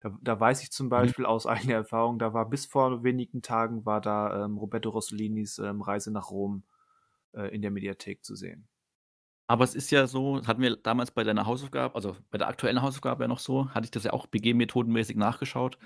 Da 0.00 0.16
da 0.22 0.38
weiß 0.40 0.62
ich 0.64 0.70
zum 0.72 0.88
Mhm. 0.94 1.12
Beispiel 1.12 1.24
aus 1.26 1.46
eigener 1.46 1.74
Erfahrung, 1.74 2.18
da 2.18 2.32
war 2.34 2.48
bis 2.48 2.66
vor 2.66 3.02
wenigen 3.04 3.42
Tagen 3.42 3.84
war 3.86 4.00
da, 4.00 4.44
ähm, 4.44 4.56
Roberto 4.58 4.90
Rossolinis, 4.90 5.58
ähm, 5.58 5.82
Reise 5.82 6.10
nach 6.12 6.30
Rom, 6.30 6.64
äh, 7.32 7.54
in 7.54 7.62
der 7.62 7.70
Mediathek 7.70 8.24
zu 8.24 8.34
sehen. 8.36 8.68
Aber 9.50 9.64
es 9.64 9.74
ist 9.74 9.90
ja 9.90 10.06
so, 10.06 10.38
das 10.38 10.46
hatten 10.46 10.60
wir 10.60 10.76
damals 10.76 11.10
bei 11.10 11.24
deiner 11.24 11.46
Hausaufgabe 11.46 11.94
also, 11.94 12.16
bei 12.30 12.36
der 12.36 12.48
aktuellen 12.48 12.82
Hausaufgabe 12.82 13.24
ja 13.24 13.28
noch 13.28 13.38
so, 13.38 13.70
hatte 13.70 13.86
ich 13.86 13.90
das 13.90 14.04
ja 14.04 14.12
auch 14.12 14.26
begehmethodenmäßig 14.26 15.16
nachgeschaut. 15.16 15.78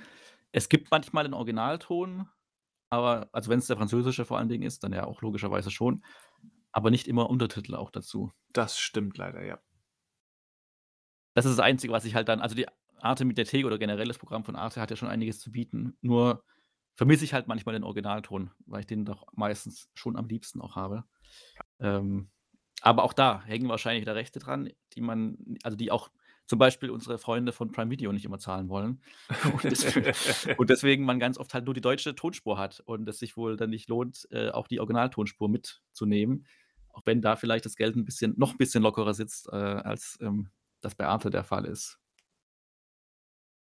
Es 0.51 0.69
gibt 0.69 0.91
manchmal 0.91 1.25
den 1.25 1.33
Originalton, 1.33 2.29
aber 2.91 3.29
also, 3.33 3.51
wenn's 3.51 3.69
der 3.69 3.77
französische 3.77 4.25
vor 4.25 4.39
allen 4.39 4.49
Dingen 4.49 4.65
ist, 4.65 4.83
dann 4.83 4.93
ja 4.93 5.05
auch 5.05 5.23
logischerweise 5.23 5.71
schon, 5.71 6.05
aber 6.73 6.91
nicht 6.91 7.07
immer 7.07 7.31
Untertitel 7.31 7.77
auch 7.77 7.91
dazu. 7.93 8.33
Das 8.53 8.79
stimmt 8.79 9.17
leider, 9.17 9.45
ja. 9.45 9.61
Das 11.35 11.45
ist 11.45 11.57
das 11.57 11.65
Einzige, 11.65 11.93
was 11.93 12.05
ich 12.05 12.17
halt 12.17 12.29
dann 12.29 12.41
also, 12.41 12.57
die 12.57 12.67
Arte-Mediathek 12.99 13.65
oder 13.65 13.79
generell 13.79 14.09
das 14.09 14.19
Programm 14.19 14.45
von 14.45 14.57
Arte 14.57 14.81
hat 14.81 14.91
ja 14.91 14.97
schon 14.97 15.09
einiges 15.09 15.39
zu 15.39 15.53
bieten. 15.53 15.97
Nur 16.01 16.45
vermisse 16.97 17.25
ich 17.25 17.33
halt 17.33 17.47
manchmal 17.47 17.75
den 17.75 17.85
Originalton, 17.85 18.51
weil 18.67 18.81
ich 18.81 18.87
den 18.87 19.05
doch 19.05 19.27
meistens 19.35 19.89
schon 19.95 20.17
am 20.17 20.29
liebsten 20.29 20.61
auch 20.61 20.77
habe. 20.77 21.05
Ähm, 21.81 22.31
aber 22.83 23.05
auch 23.05 23.13
da 23.15 23.43
hängen 23.45 23.69
wahrscheinlich 23.69 24.03
wieder 24.03 24.15
Rechte 24.17 24.39
dran, 24.41 24.71
die 24.95 25.01
man 25.01 25.39
also, 25.63 25.77
die 25.77 25.91
auch 25.93 26.11
zum 26.47 26.59
Beispiel 26.59 26.91
unsere 26.91 27.19
Freunde 27.19 27.53
von 27.53 27.73
Prime 27.73 27.91
Video 27.91 28.13
nicht 28.13 28.25
immer 28.27 28.39
zahlen 28.39 28.69
wollen. 28.69 29.03
Und 29.45 29.71
deswegen 29.71 30.13
und 30.59 30.71
deswegen 30.71 31.05
man 31.05 31.19
ganz 31.21 31.39
oft 31.39 31.55
halt 31.55 31.65
nur 31.67 31.75
die 31.75 31.81
deutsche 31.81 32.15
Tonspur 32.15 32.59
hat 32.59 32.81
und 32.87 33.09
es 33.09 33.19
sich 33.21 33.37
wohl 33.37 33.57
dann 33.57 33.71
nicht 33.71 33.89
lohnt, 33.89 34.29
äh, 34.33 34.51
auch 34.51 34.69
die 34.69 34.81
Originaltonspur 34.81 35.49
mitzunehmen, 35.49 36.47
auch 36.91 37.03
wenn 37.07 37.23
da 37.23 37.37
vielleicht 37.37 37.65
das 37.67 37.77
Geld 37.77 37.97
'n 37.97 38.05
bisschen 38.05 38.35
noch 38.39 38.53
'n 38.55 38.59
bisschen 38.59 38.83
lockerer 38.83 39.15
sitzt, 39.15 39.49
äh, 39.53 39.57
als, 39.57 40.19
ähm, 40.21 40.51
das 40.83 40.95
bei 40.97 41.07
Arte 41.07 41.31
der 41.31 41.45
Fall 41.45 41.65
ist. 41.67 42.02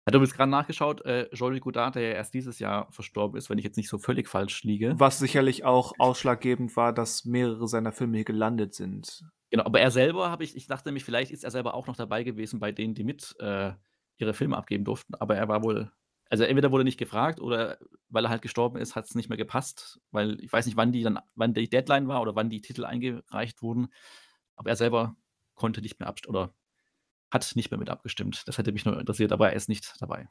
Ich 0.09 0.11
hatte 0.11 0.17
übrigens 0.17 0.37
grad 0.37 0.49
nachgeschaut, 0.49 1.05
äh, 1.05 1.29
Jean-Luc 1.35 1.61
Godard, 1.61 1.97
der 1.97 2.03
ja 2.03 2.15
erst 2.15 2.33
dieses 2.33 2.59
Jahr 2.59 2.91
verstorben 2.91 3.37
ist, 3.37 3.51
wenn 3.51 3.59
ich 3.59 3.65
jetzt 3.65 3.77
nicht 3.77 3.91
so 3.91 3.99
völlig 3.99 4.27
falsch 4.27 4.65
liege. 4.65 4.95
Was 4.97 5.19
sicherlich 5.19 5.67
auch 5.67 5.93
ausschlaggebend 5.99 6.75
war, 6.79 6.95
dass 6.95 7.27
mehrere 7.27 7.69
seiner 7.69 7.93
Filme 7.93 8.17
hier 8.17 8.25
gelandet 8.25 8.73
sind. 8.73 9.23
Genau, 9.51 9.65
aber 9.65 9.81
er 9.81 9.91
selber 9.91 10.31
habe 10.31 10.45
ich 10.45 10.57
ich 10.57 10.67
dachte 10.67 10.89
nämlich, 10.89 11.05
vielleicht 11.05 11.31
ist 11.31 11.45
er 11.45 11.51
selber 11.51 11.75
auch 11.75 11.87
noch 11.89 11.97
dabei 11.97 12.25
gewesen 12.25 12.59
bei 12.59 12.73
denen, 12.73 12.95
die 12.95 13.05
mit, 13.05 13.37
äh, 13.39 13.73
ihre 14.17 14.33
Filme 14.33 14.57
abgeben 14.57 14.85
durften, 14.85 15.15
aber 15.15 15.37
er 15.37 15.47
war 15.47 15.63
wohl 15.63 15.93
also, 16.31 16.45
entweder 16.45 16.73
wurde 16.73 16.85
nicht 16.85 16.99
gefragt 16.99 17.39
oder 17.39 17.77
weil 18.09 18.25
er 18.25 18.31
halt 18.31 18.41
gestorben 18.41 18.79
ist, 18.79 18.97
hat's 18.97 19.15
nicht 19.15 19.29
mehr 19.29 19.37
gepasst, 19.37 20.01
weil 20.11 20.41
ich 20.43 20.51
weiß 20.51 20.65
nicht, 20.65 20.79
wann 20.79 20.91
die 20.91 21.03
dann 21.03 21.19
wann 21.35 21.53
die 21.53 21.69
Deadline 21.69 22.09
war 22.09 22.23
oder 22.23 22.35
wann 22.35 22.49
die 22.49 22.63
Titel 22.63 22.87
eingereicht 22.87 23.61
wurden, 23.61 23.89
aber 24.57 24.71
er 24.71 24.77
selber 24.77 25.17
konnte 25.55 25.83
nicht 25.83 26.01
mehr 26.01 26.09
abst 26.09 26.27
oder 26.29 26.55
hat 27.33 27.53
nicht 27.57 27.71
mehr 27.71 27.79
mit 27.79 27.91
abgestimmt. 27.91 28.45
Das 28.49 28.59
hätte 28.59 28.73
mich 28.73 28.85
nur 28.85 28.99
interessiert, 29.01 29.33
aber 29.33 29.51
er 29.51 29.57
ist 29.57 29.69
nicht 29.69 29.95
dabei. 30.01 30.29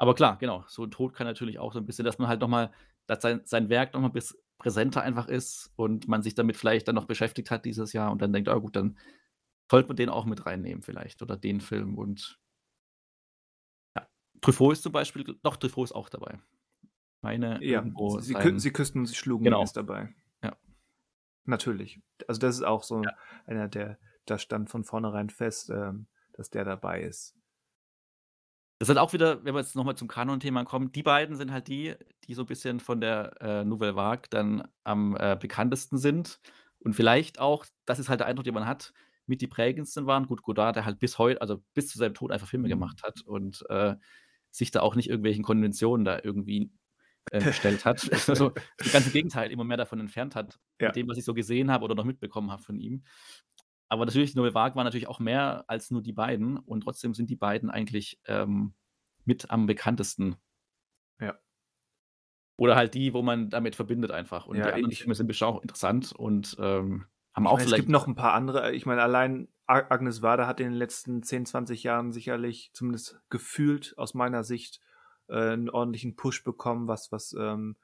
Aber 0.00 0.14
klar, 0.14 0.38
genau, 0.38 0.64
so 0.68 0.84
'n 0.84 0.90
Tod 0.92 1.12
kann 1.12 1.26
natürlich 1.26 1.58
auch 1.58 1.72
so 1.72 1.80
'n 1.80 1.84
bisschen 1.86 2.04
dass 2.04 2.18
man 2.18 2.28
halt 2.28 2.40
noch 2.40 2.48
mal 2.48 2.70
dass 3.06 3.20
sein 3.22 3.40
sein 3.44 3.68
Werk 3.68 3.94
noch 3.94 4.00
mal 4.00 4.08
bis 4.08 4.38
präsenter 4.58 5.02
einfach 5.02 5.26
ist 5.28 5.72
und 5.76 6.06
man 6.08 6.22
sich 6.22 6.34
damit 6.36 6.56
vielleicht 6.56 6.86
dann 6.88 6.94
noch 6.94 7.06
beschäftigt 7.06 7.50
hat 7.50 7.64
dieses 7.64 7.92
Jahr 7.92 8.12
und 8.12 8.22
dann 8.22 8.32
denkt: 8.32 8.48
„Ah 8.48 8.56
gut, 8.58 8.76
dann 8.76 8.96
sollte 9.70 9.88
man 9.88 9.96
den 9.96 10.08
auch 10.10 10.24
mit 10.26 10.46
reinnehmen 10.46 10.82
vielleicht 10.82 11.22
oder 11.22 11.36
den 11.36 11.60
Film“ 11.60 11.98
und 11.98 12.38
ja. 13.96 14.06
Truffaut 14.40 14.72
ist 14.74 14.82
zum 14.82 14.92
Beispiel 14.92 15.24
doch, 15.42 15.56
Truffaut 15.56 15.84
ist 15.88 15.92
auch 15.92 16.08
dabei. 16.08 16.38
Meine 17.22 17.62
Ja, 17.62 17.84
sie 18.06 18.36
sein 18.36 18.58
sie 18.58 18.72
küssten 18.72 19.00
und 19.00 19.06
sie 19.06 19.14
schlugen 19.14 19.56
Genau. 19.56 19.60
ist 19.60 19.76
dabei. 19.76 20.14
Ja. 20.42 20.56
Natürlich. 21.46 22.00
Also, 22.26 22.40
das 22.40 22.56
ist 22.56 22.62
auch 22.62 22.82
so 22.82 23.04
Ja. 23.04 23.18
einer, 23.46 23.68
der 23.68 23.98
da 24.30 24.38
stand 24.38 24.70
von 24.70 24.84
vornherein 24.84 25.30
fest, 25.30 25.70
ähm, 25.70 26.06
dass 26.32 26.50
der 26.50 26.64
dabei 26.64 27.02
ist. 27.02 27.34
Das 28.80 28.88
hat 28.88 28.96
auch 28.96 29.12
wieder 29.12 29.44
wenn 29.44 29.54
wir 29.54 29.60
jetzt 29.60 29.74
noch 29.74 29.82
mal 29.84 29.96
zum 29.96 30.06
Kanon-Thema 30.06 30.64
kommen, 30.64 30.92
die 30.92 31.02
beiden 31.02 31.36
sind 31.36 31.50
halt 31.52 31.66
die, 31.66 31.94
die 32.24 32.34
so 32.34 32.42
'n 32.42 32.46
bisschen 32.46 32.78
von 32.80 33.00
der, 33.00 33.34
äh, 33.40 33.64
Nouvelle 33.64 33.96
Vague 33.96 34.28
dann 34.30 34.68
am, 34.84 35.16
äh, 35.16 35.36
bekanntesten 35.38 35.98
sind 35.98 36.40
und 36.78 36.94
vielleicht 36.94 37.40
auch 37.40 37.66
das 37.86 37.98
ist 37.98 38.08
halt 38.08 38.20
der 38.20 38.28
Eindruck, 38.28 38.44
den 38.44 38.54
man 38.54 38.66
hat, 38.66 38.92
mit 39.26 39.40
die 39.40 39.48
prägendsten 39.48 40.06
waren. 40.06 40.26
Gut, 40.26 40.42
Godard, 40.42 40.76
der 40.76 40.84
halt 40.84 41.00
bis 41.00 41.18
heut 41.18 41.40
also, 41.42 41.60
bis 41.74 41.88
zu 41.88 41.98
seinem 41.98 42.14
Tod 42.14 42.30
einfach 42.30 42.46
Filme 42.46 42.68
gemacht 42.68 43.02
hat 43.02 43.20
und, 43.22 43.64
äh, 43.68 43.96
sich 44.50 44.70
da 44.70 44.80
auch 44.80 44.94
nicht 44.94 45.08
irgendwelchen 45.10 45.42
Konventionen 45.44 46.04
da 46.04 46.20
irgendwie, 46.22 46.70
äh, 47.30 47.44
gestellt 47.44 47.84
hat. 47.84 48.08
Also, 48.28 48.52
das 48.82 48.92
ganze 48.92 49.10
Gegenteil, 49.12 49.50
immer 49.52 49.64
mehr 49.64 49.76
davon 49.78 50.00
entfernt 50.00 50.34
hat, 50.36 50.58
Ja. 50.80 50.92
mit 50.92 50.96
dem, 50.96 51.08
was 51.08 51.18
ich 51.18 51.24
so 51.24 51.34
gesehen 51.34 51.70
habe 51.72 51.84
oder 51.84 51.94
noch 51.96 52.04
mitbekommen 52.04 52.50
habe 52.52 52.62
von 52.62 52.78
ihm. 52.78 53.04
Aber 53.90 54.04
natürlich, 54.04 54.34
Nouvelle 54.34 54.54
Vague 54.54 54.76
war 54.76 54.84
natürlich 54.84 55.08
auch 55.08 55.18
mehr 55.20 55.64
als 55.68 55.90
nur 55.90 56.02
die 56.02 56.12
beiden 56.12 56.58
und 56.58 56.82
trotzdem 56.82 57.14
sind 57.14 57.30
die 57.30 57.36
beiden 57.36 57.70
eigentlich, 57.70 58.20
ähm, 58.26 58.74
mit 59.24 59.50
am 59.50 59.66
bekanntesten. 59.66 60.38
Ja. 61.20 61.38
Oder 62.60 62.74
halt 62.74 62.94
die, 62.94 63.14
wo 63.14 63.22
man 63.22 63.50
damit 63.50 63.76
verbindet 63.76 64.10
einfach. 64.10 64.46
Und 64.46 64.62
Ja, 64.62 64.66
die 64.66 64.72
anderen 64.72 64.90
ich 64.90 65.00
Filme 65.00 65.14
sind 65.14 65.28
bestimmt 65.28 65.52
auch 65.52 65.62
interessant 65.62 66.12
und, 66.12 66.56
ähm, 66.58 67.06
haben 67.34 67.46
auch 67.46 67.60
meine, 67.60 67.66
es 67.66 67.74
vielleicht 67.74 67.88
gibt 67.88 67.88
noch 67.88 68.06
'n 68.06 68.14
paar 68.14 68.34
andere. 68.34 68.72
Ich 68.74 68.86
meine, 68.86 69.02
allein 69.02 69.48
Agnes 69.66 70.22
Varda 70.22 70.46
hat 70.46 70.60
in 70.60 70.66
den 70.70 70.74
letzten 70.74 71.22
10, 71.22 71.44
20 71.46 71.82
Jahren 71.82 72.12
sicherlich, 72.12 72.70
zumindest 72.72 73.20
gefühlt 73.30 73.94
aus 73.98 74.14
meiner 74.14 74.44
Sicht, 74.44 74.80
äh, 75.28 75.52
'n 75.54 75.68
ordentlichen 75.70 76.16
Push 76.16 76.44
bekommen, 76.44 76.88
was 76.88 77.12
was, 77.12 77.34
ähm 77.38 77.76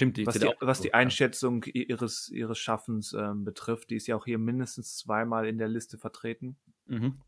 Stimmt, 0.00 0.16
die 0.16 0.26
was 0.26 0.38
die 0.38 0.46
ja 0.46 0.54
was 0.60 0.80
die 0.80 0.94
ja. 0.94 0.94
Einschätzung 0.94 1.64
i 1.64 1.82
ihres 1.88 2.28
ihres 2.30 2.58
Schaffens, 2.58 3.12
ähm, 3.18 3.44
betrifft. 3.44 3.90
Die 3.90 3.96
ist 3.96 4.06
ja 4.06 4.16
auch 4.16 4.24
hier 4.26 4.38
mindestens 4.38 4.96
zweimal 4.96 5.46
in 5.48 5.58
der 5.58 5.66
Liste 5.68 5.98
vertreten. 5.98 6.58
Mhm. 6.88 7.18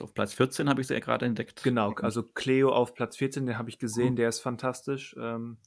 Auf 0.00 0.14
Platz 0.14 0.32
14 0.34 0.68
habe 0.68 0.80
ich 0.80 0.86
sie 0.86 0.94
ja 0.94 1.00
grade 1.00 1.26
entdeckt. 1.26 1.64
Genau, 1.64 1.92
also, 2.02 2.22
Cleo 2.22 2.70
auf 2.72 2.94
Platz 2.94 3.16
14, 3.16 3.46
den 3.46 3.58
habe 3.58 3.68
ich 3.68 3.78
gesehen, 3.80 4.14
Mhm. 4.14 4.16
der 4.16 4.28
ist 4.28 4.40
fantastisch. 4.40 5.16
Ähm, 5.18 5.58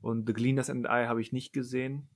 und 0.00 0.26
The 0.26 0.32
Gleaners 0.34 0.70
and 0.70 0.86
I 0.86 1.06
habe 1.06 1.20
ich 1.20 1.32
nicht 1.32 1.52
gesehen. 1.52 2.08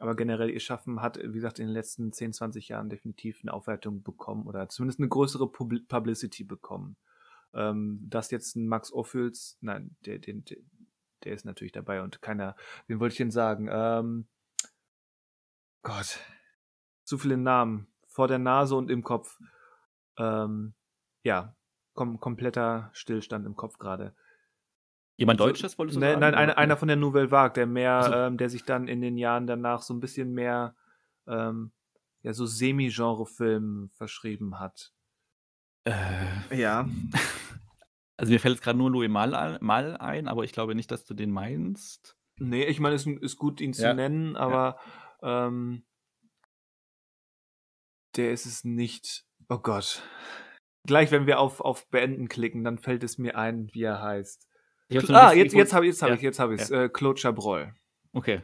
Aber 0.00 0.14
generell 0.14 0.50
ihr 0.50 0.60
Schaffen 0.60 1.02
hat, 1.02 1.18
wie 1.18 1.32
gesagt, 1.32 1.58
in 1.58 1.66
den 1.66 1.72
letzten 1.74 2.12
10, 2.12 2.32
20 2.32 2.68
Jahren 2.68 2.88
definitiv 2.88 3.42
'ne 3.42 3.52
Aufwertung 3.52 4.02
bekommen 4.02 4.46
oder 4.46 4.68
zumindest 4.68 5.00
'ne 5.00 5.08
größere 5.08 5.50
Publi 5.50 5.80
Publicity 5.80 6.44
bekommen. 6.44 6.96
Ähm, 7.54 8.00
dass 8.08 8.30
jetzt 8.30 8.56
'n 8.56 8.68
Max 8.68 8.92
Ophüls 8.92 9.58
nein, 9.60 9.96
der 10.06 10.18
den 10.20 10.44
de 10.44 10.62
der 11.24 11.34
ist 11.34 11.44
natürlich 11.44 11.72
dabei 11.72 12.02
und 12.02 12.22
keiner 12.22 12.56
wen 12.86 13.00
wollte 13.00 13.12
ich 13.12 13.18
denn 13.18 13.30
sagen? 13.30 13.68
Ähm 13.70 14.28
Gott, 15.84 16.18
zu 17.04 17.18
viele 17.18 17.36
Namen 17.36 17.86
vor 18.06 18.28
der 18.28 18.38
Nase 18.38 18.74
und 18.74 18.90
im 18.90 19.02
Kopf. 19.02 19.38
Ähm, 20.18 20.74
ja, 21.22 21.54
kom 21.94 22.18
kompletter 22.20 22.90
Stillstand 22.92 23.46
im 23.46 23.54
Kopf 23.54 23.78
grade. 23.78 24.14
Jemand 25.16 25.40
Deutsches 25.40 25.78
wolltest 25.78 25.96
du 25.96 26.00
ne 26.00 26.10
sagen, 26.10 26.20
nein, 26.20 26.34
einer 26.34 26.58
einer 26.58 26.76
von 26.76 26.88
der 26.88 26.96
Nouvelle 26.96 27.30
Vague, 27.30 27.54
der 27.54 27.66
mehr 27.66 28.02
so. 28.02 28.12
ähm, 28.12 28.36
der 28.38 28.50
sich 28.50 28.64
dann 28.64 28.88
in 28.88 29.00
den 29.00 29.16
Jahren 29.16 29.46
danach 29.46 29.82
so 29.82 29.94
'n 29.94 30.00
bisschen 30.00 30.32
mehr, 30.32 30.74
ähm, 31.26 31.72
ja, 32.22 32.32
so 32.32 32.46
Semi-Genrefilmen 32.46 33.90
verschrieben 33.90 34.58
hat. 34.58 34.92
Äh. 35.84 36.56
Ja. 36.56 36.88
Also, 38.18 38.32
mir 38.32 38.40
fällt 38.40 38.56
jetzt 38.56 38.64
grad 38.64 38.76
nur 38.76 38.90
Louis 38.90 39.08
Malle 39.08 39.38
al 39.38 39.58
Malle 39.60 40.00
ein, 40.00 40.26
aber 40.28 40.42
ich 40.44 40.52
glaube 40.52 40.74
nicht, 40.74 40.90
dass 40.90 41.04
du 41.04 41.14
den 41.14 41.30
meinst. 41.30 42.16
Ne, 42.40 42.66
ich 42.66 42.80
meine, 42.80 42.96
ist 42.96 43.06
'n 43.06 43.16
ist 43.18 43.36
gut, 43.36 43.60
ihn 43.60 43.72
zu 43.72 43.82
Ja. 43.82 43.94
nennen, 43.94 44.34
Ja. 44.34 44.40
aber, 44.40 44.80
ähm 45.22 45.84
der 48.16 48.32
ist 48.32 48.46
es 48.46 48.64
nicht. 48.64 49.24
Oh 49.48 49.58
Gott. 49.58 50.02
Gleich, 50.86 51.10
wenn 51.12 51.26
wir 51.26 51.38
auf 51.38 51.60
auf 51.60 51.88
Beenden 51.90 52.28
klicken, 52.28 52.64
dann 52.64 52.78
fällt 52.78 53.04
es 53.04 53.18
mir 53.18 53.36
ein, 53.36 53.68
wie 53.72 53.82
er 53.82 54.02
heißt. 54.02 54.48
Ich 54.88 55.10
ah, 55.10 55.32
jetzt 55.32 55.52
jetzt 55.54 55.72
habe 55.72 55.86
jetzt 55.86 56.02
habe 56.02 56.10
ja, 56.12 56.16
ich 56.16 56.22
jetzt 56.22 56.38
habe 56.40 56.54
ich's. 56.54 56.70
ja. 56.70 56.84
Äh, 56.84 56.88
Claude 56.88 57.20
Chabrol. 57.20 57.74
Okay. 58.12 58.42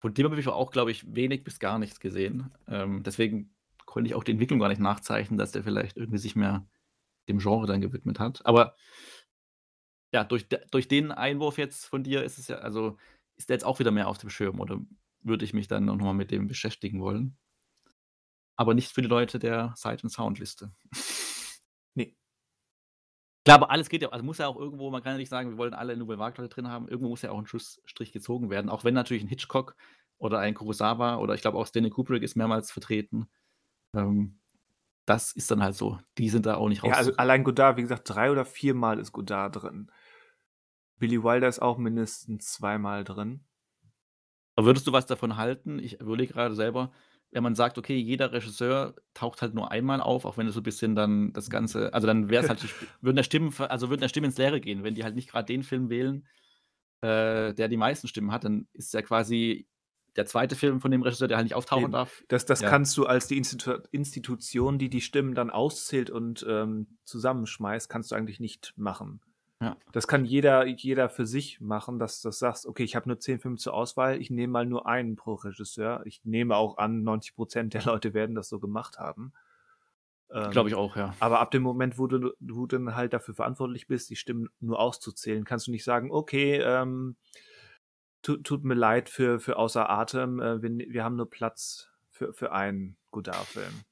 Von 0.00 0.14
dem 0.14 0.24
habe 0.24 0.40
ich 0.40 0.48
auch, 0.48 0.70
glaube 0.72 0.90
ich, 0.90 1.14
wenig 1.14 1.44
bis 1.44 1.60
gar 1.60 1.78
nichts 1.78 2.00
gesehen. 2.00 2.50
Ähm, 2.66 3.02
deswegen 3.04 3.54
konnte 3.86 4.08
ich 4.08 4.14
auch 4.16 4.24
die 4.24 4.32
Entwicklung 4.32 4.58
gar 4.58 4.68
nicht 4.68 4.80
nachzeichnen, 4.80 5.38
dass 5.38 5.52
der 5.52 5.62
vielleicht 5.62 5.96
irgendwie 5.96 6.18
sich 6.18 6.34
mehr 6.34 6.66
dem 7.28 7.38
Genre 7.38 7.66
dann 7.66 7.80
gewidmet 7.80 8.18
hat. 8.20 8.44
Aber 8.46 8.74
ja, 10.14 10.24
durch 10.24 10.46
durch 10.70 10.88
den 10.88 11.10
Einwurf 11.10 11.56
jetzt 11.58 11.86
von 11.86 12.02
dir 12.04 12.22
ist 12.22 12.38
es 12.38 12.48
ja 12.48 12.56
also, 12.58 12.98
ist 13.36 13.48
der 13.48 13.54
jetzt 13.56 13.64
auch 13.64 13.78
wieder 13.78 13.90
mehr 13.90 14.08
auf 14.08 14.18
dem 14.18 14.28
Schirm 14.30 14.60
oder 14.60 14.78
würde 15.22 15.44
ich 15.44 15.54
mich 15.54 15.68
dann 15.68 15.86
noch 15.86 15.96
mal 15.96 16.12
mit 16.12 16.30
dem 16.30 16.48
beschäftigen 16.48 17.00
wollen. 17.00 17.36
Aber 18.58 18.74
nicht 18.74 18.92
für 18.92 19.02
die 19.02 19.08
Leute 19.08 19.38
der 19.38 19.72
Sight 19.76 20.02
and 20.04 20.12
Sound 20.12 20.38
Liste. 20.38 20.72
Ne. 21.94 22.14
Klar, 23.46 23.56
aber 23.56 23.70
alles 23.70 23.88
geht 23.88 24.02
ja 24.02 24.08
also, 24.10 24.24
muss 24.24 24.38
ja 24.38 24.46
auch 24.46 24.56
irgendwo 24.56 24.90
man 24.90 25.02
kann 25.02 25.12
ja 25.12 25.18
nicht 25.18 25.28
sagen, 25.28 25.50
wir 25.50 25.58
wollen 25.58 25.74
alle 25.74 25.96
Nouvelle 25.96 26.18
Vague 26.20 26.40
Leute 26.40 26.54
drin 26.54 26.68
haben. 26.68 26.86
Irgendwo 26.88 27.08
muss 27.08 27.22
ja 27.22 27.30
auch 27.32 27.38
'n 27.38 27.46
Schlussstrich 27.46 28.12
gezogen 28.12 28.50
werden, 28.50 28.70
auch 28.70 28.84
wenn 28.84 28.94
natürlich 28.94 29.24
'n 29.24 29.28
Hitchcock 29.28 29.74
oder 30.18 30.38
ein 30.38 30.54
Kurosawa 30.54 31.16
oder 31.16 31.34
ich 31.34 31.40
glaube 31.40 31.58
auch 31.58 31.66
Stanley 31.66 31.90
Kubrick 31.90 32.22
ist 32.22 32.36
mehrmals 32.36 32.70
vertreten. 32.70 33.26
Ähm, 33.96 34.40
das 35.06 35.32
ist 35.32 35.50
dann 35.50 35.62
halt 35.62 35.74
so. 35.74 35.98
Die 36.18 36.28
sind 36.28 36.46
da 36.46 36.56
auch 36.56 36.68
nicht 36.68 36.82
Ja, 36.84 36.94
also, 36.94 37.12
allein 37.16 37.44
Godard, 37.44 37.76
wie 37.76 37.82
gesagt, 37.82 38.08
3 38.08 38.30
oder 38.30 38.44
viermal 38.44 38.98
ist 38.98 39.12
Godard 39.12 39.62
drin. 39.62 39.90
Billy 40.98 41.22
Wilder 41.22 41.48
ist 41.48 41.60
auch 41.60 41.76
mindestens 41.76 42.50
zweimal 42.50 43.04
drin. 43.04 43.44
Aber 44.56 44.66
würdest 44.66 44.86
du 44.86 44.92
was 44.92 45.06
davon 45.06 45.36
halten? 45.36 45.78
Ich 45.78 46.00
überlege 46.00 46.32
grade 46.34 46.54
selber, 46.54 46.92
wenn 47.30 47.42
man 47.42 47.54
sagt: 47.54 47.78
„Okay, 47.78 47.96
jeder 47.96 48.32
Regisseur 48.32 48.94
taucht 49.14 49.40
halt 49.42 49.54
nur 49.54 49.70
einmal 49.70 50.00
auf“, 50.00 50.24
auch 50.24 50.36
wenn 50.36 50.46
es 50.46 50.54
so 50.54 50.62
bisschen 50.62 50.94
dann 50.94 51.32
das 51.32 51.50
Ganze 51.50 51.92
also, 51.94 52.06
dann 52.06 52.28
wär's 52.30 52.48
halt 52.48 52.62
die 52.62 52.66
Sp 52.68 52.84
würden 53.00 53.16
da 53.16 53.22
Stimmen 53.22 53.54
also, 53.58 53.88
würden 53.90 54.02
da 54.02 54.08
Stimmen 54.08 54.26
ins 54.26 54.38
Leere 54.38 54.60
gehen, 54.60 54.84
wenn 54.84 54.94
die 54.94 55.04
halt 55.04 55.14
nicht 55.14 55.30
grad 55.30 55.48
den 55.48 55.62
Film 55.62 55.88
wählen, 55.90 56.26
äh, 57.02 57.54
der 57.54 57.68
die 57.68 57.76
meisten 57.78 58.08
Stimmen 58.08 58.32
hat, 58.32 58.44
dann 58.44 58.68
ist 58.74 58.94
ja 58.94 59.02
quasi 59.02 59.68
der 60.16 60.26
2. 60.26 60.56
Film 60.56 60.80
von 60.80 60.90
dem 60.90 61.02
Regisseur, 61.02 61.28
der 61.28 61.36
halt 61.38 61.46
nicht 61.46 61.54
auftauchen 61.54 61.90
Eben. 61.90 61.92
darf. 61.92 62.24
Das 62.28 62.44
das 62.44 62.64
Ja. 62.64 62.66
kannst 62.66 62.96
du 62.98 63.06
als 63.06 63.26
die 63.28 63.38
Institu 63.38 63.78
Institution, 63.92 64.78
die 64.78 64.90
die 64.90 65.00
Stimmen 65.00 65.34
dann 65.34 65.50
auszählt 65.50 66.10
und, 66.10 66.44
ähm, 66.48 66.98
zusammenschmeißt, 67.04 67.88
kannst 67.88 68.10
du 68.10 68.14
eigentlich 68.14 68.40
nicht 68.40 68.74
machen. 68.76 69.20
Ja. 69.60 69.76
Das 69.92 70.08
kann 70.08 70.24
jeder 70.24 70.66
jeder 70.66 71.10
für 71.10 71.26
sich 71.26 71.60
machen, 71.60 71.98
dass 71.98 72.20
du 72.22 72.30
sagst: 72.32 72.66
„Okay, 72.66 72.84
ich 72.84 72.96
habe 72.96 73.08
nur 73.08 73.20
10 73.20 73.40
Filme 73.40 73.56
zur 73.58 73.74
Auswahl, 73.74 74.20
ich 74.20 74.30
nehme 74.30 74.52
mal 74.52 74.66
nur 74.66 74.86
einen 74.88 75.16
pro 75.16 75.34
Regisseur.“ 75.34 76.02
Ich 76.06 76.24
nehme 76.24 76.56
auch 76.56 76.78
an, 76.78 77.02
90% 77.04 77.74
der 77.74 77.84
Leute 77.84 78.14
werden 78.14 78.34
das 78.36 78.48
so 78.48 78.60
gemacht 78.60 78.98
haben. 78.98 79.32
Ähm, 80.30 80.50
Glaube 80.50 80.68
ich 80.68 80.74
auch, 80.74 80.96
ja. 80.96 81.14
aber 81.18 81.40
ab 81.40 81.50
dem 81.52 81.62
Moment, 81.62 81.98
wo 81.98 82.06
du 82.08 82.32
du 82.40 82.66
dann 82.66 82.94
halt 82.96 83.12
dafür 83.12 83.34
verantwortlich 83.34 83.86
bist, 83.88 84.10
die 84.10 84.16
Stimmen 84.16 84.48
nur 84.60 84.80
auszuzählen, 84.80 85.44
kannst 85.44 85.66
du 85.68 85.70
nicht 85.72 85.84
sagen: 85.84 86.10
„Okay, 86.12 86.58
ähm, 86.64 87.16
tu 88.22 88.36
tut 88.38 88.64
mir 88.64 88.74
leid 88.74 89.08
für 89.08 89.40
für 89.40 89.56
Außer 89.56 89.88
Atem, 89.90 90.40
äh, 90.40 90.62
wir 90.62 90.70
ne 90.70 90.86
wir 90.90 91.04
haben 91.04 91.16
nur 91.16 91.30
Platz 91.30 91.90
für 92.10 92.32
für 92.32 92.52
einen 92.52 92.96
Godard-Film.“ 93.10 93.84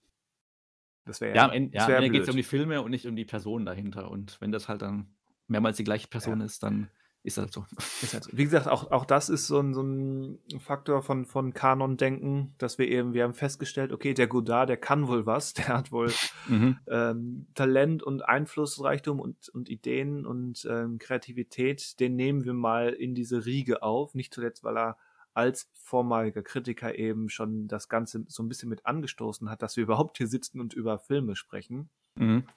Das 1.06 1.20
wäre 1.20 1.34
Ja, 1.34 1.42
ja 1.42 1.44
am 1.44 1.50
Ende 1.50 1.76
ja, 1.76 1.86
am 1.86 1.94
Ende 1.94 2.10
geht's 2.10 2.26
ja 2.26 2.32
um 2.32 2.36
die 2.36 2.42
Filme 2.42 2.82
und 2.82 2.90
nicht 2.90 3.06
um 3.06 3.16
die 3.16 3.24
Person 3.24 3.64
dahinter. 3.64 4.10
Und 4.10 4.40
wenn 4.40 4.52
das 4.52 4.68
halt 4.68 4.82
dann 4.82 5.14
mehrmals 5.46 5.76
die 5.76 5.84
gleiche 5.84 6.08
Person 6.08 6.40
Ja. 6.40 6.44
ist, 6.44 6.62
dann 6.62 6.90
ist 7.22 7.38
das 7.38 7.52
so. 7.52 7.66
Ist 8.00 8.14
halt 8.14 8.24
so. 8.24 8.30
Wie 8.32 8.44
gesagt, 8.44 8.66
auch 8.68 8.90
auch 8.92 9.04
das 9.04 9.28
ist 9.28 9.46
so 9.46 9.58
'n 9.60 9.74
so 9.74 9.82
'n 9.82 10.38
Faktor 10.58 11.02
von 11.02 11.26
von 11.26 11.52
Kanondenken, 11.54 12.54
dass 12.58 12.78
wir 12.78 12.88
eben 12.88 13.12
wir 13.14 13.24
haben 13.24 13.34
festgestellt: 13.34 13.92
„Okay, 13.92 14.14
der 14.14 14.26
Godard, 14.28 14.68
der 14.68 14.76
kann 14.78 15.08
wohl 15.08 15.26
was, 15.26 15.52
der 15.54 15.68
hat 15.68 15.92
wohl, 15.92 16.18
Mhm. 16.46 16.80
ähm, 16.88 17.48
Talent 17.54 18.02
und 18.02 18.22
Einflussreichtum 18.28 19.20
und 19.20 19.48
und 19.50 19.68
Ideen 19.70 20.26
und, 20.26 20.66
ähm, 20.70 20.98
Kreativität. 20.98 22.00
Den 22.00 22.16
nehmen 22.16 22.44
wir 22.44 22.54
mal 22.54 22.90
in 22.92 23.14
diese 23.14 23.46
Riege 23.46 23.82
auf.“ 23.82 24.14
Nicht 24.14 24.34
zuletzt, 24.34 24.64
weil 24.64 24.78
er 24.78 24.98
als 25.34 25.70
vormaliger 25.74 26.42
Kritiker 26.42 26.98
eben 26.98 27.28
schon 27.30 27.68
das 27.68 27.88
Ganze 27.88 28.24
so 28.28 28.42
'n 28.42 28.48
bisschen 28.48 28.68
mit 28.70 28.86
angestoßen 28.86 29.50
hat, 29.50 29.62
dass 29.62 29.76
wir 29.76 29.84
überhaupt 29.84 30.18
hier 30.18 30.28
sitzen 30.28 30.60
und 30.60 30.74
über 30.74 30.98
Filme 30.98 31.36
sprechen. 31.36 31.90
Mhm. 32.16 32.50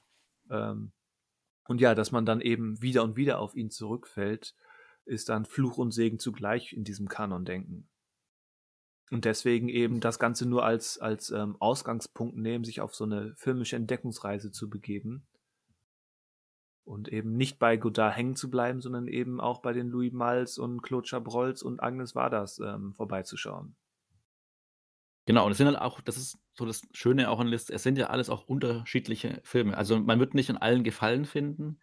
Ähm, 0.50 0.92
und 1.68 1.82
ja, 1.82 1.96
dass 1.96 2.12
man 2.12 2.26
dann 2.26 2.42
eben 2.42 2.82
wieder 2.82 3.04
und 3.04 3.16
wieder 3.16 3.40
auf 3.40 3.56
ihn 3.56 3.70
zurückfällt, 3.70 4.56
ist 5.06 5.30
dann 5.30 5.46
Fluch 5.46 5.78
und 5.78 5.92
Segen 5.92 6.20
zugleich 6.20 6.74
in 6.74 6.84
diesem 6.84 7.08
Kanondenken. 7.08 7.88
Und 9.12 9.26
deswegen 9.26 9.70
eben 9.70 10.00
das 10.00 10.18
Ganze 10.18 10.48
nur 10.48 10.66
als 10.66 10.98
als, 10.98 11.30
ähm, 11.30 11.56
Ausgangspunkt 11.60 12.38
nehmen, 12.38 12.64
sich 12.64 12.82
auf 12.82 12.96
so 12.96 13.06
'ne 13.06 13.34
filmische 13.38 13.76
Entdeckungsreise 13.76 14.52
zu 14.52 14.70
begeben. 14.70 15.28
Und 16.88 17.08
eben 17.08 17.38
nicht 17.38 17.60
bei 17.60 17.78
Godard 17.78 18.16
hängen 18.18 18.36
zu 18.36 18.50
bleiben, 18.50 18.82
sondern 18.82 19.08
eben 19.08 19.40
auch 19.40 19.62
bei 19.62 19.72
den 19.72 19.88
Louis 19.88 20.12
Malles 20.12 20.58
und 20.58 20.82
Claude 20.82 21.08
Chabrolles 21.08 21.64
und 21.64 21.82
Agnes 21.82 22.14
Vardas, 22.14 22.60
ähm, 22.60 22.94
vorbeizuschauen. 22.94 23.76
Genau, 25.28 25.46
und 25.46 25.52
es 25.52 25.58
sind 25.58 25.68
halt 25.68 25.78
auch 25.80 26.02
das 26.02 26.18
ist 26.18 26.38
so 26.54 26.66
das 26.66 26.82
Schöne 26.92 27.30
auch 27.30 27.40
an 27.40 27.48
List 27.48 27.72
es 27.72 27.84
sind 27.84 27.98
ja 27.98 28.08
alles 28.08 28.30
auch 28.30 28.44
unterschiedliche 28.48 29.40
Filme. 29.44 29.78
Also, 29.78 29.98
man 30.00 30.20
wird 30.20 30.34
nicht 30.34 30.50
an 30.50 30.58
allen 30.58 30.84
Gefallen 30.84 31.26
finden, 31.26 31.80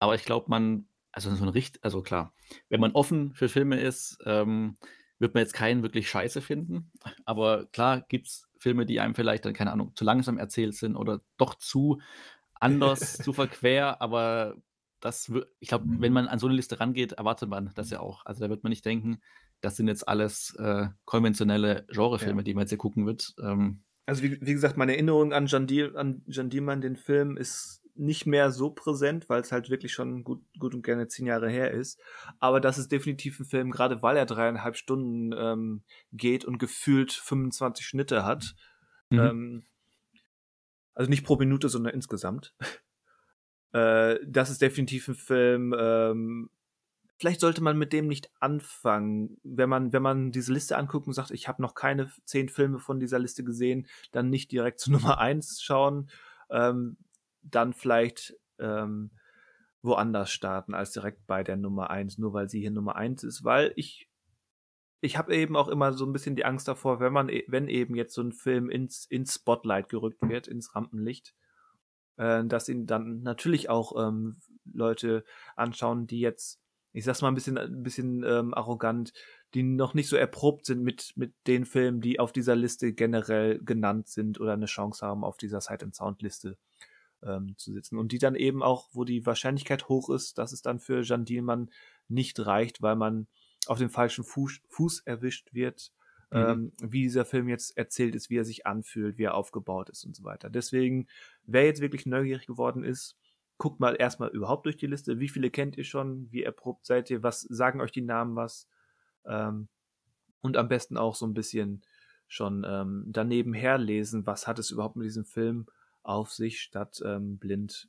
aber 0.00 0.14
ich 0.16 0.24
glaube, 0.24 0.46
man 0.50 0.86
also, 1.12 1.34
so 1.34 1.44
'n 1.44 1.50
richt 1.50 1.84
also, 1.84 2.02
klar, 2.02 2.34
wenn 2.70 2.80
man 2.80 2.92
offen 2.92 3.34
für 3.34 3.48
Filme 3.48 3.80
ist, 3.80 4.18
ähm, 4.26 4.76
wird 5.20 5.34
man 5.34 5.42
jetzt 5.42 5.54
keinen 5.54 5.82
wirklich 5.82 6.08
scheiße 6.10 6.42
finden. 6.42 6.92
Aber 7.26 7.66
klar 7.68 8.02
gibt's 8.02 8.48
Filme, 8.58 8.86
die 8.86 9.00
einem 9.00 9.14
vielleicht 9.16 9.44
dann, 9.46 9.54
keine 9.54 9.72
Ahnung, 9.72 9.94
zu 9.96 10.04
langsam 10.04 10.38
erzählt 10.38 10.74
sind 10.76 10.96
oder 10.96 11.22
doch 11.38 11.54
zu 11.56 12.00
anders, 12.54 13.20
zu 13.20 13.32
verquer, 13.34 14.00
aber 14.02 14.56
das 15.00 15.32
ich 15.60 15.68
glaube, 15.68 15.86
wenn 15.98 16.12
man 16.14 16.28
an 16.28 16.38
so 16.40 16.48
'ne 16.48 16.54
Liste 16.54 16.80
rangeht, 16.80 17.12
erwartet 17.14 17.48
man 17.50 17.72
das 17.76 17.90
ja 17.90 18.00
auch. 18.00 18.26
Also, 18.26 18.40
da 18.44 18.50
wird 18.50 18.64
man 18.64 18.70
nicht 18.70 18.84
denken, 18.86 19.20
das 19.60 19.76
sind 19.76 19.88
jetzt 19.88 20.08
alles, 20.08 20.54
äh, 20.58 20.88
konventionelle 21.04 21.86
Genrefilme, 21.88 22.42
Ja. 22.42 22.44
die 22.44 22.54
man 22.54 22.62
jetzt 22.62 22.70
hier 22.70 22.78
gucken 22.78 23.06
wird. 23.06 23.34
Ähm 23.42 23.82
Also, 24.08 24.22
wie 24.22 24.40
wie 24.40 24.52
gesagt, 24.54 24.76
meine 24.76 24.92
Erinnerung 24.94 25.32
an 25.32 25.46
Jeanne 25.46 25.66
Diel 25.66 25.96
an 25.96 26.22
Jeanne 26.28 26.48
Dielman, 26.48 26.80
den 26.80 26.96
Film, 26.96 27.36
ist 27.36 27.82
nicht 27.94 28.24
mehr 28.26 28.50
so 28.50 28.70
präsent, 28.70 29.28
weil's 29.28 29.52
halt 29.52 29.68
wirklich 29.68 29.92
schon 29.92 30.24
gut 30.24 30.42
gut 30.58 30.74
und 30.74 30.82
gerne 30.82 31.06
10 31.08 31.26
Jahre 31.26 31.50
her 31.50 31.70
ist. 31.72 32.00
Aber 32.38 32.60
das 32.60 32.78
ist 32.78 32.90
definitiv 32.92 33.38
'n 33.40 33.44
Film, 33.44 33.70
grade 33.70 34.02
weil 34.02 34.16
er 34.16 34.26
3,5 34.26 34.76
Stunden, 34.76 35.32
ähm, 35.36 35.82
geht 36.12 36.44
und 36.44 36.58
gefühlt 36.58 37.12
25 37.12 37.86
Schnitte 37.86 38.24
hat. 38.24 38.54
Mhm. 39.12 39.30
Ähm 39.30 39.64
also, 40.96 41.08
nicht 41.10 41.24
pro 41.24 41.36
Minute, 41.36 41.68
sondern 41.68 41.94
insgesamt. 41.94 42.54
Äh, 43.74 44.18
das 44.26 44.50
ist 44.50 44.62
definitiv 44.62 45.08
'n 45.08 45.14
Film, 45.14 45.74
ähm 45.78 46.50
vielleicht 47.20 47.40
sollte 47.40 47.62
man 47.62 47.78
mit 47.78 47.92
dem 47.92 48.08
nicht 48.08 48.30
anfangen. 48.40 49.38
Wenn 49.44 49.68
man 49.70 49.92
wenn 49.92 50.02
man 50.02 50.32
diese 50.32 50.52
Liste 50.54 50.78
anguckt 50.78 51.06
und 51.08 51.12
sagt: 51.14 51.30
„Ich 51.32 51.48
habe 51.48 51.62
noch 51.62 51.74
keine 51.76 52.10
10 52.26 52.48
Filme 52.50 52.80
von 52.80 53.00
dieser 53.00 53.20
Liste 53.20 53.44
gesehen“, 53.44 53.86
dann 54.12 54.30
nicht 54.30 54.52
direkt 54.52 54.80
zu 54.80 54.92
Nummer 54.92 55.18
1 55.20 55.62
schauen, 55.62 56.10
ähm, 56.50 56.96
dann 57.42 57.74
vielleicht, 57.74 58.36
ähm, 58.58 59.12
woanders 59.82 60.30
starten 60.32 60.74
als 60.74 60.92
direkt 60.92 61.26
bei 61.26 61.44
der 61.44 61.56
Nummer 61.58 61.90
1, 61.90 62.18
nur 62.18 62.32
weil 62.34 62.48
sie 62.50 62.60
hier 62.60 62.70
Nummer 62.72 62.96
1 62.96 63.24
ist. 63.24 63.44
Weil 63.44 63.72
ich 63.76 64.08
ich 65.02 65.18
habe 65.18 65.36
eben 65.36 65.56
auch 65.56 65.68
immer 65.68 65.92
so 65.94 66.04
'n 66.06 66.12
bisschen 66.14 66.36
die 66.36 66.44
Angst 66.46 66.68
davor, 66.68 67.00
wenn 67.00 67.12
man 67.14 67.28
e 67.30 67.44
wenn 67.48 67.68
eben 67.68 67.94
jetzt 67.96 68.14
so 68.14 68.22
'n 68.22 68.32
Film 68.32 68.70
ins 68.70 69.06
ins 69.06 69.34
Spotlight 69.36 69.88
gerückt 69.90 70.22
wird, 70.28 70.48
ins 70.48 70.74
Rampenlicht, 70.76 71.34
äh, 72.18 72.44
dass 72.46 72.68
ihn 72.70 72.86
dann 72.86 73.22
natürlich 73.22 73.70
auch, 73.70 73.94
ähm, 74.08 74.38
Leute 74.72 75.24
anschauen, 75.56 76.06
die 76.08 76.20
jetzt, 76.20 76.60
ich 76.92 77.04
sage 77.04 77.14
es 77.16 77.22
mal 77.22 77.28
'n 77.30 77.34
bisschen 77.34 77.56
'n 77.58 77.82
bisschen, 77.82 78.24
ähm, 78.24 78.54
arrogant, 78.54 79.12
die 79.54 79.62
noch 79.62 79.94
nicht 79.94 80.08
so 80.08 80.16
erprobt 80.16 80.66
sind 80.66 80.82
mit 80.82 81.12
mit 81.16 81.34
den 81.46 81.64
Filmen, 81.66 82.00
die 82.00 82.20
auf 82.20 82.32
dieser 82.32 82.56
Liste 82.56 82.92
generell 82.94 83.60
genannt 83.64 84.08
sind 84.08 84.40
oder 84.40 84.56
'ne 84.56 84.66
Chance 84.66 85.06
haben, 85.06 85.24
auf 85.24 85.36
dieser 85.38 85.60
Sight 85.60 85.82
and 85.84 85.94
Sound 85.96 86.22
Liste, 86.22 86.58
ähm, 87.22 87.56
zu 87.58 87.72
sitzen. 87.72 87.98
Und 87.98 88.12
die 88.12 88.18
dann 88.18 88.34
eben 88.36 88.62
auch 88.62 88.90
wo 88.92 89.04
die 89.04 89.26
Wahrscheinlichkeit 89.26 89.88
hoch 89.88 90.10
ist, 90.10 90.38
dass 90.38 90.52
es 90.52 90.62
dann 90.62 90.80
für 90.80 91.02
Jeanne 91.02 91.24
Dielman 91.24 91.70
nicht 92.08 92.38
reicht, 92.46 92.82
weil 92.82 92.96
man 92.96 93.28
auf 93.66 93.78
dem 93.78 93.90
falschen 93.90 94.24
Fuß 94.24 94.60
Fuß 94.68 95.00
erwischt 95.06 95.54
wird, 95.54 95.92
Mhm. 96.32 96.54
ähm, 96.54 96.72
wie 96.82 97.02
dieser 97.02 97.24
Film 97.26 97.48
jetzt 97.48 97.76
erzählt 97.76 98.14
ist, 98.16 98.30
wie 98.30 98.36
er 98.38 98.44
sich 98.44 98.66
anfühlt, 98.66 99.18
wie 99.18 99.24
er 99.24 99.34
aufgebaut 99.34 99.90
ist 99.90 100.04
und 100.04 100.16
so 100.16 100.24
weiter. 100.24 100.50
Deswegen, 100.50 101.08
wer 101.44 101.64
jetzt 101.66 101.80
wirklich 101.82 102.06
neugierig 102.06 102.46
geworden 102.46 102.84
ist, 102.84 103.16
guckt 103.60 103.80
mal 103.80 103.96
erst 103.98 104.20
mal 104.20 104.30
überhaupt 104.30 104.66
durch 104.66 104.78
die 104.78 104.88
Liste. 104.88 105.20
Wie 105.20 105.28
viele 105.28 105.50
kennt 105.50 105.78
ihr 105.78 105.84
schon? 105.84 106.32
Wie 106.32 106.42
erprobt 106.44 106.86
seid 106.86 107.10
ihr? 107.10 107.22
Was 107.22 107.42
sagen 107.42 107.80
euch 107.82 107.92
die 107.92 108.02
Namen 108.02 108.36
was? 108.36 108.68
Ähm, 109.26 109.68
und 110.42 110.56
am 110.56 110.68
besten 110.68 110.96
auch 110.98 111.14
so 111.16 111.26
'n 111.26 111.34
bisschen 111.34 111.82
schon, 112.28 112.64
ähm, 112.68 113.04
da 113.08 113.24
nebenher 113.24 113.78
lesen, 113.78 114.26
was 114.26 114.46
hat 114.48 114.58
es 114.60 114.70
überhaupt 114.72 114.96
mit 114.96 115.06
diesem 115.06 115.24
Film 115.26 115.66
auf 116.02 116.32
sich, 116.32 116.62
statt, 116.62 117.02
ähm, 117.04 117.38
blind 117.38 117.88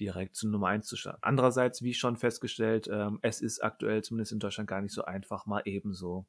direkt 0.00 0.36
zu 0.36 0.48
Nummer 0.48 0.68
1 0.68 0.86
zu 0.88 0.96
starten. 0.96 1.20
Andererseits, 1.22 1.82
wie 1.82 1.94
schon 1.94 2.16
festgestellt, 2.16 2.88
ähm, 2.92 3.18
es 3.22 3.40
ist 3.42 3.62
aktuell 3.64 4.02
zumindest 4.04 4.32
in 4.32 4.40
Deutschland 4.40 4.68
gar 4.70 4.82
nicht 4.82 4.92
so 4.94 5.04
einfach, 5.06 5.46
mal 5.46 5.62
ebenso 5.66 6.26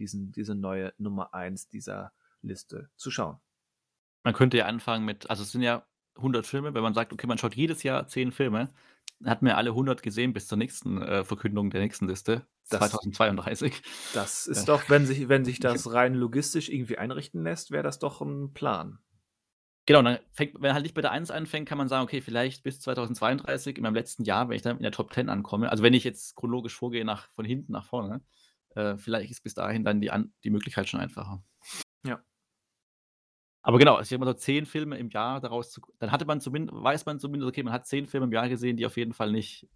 diesen 0.00 0.32
diese 0.32 0.54
neue 0.56 0.94
Nummer 0.98 1.34
1 1.34 1.68
dieser 1.68 2.12
Liste 2.42 2.90
zu 2.96 3.10
schauen. 3.12 3.40
Man 4.24 4.34
könnte 4.34 4.56
ja 4.58 4.66
anfangen 4.66 5.04
mit 5.04 5.28
also, 5.30 5.42
es 5.42 5.50
sind 5.52 5.62
ja 5.62 5.84
100 6.18 6.46
Filme, 6.46 6.74
wenn 6.74 6.82
man 6.82 6.94
sagt, 6.94 7.12
okay, 7.12 7.26
man 7.26 7.38
schaut 7.38 7.54
jedes 7.54 7.82
Jahr 7.82 8.06
10 8.08 8.32
Filme, 8.32 8.68
dann 9.20 9.30
hat 9.30 9.42
man 9.42 9.50
ja 9.50 9.56
alle 9.56 9.74
100 9.74 10.02
gesehen 10.02 10.32
bis 10.32 10.48
zur 10.48 10.58
nächsten, 10.58 11.00
äh, 11.02 11.24
Verkündung 11.24 11.70
der 11.70 11.80
nächsten 11.82 12.08
Liste, 12.08 12.46
Das 12.70 12.96
2032. 13.10 13.82
das 14.12 14.46
ist 14.46 14.68
Äh. 14.68 14.68
doch 14.68 14.88
wenn 14.90 15.06
sich 15.06 15.28
wenn 15.28 15.44
sich 15.44 15.60
das 15.60 15.92
rein 15.92 16.14
logistisch 16.14 16.68
irgendwie 16.68 16.98
einrichten 16.98 17.42
lässt, 17.42 17.70
wäre 17.70 17.82
das 17.82 17.98
doch 17.98 18.20
'n 18.22 18.52
Plan. 18.54 18.98
Genau, 19.88 20.00
dann 20.02 20.18
fängt 20.32 20.54
wenn 20.62 20.74
halt 20.74 20.84
nicht 20.84 20.94
bei 20.94 21.00
der 21.00 21.10
1 21.10 21.32
anfängt, 21.32 21.68
kann 21.68 21.76
man 21.78 21.88
sagen: 21.88 22.04
„Okay, 22.04 22.20
vielleicht 22.20 22.62
bis 22.62 22.80
2032 22.80 23.76
in 23.76 23.82
meinem 23.82 23.94
letzten 23.96 24.22
Jahr, 24.24 24.48
wenn 24.48 24.54
ich 24.56 24.62
dann 24.62 24.76
in 24.76 24.82
der 24.84 24.92
Top 24.92 25.12
10 25.12 25.28
ankomme“ 25.28 25.70
also, 25.70 25.82
wenn 25.82 25.92
ich 25.94 26.04
jetzt 26.04 26.36
chronologisch 26.36 26.76
vorgehe 26.76 27.04
nach 27.04 27.28
von 27.32 27.44
hinten 27.44 27.72
nach 27.72 27.84
vorne, 27.84 28.22
äh, 28.76 28.96
vielleicht 28.96 29.30
ist 29.32 29.42
bis 29.42 29.54
dahin 29.54 29.84
dann 29.84 30.00
die 30.00 30.10
an 30.12 30.32
die 30.44 30.50
Möglichkeit 30.50 30.88
schon 30.88 31.00
einfacher. 31.00 31.42
Ja. 32.04 32.22
Aber 33.64 33.78
genau, 33.78 34.00
ich 34.00 34.08
denke 34.08 34.24
mal 34.24 34.32
so 34.32 34.36
10 34.38 34.66
Filme 34.66 34.96
im 34.98 35.08
Jahr 35.10 35.40
daraus 35.40 35.70
zu 35.70 35.80
dann 36.00 36.10
hatte 36.10 36.24
man 36.24 36.40
zumin 36.40 36.68
weiß 36.72 37.06
man 37.06 37.20
zumindest, 37.20 37.48
okay, 37.48 37.62
man 37.62 37.72
hat 37.72 37.86
10 37.86 38.06
Filme 38.06 38.26
im 38.26 38.32
Jahr 38.32 38.48
gesehen, 38.48 38.76
die 38.76 38.86
auf 38.86 38.96
jeden 38.96 39.12
Fall 39.12 39.30
nicht 39.30 39.68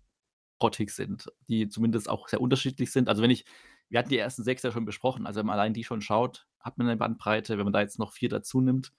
grottig 0.60 0.90
sind, 0.90 1.32
die 1.48 1.68
zumindest 1.68 2.08
auch 2.10 2.28
sehr 2.28 2.40
unterschiedlich 2.40 2.92
sind. 2.92 3.08
Also, 3.08 3.22
wenn 3.22 3.30
ich 3.30 3.44
wir 3.90 4.00
hatten 4.00 4.10
die 4.10 4.18
ersten 4.18 4.44
6 4.44 4.62
ja 4.64 4.72
schon 4.72 4.86
besprochen, 4.86 5.26
also, 5.26 5.40
wenn 5.40 5.46
man 5.46 5.54
allein 5.58 5.74
die 5.74 5.84
schon 5.84 6.02
schaut, 6.02 6.46
hat 6.60 6.78
man 6.78 6.86
'ne 6.88 6.96
Bandbreite. 6.96 7.58
Wenn 7.58 7.64
man 7.64 7.72
da 7.74 7.80
jetzt 7.82 7.98
noch 8.00 8.12
4 8.12 8.28
dazu 8.30 8.60
nimmt, 8.62 8.92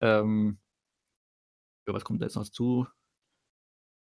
ähm 0.00 0.58
ja, 1.88 1.94
was 1.94 2.04
kommt 2.04 2.20
da 2.20 2.26
jetzt 2.26 2.36
noch 2.36 2.48
zu? 2.48 2.86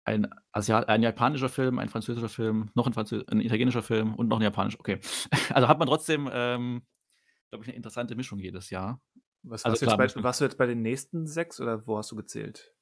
Ein 0.06 0.28
Asia 0.52 0.80
ein 0.80 1.02
japanischer 1.02 1.48
Film, 1.48 1.78
ein 1.78 1.88
französischer 1.88 2.28
Film, 2.28 2.70
noch 2.74 2.86
'n 2.86 2.92
Franzö 2.94 3.22
'n 3.30 3.40
italienischer 3.40 3.82
Film 3.82 4.14
und 4.14 4.28
noch 4.28 4.38
'n 4.38 4.42
japanischer. 4.42 4.80
Okay. 4.80 5.00
Also, 5.54 5.68
hat 5.68 5.78
man 5.78 5.88
trotzdem, 5.88 6.28
ähm, 6.32 6.82
glaube 7.50 7.64
ich, 7.64 7.68
'ne 7.70 7.76
interessante 7.76 8.16
Mischung 8.16 8.38
jedes 8.40 8.70
Jahr. 8.70 9.00
Was 9.42 9.64
Also 9.64 9.72
warst 9.72 9.82
du 9.82 9.86
jetzt 9.86 9.96
klar, 9.96 10.08
bei 10.16 10.22
warst 10.24 10.40
du 10.40 10.44
jetzt 10.44 10.58
bei 10.58 10.66
den 10.66 10.82
nächsten 10.82 11.26
6 11.26 11.60
oder 11.60 11.86
wo 11.86 11.96
hast 11.98 12.10
du 12.10 12.16
gezählt? 12.16 12.74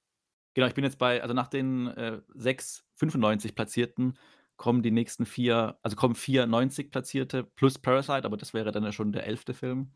Genau, 0.54 0.66
ich 0.68 0.74
bin 0.74 0.84
jetzt 0.84 0.98
bei 0.98 1.20
also, 1.22 1.34
nach 1.34 1.48
den, 1.48 1.86
äh, 1.88 2.20
6 2.34 2.84
95 2.94 3.54
Platzierten 3.54 4.16
kommen 4.56 4.82
die 4.82 4.90
nächsten 4.90 5.26
4 5.26 5.78
also, 5.82 5.96
kommen 5.96 6.14
4 6.14 6.46
90 6.46 6.90
Platzierte 6.90 7.44
plus 7.44 7.78
Parasite, 7.78 8.24
aber 8.24 8.38
das 8.38 8.54
wäre 8.54 8.72
dann 8.72 8.84
ja 8.84 8.92
schon 8.92 9.12
der 9.12 9.26
11. 9.26 9.52
Film. 9.54 9.92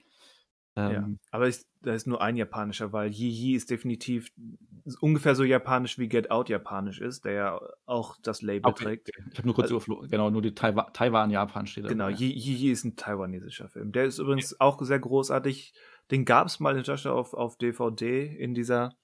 Ja, 0.87 1.01
Ähm, 1.01 1.19
aber 1.31 1.49
ist 1.49 1.69
da 1.83 1.95
ist 1.95 2.07
nur 2.07 2.21
ein 2.21 2.37
japanischer, 2.37 2.93
weil 2.93 3.11
Yi 3.11 3.29
Yi 3.29 3.55
ist 3.57 3.71
definitiv 3.71 4.33
ungefähr 5.01 5.35
so 5.35 5.45
japanisch 5.45 5.99
wie 5.99 6.09
Get 6.09 6.31
Out 6.31 6.49
japanisch 6.49 7.01
ist, 7.01 7.25
der 7.25 7.33
ja 7.33 7.61
auch 7.87 8.17
das 8.23 8.43
Label 8.43 8.71
okay, 8.71 8.85
trägt. 8.85 9.11
Ich 9.33 9.39
habe 9.39 9.47
nur 9.49 9.55
kurz 9.55 9.71
Al 9.71 9.77
überflogen. 9.77 10.11
Genau, 10.11 10.31
nur 10.31 10.43
die 10.43 10.55
Taiwa 10.55 10.91
Taiwan, 10.93 11.31
Japan 11.31 11.67
steht 11.67 11.87
Genau, 11.87 12.09
dabei. 12.09 12.17
Yi 12.17 12.33
Yi 12.33 12.71
ist 12.71 12.85
'n 12.85 12.97
taiwanesischer 12.97 13.69
Film. 13.69 13.93
Der 13.93 14.05
ist 14.05 14.19
übrigens 14.19 14.61
auch 14.61 14.81
sehr 14.83 14.99
großartig. 14.99 15.75
Den 16.11 16.25
gab's 16.25 16.59
mal 16.59 16.77
in 16.77 16.83
Deutschland 16.83 17.17
auf 17.17 17.35
auf 17.35 17.57
DVD 17.57 18.27
in 18.27 18.55
dieser 18.55 18.97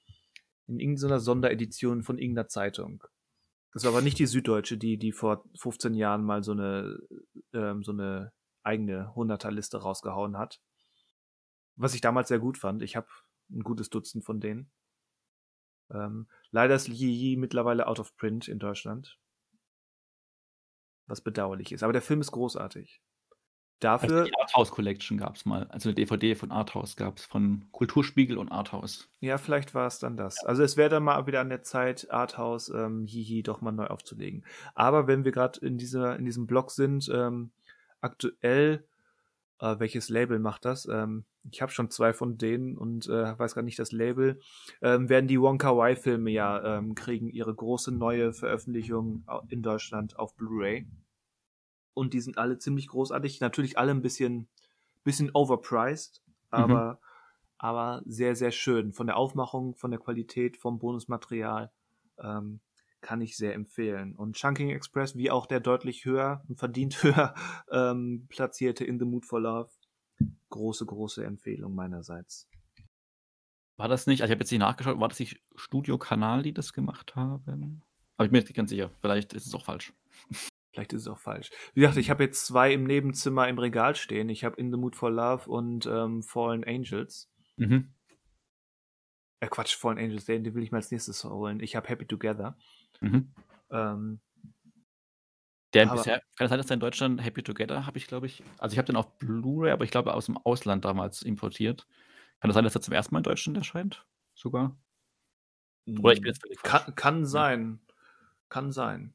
in 0.67 0.81
irgend 0.81 0.99
so 1.01 1.09
'ner 1.09 1.21
Sonderedition 1.21 2.03
von 2.03 2.19
irgend 2.19 2.37
'ner 2.37 2.49
Zeitung. 2.49 3.05
Das 3.75 3.85
war 3.85 3.93
aber 3.93 4.03
nicht 4.03 4.19
die 4.19 4.27
Süddeutsche, 4.27 4.79
die 4.79 4.99
die 4.99 5.13
vor 5.13 5.45
15 5.59 5.95
Jahren 5.95 6.25
mal 6.25 6.43
so 6.45 6.55
'ne 6.55 6.99
ähm, 7.55 7.83
so 7.85 7.93
'ne 7.93 8.33
eigene 8.65 9.15
Hunderterliste 9.15 9.79
rausgehauen 9.79 10.39
hat. 10.39 10.59
Was 11.79 11.95
ich 11.95 12.01
damals 12.01 12.29
sehr 12.29 12.39
gut 12.39 12.57
fand. 12.57 12.83
Ich 12.83 12.97
habe 12.97 13.07
'n 13.51 13.63
gutes 13.63 13.91
Dutzend 13.91 14.25
von 14.25 14.41
denen. 14.41 14.71
Ähm, 15.91 16.27
leider 16.51 16.75
ist 16.75 16.89
Yi 16.89 17.11
Yi 17.13 17.37
mittlerweile 17.37 17.87
out 17.87 18.01
of 18.01 18.17
print 18.17 18.49
in 18.49 18.59
Deutschland. 18.59 19.17
Was 21.09 21.21
bedauerlich 21.21 21.71
ist, 21.71 21.83
aber 21.85 21.93
der 21.93 22.03
Film 22.03 22.21
ist 22.21 22.33
großartig. 22.33 22.99
Also, 24.01 24.15
Dafür 24.15 24.25
die 24.25 24.35
Arthouse 24.39 24.71
Collection 24.71 25.19
gab's 25.19 25.45
mal. 25.45 25.67
Also, 25.69 25.89
'ne 25.89 25.95
DVD 25.95 26.35
von 26.35 26.51
Arthouse 26.51 26.97
gab's, 26.97 27.25
von 27.25 27.69
Kulturspiegel 27.73 28.39
und 28.39 28.51
Arthouse. 28.51 29.09
Ja, 29.23 29.39
vielleicht 29.39 29.75
war's 29.75 29.99
dann 29.99 30.17
das. 30.17 30.37
Ja. 30.43 30.49
Also, 30.49 30.63
es 30.63 30.77
wäre 30.77 30.91
dann 30.91 31.05
mal 31.05 31.27
wieder 31.27 31.41
an 31.41 31.49
der 31.49 31.63
Zeit, 31.63 32.11
Arthouse, 32.11 32.69
ähm, 32.69 33.07
Yi 33.07 33.43
doch 33.43 33.61
mal 33.63 33.73
neu 33.73 33.87
aufzulegen. 33.87 34.45
Aber 34.75 35.07
wenn 35.07 35.25
wir 35.25 35.33
grad 35.33 35.57
in 35.57 35.79
dieser 35.79 36.17
in 36.17 36.25
diesem 36.27 36.47
Block 36.47 36.71
sind, 36.71 37.09
ähm, 37.13 37.51
aktuell 38.01 38.87
äh, 39.61 39.79
welches 39.81 40.09
Label 40.11 40.39
macht 40.41 40.65
das? 40.67 40.87
Ähm, 40.87 41.25
ich 41.51 41.63
habe 41.63 41.73
schon 41.73 41.91
2 41.91 42.13
von 42.15 42.39
denen 42.39 42.77
und, 42.79 43.09
äh, 43.09 43.39
weiß 43.39 43.55
grad 43.55 43.65
nicht 43.65 43.79
das 43.79 43.93
Label. 43.93 44.41
Ähm, 44.83 45.09
werden 45.09 45.29
die 45.29 45.41
Wong 45.41 45.59
Kar-wai-Filme 45.59 46.31
ja 46.31 46.79
ähm, 46.79 46.95
kriegen 46.95 47.31
ihre 47.31 47.55
große 47.55 47.93
neue 47.93 48.33
Veröffentlichung 48.35 49.25
in 49.49 49.63
Deutschland 49.63 50.19
auf 50.19 50.37
Blu-ray. 50.37 50.87
Und 51.97 52.13
die 52.15 52.21
sind 52.21 52.39
alle 52.39 52.59
ziemlich 52.59 52.89
großartig. 52.89 53.41
Natürlich 53.41 53.79
alle 53.79 53.93
'n 53.93 54.03
bisschen 54.03 54.49
bisschen 55.05 55.31
overpriced, 55.35 56.23
Mhm. 56.27 56.51
aber 56.51 57.01
aber 57.59 58.03
sehr, 58.07 58.37
sehr 58.37 58.51
schön. 58.53 58.93
Von 58.93 59.07
der 59.07 59.17
Aufmachung, 59.17 59.77
von 59.77 59.91
der 59.91 60.01
Qualität, 60.01 60.59
vom 60.59 60.79
Bonusmaterial, 60.79 61.73
ähm, 62.19 62.61
kann 63.01 63.21
ich 63.23 63.37
sehr 63.37 63.55
empfehlen. 63.55 64.15
Und 64.17 64.37
Chungking 64.37 64.71
Express, 64.71 65.17
wie 65.17 65.31
auch 65.31 65.47
der 65.47 65.61
deutlich 65.61 66.05
höher 66.05 66.45
und 66.49 66.59
verdient 66.61 67.03
höher, 67.03 67.35
ähm, 67.71 68.27
platzierte 68.29 68.85
In 68.85 68.99
the 68.99 69.07
Mood 69.07 69.25
for 69.27 69.41
Love, 69.41 69.71
große, 70.51 70.87
große 70.87 71.25
Empfehlung 71.25 71.75
meinerseits. 71.75 72.49
War 73.79 73.89
das 73.89 74.07
nicht 74.07 74.23
also, 74.23 74.31
ich 74.31 74.37
habe 74.37 74.43
jetzt 74.43 74.51
nicht 74.51 74.61
nachgeschaut, 74.61 74.99
war 75.01 75.09
das 75.09 75.19
nicht 75.21 75.41
Studio 75.55 75.99
Canal, 75.99 76.43
die 76.43 76.53
das 76.55 76.73
gemacht 76.73 77.15
haben? 77.15 77.83
Aber 78.17 78.25
ich 78.27 78.31
bin 78.31 78.41
mir 78.41 78.45
nicht 78.45 78.55
ganz 78.55 78.71
sicher. 78.71 78.91
Vielleicht 79.01 79.35
ist 79.35 79.47
es 79.47 79.55
auch 79.55 79.65
falsch. 79.65 79.93
Vielleicht 80.77 80.93
ist 80.93 81.03
es 81.03 81.09
auch 81.09 81.19
falsch. 81.19 81.51
Wie 81.73 81.81
gesagt, 81.81 81.97
ich 81.97 82.11
habe 82.11 82.23
jetzt 82.25 82.45
2 82.45 82.71
im 82.75 82.85
Nebenzimmer 82.85 83.49
im 83.49 83.59
Regal 83.59 83.97
stehen. 83.97 84.29
Ich 84.29 84.45
habe 84.45 84.57
In 84.61 84.71
the 84.71 84.77
Mood 84.77 84.95
for 84.95 85.11
Love 85.11 85.49
und, 85.51 85.87
ähm, 85.87 86.23
Fallen 86.23 86.65
Angels. 86.65 87.27
Mhm. 87.59 87.89
Äh, 89.43 89.49
Quatsch, 89.49 89.77
Fallen 89.77 89.99
Angels, 89.99 90.25
den 90.25 90.45
den 90.45 90.55
will 90.55 90.63
ich 90.63 90.71
mir 90.73 90.79
als 90.79 90.91
Nächstes 90.91 91.23
holen. 91.25 91.61
Ich 91.61 91.77
habe 91.77 91.89
Happy 91.89 92.07
Together. 92.07 92.57
Mhm. 93.03 93.37
Ähm 93.71 94.21
Der 95.75 95.87
aber 95.87 96.07
bisher 96.07 96.21
kann 96.37 96.45
das 96.49 96.51
sein, 96.51 96.59
dass 96.59 96.67
der 96.67 96.75
in 96.75 96.81
Deutschland 96.81 97.25
Happy 97.25 97.43
Together 97.43 97.87
habe 97.87 97.99
ich, 97.99 98.07
glaube 98.07 98.27
ich 98.27 98.43
also, 98.59 98.75
ich 98.75 98.79
habe 98.79 98.87
den 98.87 98.97
auf 98.97 99.19
Blu-ray, 99.19 99.73
aber 99.73 99.85
ich 99.85 99.91
glaube 99.91 100.15
aus'm 100.15 100.37
Ausland 100.45 100.85
damals 100.85 101.23
importiert. 101.23 101.87
Kann 102.41 102.49
das 102.51 102.55
sein, 102.55 102.65
dass 102.65 102.75
der 102.75 102.83
zum 102.83 102.95
1. 102.95 103.15
Mal 103.15 103.21
in 103.21 103.25
Deutschland 103.25 103.57
erscheint 103.59 104.07
sogar? 104.35 104.77
Oder 106.03 106.13
ich 106.13 106.21
bin 106.21 106.29
Hm, 106.29 106.33
jetzt 106.33 106.43
kann 106.63 106.95
kann 106.95 107.25
Ja. 107.33 107.47
sein. 107.47 107.81
Kann 108.51 108.73
sein. 108.73 109.15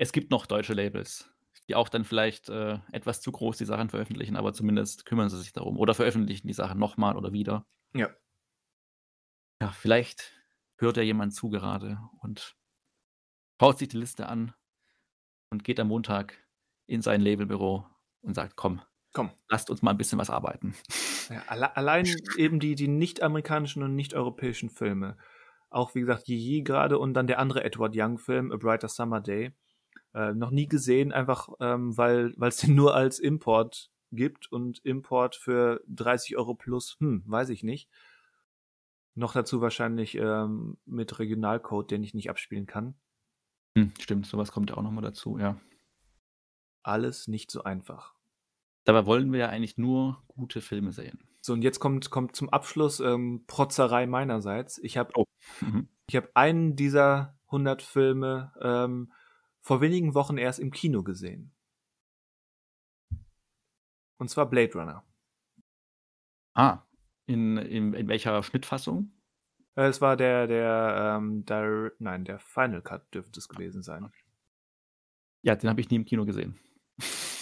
Es 0.00 0.12
gibt 0.12 0.30
noch 0.30 0.46
deutsche 0.46 0.74
Labels, 0.74 1.30
die 1.68 1.74
auch 1.74 1.88
dann 1.88 2.04
vielleicht, 2.04 2.48
äh, 2.50 2.78
etwas 2.92 3.20
zu 3.22 3.32
groß 3.32 3.56
die 3.58 3.64
Sachen 3.64 3.88
veröffentlichen, 3.88 4.36
aber 4.36 4.52
zumindest 4.52 5.06
kümmern 5.06 5.30
sie 5.30 5.38
sich 5.40 5.52
darum 5.54 5.78
oder 5.78 5.94
veröffentlichen 5.94 6.46
die 6.48 6.52
Sachen 6.54 6.78
noch 6.78 6.96
mal 6.98 7.16
oder 7.16 7.32
wieder. 7.32 7.66
Ja. 7.94 8.16
Ja, 9.62 9.70
vielleicht 9.72 10.34
hört 10.78 10.96
ja 10.98 11.02
jemand 11.02 11.34
zu 11.34 11.48
gerade 11.50 11.98
und 12.20 12.56
schaut 13.60 13.78
sich 13.78 13.88
die 13.88 13.98
Liste 13.98 14.28
an 14.28 14.54
und 15.52 15.64
geht 15.64 15.80
am 15.80 15.88
Montag 15.88 16.46
in 16.86 17.02
sein 17.02 17.20
Labelbüro 17.22 17.86
und 18.22 18.34
sagt: 18.34 18.56
„Komm, 18.56 18.82
Komm. 19.14 19.36
lasst 19.50 19.70
uns 19.70 19.82
mal 19.82 19.92
'n 19.92 19.98
bisschen 19.98 20.18
was 20.20 20.30
arbeiten.“ 20.30 20.76
Ja, 21.30 21.44
alle 21.48 21.76
allein 21.76 22.30
eben 22.34 22.60
die 22.60 22.74
die 22.76 22.86
nicht-amerikanischen 22.88 23.82
und 23.82 23.94
nicht-europäischen 23.96 24.70
Filme. 24.70 25.16
Auch 25.70 25.94
wie 25.94 26.00
gesagt, 26.00 26.28
Yi 26.28 26.62
grade 26.62 26.98
und 26.98 27.14
dann 27.14 27.26
der 27.26 27.38
andere 27.40 27.64
Edward 27.64 27.94
Young-Film, 27.96 28.52
A 28.52 28.56
Brighter 28.56 28.88
Summer 28.88 29.20
Day. 29.20 29.52
Äh, 30.16 30.32
noch 30.32 30.50
nie 30.50 30.66
gesehen, 30.66 31.12
einfach, 31.12 31.50
ähm, 31.60 31.94
weil 31.98 32.32
weil's 32.38 32.56
den 32.62 32.74
nur 32.74 32.94
als 32.94 33.18
Import 33.18 33.90
gibt 34.12 34.50
und 34.50 34.78
Import 34.82 35.36
für 35.36 35.82
30 35.88 36.38
€ 36.38 36.54
plus, 36.54 36.96
hm, 37.00 37.22
weiß 37.26 37.50
ich 37.50 37.62
nicht. 37.62 37.90
Noch 39.14 39.34
dazu 39.34 39.60
wahrscheinlich, 39.60 40.14
ähm, 40.16 40.78
mit 40.86 41.18
Regionalcode, 41.18 41.90
den 41.90 42.02
ich 42.02 42.14
nicht 42.14 42.30
abspielen 42.30 42.66
kann. 42.66 42.94
Hm, 43.76 43.92
stimmt, 44.00 44.26
so 44.26 44.38
was 44.38 44.52
kommt 44.52 44.70
ja 44.70 44.78
auch 44.78 44.82
noch 44.82 44.90
mal 44.90 45.02
dazu, 45.02 45.38
ja. 45.38 45.60
Alles 46.82 47.28
nicht 47.28 47.50
so 47.50 47.64
einfach. 47.64 48.14
Dabei 48.84 49.04
wollen 49.04 49.32
wir 49.32 49.40
ja 49.40 49.48
eigentlich 49.50 49.76
nur 49.76 50.22
gute 50.28 50.62
Filme 50.62 50.92
sehen. 50.92 51.18
So, 51.42 51.52
und 51.52 51.62
jetzt 51.62 51.78
kommt 51.78 52.10
kommt 52.10 52.36
zum 52.36 52.48
Abschluss, 52.48 53.00
ähm, 53.00 53.44
Protzerei 53.46 54.06
meinerseits. 54.06 54.78
Ich 54.78 54.96
habe 54.96 55.12
Oh. 55.14 55.24
Mhm. 55.60 55.88
ich 56.08 56.16
habe 56.16 56.30
einen 56.34 56.74
dieser 56.74 57.36
100 57.50 57.82
Filme, 57.82 58.52
ähm, 58.62 59.12
vor 59.66 59.80
wenigen 59.80 60.14
Wochen 60.14 60.38
erst 60.38 60.60
im 60.60 60.70
Kino 60.70 61.02
gesehen. 61.02 61.52
Und 64.16 64.30
zwar 64.30 64.48
Blade 64.48 64.72
Runner. 64.74 65.04
Ah, 66.54 66.84
in 67.26 67.56
in 67.56 67.92
in 67.92 68.06
welcher 68.06 68.40
Schnittfassung? 68.44 69.10
Äh, 69.74 69.88
es 69.88 70.00
war 70.00 70.16
der 70.16 70.46
der, 70.46 71.16
ähm, 71.18 71.44
dir 71.44 71.92
nein, 71.98 72.24
der 72.24 72.38
Final 72.38 72.80
Cut 72.80 73.12
dürfte 73.12 73.40
es 73.40 73.48
gewesen 73.48 73.82
sein. 73.82 74.08
Ja, 75.42 75.56
den 75.56 75.68
habe 75.68 75.80
ich 75.80 75.90
nie 75.90 75.96
im 75.96 76.04
Kino 76.04 76.24
gesehen. 76.24 76.56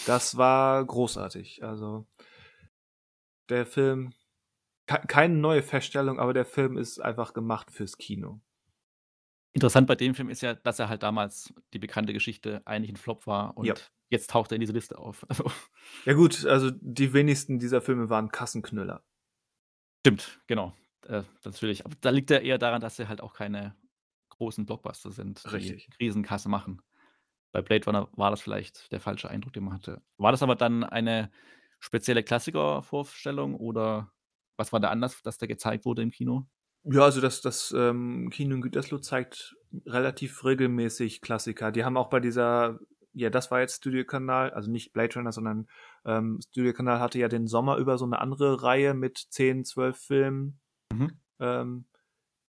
Das 0.07 0.35
war 0.35 0.83
großartig. 0.83 1.63
Also 1.63 2.07
der 3.49 3.67
Film 3.67 4.13
kei 4.87 4.97
keine 4.97 5.35
neue 5.35 5.61
Feststellung, 5.61 6.19
aber 6.19 6.33
der 6.33 6.45
Film 6.45 6.75
ist 6.75 6.99
einfach 6.99 7.33
gemacht 7.33 7.69
fürs 7.69 7.99
Kino. 7.99 8.41
Interessant 9.55 9.87
bei 9.87 9.95
dem 9.95 10.15
Film 10.15 10.27
ist 10.29 10.41
ja, 10.41 10.53
dass 10.53 10.79
er 10.79 10.89
halt 10.89 11.01
damals 11.01 11.53
die 11.73 11.79
bekannte 11.79 12.11
Geschichte 12.11 12.61
eigentlich 12.65 12.91
'n 12.91 12.97
Flop 12.97 13.25
war 13.25 13.55
und 13.57 13.67
Ja. 13.67 13.75
jetzt 14.09 14.29
taucht 14.29 14.51
er 14.51 14.55
in 14.55 14.59
dieser 14.59 14.73
Liste 14.73 14.97
auf. 14.97 15.25
Also 15.29 15.45
Ja 16.07 16.13
gut, 16.13 16.45
also 16.45 16.69
die 16.71 17.13
wenigsten 17.13 17.57
dieser 17.57 17.81
Filme 17.81 18.09
waren 18.11 18.29
Kassenknüller. 18.29 19.01
Stimmt, 20.05 20.39
genau. 20.45 20.71
Äh, 21.07 21.23
natürlich. 21.43 21.83
Aber 21.83 21.95
da 21.99 22.11
liegt 22.11 22.29
ja 22.29 22.37
eher 22.37 22.59
daran, 22.59 22.79
dass 22.79 22.95
sie 22.95 23.07
halt 23.07 23.21
auch 23.21 23.33
keine 23.33 23.75
großen 24.29 24.63
Blockbuster 24.67 25.11
sind, 25.11 25.49
die 25.51 25.53
Richtig. 25.53 25.89
Riesenkasse 25.99 26.47
machen. 26.47 26.83
Bei 27.51 27.61
Blade 27.63 27.85
Runner 27.85 28.09
war 28.13 28.31
das 28.31 28.41
vielleicht 28.41 28.91
der 28.91 28.99
falsche 28.99 29.29
Eindruck, 29.29 29.53
den 29.53 29.63
man 29.63 29.73
hatte. 29.73 30.01
War 30.19 30.31
das 30.31 30.43
aber 30.43 30.55
dann 30.55 30.83
eine 30.83 31.31
spezielle 31.79 32.23
Klassikervorstellung 32.23 33.55
oder 33.55 34.11
was 34.57 34.71
war 34.71 34.79
der 34.79 34.91
Anlass, 34.91 35.21
dass 35.23 35.37
der 35.39 35.47
gezeigt 35.47 35.85
wurde 35.85 36.01
im 36.03 36.11
Kino? 36.11 36.47
Ja, 36.85 37.01
also 37.03 37.19
das, 37.19 37.41
das 37.41 37.73
ähm, 37.75 38.29
Kino 38.31 38.55
in 38.55 38.61
Gütersloh 38.61 38.99
zeigt 38.99 39.55
relativ 39.85 40.45
regelmäßig 40.45 41.21
Klassiker. 41.21 41.71
Die 41.71 41.83
haben 41.83 41.97
auch 41.97 42.09
bei 42.09 42.19
dieser, 42.19 42.79
ja, 43.13 43.29
das 43.29 43.49
war 43.49 43.59
jetzt 43.59 43.77
Studiokanal, 43.77 44.51
also 44.51 44.69
nicht 44.71 44.93
Blade 44.93 45.15
Runner, 45.15 45.31
sondern 45.31 45.67
ähm, 46.05 46.39
Studiokanal 46.49 46.99
hatte 46.99 47.17
ja 47.19 47.27
den 47.27 47.47
Sommer 47.47 47.77
über 47.77 47.97
so 47.97 48.05
eine 48.05 48.19
andere 48.19 48.61
Reihe 48.61 48.93
mit 48.93 49.17
10, 49.17 49.65
12 49.65 49.97
Filmen, 49.97 50.59
Mhm. 50.93 51.19
ähm, 51.39 51.85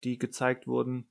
die 0.04 0.18
gezeigt 0.18 0.66
wurden. 0.68 1.10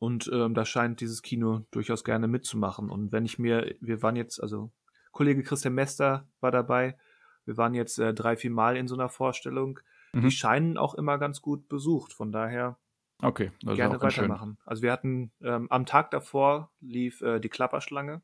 Und 0.00 0.30
ähm, 0.32 0.54
da 0.54 0.64
scheint 0.64 1.00
dieses 1.00 1.22
Kino 1.22 1.66
durchaus 1.70 2.04
gerne 2.04 2.26
mitzumachen. 2.26 2.90
Und 2.90 3.12
wenn 3.12 3.24
ich 3.24 3.38
mir, 3.38 3.76
wir 3.80 4.02
waren 4.02 4.16
jetzt, 4.16 4.42
also 4.42 4.72
Kollege 5.12 5.42
Christian 5.42 5.74
Mester 5.74 6.28
war 6.40 6.50
dabei, 6.50 6.98
wir 7.44 7.56
waren 7.56 7.74
jetzt 7.74 7.98
äh, 7.98 8.14
drei, 8.14 8.36
vier 8.36 8.50
Mal 8.50 8.76
in 8.76 8.88
so 8.88 8.94
einer 8.94 9.08
Vorstellung. 9.08 9.78
Mhm. 10.12 10.22
Die 10.22 10.30
scheinen 10.30 10.76
auch 10.76 10.94
immer 10.94 11.18
ganz 11.18 11.40
gut 11.42 11.68
besucht. 11.68 12.12
Von 12.12 12.32
daher 12.32 12.78
Okay, 13.22 13.52
ist 13.62 13.74
gerne 13.76 13.98
ganz 13.98 14.14
schön. 14.14 14.24
weitermachen. 14.24 14.58
Also 14.64 14.82
wir 14.82 14.92
hatten 14.92 15.32
ähm, 15.42 15.70
am 15.70 15.86
Tag 15.86 16.10
davor 16.10 16.72
lief 16.80 17.20
äh, 17.20 17.38
die 17.40 17.48
Klapperschlange. 17.48 18.22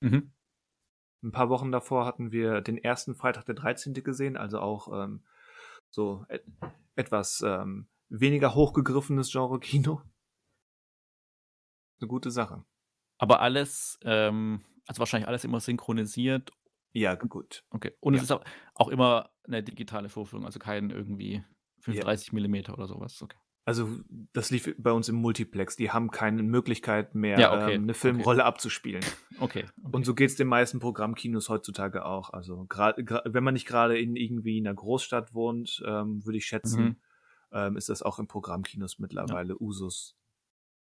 Mhm. 0.00 0.32
Ein 1.22 1.32
paar 1.32 1.48
Wochen 1.48 1.72
davor 1.72 2.06
hatten 2.06 2.30
wir 2.32 2.60
den 2.60 2.78
ersten 2.78 3.14
Freitag 3.14 3.44
der 3.44 3.56
13. 3.56 3.92
gesehen, 3.94 4.36
also 4.36 4.60
auch 4.60 5.04
ähm, 5.04 5.24
so 5.90 6.24
et 6.28 6.44
etwas 6.94 7.42
ähm, 7.44 7.88
weniger 8.08 8.54
hochgegriffenes 8.54 9.30
Genre-Kino. 9.30 10.02
Eine 12.00 12.08
gute 12.08 12.30
Sache. 12.30 12.64
Aber 13.18 13.40
alles, 13.40 13.98
ähm, 14.02 14.64
also 14.86 15.00
wahrscheinlich 15.00 15.28
alles 15.28 15.44
immer 15.44 15.60
synchronisiert. 15.60 16.52
Ja, 16.92 17.14
gut. 17.14 17.64
Okay. 17.70 17.92
Und 18.00 18.14
Ja. 18.14 18.18
es 18.18 18.24
ist 18.24 18.30
auch, 18.32 18.44
auch 18.74 18.88
immer 18.88 19.30
eine 19.44 19.62
digitale 19.62 20.08
Vorführung, 20.08 20.44
also 20.46 20.58
kein 20.58 20.90
irgendwie 20.90 21.34
Ja. 21.34 21.42
35 21.80 22.32
Millimeter 22.32 22.72
oder 22.74 22.86
sowas. 22.86 23.22
Okay. 23.22 23.36
Also 23.64 23.86
das 24.32 24.50
lief 24.50 24.74
bei 24.78 24.92
uns 24.92 25.10
im 25.10 25.16
Multiplex. 25.16 25.76
Die 25.76 25.90
haben 25.90 26.10
keine 26.10 26.42
Möglichkeit 26.42 27.14
mehr, 27.14 27.38
Ja, 27.38 27.52
okay, 27.52 27.74
ähm, 27.74 27.82
eine 27.82 27.92
okay. 27.92 28.00
Filmrolle 28.00 28.44
abzuspielen. 28.44 29.04
Okay. 29.40 29.64
okay. 29.84 29.88
Und 29.92 30.06
so 30.06 30.14
geht's 30.14 30.36
den 30.36 30.48
meisten 30.48 30.78
Programmkinos 30.80 31.50
heutzutage 31.50 32.06
auch. 32.06 32.30
Also 32.30 32.64
gerade, 32.66 33.04
wenn 33.26 33.44
man 33.44 33.52
nicht 33.52 33.66
gerade 33.66 33.98
in 33.98 34.16
irgendwie 34.16 34.58
einer 34.58 34.72
Großstadt 34.74 35.34
wohnt, 35.34 35.82
ähm, 35.86 36.24
würde 36.24 36.38
ich 36.38 36.46
schätzen, 36.46 36.82
Mhm. 36.82 36.96
ähm, 37.52 37.76
ist 37.76 37.90
das 37.90 38.02
auch 38.02 38.18
in 38.18 38.26
Programmkinos 38.26 38.98
mittlerweile 38.98 39.60
Usus. 39.60 40.16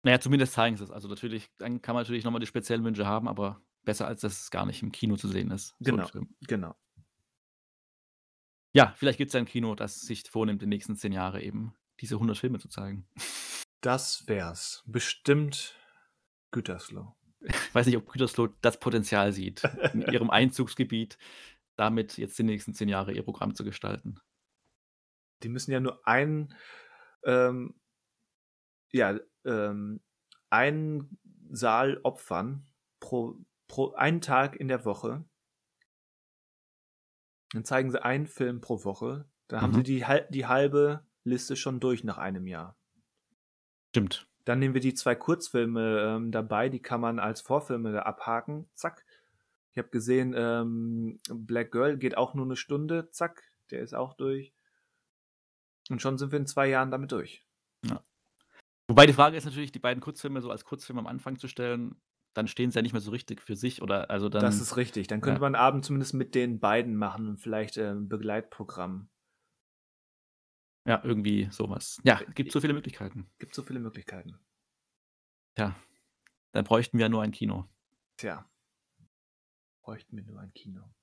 Naja, 0.01 0.19
zumindest 0.19 0.53
zeigen 0.53 0.75
sie 0.75 0.83
es. 0.83 0.91
Also 0.91 1.07
natürlich, 1.07 1.51
dann 1.59 1.81
kann 1.83 1.93
man 1.93 2.01
natürlich 2.03 2.23
nochmal 2.23 2.41
die 2.41 2.47
speziellen 2.47 2.83
Wünsche 2.83 3.05
haben, 3.05 3.27
aber 3.27 3.61
besser 3.83 4.07
als 4.07 4.21
dass 4.21 4.41
es 4.41 4.51
gar 4.51 4.65
nicht 4.65 4.81
im 4.81 4.91
Kino 4.91 5.15
zu 5.15 5.27
sehen 5.27 5.51
ist. 5.51 5.75
So 5.79 5.91
Genau, 5.91 6.07
Film. 6.07 6.35
genau. 6.47 6.75
Ja, 8.73 8.93
vielleicht 8.97 9.17
gibt 9.19 9.29
es 9.29 9.33
ja 9.33 9.39
ein 9.39 9.45
Kino, 9.45 9.75
das 9.75 10.01
sich 10.01 10.23
vornimmt, 10.29 10.61
die 10.61 10.67
nächsten 10.67 10.95
zehn 10.95 11.11
Jahre 11.11 11.41
eben 11.41 11.75
diese 11.99 12.15
100 12.15 12.37
Filme 12.37 12.59
zu 12.59 12.69
zeigen. 12.69 13.07
Das 13.81 14.27
wär's. 14.27 14.83
Bestimmt 14.87 15.75
Gütersloh. 16.51 17.15
Ich 17.41 17.75
weiß 17.75 17.85
nicht, 17.85 17.97
ob 17.97 18.07
Gütersloh 18.09 18.47
das 18.61 18.79
Potenzial 18.79 19.33
sieht, 19.33 19.63
in 19.93 20.01
ihrem 20.11 20.29
Einzugsgebiet 20.29 21.17
damit 21.75 22.17
jetzt 22.17 22.37
die 22.37 22.43
nächsten 22.43 22.73
zehn 22.73 22.89
Jahre 22.89 23.13
ihr 23.13 23.23
Programm 23.23 23.55
zu 23.55 23.63
gestalten. 23.63 24.19
Die 25.41 25.49
müssen 25.49 25.71
ja 25.71 25.79
nur 25.79 26.07
einen, 26.07 26.55
ähm, 27.25 27.75
ja, 28.91 29.19
ähm, 29.45 30.01
einen 30.49 31.17
Saal 31.49 31.99
opfern 32.03 32.67
pro, 32.99 33.35
pro 33.73 33.93
einen 33.95 34.21
Tag 34.21 34.55
in 34.55 34.67
der 34.67 34.85
Woche. 34.85 35.25
Dann 37.53 37.65
zeigen 37.65 37.89
sie 37.89 38.03
einen 38.03 38.27
Film 38.27 38.61
pro 38.61 38.83
Woche. 38.83 39.27
Da 39.47 39.61
haben 39.61 39.71
Mhm. 39.71 39.77
sie 39.77 39.83
die, 39.83 40.05
hal- 40.05 40.27
die 40.29 40.45
halbe 40.45 41.07
Liste 41.23 41.55
schon 41.55 41.79
durch 41.79 42.03
nach 42.03 42.19
einem 42.19 42.45
Jahr. 42.45 42.77
Stimmt. 43.89 44.27
Dann 44.45 44.59
nehmen 44.59 44.75
wir 44.75 44.81
die 44.81 44.93
zwei 44.93 45.15
Kurzfilme 45.15 46.01
ähm, 46.17 46.31
dabei, 46.31 46.69
die 46.69 46.81
kann 46.83 47.01
man 47.01 47.17
als 47.17 47.41
Vorfilme 47.41 48.05
abhaken. 48.05 48.69
Zack. 48.75 49.05
Ich 49.71 49.79
habe 49.79 49.89
gesehen, 49.89 50.35
ähm, 50.37 51.17
Black 51.31 51.71
Girl 51.71 51.97
geht 51.97 52.15
auch 52.15 52.35
nur 52.35 52.45
eine 52.45 52.55
Stunde. 52.57 53.09
Zack, 53.09 53.41
der 53.71 53.81
ist 53.81 53.95
auch 53.95 54.13
durch. 54.13 54.53
Und 55.89 55.99
schon 55.99 56.19
sind 56.19 56.31
wir 56.31 56.37
in 56.39 56.45
zwei 56.45 56.67
Jahren 56.67 56.91
damit 56.91 57.11
durch. 57.11 57.43
Wobei 58.87 59.07
die 59.07 59.13
Frage 59.13 59.35
ist 59.35 59.45
natürlich, 59.45 59.71
die 59.71 59.79
beiden 59.79 60.01
Kurzfilme 60.01 60.41
so 60.41 60.51
als 60.51 60.63
Kurzfilm 60.63 60.99
am 60.99 61.07
Anfang 61.07 61.39
zu 61.39 61.47
stellen, 61.47 61.99
dann 62.33 62.47
stehen 62.47 62.71
sie 62.71 62.77
ja 62.77 62.81
nicht 62.81 62.93
mehr 62.93 63.01
so 63.01 63.11
richtig 63.11 63.41
für 63.41 63.55
sich 63.55 63.81
oder 63.81 64.09
also 64.09 64.29
dann. 64.29 64.41
das 64.41 64.59
ist 64.59 64.77
richtig. 64.77 65.07
Dann 65.07 65.21
könnte 65.21 65.37
ja. 65.37 65.49
man 65.49 65.55
Abend 65.55 65.85
zumindest 65.85 66.13
mit 66.13 66.35
den 66.35 66.59
beiden 66.59 66.95
machen 66.95 67.27
und 67.27 67.37
vielleicht 67.37 67.77
äh, 67.77 67.91
ein 67.91 68.09
Begleitprogramm. 68.09 69.09
ja, 70.85 71.01
irgendwie 71.03 71.47
sowas. 71.51 71.99
Ja, 72.03 72.21
gibt 72.33 72.51
so 72.51 72.61
viele 72.61 72.73
Möglichkeiten. 72.73 73.29
Gibt 73.39 73.53
so 73.53 73.61
viele 73.61 73.79
Möglichkeiten. 73.79 74.37
Tja, 75.55 75.75
dann 76.51 76.65
bräuchten 76.65 76.97
wir 76.97 77.05
ja 77.05 77.09
nur 77.09 77.21
ein 77.21 77.31
Kino. 77.31 77.69
Tja. 78.17 78.49
Bräuchten 79.83 80.15
wir 80.15 80.23
nur 80.23 80.39
ein 80.39 80.53
Kino. 80.53 80.93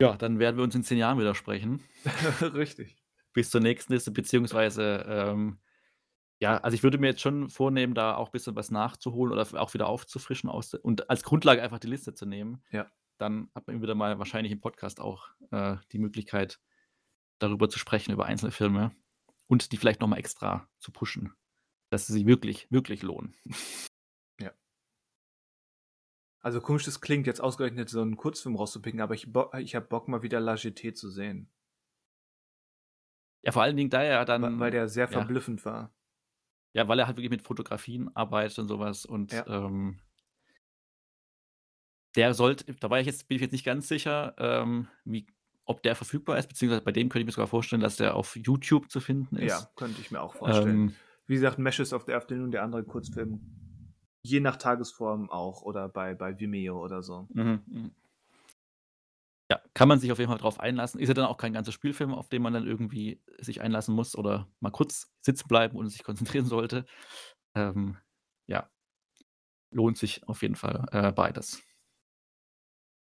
Ja, 0.00 0.16
dann 0.16 0.38
werden 0.38 0.56
wir 0.56 0.64
uns 0.64 0.74
in 0.74 0.82
zehn 0.82 0.98
Jahren 0.98 1.18
wieder 1.18 1.34
sprechen. 1.34 1.82
richtig. 2.54 3.02
Bis 3.32 3.50
zur 3.50 3.60
nächsten 3.60 3.92
Liste, 3.92 4.10
beziehungsweise, 4.10 5.04
ähm, 5.08 5.58
ja, 6.40 6.58
also 6.58 6.74
ich 6.74 6.82
würde 6.82 6.98
mir 6.98 7.08
jetzt 7.08 7.20
schon 7.20 7.48
vornehmen, 7.48 7.94
da 7.94 8.16
auch 8.16 8.28
ein 8.28 8.32
bisschen 8.32 8.56
was 8.56 8.70
nachzuholen 8.70 9.32
oder 9.32 9.46
auch 9.60 9.74
wieder 9.74 9.86
aufzufrischen 9.86 10.50
aus 10.50 10.70
der, 10.70 10.84
und 10.84 11.08
als 11.08 11.22
Grundlage 11.22 11.62
einfach 11.62 11.78
die 11.78 11.88
Liste 11.88 12.14
zu 12.14 12.26
nehmen. 12.26 12.62
Ja. 12.70 12.90
Dann 13.18 13.50
hat 13.54 13.66
man 13.66 13.80
wieder 13.80 13.94
mal 13.94 14.18
wahrscheinlich 14.18 14.52
im 14.52 14.60
Podcast 14.60 15.00
auch 15.00 15.30
äh, 15.50 15.76
die 15.92 15.98
Möglichkeit, 15.98 16.60
darüber 17.38 17.68
zu 17.68 17.78
sprechen, 17.78 18.12
über 18.12 18.26
einzelne 18.26 18.52
Filme 18.52 18.94
und 19.46 19.72
die 19.72 19.76
vielleicht 19.76 20.00
nochmal 20.00 20.18
extra 20.18 20.68
zu 20.78 20.92
pushen, 20.92 21.34
dass 21.90 22.06
sie 22.06 22.12
sich 22.12 22.26
wirklich, 22.26 22.70
wirklich 22.70 23.02
lohnen. 23.02 23.34
Also 26.46 26.60
komisch, 26.60 26.84
das 26.84 27.00
klingt 27.00 27.26
jetzt 27.26 27.40
ausgerechnet 27.40 27.88
so 27.88 28.00
einen 28.00 28.16
Kurzfilm 28.16 28.54
rauszupicken, 28.54 29.00
aber 29.00 29.14
ich, 29.14 29.26
ich 29.58 29.74
habe 29.74 29.86
Bock 29.86 30.06
mal 30.06 30.22
wieder 30.22 30.38
La 30.38 30.54
Jetée 30.54 30.94
zu 30.94 31.10
sehen. 31.10 31.50
Ja, 33.42 33.50
vor 33.50 33.62
allen 33.62 33.76
Dingen, 33.76 33.90
da 33.90 34.00
er 34.00 34.20
Weil, 34.20 34.24
dann. 34.26 34.60
weil 34.60 34.70
der 34.70 34.88
sehr 34.88 35.06
ja. 35.06 35.10
verblüffend 35.10 35.64
war. 35.64 35.92
Ja, 36.76 36.86
weil 36.88 36.98
er 36.98 37.06
halt 37.06 37.16
wirklich 37.16 37.30
mit 37.30 37.40
Fotografien 37.40 38.14
arbeitet 38.14 38.58
und 38.58 38.68
sowas 38.68 39.06
und 39.06 39.32
Ja. 39.32 39.46
ähm, 39.46 39.98
der 42.16 42.34
sollte, 42.34 42.74
da 42.74 42.90
war 42.90 43.00
ich 43.00 43.06
jetzt, 43.06 43.28
bin 43.28 43.36
ich 43.36 43.40
jetzt 43.40 43.52
nicht 43.52 43.64
ganz 43.64 43.88
sicher, 43.88 44.34
ähm, 44.36 44.86
wie, 45.06 45.26
ob 45.64 45.82
der 45.82 45.94
verfügbar 45.94 46.36
ist, 46.36 46.48
beziehungsweise 46.48 46.84
bei 46.84 46.92
dem 46.92 47.08
könnte 47.08 47.20
ich 47.20 47.26
mir 47.26 47.32
sogar 47.32 47.46
vorstellen, 47.46 47.80
dass 47.80 47.96
der 47.96 48.14
auf 48.14 48.36
YouTube 48.36 48.90
zu 48.90 49.00
finden 49.00 49.36
ist. 49.36 49.48
Ja, 49.48 49.70
könnte 49.74 50.02
ich 50.02 50.10
mir 50.10 50.20
auch 50.20 50.34
vorstellen. 50.34 50.88
Ähm, 50.88 50.94
Wie 51.26 51.34
gesagt, 51.34 51.58
Meshes 51.58 51.94
of 51.94 52.04
the 52.04 52.12
Afternoon, 52.12 52.50
der 52.50 52.62
andere 52.62 52.84
Kurzfilm, 52.84 53.40
je 54.22 54.40
nach 54.40 54.56
Tagesform 54.56 55.30
auch 55.30 55.62
oder 55.62 55.88
bei, 55.88 56.14
bei 56.14 56.38
Vimeo 56.38 56.78
oder 56.84 57.02
so. 57.02 57.26
mhm, 57.32 57.62
mhm. 57.66 57.90
Ja, 59.50 59.60
kann 59.74 59.88
man 59.88 60.00
sich 60.00 60.10
auf 60.10 60.18
jeden 60.18 60.30
Fall 60.30 60.38
drauf 60.38 60.58
einlassen. 60.58 60.98
Ist 60.98 61.08
ja 61.08 61.14
dann 61.14 61.26
auch 61.26 61.36
kein 61.36 61.52
ganzer 61.52 61.70
Spielfilm, 61.70 62.12
auf 62.12 62.28
den 62.28 62.42
man 62.42 62.52
dann 62.52 62.66
irgendwie 62.66 63.22
sich 63.38 63.60
einlassen 63.60 63.94
muss 63.94 64.16
oder 64.16 64.48
mal 64.60 64.70
kurz 64.70 65.12
sitzen 65.20 65.46
bleiben 65.46 65.76
und 65.76 65.88
sich 65.88 66.02
konzentrieren 66.02 66.46
sollte. 66.46 66.84
Ähm, 67.54 67.96
ja, 68.48 68.68
lohnt 69.70 69.98
sich 69.98 70.26
auf 70.26 70.42
jeden 70.42 70.56
Fall 70.56 70.86
äh, 70.90 71.12
beides. 71.12 71.62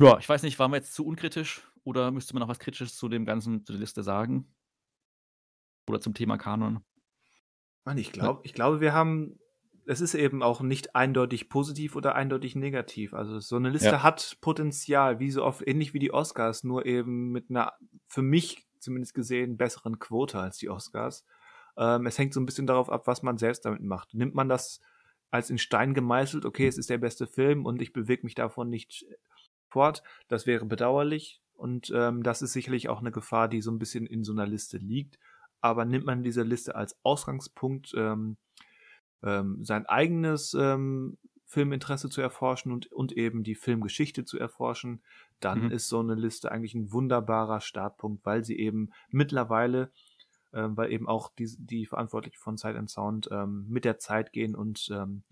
Ja, 0.01 0.17
ich 0.19 0.27
weiß 0.27 0.43
nicht, 0.43 0.59
waren 0.59 0.71
wir 0.71 0.77
jetzt 0.77 0.93
zu 0.93 1.05
unkritisch 1.05 1.63
oder 1.83 2.11
müsste 2.11 2.33
man 2.33 2.41
noch 2.41 2.49
was 2.49 2.59
Kritisches 2.59 2.95
zu 2.95 3.07
dem 3.07 3.25
Ganzen, 3.25 3.65
zu 3.65 3.71
der 3.71 3.79
Liste 3.79 4.03
sagen? 4.03 4.53
Oder 5.87 6.01
zum 6.01 6.13
Thema 6.13 6.37
Kanon? 6.37 6.83
Mann, 7.85 7.97
ich 7.97 8.11
glaube, 8.11 8.41
ich 8.43 8.53
glaube, 8.53 8.81
wir 8.81 8.93
haben, 8.93 9.39
es 9.87 10.01
ist 10.01 10.15
eben 10.15 10.41
auch 10.41 10.61
nicht 10.61 10.95
eindeutig 10.95 11.49
positiv 11.49 11.95
oder 11.95 12.15
eindeutig 12.15 12.55
negativ. 12.55 13.13
Also 13.13 13.39
so 13.39 13.55
eine 13.55 13.69
Liste 13.69 13.89
Ja. 13.89 14.03
hat 14.03 14.37
Potenzial, 14.41 15.19
wie 15.19 15.31
so 15.31 15.43
oft, 15.43 15.65
ähnlich 15.67 15.93
wie 15.93 15.99
die 15.99 16.13
Oscars, 16.13 16.63
nur 16.63 16.85
eben 16.85 17.31
mit 17.31 17.49
einer, 17.49 17.73
für 18.07 18.21
mich 18.21 18.65
zumindest 18.79 19.13
gesehen, 19.13 19.57
besseren 19.57 19.99
Quote 19.99 20.39
als 20.39 20.57
die 20.57 20.69
Oscars. 20.69 21.25
Ähm, 21.77 22.05
es 22.05 22.17
hängt 22.17 22.33
so 22.33 22.39
ein 22.39 22.45
bisschen 22.45 22.67
darauf 22.67 22.89
ab, 22.89 23.07
was 23.07 23.23
man 23.23 23.37
selbst 23.37 23.65
damit 23.65 23.81
macht. 23.81 24.13
Nimmt 24.13 24.35
man 24.35 24.49
das 24.49 24.81
als 25.31 25.49
in 25.49 25.57
Stein 25.57 25.93
gemeißelt, 25.93 26.45
okay, 26.45 26.67
es 26.67 26.77
ist 26.77 26.89
der 26.89 26.97
beste 26.97 27.27
Film 27.27 27.65
und 27.65 27.81
ich 27.81 27.93
bewege 27.93 28.23
mich 28.23 28.35
davon 28.35 28.69
nicht 28.69 29.05
fort, 29.69 30.03
das 30.27 30.45
wäre 30.47 30.65
bedauerlich 30.65 31.41
und 31.53 31.91
ähm, 31.93 32.23
das 32.23 32.41
ist 32.41 32.53
sicherlich 32.53 32.89
auch 32.89 33.01
eine 33.01 33.11
Gefahr, 33.11 33.47
die 33.49 33.61
so 33.61 33.71
ein 33.71 33.79
bisschen 33.79 34.05
in 34.05 34.23
so 34.23 34.31
einer 34.31 34.47
Liste 34.47 34.77
liegt. 34.77 35.19
Aber 35.61 35.83
nimmt 35.83 36.05
man 36.05 36.23
diese 36.23 36.43
Liste 36.43 36.75
als 36.75 36.97
Ausgangspunkt, 37.03 37.93
ähm, 37.97 38.37
ähm, 39.23 39.63
sein 39.63 39.85
eigenes 39.85 40.53
ähm, 40.53 41.17
Filminteresse 41.45 42.09
zu 42.09 42.21
erforschen 42.21 42.71
und, 42.71 42.91
und 42.91 43.11
eben 43.13 43.43
die 43.43 43.55
Filmgeschichte 43.55 44.25
zu 44.25 44.39
erforschen, 44.39 45.03
dann 45.39 45.63
Mhm. 45.63 45.69
ist 45.69 45.89
so 45.89 45.99
eine 45.99 46.15
Liste 46.15 46.51
eigentlich 46.51 46.73
ein 46.73 46.91
wunderbarer 46.91 47.61
Startpunkt, 47.61 48.25
weil 48.25 48.43
sie 48.43 48.57
eben 48.57 48.89
mittlerweile, 49.09 49.91
ähm, 50.53 50.77
weil 50.77 50.91
eben 50.91 51.07
auch 51.07 51.29
die, 51.35 51.49
die 51.57 51.85
Verantwortlichen 51.85 52.39
von 52.39 52.57
Sight 52.57 52.75
and 52.75 52.89
Sound 52.89 53.29
ähm, 53.31 53.65
mit 53.69 53.85
der 53.85 53.99
Zeit 53.99 54.33
gehen 54.33 54.55
und 54.55 54.89
ähm, 54.91 55.23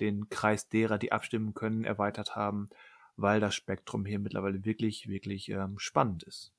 den 0.00 0.28
Kreis 0.28 0.68
derer, 0.68 0.98
die 0.98 1.12
abstimmen 1.12 1.54
können, 1.54 1.84
erweitert 1.84 2.36
haben, 2.36 2.70
weil 3.16 3.40
das 3.40 3.54
Spektrum 3.54 4.06
hier 4.06 4.18
mittlerweile 4.20 4.64
wirklich, 4.64 5.08
wirklich 5.08 5.48
ähm, 5.50 5.78
spannend 5.78 6.22
ist. 6.22 6.52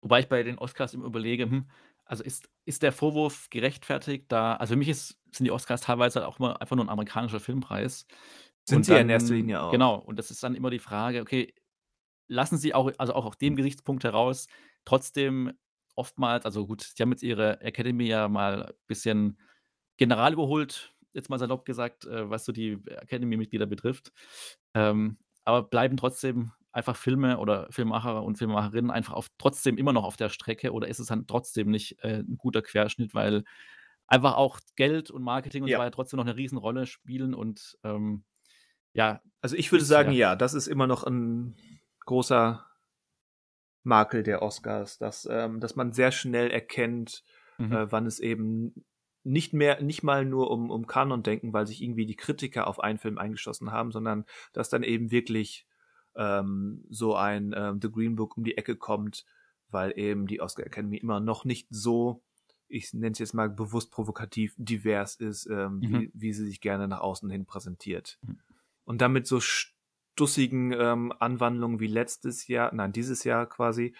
Wobei 0.00 0.20
ich 0.20 0.28
bei 0.28 0.42
den 0.42 0.58
Oscars 0.58 0.94
immer 0.94 1.06
überlege, 1.06 1.44
hm, 1.44 1.70
Also, 2.08 2.24
ist 2.24 2.48
ist 2.64 2.82
der 2.82 2.92
Vorwurf 2.92 3.48
gerechtfertigt, 3.50 4.26
da 4.32 4.54
also, 4.56 4.72
für 4.72 4.78
mich 4.78 4.88
ist 4.88 5.20
sind 5.30 5.44
die 5.44 5.50
Oscars 5.50 5.82
teilweise 5.82 6.26
auch 6.26 6.38
immer 6.38 6.60
einfach 6.60 6.74
nur 6.76 6.84
'n 6.86 6.88
amerikanischer 6.88 7.38
Filmpreis. 7.38 8.06
Sind 8.66 8.84
Und 8.84 8.86
sie 8.86 8.92
ja 8.94 9.00
in 9.00 9.08
erster 9.08 9.34
dann 9.34 9.34
Linie 9.34 9.62
auch. 9.62 9.82
genau, 9.82 9.96
und 9.96 10.18
das 10.18 10.30
ist 10.30 10.42
dann 10.42 10.54
immer 10.54 10.70
die 10.70 10.78
Frage, 10.78 11.20
okay, 11.20 11.54
lassen 12.28 12.58
sie 12.58 12.74
auch 12.74 12.92
also, 12.98 13.14
auch 13.14 13.26
auf 13.26 13.36
dem 13.36 13.56
Gesichtspunkt 13.56 14.04
heraus 14.04 14.48
trotzdem 14.86 15.52
oftmals 15.96 16.44
also, 16.46 16.66
gut, 16.66 16.94
die 16.98 17.02
haben 17.02 17.12
jetzt 17.12 17.22
ihre 17.24 17.60
Academy 17.62 18.06
ja 18.08 18.28
mal 18.28 18.74
bisschen 18.88 19.38
general 19.98 20.32
überholt, 20.34 20.94
jetzt 21.14 21.30
mal 21.30 21.38
salopp 21.40 21.64
gesagt, 21.66 22.06
äh, 22.06 22.30
was 22.30 22.44
so 22.46 22.52
die 22.52 22.74
Academy-Mitglieder 22.86 23.66
betrifft. 23.66 24.12
Ähm, 24.74 25.18
aber 25.44 25.64
bleiben 25.64 25.96
trotzdem 25.98 26.52
einfach 26.78 26.96
Filme 26.96 27.38
oder 27.38 27.68
Filmemacher 27.72 28.22
und 28.24 28.38
Filmemacherinnen 28.38 28.90
einfach 28.92 29.14
auf 29.14 29.28
trotzdem 29.38 29.78
immer 29.78 29.92
noch 29.94 30.04
auf 30.04 30.16
der 30.18 30.30
Strecke 30.30 30.72
oder 30.72 30.88
ist 30.88 31.00
es 31.00 31.08
dann 31.08 31.26
trotzdem 31.28 31.70
nicht, 31.70 31.98
äh, 32.04 32.20
'n 32.20 32.38
guter 32.38 32.62
Querschnitt, 32.62 33.14
weil 33.14 33.44
einfach 34.08 34.36
auch 34.36 34.60
Geld 34.76 35.10
und 35.10 35.22
Marketing 35.24 35.64
und 35.64 35.70
so 35.70 35.76
Ja. 35.76 35.78
weiter 35.78 35.92
trotzdem 35.92 36.18
noch 36.18 36.24
'ne 36.26 36.36
Riesenrolle 36.36 36.86
spielen 36.86 37.34
und, 37.34 37.78
ähm, 37.84 38.24
ja, 38.94 39.22
Also, 39.44 39.56
ich 39.56 39.70
würde 39.70 39.84
sagen, 39.84 40.10
ja. 40.10 40.12
ja, 40.12 40.34
das 40.36 40.54
ist 40.54 40.66
immer 40.66 40.86
noch 40.86 41.04
'n 41.06 41.56
großer 42.00 42.64
Makel 43.86 44.22
der 44.22 44.42
Oscars, 44.42 44.98
dass 44.98 45.26
ähm, 45.30 45.60
dass 45.60 45.76
man 45.76 45.92
sehr 45.92 46.10
schnell 46.12 46.50
erkennt, 46.50 47.24
Mhm. 47.58 47.78
äh, 47.78 47.86
wann 47.88 48.06
es 48.06 48.18
eben 48.20 48.84
nicht 49.24 49.52
mehr 49.52 49.80
nicht 49.82 50.02
mal 50.02 50.24
nur 50.24 50.50
um 50.50 50.70
um 50.70 50.86
Kanon-Denken, 50.86 51.52
weil 51.52 51.66
sich 51.66 51.82
irgendwie 51.82 52.06
die 52.06 52.16
Kritiker 52.16 52.66
auf 52.66 52.80
einen 52.80 52.98
Film 52.98 53.18
eingeschossen 53.18 53.70
haben, 53.72 53.92
sondern 53.92 54.24
dass 54.52 54.68
dann 54.68 54.82
eben 54.82 55.10
wirklich, 55.10 55.66
ähm, 56.18 56.84
so 56.90 57.14
ein, 57.16 57.54
ähm, 57.56 57.80
The 57.80 57.90
Green 57.90 58.16
Book 58.16 58.36
um 58.36 58.44
die 58.44 58.58
Ecke 58.58 58.76
kommt, 58.76 59.24
weil 59.70 59.92
eben 59.98 60.26
die 60.26 60.40
Oscar 60.42 60.66
Academy 60.66 60.98
immer 60.98 61.20
noch 61.20 61.44
nicht 61.46 61.68
so, 61.70 62.22
ich 62.68 62.92
nenne 62.92 63.12
es 63.12 63.18
jetzt 63.18 63.34
mal 63.34 63.48
bewusst 63.48 63.90
provokativ, 63.92 64.54
divers 64.58 65.14
ist, 65.16 65.46
ähm, 65.46 65.78
Mhm. 65.80 66.00
wie 66.00 66.10
wie 66.14 66.32
sie 66.34 66.44
sich 66.46 66.60
gerne 66.60 66.88
nach 66.88 67.00
außen 67.00 67.30
hin 67.30 67.46
präsentiert. 67.46 68.18
Mhm. 68.22 68.40
Und 68.84 69.00
damit 69.00 69.26
so 69.26 69.40
stussigen, 69.40 70.72
ähm, 70.72 71.12
Anwandlungen 71.18 71.80
wie 71.80 71.86
letztes 71.86 72.46
Jahr 72.48 72.74
nein, 72.74 72.92
dieses 72.92 73.24
Jahr 73.24 73.46
quasi, 73.46 73.94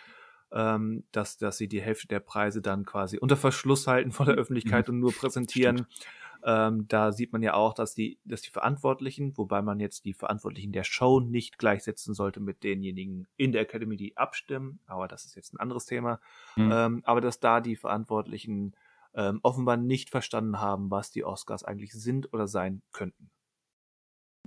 ähm, 0.50 1.04
dass 1.12 1.36
dass 1.36 1.58
sie 1.58 1.68
die 1.68 1.80
Hälfte 1.82 2.08
der 2.08 2.20
Preise 2.20 2.62
dann 2.62 2.84
quasi 2.84 3.18
unter 3.18 3.36
Verschluss 3.36 3.86
halten 3.86 4.12
vor 4.12 4.26
der 4.26 4.34
Öffentlichkeit 4.36 4.88
Mhm. 4.88 4.94
und 4.94 5.00
nur 5.00 5.12
präsentieren. 5.22 5.78
Stimmt. 5.78 6.06
Ähm, 6.44 6.86
da 6.88 7.12
sieht 7.12 7.32
man 7.32 7.42
ja 7.42 7.54
auch, 7.54 7.74
dass 7.74 7.94
die 7.94 8.18
dass 8.24 8.42
die 8.42 8.50
Verantwortlichen 8.50 9.36
wobei 9.36 9.62
man 9.62 9.80
jetzt 9.80 10.04
die 10.04 10.14
Verantwortlichen 10.14 10.72
der 10.72 10.84
Show 10.84 11.20
nicht 11.20 11.58
gleichsetzen 11.58 12.14
sollte 12.14 12.40
mit 12.40 12.62
denjenigen 12.62 13.26
in 13.36 13.52
der 13.52 13.62
Academy, 13.62 13.96
die 13.96 14.16
abstimmen, 14.16 14.80
aber 14.86 15.08
das 15.08 15.24
ist 15.24 15.34
jetzt 15.34 15.54
'n 15.54 15.60
anderes 15.60 15.86
Thema. 15.86 16.20
Mhm. 16.56 16.72
Ähm, 16.72 17.00
aber 17.04 17.20
dass 17.20 17.40
da 17.40 17.60
die 17.60 17.76
Verantwortlichen, 17.76 18.74
ähm, 19.14 19.40
offenbar 19.42 19.76
nicht 19.76 20.10
verstanden 20.10 20.60
haben, 20.60 20.90
was 20.90 21.10
die 21.10 21.24
Oscars 21.24 21.64
eigentlich 21.64 21.92
sind 21.92 22.32
oder 22.32 22.46
sein 22.46 22.82
könnten. 22.92 23.30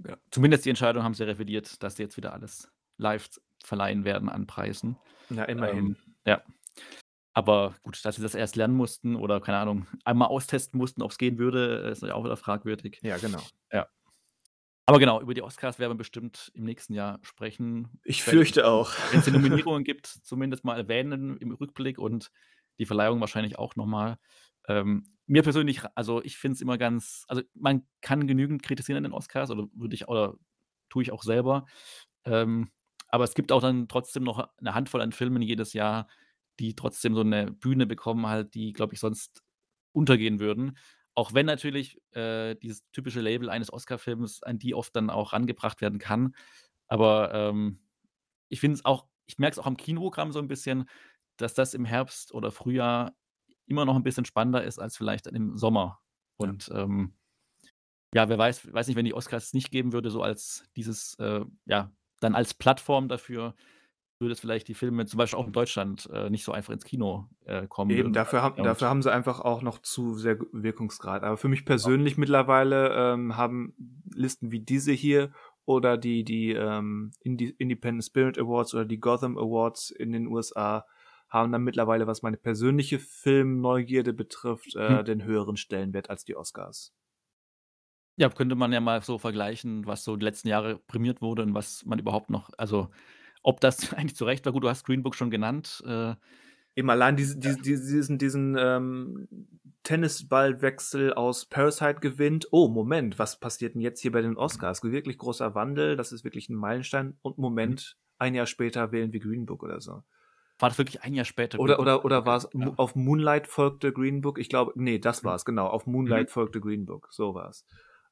Ja. 0.08 0.18
Zumindest 0.32 0.66
die 0.66 0.70
Entscheidung 0.70 1.04
haben 1.04 1.14
sie 1.14 1.28
revidiert, 1.28 1.82
dass 1.84 1.96
sie 1.96 2.04
jetzt 2.04 2.18
wieder 2.18 2.34
alles 2.34 2.72
live 2.98 3.30
verleihen 3.64 4.06
werden 4.06 4.30
an 4.30 4.48
Preisen. 4.48 4.98
Ja, 5.30 5.44
immerhin. 5.44 5.88
Ähm, 5.88 5.96
ja. 6.26 6.42
Aber 7.34 7.76
gut, 7.84 8.04
dass 8.04 8.18
sie 8.18 8.22
das 8.22 8.36
erst 8.36 8.56
lernen 8.58 8.76
mussten 8.76 9.16
oder, 9.16 9.40
keine 9.40 9.58
Ahnung, 9.60 9.88
einmal 10.06 10.28
austesten 10.30 10.78
mussten, 10.78 11.02
ob's 11.02 11.18
gehen 11.18 11.38
würde, 11.38 11.90
ist 11.92 12.04
ja 12.04 12.14
auch 12.14 12.24
wieder 12.26 12.38
fragwürdig. 12.38 13.02
Ja, 13.02 13.18
genau. 13.18 13.42
Ja. 13.72 13.88
Aber 14.86 15.00
genau, 15.00 15.22
über 15.22 15.34
die 15.34 15.42
Oscars 15.44 15.80
werden 15.80 15.92
wir 15.94 15.98
bestimmt 15.98 16.52
im 16.56 16.66
nächsten 16.66 16.94
Jahr 16.94 17.20
sprechen. 17.22 18.00
Ich 18.04 18.26
Werde 18.26 18.38
fürchte 18.38 18.68
auch. 18.68 18.92
wenn's 19.10 19.26
die 19.26 19.32
Nominierungen 19.32 19.84
gibt, 19.84 20.08
zumindest 20.08 20.64
mal 20.66 20.78
erwähnen 20.78 21.38
im 21.38 21.52
Rückblick 21.52 21.98
und 22.00 22.32
die 22.80 22.86
Verleihung 22.86 23.20
wahrscheinlich 23.22 23.58
auch 23.60 23.76
noch 23.76 23.86
mal. 23.86 24.18
Ähm, 24.68 25.06
mir 25.28 25.44
persönlich 25.44 25.82
also, 25.96 26.22
ich 26.24 26.38
finde 26.38 26.56
es 26.56 26.62
immer 26.62 26.78
ganz 26.78 27.26
also, 27.28 27.42
man 27.54 27.88
kann 28.02 28.28
genügend 28.28 28.64
kritisieren 28.64 28.98
an 28.98 29.04
den 29.04 29.14
Oscars 29.14 29.52
oder 29.52 29.68
würde 29.74 29.96
ich 29.96 30.08
oder 30.08 30.36
tue 30.90 31.04
ich 31.04 31.12
auch 31.12 31.24
selber. 31.24 31.66
Ähm, 32.26 32.72
aber 33.08 33.24
es 33.24 33.34
gibt 33.36 33.52
auch 33.52 33.62
dann 33.62 33.88
trotzdem 33.88 34.24
noch 34.24 34.50
'ne 34.62 34.74
Handvoll 34.76 35.02
an 35.02 35.12
Filmen 35.14 35.42
jedes 35.42 35.74
Jahr, 35.74 36.08
die 36.60 36.76
trotzdem 36.76 37.16
so 37.16 37.24
'ne 37.24 37.52
Bühne 37.52 37.86
bekommen 37.88 38.28
halt, 38.28 38.54
die, 38.56 38.74
glaube 38.74 38.94
ich, 38.94 39.00
sonst 39.00 39.42
untergehen 39.94 40.40
würden. 40.40 40.78
Auch 41.16 41.34
wenn 41.34 41.46
natürlich, 41.48 42.00
äh, 42.14 42.56
dieses 42.56 42.84
typische 42.92 43.22
Label 43.22 43.50
eines 43.50 43.72
Oscarfilms 43.74 44.44
an 44.44 44.60
die 44.60 44.74
oft 44.76 44.96
dann 44.96 45.10
auch 45.10 45.34
rangebracht 45.34 45.82
werden 45.82 46.00
kann. 46.00 46.36
Aber, 46.88 47.34
ähm, 47.34 47.82
ich 48.50 48.60
finde 48.62 48.76
es 48.78 48.86
auch 48.86 49.08
ich 49.28 49.40
merke 49.40 49.54
es 49.56 49.60
auch 49.60 49.68
am 49.68 49.78
Kinoprogramm 49.78 50.32
so 50.34 50.40
'n 50.40 50.48
bisschen, 50.50 50.86
dass 51.38 51.54
das 51.56 51.74
im 51.76 51.86
Herbst 51.86 52.34
oder 52.34 52.52
Frühjahr 52.52 53.16
immer 53.68 53.86
noch 53.86 53.96
'n 53.98 54.04
bisschen 54.04 54.26
spannender 54.26 54.64
ist 54.66 54.80
als 54.80 54.98
vielleicht 54.98 55.28
im 55.28 55.58
Sommer. 55.58 56.02
Ja. 56.40 56.50
Und, 56.50 56.70
ähm, 56.74 57.16
ja, 58.16 58.30
wer 58.30 58.38
weiß 58.40 58.74
weiß 58.74 58.88
nicht, 58.90 58.98
wenn 58.98 59.06
die 59.06 59.14
Oscars 59.16 59.48
es 59.48 59.54
nicht 59.56 59.72
geben 59.72 59.94
würde, 59.94 60.12
so 60.12 60.24
als 60.24 60.66
dieses, 60.78 61.16
äh 61.20 61.46
ja, 61.68 61.92
dann 62.22 62.36
als 62.36 62.54
Plattform 62.56 63.10
dafür, 63.10 63.56
würde 64.22 64.34
es 64.34 64.40
vielleicht 64.40 64.68
die 64.68 64.74
Filme 64.74 65.06
zum 65.06 65.18
Beispiel 65.18 65.38
auch 65.40 65.48
in 65.48 65.52
Deutschland, 65.54 66.10
äh, 66.14 66.30
nicht 66.30 66.44
so 66.46 66.52
einfach 66.54 66.72
ins 66.74 66.86
Kino, 66.86 67.28
äh, 67.46 67.68
kommen 67.68 67.92
Eben, 67.92 68.00
würden. 68.04 68.14
dafür 68.14 68.42
haben 68.42 68.58
Und 68.58 68.64
dafür 68.64 68.88
haben 68.90 69.02
sie 69.02 69.12
einfach 69.12 69.40
auch 69.42 69.62
noch 69.62 69.80
zu 69.80 70.16
sehr 70.16 70.40
Wirkungsgrad. 70.54 71.24
Aber 71.24 71.38
für 71.38 71.50
mich 71.50 71.66
persönlich 71.66 72.18
mittlerweile, 72.18 72.90
ähm, 72.96 73.36
haben 73.36 73.74
Listen 74.16 74.52
wie 74.52 74.60
diese 74.62 74.92
hier 74.94 75.32
oder 75.66 75.98
die 75.98 76.24
die, 76.24 76.52
ähm, 76.52 77.12
Indi 77.22 77.54
Independent 77.58 78.04
Spirit 78.06 78.38
Awards 78.40 78.74
oder 78.74 78.86
die 78.86 79.00
Gotham 79.00 79.38
Awards 79.38 79.90
in 79.92 80.12
den 80.12 80.28
USA 80.28 80.86
haben 81.30 81.52
dann 81.52 81.64
mittlerweile, 81.64 82.08
was 82.08 82.22
meine 82.24 82.38
persönliche 82.38 83.00
Filmneugierde 83.00 84.14
betrifft, 84.14 84.76
äh, 84.76 85.00
Hm. 85.00 85.06
den 85.06 85.24
höheren 85.24 85.56
Stellenwert 85.58 86.10
als 86.10 86.26
die 86.26 86.36
Oscars. 86.36 86.94
Ja, 88.18 88.30
könnte 88.30 88.56
man 88.56 88.74
ja 88.74 88.82
mal 88.82 89.02
so 89.02 89.18
vergleichen, 89.18 89.86
was 89.88 90.04
so 90.04 90.16
die 90.16 90.26
letzten 90.26 90.50
Jahre 90.50 90.78
prämiert 90.78 91.22
wurde 91.22 91.44
und 91.44 91.54
was 91.54 91.86
man 91.86 91.98
überhaupt 92.00 92.30
noch 92.30 92.50
also, 92.58 92.90
ob 93.44 93.60
das 93.62 93.94
eigentlich 93.94 94.16
zu 94.16 94.26
Recht 94.26 94.46
war. 94.46 94.54
Gut, 94.54 94.64
du 94.64 94.70
hast 94.70 94.86
Green 94.86 95.04
Book 95.04 95.16
schon 95.16 95.32
genannt, 95.32 95.84
äh 95.86 96.16
Eben 96.78 96.90
allein 96.90 97.18
diese 97.18 97.38
Ja. 97.44 97.52
diese 97.52 97.62
diese 97.62 97.84
diesen 97.96 98.18
diesen, 98.18 98.56
ähm, 98.58 99.28
Tennisballwechsel 99.84 101.14
aus 101.14 101.46
Parasite 101.46 102.00
gewinnt. 102.00 102.48
„Oh, 102.52 102.70
Moment, 102.70 103.20
was 103.20 103.40
passiert 103.40 103.76
'n 103.76 103.82
jetzt 103.82 104.00
hier 104.02 104.12
bei 104.14 104.22
den 104.22 104.38
Oscars?“ 104.38 104.82
Wirklich 104.84 105.18
großer 105.18 105.54
Wandel, 105.54 105.98
das 105.98 106.12
ist 106.14 106.24
wirklich 106.24 106.50
'n 106.50 106.56
Meilenstein 106.56 107.18
und 107.22 107.38
Mhm. 107.64 107.78
Moment, 107.78 107.98
1 108.18 108.36
Jahr 108.36 108.46
später 108.46 108.92
wählen 108.94 109.12
wir 109.12 109.20
Green 109.20 109.46
Book 109.46 109.64
oder 109.64 109.82
so. 109.82 110.04
War 110.60 110.70
das 110.70 110.78
wirklich 110.78 111.02
1 111.04 111.14
Jahr 111.14 111.26
später 111.26 111.60
Oder 111.60 111.80
oder 111.80 112.06
oder 112.06 112.26
war's 112.26 112.48
Mo 112.54 112.72
ja. 112.72 112.78
auf 112.78 112.96
Moonlight 112.96 113.48
folgte 113.48 113.92
Green 113.92 114.22
Book? 114.22 114.40
Ich 114.40 114.50
glaube 114.50 114.72
ne, 114.82 115.00
das 115.00 115.24
Mhm. 115.24 115.26
war's, 115.26 115.44
genau. 115.46 115.68
Auf 115.68 115.86
Mhm. 116.06 116.26
Moonlight 116.26 116.32
folgte 116.32 116.62
Green 116.62 116.86
Book, 116.86 117.10
so 117.12 117.34
war's. 117.36 117.66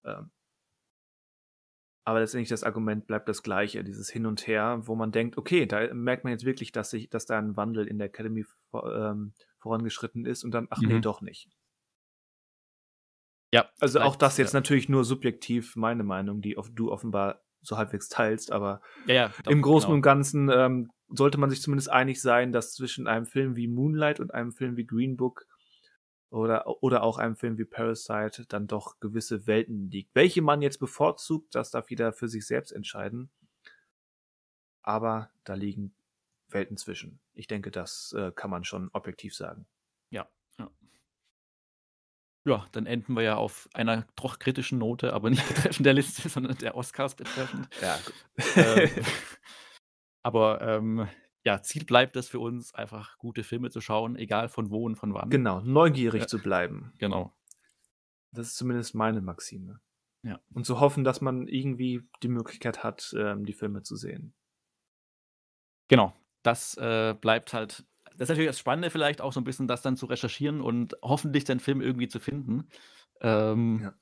Ähm 0.03 0.31
aber 2.09 2.19
letztendlich 2.21 2.49
das 2.49 2.63
Argument 2.63 3.07
bleibt 3.07 3.29
das 3.29 3.43
Gleiche, 3.43 3.83
dieses 3.83 4.09
Hin 4.09 4.25
und 4.25 4.47
Her, 4.47 4.81
wo 4.85 4.95
man 4.95 5.11
denkt: 5.11 5.37
„Okay, 5.37 5.65
da 5.67 5.93
merkt 5.93 6.23
man 6.25 6.31
jetzt 6.33 6.45
wirklich, 6.45 6.71
dass 6.71 6.89
sich 6.91 7.09
dass 7.09 7.25
da 7.25 7.37
'n 7.39 7.57
Wandel 7.57 7.87
in 7.87 7.97
der 7.99 8.07
Academy 8.07 8.45
ähm, 8.73 9.33
vorangeschritten 9.59 10.25
ist“ 10.25 10.43
und 10.43 10.51
dann: 10.51 10.67
„Ach 10.71 10.83
Mhm. 10.83 11.01
doch 11.01 11.21
nicht.“ 11.21 11.49
Ja, 13.53 13.69
Also, 13.79 13.99
auch 13.99 14.15
das 14.15 14.37
jetzt 14.37 14.53
ja. 14.53 14.53
natürlich 14.53 14.89
nur 14.89 15.03
subjektiv 15.03 15.75
meine 15.75 16.03
Meinung, 16.03 16.41
die 16.41 16.55
du 16.73 16.91
offenbar 16.91 17.41
so 17.61 17.77
halbwegs 17.77 18.07
teilst, 18.07 18.51
aber 18.51 18.81
Ja, 19.05 19.13
ja, 19.15 19.35
doch, 19.43 19.57
im 19.57 19.61
Großen 19.61 19.91
genau. 19.91 19.93
und 19.93 20.01
Ganzen, 20.01 20.49
ähm, 20.49 20.91
sollte 21.09 21.39
man 21.39 21.49
sich 21.49 21.61
zumindest 21.61 21.89
einig 21.89 22.21
sein, 22.21 22.51
dass 22.51 22.73
zwischen 22.73 23.07
einem 23.07 23.25
Film 23.25 23.55
wie 23.55 23.67
Moonlight 23.67 24.19
und 24.19 24.33
einem 24.33 24.51
Film 24.51 24.77
wie 24.77 24.85
Green 24.85 25.17
Book 25.17 25.45
oder 26.29 26.83
oder 26.83 27.03
auch 27.03 27.17
einem 27.17 27.35
Film 27.35 27.57
wie 27.57 27.65
Parasite 27.65 28.45
dann 28.47 28.67
doch 28.67 28.99
gewisse 28.99 29.47
Welten 29.47 29.89
liegt. 29.89 30.13
Welche 30.15 30.41
man 30.41 30.61
jetzt 30.61 30.79
bevorzugt, 30.79 31.55
das 31.55 31.71
darf 31.71 31.89
jeder 31.89 32.13
für 32.13 32.27
sich 32.27 32.45
selbst 32.45 32.71
entscheiden. 32.71 33.29
Aber 34.81 35.31
da 35.43 35.53
liegen 35.55 35.93
Welten 36.49 36.77
zwischen. 36.77 37.19
Ich 37.33 37.47
denke, 37.47 37.71
das, 37.71 38.13
äh, 38.17 38.31
kann 38.31 38.49
man 38.49 38.63
schon 38.63 38.89
objektiv 38.93 39.35
sagen. 39.35 39.65
Ja, 40.09 40.27
ja. 40.57 40.69
Ja, 42.45 42.65
dann 42.71 42.85
enden 42.85 43.13
wir 43.13 43.23
ja 43.23 43.35
auf 43.35 43.69
einer 43.73 44.07
doch 44.15 44.39
kritischen 44.39 44.79
Note, 44.79 45.13
aber 45.13 45.29
nicht 45.29 45.47
betreffend 45.47 45.85
der 45.85 45.93
Liste, 45.93 46.27
sondern 46.29 46.57
der 46.57 46.75
Oscars 46.75 47.15
betreffend. 47.15 47.67
Ja, 47.81 47.97
gut. 47.97 48.45
Ähm, 48.55 48.89
aber, 50.23 50.61
ähm, 50.61 51.07
ja, 51.45 51.61
Ziel 51.61 51.85
bleibt 51.85 52.15
es 52.17 52.29
für 52.29 52.39
uns, 52.39 52.73
einfach 52.73 53.17
gute 53.17 53.43
Filme 53.43 53.69
zu 53.71 53.81
schauen, 53.81 54.15
egal 54.17 54.49
von 54.49 54.71
wo 54.71 54.85
und 54.85 54.95
von 54.97 55.13
wann. 55.13 55.31
Genau, 55.31 55.61
neugierig 55.61 56.21
Ja. 56.21 56.27
zu 56.27 56.41
bleiben. 56.41 56.91
Genau. 56.97 57.33
Das 58.33 58.47
ist 58.47 58.57
zumindest 58.57 58.93
meine 58.95 59.21
Maxime. 59.21 59.79
Ja. 60.23 60.39
Und 60.53 60.65
zu 60.65 60.79
hoffen, 60.79 61.03
dass 61.03 61.21
man 61.21 61.47
irgendwie 61.47 62.03
die 62.23 62.27
Möglichkeit 62.29 62.83
hat, 62.83 63.13
ähm, 63.17 63.45
die 63.45 63.53
Filme 63.53 63.83
zu 63.83 63.95
sehen. 63.95 64.33
Genau, 65.91 66.13
das, 66.43 66.77
äh, 66.77 67.15
bleibt 67.19 67.51
halt 67.53 67.83
das 68.15 68.25
ist 68.25 68.29
natürlich 68.29 68.49
das 68.49 68.59
Spannende 68.59 68.89
vielleicht 68.89 69.21
auch 69.21 69.31
so 69.33 69.39
'n 69.39 69.43
bisschen, 69.45 69.67
das 69.67 69.81
dann 69.81 69.95
zu 69.95 70.05
recherchieren 70.05 70.59
und 70.61 70.95
hoffentlich 71.01 71.45
den 71.45 71.59
Film 71.61 71.79
irgendwie 71.81 72.07
zu 72.09 72.19
finden. 72.19 72.67
Ähm 73.21 73.83
Ja. 73.83 73.99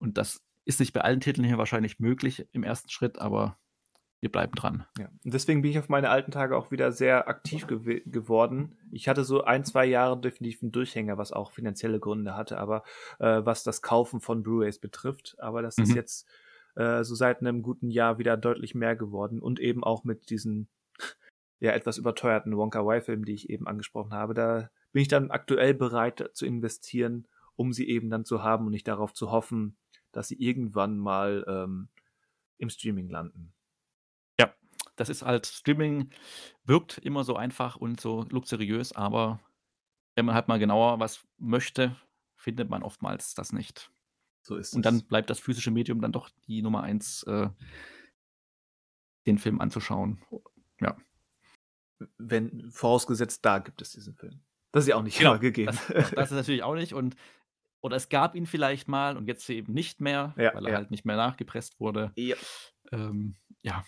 und 0.00 0.18
das 0.18 0.42
ist 0.64 0.80
nicht 0.80 0.92
bei 0.92 1.00
allen 1.00 1.20
Titeln 1.20 1.46
hier 1.46 1.58
wahrscheinlich 1.58 1.98
möglich 2.00 2.46
im 2.52 2.62
1. 2.64 2.90
Schritt, 2.90 3.18
aber 3.18 3.58
wir 4.20 4.32
bleiben 4.32 4.52
dran. 4.54 4.86
Ja. 4.98 5.08
Und 5.24 5.34
deswegen 5.34 5.62
bin 5.62 5.70
ich 5.70 5.78
auf 5.78 5.88
meine 5.88 6.08
alten 6.08 6.30
Tage 6.30 6.56
auch 6.56 6.70
wieder 6.70 6.90
sehr 6.90 7.28
aktiv 7.28 7.66
gew 7.66 8.00
geworden. 8.06 8.76
Ich 8.90 9.08
hatte 9.08 9.24
so 9.24 9.44
ein, 9.44 9.64
zwei 9.64 9.84
Jahre 9.84 10.18
definitiv 10.18 10.62
einen 10.62 10.72
Durchhänger, 10.72 11.18
was 11.18 11.32
auch 11.32 11.52
finanzielle 11.52 12.00
Gründe 12.00 12.34
hatte, 12.34 12.58
aber 12.58 12.82
äh, 13.18 13.42
was 13.44 13.62
das 13.62 13.82
Kaufen 13.82 14.20
von 14.20 14.42
Blu-rays 14.42 14.78
betrifft. 14.78 15.36
Aber 15.38 15.60
das 15.60 15.76
mhm. 15.76 15.84
ist 15.84 15.94
jetzt 15.94 16.28
äh, 16.76 17.04
so 17.04 17.14
seit 17.14 17.40
einem 17.40 17.62
guten 17.62 17.90
Jahr 17.90 18.18
wieder 18.18 18.36
deutlich 18.36 18.74
mehr 18.74 18.96
geworden 18.96 19.40
und 19.40 19.60
eben 19.60 19.84
auch 19.84 20.04
mit 20.04 20.30
diesen 20.30 20.68
ja 21.60 21.72
etwas 21.72 21.98
überteuerten 21.98 22.56
Wonka 22.56 22.80
Y-Filmen, 22.80 23.24
die 23.24 23.34
ich 23.34 23.50
eben 23.50 23.66
angesprochen 23.66 24.14
habe. 24.14 24.32
Da 24.32 24.70
bin 24.92 25.02
ich 25.02 25.08
dann 25.08 25.30
aktuell 25.30 25.74
bereit 25.74 26.30
zu 26.32 26.46
investieren, 26.46 27.28
um 27.54 27.74
sie 27.74 27.86
eben 27.88 28.08
dann 28.08 28.24
zu 28.24 28.42
haben 28.42 28.64
und 28.64 28.72
nicht 28.72 28.88
darauf 28.88 29.12
zu 29.12 29.30
hoffen, 29.30 29.76
dass 30.10 30.28
sie 30.28 30.36
irgendwann 30.36 30.96
mal 30.96 31.44
ähm, 31.46 31.88
im 32.56 32.70
Streaming 32.70 33.10
landen 33.10 33.52
das 34.96 35.08
ist 35.08 35.22
halt 35.22 35.46
Streaming 35.46 36.10
wirkt 36.64 36.98
immer 36.98 37.24
so 37.24 37.36
einfach 37.36 37.76
und 37.76 38.00
so 38.00 38.24
luxuriös, 38.30 38.92
aber 38.92 39.40
wenn 40.14 40.24
man 40.24 40.34
halt 40.34 40.48
mal 40.48 40.58
genauer 40.58 40.98
was 40.98 41.24
möchte, 41.38 41.96
findet 42.36 42.70
man 42.70 42.82
oftmals 42.82 43.34
das 43.34 43.52
nicht. 43.52 43.90
So 44.42 44.56
ist 44.56 44.74
Und 44.74 44.86
dann 44.86 45.02
bleibt 45.02 45.28
das 45.28 45.40
physische 45.40 45.70
Medium 45.70 46.00
dann 46.00 46.12
doch 46.12 46.30
die 46.46 46.62
Nummer 46.62 46.82
eins, 46.82 47.22
äh, 47.24 47.48
den 49.26 49.38
Film 49.38 49.60
anzuschauen. 49.60 50.22
Ja. 50.80 50.96
Wenn 52.16 52.70
vorausgesetzt, 52.70 53.44
da 53.44 53.58
gibt 53.58 53.82
es 53.82 53.90
diesen 53.90 54.14
Film. 54.14 54.40
Das 54.72 54.84
ist 54.84 54.88
ja 54.88 54.96
auch 54.96 55.02
nicht 55.02 55.18
genau, 55.18 55.32
immer 55.32 55.40
gegeben. 55.40 55.76
Das, 55.88 56.10
das, 56.14 56.30
ist 56.30 56.36
natürlich 56.36 56.62
auch 56.62 56.74
nicht. 56.74 56.94
Und, 56.94 57.16
oder 57.80 57.96
es 57.96 58.08
gab 58.08 58.34
ihn 58.34 58.46
vielleicht 58.46 58.88
mal 58.88 59.16
und 59.16 59.26
jetzt 59.26 59.48
eben 59.50 59.72
nicht 59.72 60.00
mehr, 60.00 60.34
ja, 60.36 60.54
weil 60.54 60.66
er 60.66 60.72
ja. 60.72 60.78
halt 60.78 60.90
nicht 60.90 61.04
mehr 61.04 61.16
nachgepresst 61.16 61.80
wurde. 61.80 62.12
Ja. 62.14 62.36
Ähm, 62.92 63.36
ja. 63.62 63.84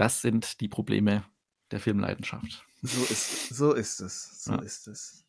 Das 0.00 0.22
sind 0.22 0.62
die 0.62 0.68
Probleme 0.68 1.24
der 1.70 1.78
Filmleidenschaft. 1.78 2.64
So 2.80 3.02
ist, 3.02 3.48
so 3.50 3.74
ist 3.74 4.00
es. 4.00 4.44
So 4.44 4.52
ja. 4.52 4.62
ist 4.62 4.88
es. 4.88 5.26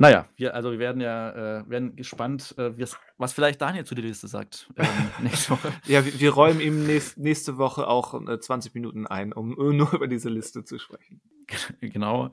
Naja, 0.00 0.28
wir, 0.34 0.56
also 0.56 0.72
wir 0.72 0.80
werden 0.80 1.00
ja 1.00 1.60
äh, 1.60 1.70
werden 1.70 1.94
gespannt, 1.94 2.52
äh, 2.58 2.72
was 3.16 3.32
vielleicht 3.32 3.60
Daniel 3.60 3.84
zu 3.84 3.94
der 3.94 4.04
Liste 4.04 4.26
sagt 4.26 4.72
ähm, 4.74 4.88
nächste 5.22 5.52
Woche. 5.52 5.72
Ja, 5.86 6.04
wir, 6.04 6.18
wir 6.18 6.30
räumen 6.32 6.60
ihm 6.60 6.84
nächst, 6.84 7.16
nächste 7.16 7.58
Woche 7.58 7.86
auch 7.86 8.20
äh, 8.26 8.40
20 8.40 8.74
Minuten 8.74 9.06
ein, 9.06 9.32
um 9.32 9.50
nur 9.76 9.92
über 9.94 10.08
diese 10.08 10.28
Liste 10.28 10.64
zu 10.64 10.80
sprechen. 10.80 11.20
Genau. 11.80 12.32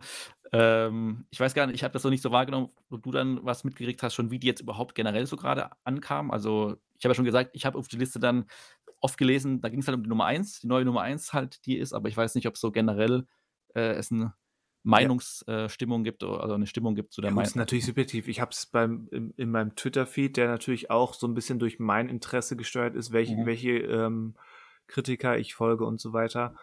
Ähm, 0.53 1.25
ich 1.29 1.39
weiß 1.39 1.53
gar 1.53 1.67
nicht, 1.67 1.75
ich 1.75 1.83
habe 1.83 1.93
das 1.93 2.03
noch 2.03 2.11
nicht 2.11 2.23
so 2.23 2.31
wahrgenommen, 2.31 2.69
wo 2.89 2.97
du 2.97 3.11
dann 3.11 3.43
was 3.43 3.63
mitgekriegt 3.63 4.01
hast, 4.03 4.15
schon 4.15 4.31
wie 4.31 4.39
die 4.39 4.47
jetzt 4.47 4.61
überhaupt 4.61 4.95
generell 4.95 5.25
so 5.27 5.35
gerade 5.35 5.69
ankam. 5.83 6.31
Also 6.31 6.77
ich 6.97 7.05
habe 7.05 7.11
ja 7.11 7.15
schon 7.15 7.25
gesagt, 7.25 7.51
ich 7.53 7.65
habe 7.65 7.77
auf 7.77 7.87
die 7.87 7.97
Liste 7.97 8.19
dann 8.19 8.45
oft 9.01 9.17
gelesen, 9.17 9.61
da 9.61 9.69
ging 9.69 9.79
es 9.79 9.87
halt 9.87 9.97
um 9.97 10.03
die 10.03 10.09
Nummer 10.09 10.25
1, 10.25 10.61
die 10.61 10.67
neue 10.67 10.85
Nummer 10.85 11.01
1 11.01 11.33
halt 11.33 11.65
die 11.65 11.77
ist, 11.77 11.93
aber 11.93 12.07
ich 12.07 12.15
weiß 12.15 12.35
nicht, 12.35 12.47
ob 12.47 12.57
so 12.57 12.71
generell 12.71 13.27
äh, 13.75 13.93
es 13.93 14.11
eine 14.11 14.33
Meinungsstimmung 14.83 15.99
ja. 15.99 16.01
äh, 16.01 16.11
gibt 16.11 16.23
oder 16.23 16.55
eine 16.55 16.65
Stimmung 16.65 16.95
gibt 16.95 17.13
zu 17.13 17.21
der 17.21 17.29
ja, 17.29 17.35
Meinung. 17.35 17.43
Das 17.43 17.51
ist 17.51 17.55
natürlich 17.55 17.85
subjektiv. 17.85 18.27
Ich 18.27 18.41
habe 18.41 18.51
es 18.51 18.65
beim 18.65 19.07
in, 19.11 19.31
in 19.37 19.51
meinem 19.51 19.75
Twitter-Feed, 19.75 20.37
der 20.37 20.47
natürlich 20.47 20.89
auch 20.89 21.13
so 21.13 21.27
ein 21.27 21.33
bisschen 21.33 21.59
durch 21.59 21.79
mein 21.79 22.09
Interesse 22.09 22.55
gesteuert 22.55 22.95
ist, 22.95 23.11
welche, 23.11 23.35
mhm. 23.35 23.45
welche 23.45 23.71
ähm, 23.71 24.35
Kritiker 24.87 25.37
ich 25.37 25.53
folge 25.53 25.85
und 25.85 25.99
so 25.99 26.13
weiter. 26.13 26.55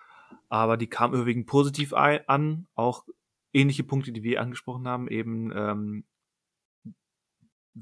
Aber 0.48 0.76
die 0.76 0.88
kam 0.88 1.14
überwiegend 1.14 1.46
positiv 1.46 1.92
an, 1.92 2.66
auch 2.74 3.04
ähnliche 3.52 3.84
Punkte, 3.84 4.12
die 4.12 4.22
wir 4.22 4.40
angesprochen 4.40 4.86
haben, 4.88 5.08
eben 5.08 5.52
ähm, 5.54 6.04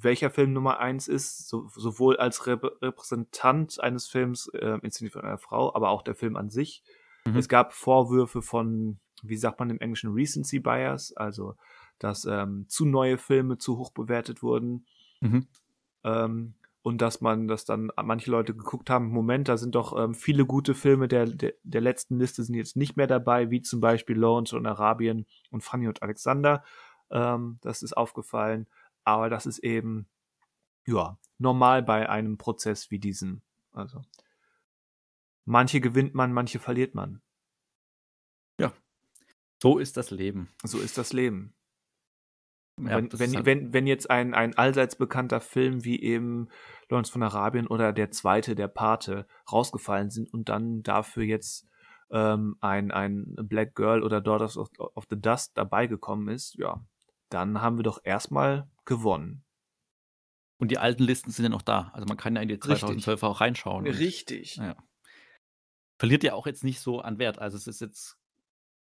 welcher 0.03 0.31
Film 0.31 0.53
Nummer 0.53 0.79
eins 0.79 1.09
ist, 1.09 1.49
so, 1.49 1.69
sowohl 1.75 2.17
als 2.17 2.47
Rep 2.47 2.65
Repräsentant 2.83 3.81
eines 3.81 4.07
Films, 4.07 4.49
äh, 4.49 4.79
inszeniert 4.83 5.15
von 5.15 5.23
einer 5.23 5.39
Frau, 5.39 5.75
aber 5.75 5.91
auch 5.91 6.03
der 6.03 6.15
Film 6.15 6.37
an 6.37 6.51
sich. 6.51 6.83
Mhm. 7.25 7.37
Es 7.37 7.49
gab 7.49 7.73
Vorwürfe 7.73 8.43
von, 8.43 8.99
wie 9.23 9.37
sagt 9.37 9.59
man 9.59 9.71
im 9.71 9.81
Englischen, 9.81 10.13
Recency 10.13 10.61
Bias, 10.61 11.13
also 11.17 11.55
dass 11.99 12.27
ähm, 12.27 12.67
zu 12.69 12.85
neue 12.85 13.17
Filme 13.17 13.59
zu 13.59 13.79
hoch 13.79 13.91
bewertet 13.91 14.43
wurden. 14.43 14.87
Mhm. 15.21 15.47
Ähm, 16.05 16.55
und 16.83 17.03
dass 17.03 17.21
man, 17.21 17.49
dass 17.49 17.65
dann 17.65 17.91
manche 18.01 18.31
Leute 18.31 18.55
geguckt 18.55 18.91
haben, 18.91 19.09
Moment, 19.09 19.49
da 19.49 19.57
sind 19.57 19.75
doch 19.75 19.99
ähm, 19.99 20.15
viele 20.15 20.47
gute 20.47 20.75
Filme 20.75 21.09
der, 21.09 21.27
der, 21.27 21.55
der 21.65 21.81
letzten 21.81 22.19
Liste 22.19 22.45
sind 22.45 22.55
jetzt 22.55 22.77
nicht 22.77 22.97
mehr 22.97 23.09
dabei, 23.09 23.51
wie 23.51 23.61
zum 23.61 23.81
Beispiel 23.81 24.17
Lawrence 24.17 24.55
und 24.55 24.67
Arabien 24.67 25.27
und 25.51 25.65
Fanny 25.65 25.89
und 25.89 26.03
Alexander. 26.03 26.63
Ähm, 27.11 27.59
das 27.63 27.83
ist 27.83 27.97
aufgefallen. 27.97 28.69
Aber 29.07 29.31
das 29.31 29.47
ist 29.47 29.61
eben, 29.61 30.09
ja, 30.85 31.17
normal 31.39 31.83
bei 31.83 32.09
einem 32.09 32.39
Prozess 32.39 32.91
wie 32.91 32.99
diesem. 32.99 33.41
Also, 33.73 34.03
manche 35.45 35.81
gewinnt 35.81 36.15
man, 36.15 36.33
manche 36.33 36.59
verliert 36.59 36.95
man. 36.95 37.23
Ja, 38.59 38.73
so 39.63 39.79
ist 39.79 39.97
das 39.97 40.11
Leben. 40.11 40.49
So 40.65 40.79
ist 40.79 40.99
das 40.99 41.13
Leben. 41.13 41.55
Ja, 42.79 42.97
wenn, 42.97 43.13
wenn, 43.13 43.37
halt 43.37 43.47
wenn, 43.47 43.73
wenn 43.73 43.87
jetzt 43.87 44.11
ein, 44.11 44.35
ein 44.35 44.59
allseits 44.59 44.97
bekannter 44.97 45.41
Film 45.41 45.85
wie 45.85 46.03
eben 46.03 46.49
Lawrence 46.91 47.13
von 47.13 47.23
Arabien 47.23 47.69
oder 47.69 47.93
der 47.93 48.11
zweite, 48.11 48.55
der 48.55 48.69
Pate, 48.69 49.27
rausgefallen 49.51 50.11
sind 50.11 50.33
und 50.33 50.49
dann 50.49 50.83
dafür 50.83 51.23
jetzt 51.23 51.69
ähm, 52.11 52.57
ein, 52.61 52.91
ein 52.91 53.35
Black 53.37 53.77
Girl 53.77 54.03
oder 54.03 54.21
Daughters 54.21 54.59
of, 54.59 54.69
of 54.79 55.05
the 55.09 55.19
Dust 55.19 55.57
dabei 55.57 55.87
gekommen 55.87 56.29
ist, 56.29 56.57
ja, 56.59 56.85
dann 57.29 57.61
haben 57.61 57.77
wir 57.77 57.83
doch 57.83 58.01
erstmal 58.05 58.69
gewonnen. 58.85 59.45
Und 60.59 60.71
die 60.71 60.79
alten 60.79 61.03
Listen 61.03 61.31
sind 61.31 61.45
ja 61.45 61.49
noch 61.49 61.63
da. 61.63 61.91
Also 61.93 62.07
man 62.07 62.17
kann 62.17 62.35
ja 62.35 62.43
in 62.43 62.49
die 62.49 62.59
2012 62.59 63.23
auch 63.23 63.41
reinschauen. 63.41 63.87
Richtig. 63.87 64.57
ja. 64.57 64.77
Verliert 65.99 66.25
ja 66.25 66.35
auch 66.35 66.47
jetzt 66.47 66.65
nicht 66.65 66.81
so 66.81 67.01
an 67.01 67.19
Wert. 67.19 67.39
Also 67.39 67.57
es 67.57 67.67
ist 67.67 67.81
jetzt, 67.81 68.19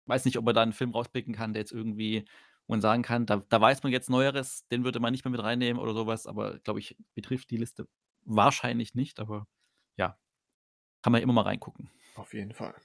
weiß 0.05 0.25
nicht, 0.25 0.37
ob 0.37 0.45
man 0.45 0.53
da 0.53 0.61
einen 0.61 0.73
Film 0.73 0.91
rauspicken 0.91 1.33
kann, 1.33 1.53
der 1.53 1.61
jetzt 1.61 1.71
irgendwie, 1.71 2.25
wo 2.67 2.73
man 2.73 2.81
sagen 2.81 3.01
kann, 3.03 3.25
da, 3.25 3.37
da 3.49 3.61
weiß 3.61 3.83
man 3.83 3.91
jetzt 3.91 4.09
Neueres, 4.09 4.67
den 4.67 4.83
würde 4.83 4.99
man 4.99 5.11
nicht 5.11 5.25
mehr 5.25 5.31
mit 5.31 5.41
reinnehmen 5.41 5.81
oder 5.81 5.93
sowas. 5.93 6.27
Aber 6.27 6.59
glaube 6.59 6.79
ich, 6.79 6.97
betrifft 7.15 7.49
die 7.49 7.57
Liste 7.57 7.87
wahrscheinlich 8.21 8.93
nicht. 8.93 9.19
Aber 9.19 9.47
ja, 9.97 10.19
kann 11.01 11.13
man 11.13 11.21
immer 11.21 11.33
mal 11.33 11.41
reingucken. 11.41 11.89
Auf 12.15 12.33
jeden 12.33 12.53
Fall. 12.53 12.75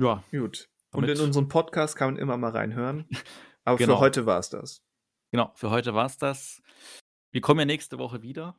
Ja. 0.00 0.24
Gut. 0.30 0.68
Und 0.92 1.08
in 1.08 1.20
unserem 1.20 1.48
Podcast 1.48 1.96
kann 1.96 2.14
man 2.14 2.22
immer 2.22 2.36
mal 2.36 2.50
reinhören. 2.50 3.08
Aber 3.64 3.76
genau. 3.76 3.94
für 3.96 4.00
heute 4.00 4.26
war 4.26 4.38
es 4.38 4.50
das. 4.50 4.82
Genau, 5.30 5.52
für 5.54 5.70
heute 5.70 5.94
war 5.94 6.06
es 6.06 6.18
das. 6.18 6.62
Wir 7.30 7.40
kommen 7.40 7.60
ja 7.60 7.66
nächste 7.66 7.98
Woche 7.98 8.22
wieder. 8.22 8.56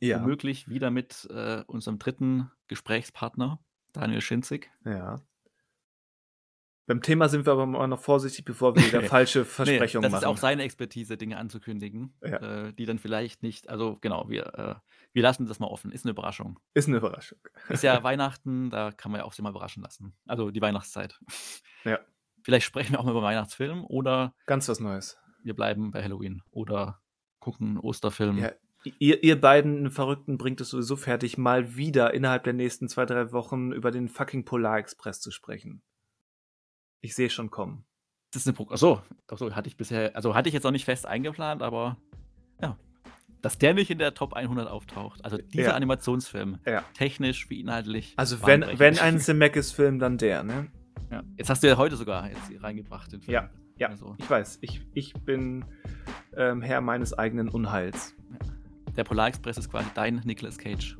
Ja. 0.00 0.20
Womöglich 0.20 0.68
wieder 0.68 0.90
mit 0.90 1.26
äh, 1.30 1.62
unserem 1.66 1.98
dritten 1.98 2.50
Gesprächspartner, 2.66 3.60
Daniel 3.92 4.20
Schinzig. 4.20 4.70
Ja. 4.84 5.22
Beim 6.86 7.02
Thema 7.02 7.28
sind 7.28 7.46
wir 7.46 7.52
aber 7.52 7.66
mal 7.66 7.86
noch 7.88 8.00
vorsichtig, 8.00 8.44
bevor 8.44 8.76
wir 8.76 8.84
wieder 8.84 9.02
falsche 9.02 9.44
Versprechungen 9.44 10.02
nee, 10.02 10.12
das 10.12 10.12
machen. 10.12 10.12
Das 10.12 10.22
ist 10.22 10.26
auch 10.26 10.36
seine 10.36 10.62
Expertise, 10.62 11.16
Dinge 11.16 11.38
anzukündigen, 11.38 12.14
ja. 12.22 12.66
äh, 12.66 12.72
die 12.72 12.84
dann 12.84 12.98
vielleicht 12.98 13.42
nicht, 13.42 13.68
also 13.68 13.98
genau, 14.00 14.28
wir, 14.28 14.54
äh, 14.54 14.74
wir 15.16 15.22
lassen 15.22 15.46
das 15.46 15.58
mal 15.60 15.68
offen. 15.68 15.92
Ist 15.92 16.04
eine 16.04 16.10
Überraschung. 16.10 16.60
Ist 16.74 16.88
eine 16.88 16.98
Überraschung. 16.98 17.38
Ist 17.70 17.82
ja 17.82 18.02
Weihnachten, 18.02 18.68
da 18.68 18.92
kann 18.92 19.10
man 19.10 19.20
ja 19.20 19.24
auch 19.24 19.32
sich 19.32 19.42
mal 19.42 19.48
überraschen 19.48 19.82
lassen. 19.82 20.14
Also 20.26 20.50
die 20.50 20.60
Weihnachtszeit. 20.60 21.18
Ja. 21.84 22.00
Vielleicht 22.42 22.66
sprechen 22.66 22.92
wir 22.92 23.00
auch 23.00 23.04
mal 23.04 23.12
über 23.12 23.22
Weihnachtsfilm 23.22 23.86
oder. 23.86 24.34
Ganz 24.44 24.68
was 24.68 24.78
Neues. 24.78 25.16
Wir 25.42 25.54
bleiben 25.54 25.90
bei 25.90 26.02
Halloween 26.02 26.42
oder 26.50 27.00
gucken 27.40 27.78
Osterfilm. 27.78 28.36
Ja, 28.36 28.52
ihr, 28.98 29.24
ihr 29.24 29.40
beiden 29.40 29.90
Verrückten 29.90 30.36
bringt 30.36 30.60
es 30.60 30.68
sowieso 30.68 30.96
fertig, 30.96 31.38
mal 31.38 31.76
wieder 31.76 32.12
innerhalb 32.12 32.44
der 32.44 32.52
nächsten 32.52 32.86
zwei, 32.86 33.06
drei 33.06 33.32
Wochen 33.32 33.72
über 33.72 33.90
den 33.90 34.10
fucking 34.10 34.44
Polar 34.44 34.76
Express 34.76 35.22
zu 35.22 35.30
sprechen. 35.30 35.82
Ich 37.00 37.14
sehe 37.14 37.30
schon 37.30 37.50
kommen. 37.50 37.86
Das 38.32 38.42
ist 38.42 38.48
eine 38.48 38.54
Pro 38.54 38.68
Achso, 38.68 39.00
achso, 39.28 39.54
hatte 39.54 39.68
ich 39.68 39.78
bisher, 39.78 40.14
also 40.14 40.34
hatte 40.34 40.50
ich 40.50 40.52
jetzt 40.52 40.64
noch 40.64 40.72
nicht 40.72 40.84
fest 40.84 41.06
eingeplant, 41.06 41.62
aber 41.62 41.96
ja. 42.60 42.78
Dass 43.42 43.58
der 43.58 43.74
nicht 43.74 43.90
in 43.90 43.98
der 43.98 44.14
Top 44.14 44.34
100 44.34 44.68
auftaucht. 44.68 45.24
Also 45.24 45.38
dieser 45.38 45.68
ja. 45.68 45.74
Animationsfilm. 45.74 46.58
Ja. 46.66 46.82
Technisch 46.94 47.48
wie 47.50 47.60
inhaltlich. 47.60 48.14
Also 48.16 48.44
wenn, 48.46 48.64
wenn 48.78 48.98
ein 48.98 49.20
Zemeckis-Film, 49.20 49.98
dann 49.98 50.18
der, 50.18 50.42
ne? 50.42 50.68
Ja. 51.10 51.22
Jetzt 51.36 51.50
hast 51.50 51.62
du 51.62 51.68
ja 51.68 51.76
heute 51.76 51.96
sogar 51.96 52.28
jetzt 52.28 52.50
reingebracht 52.62 53.12
den 53.12 53.20
Film. 53.20 53.34
Ja, 53.34 53.50
ja. 53.78 53.88
Also. 53.88 54.16
Ich 54.18 54.28
weiß. 54.28 54.58
Ich, 54.62 54.80
ich 54.94 55.14
bin 55.14 55.64
ähm, 56.36 56.62
Herr 56.62 56.80
meines 56.80 57.16
eigenen 57.16 57.48
Unheils. 57.48 58.14
Der 58.96 59.04
Polar 59.04 59.28
Express 59.28 59.58
ist 59.58 59.70
quasi 59.70 59.88
dein 59.94 60.22
Nicolas 60.24 60.58
Cage. 60.58 60.96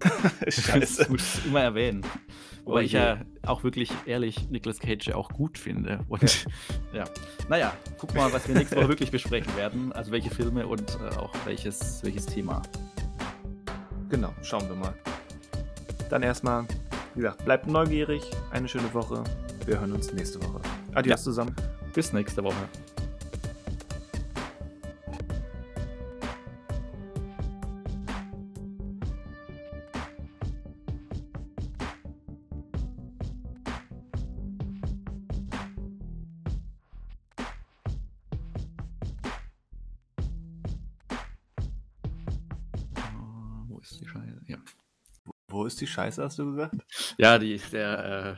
Scheiße. 0.48 1.08
Ich 1.14 1.46
immer 1.46 1.62
erwähnen. 1.62 2.04
Wobei 2.64 2.80
oh 2.80 2.82
ich 2.82 2.92
ja 2.92 3.22
auch 3.46 3.64
wirklich 3.64 3.90
ehrlich 4.04 4.50
Nicolas 4.50 4.78
Cage 4.78 5.12
auch 5.12 5.30
gut 5.30 5.56
finde. 5.56 6.04
Und 6.08 6.44
ja. 6.44 6.50
ja. 6.98 7.04
Naja, 7.48 7.72
guck 7.96 8.14
mal, 8.14 8.30
was 8.32 8.46
wir 8.46 8.54
nächste 8.54 8.76
Woche 8.76 8.88
wirklich 8.88 9.10
besprechen 9.10 9.56
werden. 9.56 9.92
Also 9.92 10.12
welche 10.12 10.30
Filme 10.30 10.66
und 10.66 10.98
äh, 11.00 11.16
auch 11.16 11.32
welches, 11.46 12.02
welches 12.04 12.26
Thema. 12.26 12.62
Genau, 14.10 14.34
schauen 14.42 14.68
wir 14.68 14.76
mal. 14.76 14.94
Dann 16.10 16.22
erstmal, 16.22 16.66
wie 17.14 17.20
gesagt, 17.20 17.44
bleibt 17.44 17.66
neugierig. 17.66 18.22
Eine 18.50 18.68
schöne 18.68 18.92
Woche. 18.92 19.24
Wir 19.64 19.80
hören 19.80 19.92
uns 19.92 20.12
nächste 20.12 20.42
Woche. 20.42 20.60
Adios 20.94 21.20
ja. 21.20 21.24
zusammen. 21.24 21.54
Bis 21.94 22.12
nächste 22.12 22.44
Woche. 22.44 22.68
Ist 45.78 45.88
die 45.88 45.92
Scheiße, 45.92 46.22
hast 46.24 46.38
du 46.38 46.46
gesagt? 46.46 46.74
Ja, 47.18 47.38
die, 47.38 47.58
der, 47.70 48.04
äh, 48.04 48.36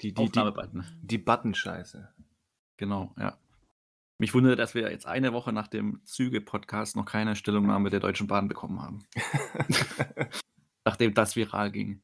Die, 0.00 0.08
die, 0.08 0.14
die, 0.14 0.22
Aufnahmebutton. 0.22 0.84
die 1.02 1.18
Button-Scheiße. 1.18 2.12
Genau, 2.76 3.14
ja. 3.16 3.38
Mich 4.18 4.34
wundert, 4.34 4.58
dass 4.58 4.74
wir 4.74 4.90
jetzt 4.90 5.06
eine 5.06 5.32
Woche 5.32 5.52
nach 5.52 5.68
dem 5.68 6.00
Züge-Podcast 6.04 6.96
noch 6.96 7.04
keine 7.04 7.36
Stellungnahme 7.36 7.90
der 7.90 8.00
Deutschen 8.00 8.26
Bahn 8.26 8.48
bekommen 8.48 8.82
haben. 8.82 9.06
Nachdem 10.84 11.14
das 11.14 11.36
viral 11.36 11.70
ging. 11.70 12.02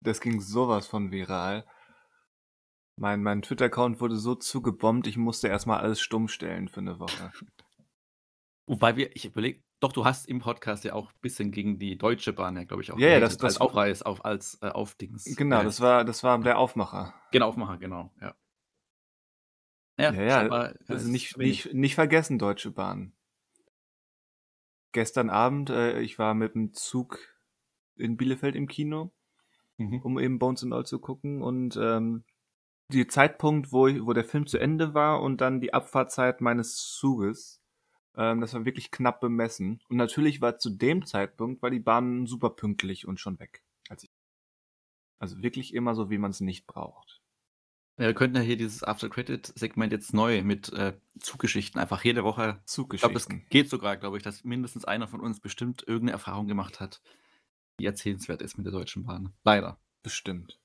Das 0.00 0.20
ging 0.20 0.40
sowas 0.40 0.86
von 0.86 1.10
viral. 1.10 1.66
Mein, 2.96 3.22
mein 3.22 3.42
Twitter-Account 3.42 4.00
wurde 4.00 4.16
so 4.16 4.34
zugebombt, 4.36 5.06
ich 5.06 5.16
musste 5.16 5.48
erstmal 5.48 5.80
alles 5.80 6.00
stumm 6.00 6.28
stellen 6.28 6.68
für 6.68 6.80
eine 6.80 6.98
Woche. 6.98 7.32
Wobei 8.66 8.96
wir, 8.96 9.14
ich 9.16 9.24
überlege, 9.24 9.62
doch, 9.80 9.92
du 9.92 10.04
hast 10.04 10.28
im 10.28 10.40
Podcast 10.40 10.84
ja 10.84 10.92
auch 10.92 11.10
ein 11.10 11.18
bisschen 11.20 11.50
gegen 11.52 11.78
die 11.78 11.96
Deutsche 11.98 12.32
Bahn 12.32 12.56
ja, 12.56 12.64
glaube 12.64 12.82
ich, 12.82 12.92
auch 12.92 12.98
Ja, 12.98 13.08
gehatet, 13.08 13.22
das- 13.22 13.36
das- 13.38 13.44
als 13.56 13.60
Aufreiß, 13.60 14.02
auf, 14.02 14.24
als 14.24 14.58
äh, 14.62 14.68
Aufdings. 14.68 15.24
Genau, 15.36 15.60
äh, 15.60 15.64
das 15.64 15.80
war, 15.80 16.04
das 16.04 16.22
war 16.22 16.38
der 16.40 16.58
Aufmacher. 16.58 17.14
Genau, 17.32 17.48
Aufmacher, 17.48 17.78
genau, 17.78 18.12
ja. 18.20 18.34
Ja, 19.98 20.12
Ja, 20.12 20.22
ja, 20.22 20.30
scheinbar, 20.40 20.74
Also 20.88 20.94
ist 20.94 21.04
nicht, 21.08 21.38
wenig. 21.38 21.64
nicht, 21.66 21.74
nicht 21.74 21.94
vergessen, 21.94 22.38
Deutsche 22.38 22.70
Bahn. 22.70 23.12
Gestern 24.92 25.30
Abend, 25.30 25.70
äh, 25.70 26.00
ich 26.00 26.18
war 26.18 26.34
mit 26.34 26.54
dem 26.54 26.72
Zug 26.72 27.18
in 27.96 28.16
Bielefeld 28.16 28.56
im 28.56 28.66
Kino, 28.66 29.12
Mhm. 29.76 30.00
um 30.02 30.18
eben 30.18 30.38
Bones 30.38 30.62
and 30.64 30.72
All 30.72 30.84
zu 30.84 30.98
gucken 30.98 31.42
und 31.42 31.76
ähm, 31.80 32.24
die 32.88 33.06
Zeitpunkt, 33.06 33.72
wo, 33.72 33.86
ich, 33.86 34.04
wo 34.04 34.12
der 34.12 34.24
Film 34.24 34.46
zu 34.46 34.58
Ende 34.58 34.94
war 34.94 35.22
und 35.22 35.40
dann 35.40 35.60
die 35.60 35.72
Abfahrtzeit 35.72 36.40
meines 36.40 36.76
Zuges, 36.76 37.59
ähm, 38.16 38.40
das 38.40 38.54
war 38.54 38.64
wirklich 38.64 38.90
knapp 38.90 39.20
bemessen. 39.20 39.80
Und 39.88 39.96
natürlich 39.96 40.40
war 40.40 40.58
zu 40.58 40.70
dem 40.70 41.06
Zeitpunkt, 41.06 41.62
war 41.62 41.70
die 41.70 41.80
Bahn 41.80 42.26
super 42.26 42.50
pünktlich 42.50 43.06
und 43.06 43.20
schon 43.20 43.38
weg. 43.38 43.62
Also 45.20 45.42
wirklich 45.42 45.74
immer 45.74 45.94
so, 45.94 46.10
wie 46.10 46.18
man 46.18 46.30
es 46.30 46.40
nicht 46.40 46.66
braucht. 46.66 47.20
Ja, 47.98 48.06
wir 48.06 48.14
könnten 48.14 48.36
ja 48.36 48.42
hier 48.42 48.56
dieses 48.56 48.82
After-Credit-Segment 48.82 49.92
jetzt 49.92 50.14
neu 50.14 50.42
mit 50.42 50.72
äh, 50.72 50.98
Zuggeschichten 51.18 51.78
einfach 51.78 52.02
jede 52.02 52.24
Woche. 52.24 52.62
Ich 52.66 52.74
glaube, 52.74 53.12
das 53.12 53.24
Zuggeschichten. 53.24 53.46
geht 53.50 53.68
sogar, 53.68 53.98
glaube 53.98 54.16
ich, 54.16 54.22
dass 54.22 54.42
mindestens 54.42 54.86
einer 54.86 55.06
von 55.06 55.20
uns 55.20 55.40
bestimmt 55.40 55.82
irgendeine 55.82 56.12
Erfahrung 56.12 56.46
gemacht 56.46 56.80
hat, 56.80 57.02
die 57.78 57.84
erzählenswert 57.84 58.40
ist 58.40 58.56
mit 58.56 58.64
der 58.64 58.72
Deutschen 58.72 59.04
Bahn. 59.04 59.34
Leider. 59.44 59.78
Bestimmt. 60.02 60.59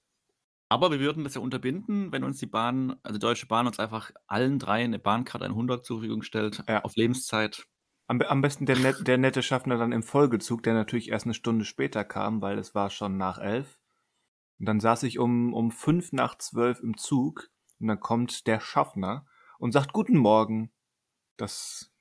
Aber 0.70 0.92
wir 0.92 1.00
würden 1.00 1.24
das 1.24 1.36
ja 1.36 1.42
unterbinden, 1.42 2.12
wenn 2.12 2.24
uns 2.24 2.40
die 2.40 2.48
Bahn, 2.48 2.96
also 3.04 3.18
die 3.20 3.26
Deutsche 3.26 3.46
Bahn 3.46 3.68
uns 3.68 3.80
einfach 3.80 4.12
allen 4.28 4.58
drei 4.60 4.84
eine 4.84 5.00
Bahncard 5.00 5.44
100 5.44 5.86
zur 5.86 5.98
Verfügung 5.98 6.24
stellt, 6.24 6.64
Ja. 6.68 6.84
auf 6.84 6.96
Lebenszeit. 6.96 7.66
Am, 8.08 8.22
am 8.22 8.42
besten 8.42 8.66
der, 8.66 8.78
net, 8.78 9.08
der 9.08 9.18
nette 9.18 9.42
Schaffner 9.44 9.78
dann 9.78 9.92
im 9.92 10.04
Folgezug, 10.04 10.64
der 10.64 10.74
natürlich 10.74 11.10
erst 11.10 11.26
eine 11.26 11.34
Stunde 11.34 11.66
später 11.66 12.04
kam, 12.04 12.42
weil 12.42 12.58
es 12.58 12.76
war 12.76 12.90
schon 12.90 13.18
nach 13.18 13.38
elf. 13.38 13.80
Und 14.60 14.68
dann 14.68 14.80
saß 14.80 15.04
ich 15.04 15.20
um, 15.20 15.54
um 15.54 15.72
fünf 15.72 16.12
nach 16.14 16.38
zwölf 16.38 16.80
im 16.80 16.98
Zug 16.98 17.50
und 17.80 17.88
dann 17.88 18.00
kommt 18.00 18.48
der 18.48 18.60
Schaffner 18.60 19.26
und 19.60 19.72
sagt 19.72 19.94
Guten 19.94 20.18
Morgen. 20.18 20.72
Das 21.38 21.92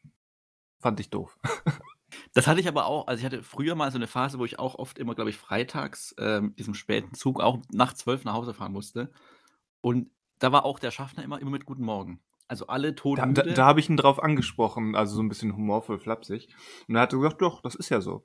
fand 0.81 1.01
ich 1.01 1.11
doof. 1.11 1.39
Das 2.33 2.47
hatte 2.47 2.61
ich 2.61 2.69
aber 2.69 2.87
auch, 2.87 3.07
also 3.07 3.21
ich 3.21 3.25
hatte 3.25 3.43
früher 3.43 3.75
mal 3.75 3.91
so 3.91 3.99
eine 3.99 4.07
Phase, 4.07 4.39
wo 4.39 4.45
ich 4.45 4.59
auch 4.59 4.75
oft 4.77 4.99
immer, 4.99 5.15
glaube 5.15 5.31
ich, 5.31 5.37
freitags 5.37 6.15
ähm, 6.19 6.55
diesem 6.57 6.75
späten 6.75 7.15
Zug 7.15 7.41
auch 7.41 7.59
nach 7.73 7.93
zwölf 7.93 8.25
nach 8.25 8.35
Hause 8.35 8.55
fahren 8.55 8.73
musste. 8.73 9.11
Und 9.81 10.11
da 10.39 10.53
war 10.53 10.65
auch 10.65 10.79
der 10.79 10.91
Schaffner 10.91 11.23
immer, 11.23 11.41
immer 11.41 11.51
mit 11.51 11.65
Guten 11.65 11.85
Morgen. 11.85 12.21
Also 12.49 12.67
alle 12.67 12.93
Da, 12.93 13.03
todmüde. 13.03 13.43
da, 13.43 13.53
da 13.53 13.67
habe 13.67 13.81
ich 13.81 13.89
ihn 13.89 13.97
drauf 13.97 14.23
angesprochen, 14.23 14.95
also 14.95 15.15
so 15.15 15.23
ein 15.23 15.29
bisschen 15.29 15.57
humorvoll, 15.57 15.99
flapsig. 15.99 16.49
Und 16.89 16.97
er 16.97 17.03
hatte 17.03 17.17
gesagt, 17.17 17.41
doch, 17.41 17.63
das 17.63 17.75
ist 17.75 17.89
ja 17.89 18.01
so. 18.01 18.25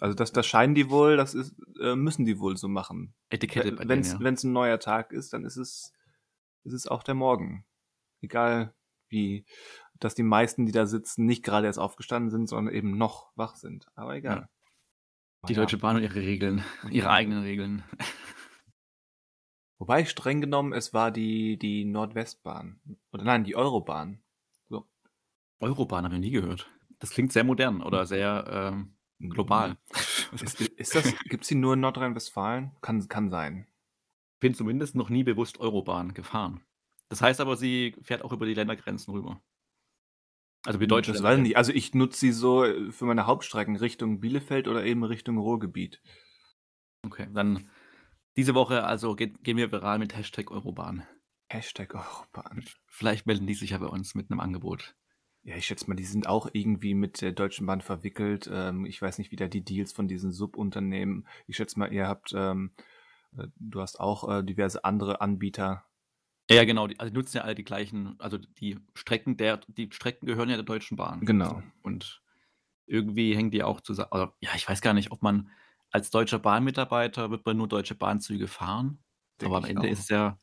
Also 0.00 0.14
das, 0.14 0.32
das 0.32 0.46
scheinen 0.46 0.74
die 0.74 0.90
wohl, 0.90 1.16
das 1.16 1.34
ist, 1.34 1.54
äh, 1.80 1.96
müssen 1.96 2.24
die 2.24 2.38
wohl 2.38 2.56
so 2.56 2.68
machen. 2.68 3.14
Etikette 3.30 3.72
bei 3.72 3.88
Wenn 3.88 4.00
es 4.00 4.12
ja. 4.12 4.48
ein 4.48 4.52
neuer 4.52 4.78
Tag 4.78 5.12
ist, 5.12 5.32
dann 5.32 5.44
ist 5.44 5.56
es, 5.56 5.92
ist 6.64 6.72
es 6.72 6.86
auch 6.86 7.02
der 7.02 7.14
Morgen. 7.14 7.64
Egal 8.20 8.74
wie, 9.10 9.44
dass 9.98 10.14
die 10.14 10.22
meisten, 10.22 10.66
die 10.66 10.72
da 10.72 10.86
sitzen, 10.86 11.26
nicht 11.26 11.42
gerade 11.42 11.66
erst 11.66 11.78
aufgestanden 11.78 12.30
sind, 12.30 12.48
sondern 12.48 12.74
eben 12.74 12.96
noch 12.96 13.32
wach 13.36 13.56
sind. 13.56 13.86
Aber 13.94 14.14
egal. 14.14 14.48
Die 15.48 15.52
Ja. 15.52 15.60
Deutsche 15.60 15.78
Bahn 15.78 15.96
und 15.96 16.02
ihre 16.02 16.16
Regeln, 16.20 16.64
ihre 16.90 17.10
eigenen 17.10 17.42
Regeln. 17.42 17.84
Wobei 19.78 20.04
streng 20.04 20.40
genommen, 20.40 20.72
es 20.72 20.92
war 20.92 21.12
die, 21.12 21.56
die 21.56 21.84
Nordwestbahn. 21.84 22.80
Oder 23.12 23.22
nein, 23.22 23.44
die 23.44 23.54
Eurobahn. 23.54 24.20
So. 24.68 24.88
Eurobahn 25.60 26.04
habe 26.04 26.16
ich 26.16 26.20
nie 26.20 26.30
gehört. 26.30 26.68
Das 26.98 27.10
klingt 27.10 27.32
sehr 27.32 27.44
modern 27.44 27.80
oder 27.82 28.04
sehr 28.04 28.72
ähm, 28.72 28.96
global. 29.20 29.76
Ist, 30.32 30.60
ist 30.60 30.94
das, 30.94 31.14
gibt's 31.30 31.48
die 31.48 31.54
nur 31.54 31.72
in 31.72 31.80
Nordrhein-Westfalen? 31.80 32.72
Kann, 32.82 33.08
kann 33.08 33.30
sein. 33.30 33.66
Ich 34.34 34.40
bin 34.40 34.52
zumindest 34.52 34.94
noch 34.94 35.08
nie 35.08 35.24
bewusst 35.24 35.58
Eurobahn 35.58 36.12
gefahren. 36.12 36.60
Das 37.08 37.22
heißt 37.22 37.40
aber, 37.40 37.56
sie 37.56 37.96
fährt 38.02 38.22
auch 38.22 38.32
über 38.32 38.46
die 38.46 38.54
Ländergrenzen 38.54 39.12
rüber. 39.14 39.42
Also 40.64 40.78
die 40.78 40.86
deutsche 40.86 41.12
das 41.12 41.22
weiß 41.22 41.38
ich 41.38 41.42
nicht. 41.42 41.56
Also 41.56 41.72
ich 41.72 41.94
nutze 41.94 42.20
sie 42.20 42.32
so 42.32 42.64
äh, 42.64 42.90
für 42.92 43.04
meine 43.04 43.26
Hauptstrecken 43.26 43.76
Richtung 43.76 44.20
Bielefeld 44.20 44.68
oder 44.68 44.84
eben 44.84 45.04
Richtung 45.04 45.38
Ruhrgebiet. 45.38 46.02
Okay, 47.06 47.28
dann 47.32 47.70
diese 48.36 48.54
Woche 48.54 48.84
also 48.84 49.14
geht, 49.14 49.42
gehen 49.42 49.56
wir 49.56 49.72
viral 49.72 49.98
mit 49.98 50.16
Hashtag 50.16 50.50
Eurobahn. 50.50 51.06
Hashtag 51.48 51.94
Eurobahn. 51.94 52.64
Vielleicht 52.86 53.26
melden 53.26 53.46
die 53.46 53.54
sich 53.54 53.70
ja 53.70 53.78
bei 53.78 53.86
uns 53.86 54.14
mit 54.14 54.30
einem 54.30 54.40
Angebot. 54.40 54.94
Ja, 55.42 55.56
ich 55.56 55.66
schätze 55.66 55.88
mal, 55.88 55.94
die 55.94 56.04
sind 56.04 56.26
auch 56.26 56.50
irgendwie 56.52 56.94
mit 56.94 57.22
der 57.22 57.32
Deutschen 57.32 57.66
Bahn 57.66 57.80
verwickelt. 57.80 58.50
Ähm, 58.52 58.84
ich 58.84 59.00
weiß 59.00 59.18
nicht, 59.18 59.32
wie 59.32 59.36
da 59.36 59.48
die 59.48 59.64
Deals 59.64 59.92
von 59.92 60.08
diesen 60.08 60.32
Subunternehmen. 60.32 61.26
Ich 61.46 61.56
schätze 61.56 61.78
mal, 61.78 61.92
ihr 61.92 62.06
habt, 62.06 62.32
ähm, 62.34 62.72
äh, 63.36 63.46
du 63.56 63.80
hast 63.80 63.98
auch 63.98 64.28
äh, 64.28 64.42
diverse 64.42 64.84
andere 64.84 65.20
Anbieter. 65.20 65.84
Ja, 66.50 66.64
genau, 66.64 66.86
die, 66.86 66.98
also 66.98 67.10
die 67.10 67.16
nutzen 67.16 67.36
ja 67.38 67.42
alle 67.42 67.54
die 67.54 67.64
gleichen, 67.64 68.18
also 68.18 68.38
die 68.38 68.78
Strecken 68.94 69.36
der, 69.36 69.60
die 69.66 69.90
Strecken 69.92 70.26
gehören 70.26 70.48
ja 70.48 70.56
der 70.56 70.64
Deutschen 70.64 70.96
Bahn. 70.96 71.20
Genau. 71.20 71.62
Und 71.82 72.22
irgendwie 72.86 73.36
hängen 73.36 73.50
die 73.50 73.62
auch 73.62 73.80
zusammen. 73.80 74.12
Oder, 74.12 74.34
ja, 74.40 74.50
ich 74.54 74.66
weiß 74.68 74.80
gar 74.80 74.94
nicht, 74.94 75.12
ob 75.12 75.22
man 75.22 75.50
als 75.90 76.10
deutscher 76.10 76.38
Bahnmitarbeiter 76.38 77.30
wird 77.30 77.44
man 77.44 77.56
nur 77.56 77.68
deutsche 77.68 77.94
Bahnzüge 77.94 78.48
fahren. 78.48 78.98
Denk 79.40 79.50
aber 79.50 79.58
am 79.58 79.64
Ende 79.64 79.88
auch. 79.88 79.92
ist 79.92 80.08
ja, 80.10 80.38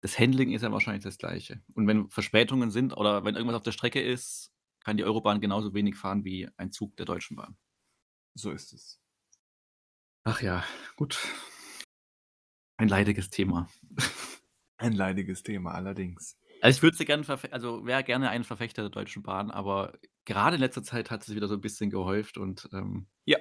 das 0.00 0.18
Handling 0.18 0.52
ist 0.52 0.62
ja 0.62 0.72
wahrscheinlich 0.72 1.04
das 1.04 1.18
gleiche. 1.18 1.62
Und 1.74 1.86
wenn 1.86 2.10
Verspätungen 2.10 2.70
sind 2.70 2.96
oder 2.96 3.24
wenn 3.24 3.36
irgendwas 3.36 3.56
auf 3.56 3.62
der 3.62 3.72
Strecke 3.72 4.00
ist, 4.00 4.52
kann 4.80 4.96
die 4.96 5.04
Eurobahn 5.04 5.40
genauso 5.40 5.74
wenig 5.74 5.96
fahren 5.96 6.24
wie 6.24 6.48
ein 6.56 6.70
Zug 6.70 6.96
der 6.96 7.06
Deutschen 7.06 7.36
Bahn. 7.36 7.56
So 8.34 8.50
ist 8.50 8.72
es. 8.72 9.00
Ach 10.24 10.42
ja, 10.42 10.64
gut. 10.96 11.18
Ein 12.76 12.88
leidiges 12.88 13.30
Thema. 13.30 13.68
Ein 14.78 14.92
leidiges 14.92 15.42
Thema, 15.42 15.72
allerdings. 15.72 16.36
Also 16.60 16.78
ich 16.78 16.82
würde 16.82 16.96
sie 16.96 17.04
gerne, 17.04 17.24
also 17.50 17.84
wäre 17.86 18.02
gerne 18.04 18.30
ein 18.30 18.44
Verfechter 18.44 18.82
der 18.82 18.90
Deutschen 18.90 19.22
Bahn, 19.22 19.50
aber 19.50 19.98
gerade 20.24 20.56
in 20.56 20.60
letzter 20.60 20.82
Zeit 20.82 21.10
hat 21.10 21.22
es 21.22 21.34
wieder 21.34 21.48
so 21.48 21.54
ein 21.54 21.60
bisschen 21.60 21.90
gehäuft 21.90 22.38
und 22.38 22.68
ähm, 22.72 23.06
Ja. 23.26 23.38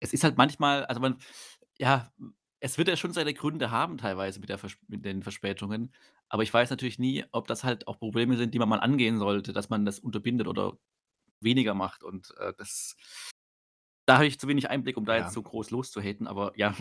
es 0.00 0.12
ist 0.12 0.24
halt 0.24 0.38
manchmal, 0.38 0.84
also 0.86 1.00
man, 1.00 1.18
ja, 1.78 2.12
es 2.60 2.78
wird 2.78 2.88
ja 2.88 2.96
schon 2.96 3.12
seine 3.12 3.34
Gründe 3.34 3.70
haben 3.70 3.98
teilweise 3.98 4.40
mit, 4.40 4.48
der 4.50 4.58
Vers 4.58 4.76
mit 4.88 5.04
den 5.04 5.22
Verspätungen, 5.22 5.94
aber 6.28 6.42
ich 6.44 6.54
weiß 6.54 6.70
natürlich 6.70 6.98
nie, 6.98 7.24
ob 7.32 7.48
das 7.48 7.64
halt 7.64 7.88
auch 7.88 7.98
Probleme 7.98 8.36
sind, 8.36 8.54
die 8.54 8.58
man 8.58 8.68
mal 8.68 8.80
angehen 8.80 9.18
sollte, 9.18 9.52
dass 9.52 9.70
man 9.70 9.84
das 9.86 9.98
unterbindet 10.00 10.48
oder 10.48 10.78
weniger 11.40 11.74
macht 11.74 12.04
und 12.04 12.34
äh, 12.38 12.54
das, 12.58 12.96
da 14.06 14.16
habe 14.16 14.26
ich 14.26 14.38
zu 14.38 14.48
wenig 14.48 14.70
Einblick, 14.70 14.96
um 14.96 15.04
da 15.04 15.16
Ja. 15.16 15.22
jetzt 15.22 15.32
so 15.34 15.42
groß 15.42 15.70
loszuhaten, 15.70 16.26
aber 16.26 16.52
ja. 16.56 16.74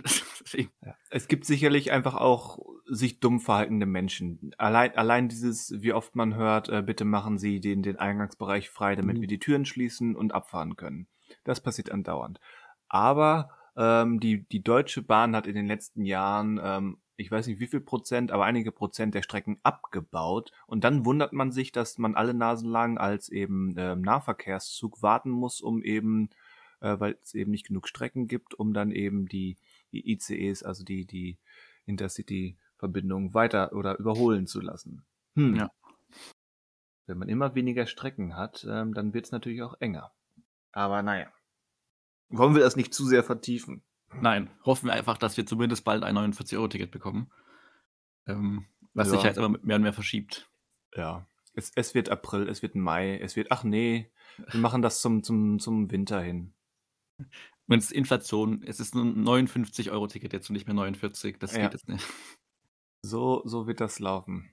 Es 1.09 1.27
gibt 1.27 1.45
sicherlich 1.45 1.91
einfach 1.91 2.15
auch 2.15 2.59
sich 2.85 3.19
dumm 3.19 3.39
verhaltende 3.39 3.85
Menschen. 3.85 4.53
Allein, 4.57 4.95
allein 4.97 5.29
dieses, 5.29 5.73
wie 5.81 5.93
oft 5.93 6.15
man 6.15 6.35
hört, 6.35 6.69
äh, 6.69 6.81
bitte 6.81 7.05
machen 7.05 7.37
Sie 7.37 7.59
den, 7.59 7.81
den 7.81 7.97
Eingangsbereich 7.97 8.69
frei, 8.69 8.95
damit 8.95 9.17
Mhm. 9.17 9.21
wir 9.21 9.27
die 9.27 9.39
Türen 9.39 9.65
schließen 9.65 10.15
und 10.15 10.33
abfahren 10.33 10.75
können. 10.75 11.07
Das 11.43 11.61
passiert 11.61 11.91
andauernd. 11.91 12.39
Aber 12.89 13.49
ähm, 13.75 14.19
die, 14.19 14.43
die 14.49 14.61
Deutsche 14.63 15.01
Bahn 15.01 15.35
hat 15.35 15.47
in 15.47 15.55
den 15.55 15.65
letzten 15.65 16.05
Jahren, 16.05 16.59
ähm, 16.61 16.97
ich 17.15 17.31
weiß 17.31 17.47
nicht 17.47 17.59
wie 17.59 17.67
viel 17.67 17.79
Prozent, 17.81 18.31
aber 18.31 18.43
einige 18.45 18.71
Prozent 18.71 19.15
der 19.15 19.21
Strecken 19.23 19.59
abgebaut. 19.63 20.51
Und 20.67 20.83
dann 20.83 21.05
wundert 21.05 21.31
man 21.33 21.51
sich, 21.51 21.71
dass 21.71 21.97
man 21.97 22.15
alle 22.15 22.33
Nasen 22.33 22.69
lang 22.69 22.97
als 22.97 23.29
eben 23.29 23.73
ähm, 23.77 24.01
Nahverkehrszug 24.01 25.01
warten 25.01 25.29
muss, 25.29 25.61
um 25.61 25.81
eben, 25.83 26.29
äh, 26.83 26.99
weil 26.99 27.17
es 27.23 27.33
eben 27.33 27.49
nicht 27.49 27.65
genug 27.65 27.87
Strecken 27.87 28.27
gibt, 28.27 28.53
um 28.53 28.73
dann 28.73 28.91
eben 28.91 29.27
die, 29.27 29.57
die 29.93 30.11
ICEs, 30.11 30.63
also 30.63 30.83
die, 30.83 31.05
die 31.05 31.39
Intercity-Verbindungen 31.85 33.33
weiter 33.33 33.71
oder 33.73 33.97
überholen 33.97 34.45
zu 34.45 34.59
lassen. 34.59 35.05
Hm. 35.35 35.55
Ja. 35.55 35.71
Wenn 37.07 37.17
man 37.17 37.29
immer 37.29 37.55
weniger 37.55 37.87
Strecken 37.87 38.35
hat, 38.35 38.67
ähm, 38.69 38.93
dann 38.93 39.13
wird 39.13 39.25
es 39.25 39.31
natürlich 39.31 39.61
auch 39.63 39.75
enger. 39.79 40.11
Aber 40.73 41.01
naja. 41.01 41.31
Wollen 42.29 42.53
wir 42.53 42.61
das 42.61 42.75
nicht 42.75 42.93
zu 42.93 43.05
sehr 43.05 43.23
vertiefen? 43.23 43.81
Nein, 44.21 44.49
hoffen 44.65 44.87
wir 44.87 44.93
einfach, 44.93 45.17
dass 45.17 45.37
wir 45.37 45.45
zumindest 45.45 45.85
bald 45.85 46.03
ein 46.03 46.17
49-Euro-Ticket 46.17 46.91
bekommen. 46.91 47.31
Ähm, 48.27 48.65
was 48.93 49.09
sich 49.09 49.21
Ja. 49.21 49.27
jetzt 49.27 49.37
aber 49.37 49.49
mehr 49.49 49.77
und 49.77 49.81
mehr 49.81 49.93
verschiebt. 49.93 50.49
Ja. 50.95 51.25
Es, 51.53 51.71
es 51.75 51.95
wird 51.95 52.09
April, 52.09 52.49
es 52.49 52.61
wird 52.61 52.75
Mai, 52.75 53.17
es 53.19 53.35
wird, 53.35 53.51
ach 53.51 53.63
nee, 53.63 54.11
wir 54.51 54.59
machen 54.59 54.81
das 54.81 55.01
zum, 55.01 55.23
zum, 55.23 55.59
zum 55.59 55.91
Winter 55.91 56.21
hin. 56.21 56.53
Und 57.19 57.27
Wenn 57.67 57.79
es 57.79 57.91
Inflation 57.91 58.63
es 58.63 58.79
ist 58.79 58.95
'n 58.95 59.23
59 59.23 59.91
€-Ticket 59.91 60.33
jetzt 60.33 60.49
und 60.49 60.53
nicht 60.53 60.65
mehr 60.67 60.73
49, 60.75 61.37
das 61.39 61.57
Ja. 61.57 61.59
geht 61.59 61.73
jetzt 61.73 61.87
nicht. 61.87 62.03
So 63.05 63.41
so 63.45 63.67
wird 63.67 63.81
das 63.81 63.99
laufen. 63.99 64.49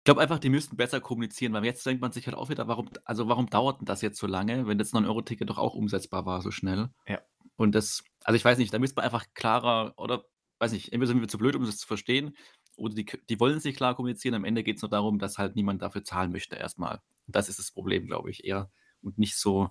Ich 0.00 0.04
glaube 0.04 0.22
einfach, 0.22 0.38
die 0.38 0.48
müssten 0.48 0.76
besser 0.78 1.00
kommunizieren, 1.02 1.52
weil 1.52 1.64
jetzt 1.66 1.84
denkt 1.84 2.00
man 2.00 2.10
sich 2.12 2.26
halt 2.26 2.36
auch 2.36 2.48
wieder: 2.48 2.66
„Warum 2.68 2.88
also, 3.04 3.28
warum 3.28 3.48
dauert 3.50 3.82
'n 3.82 3.84
das 3.84 4.00
jetzt 4.02 4.18
so 4.18 4.26
lange, 4.26 4.66
wenn 4.66 4.78
das 4.78 4.92
9 4.94 5.04
€-Ticket 5.04 5.48
doch 5.50 5.58
auch 5.58 5.74
umsetzbar 5.74 6.24
war 6.26 6.40
so 6.42 6.50
schnell?“ 6.50 6.88
Ja. 7.06 7.20
Und 7.56 7.74
das 7.74 8.04
also, 8.24 8.36
ich 8.36 8.44
weiß 8.44 8.58
nicht, 8.58 8.74
da 8.74 8.78
müsste 8.80 8.96
man 8.96 9.04
einfach 9.06 9.26
klarer 9.34 9.94
oder 9.98 10.24
weiß 10.60 10.72
nicht, 10.72 10.92
entweder 10.92 11.08
sind 11.08 11.20
wir 11.20 11.28
zu 11.28 11.38
blöd, 11.38 11.56
um 11.56 11.64
das 11.66 11.78
zu 11.78 11.86
verstehen, 11.88 12.36
oder 12.76 12.94
die 12.94 13.06
die 13.30 13.40
wollen 13.40 13.58
es 13.58 13.64
nicht 13.64 13.76
klar 13.78 13.94
kommunizieren. 13.96 14.34
Am 14.36 14.44
Ende 14.44 14.64
geht's 14.64 14.82
nur 14.82 14.90
darum, 14.90 15.18
dass 15.20 15.38
halt 15.38 15.56
niemand 15.56 15.82
dafür 15.82 16.04
zahlen 16.04 16.32
möchte 16.32 16.56
erst 16.56 16.78
mal. 16.78 17.02
Das 17.28 17.48
ist 17.50 17.58
das 17.60 17.72
Problem, 17.72 18.06
glaube 18.06 18.30
ich 18.30 18.44
eher 18.44 18.70
und 19.02 19.18
nicht 19.18 19.36
so, 19.38 19.70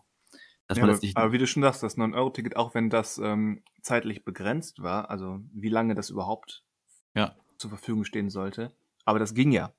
dass 0.69 0.77
Ja, 0.79 0.83
man 0.83 0.91
aber 0.91 0.93
das 0.93 1.01
nicht 1.01 1.17
aber 1.17 1.33
wie 1.33 1.39
du 1.39 1.47
schon 1.47 1.63
sagst, 1.63 1.83
das 1.83 1.97
9 1.97 2.13
€-Ticket, 2.15 2.55
auch 2.55 2.75
wenn 2.75 2.89
das, 2.89 3.17
ähm, 3.19 3.63
zeitlich 3.81 4.23
begrenzt 4.25 4.81
war, 4.83 5.09
also, 5.09 5.41
wie 5.53 5.69
lange 5.69 5.95
das 5.95 6.09
überhaupt 6.11 6.63
Ja. 7.15 7.35
zur 7.57 7.71
Verfügung 7.71 8.05
stehen 8.05 8.29
sollte, 8.29 8.73
aber 9.05 9.19
das 9.19 9.33
ging 9.33 9.51
ja. 9.51 9.73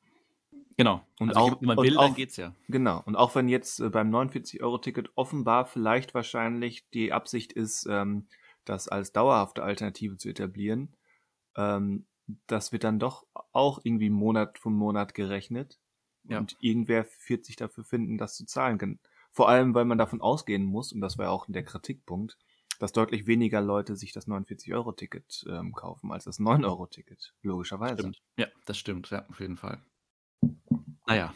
Genau. 0.77 1.03
Und 1.21 1.37
Also, 1.37 1.41
auch 1.41 1.61
wenn 1.61 1.67
man 1.69 1.79
will, 1.79 1.95
dann 1.95 2.15
geht's 2.15 2.37
ja. 2.37 2.55
genau. 2.69 3.03
Und 3.05 3.17
auch 3.17 3.35
wenn 3.35 3.49
jetzt, 3.49 3.81
äh, 3.81 3.91
beim 3.91 4.11
49 4.11 4.63
€-Ticket 4.63 5.11
offenbar 5.17 5.67
vielleicht 5.67 6.15
wahrscheinlich 6.15 6.89
die 6.91 7.13
Absicht 7.13 7.53
ist, 7.53 7.87
ähm, 7.91 8.27
das 8.65 8.89
als 8.89 9.13
dauerhafte 9.13 9.63
Alternative 9.63 10.17
zu 10.17 10.29
etablieren, 10.31 10.97
ähm, 11.57 12.07
das 12.47 12.73
wird 12.73 12.85
dann 12.85 12.99
doch 13.01 13.27
auch 13.53 13.81
irgendwie 13.85 14.11
Monat 14.11 14.59
für 14.59 14.71
Monat 14.71 15.15
gerechnet 15.15 15.79
Ja. 16.25 16.39
und 16.41 16.57
irgendwer 16.61 17.07
wird 17.29 17.45
sich 17.47 17.57
dafür 17.57 17.85
finden, 17.85 18.19
das 18.19 18.37
zu 18.37 18.47
zahlen. 18.47 18.79
Vor 19.33 19.49
allem, 19.49 19.75
weil 19.75 19.85
man 19.85 19.99
davon 19.99 20.21
ausgehen 20.21 20.65
muss, 20.65 20.93
und 20.93 21.01
das 21.01 21.19
war 21.19 21.27
ja 21.27 21.31
auch 21.31 21.47
der 21.49 21.65
Kritikpunkt, 21.65 22.37
dass 22.79 22.93
deutlich 22.93 23.27
weniger 23.27 23.61
Leute 23.61 23.95
sich 23.95 24.13
das 24.13 24.27
49-Euro-Ticket, 24.27 25.45
ähm, 25.49 25.73
kaufen 25.73 26.11
als 26.11 26.25
das 26.25 26.41
9-Euro-Ticket, 26.41 27.35
logischerweise. 27.43 27.99
Stimmt. 27.99 28.23
Ja, 28.37 28.47
das 28.65 28.79
stimmt, 28.79 29.11
ja, 29.11 29.27
auf 29.29 29.39
jeden 29.39 29.57
Fall. 29.57 29.81
Na 31.07 31.17
ja. 31.17 31.35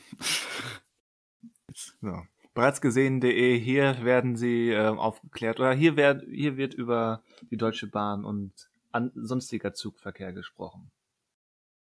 Jetzt 1.68 1.96
So. 2.00 2.22
Bereits 2.54 2.80
gesehen.de, 2.80 3.58
hier 3.58 4.04
werden 4.04 4.36
sie, 4.36 4.70
ähm, 4.70 4.98
aufgeklärt 4.98 5.58
oder 5.58 5.72
hier 5.74 5.96
werd 5.96 6.22
hier 6.22 6.56
wird 6.56 6.72
über 6.72 7.22
die 7.50 7.56
Deutsche 7.56 7.88
Bahn 7.88 8.24
und 8.24 8.52
an 8.92 9.10
sonstiger 9.16 9.74
Zugverkehr 9.74 10.32
gesprochen. 10.32 10.92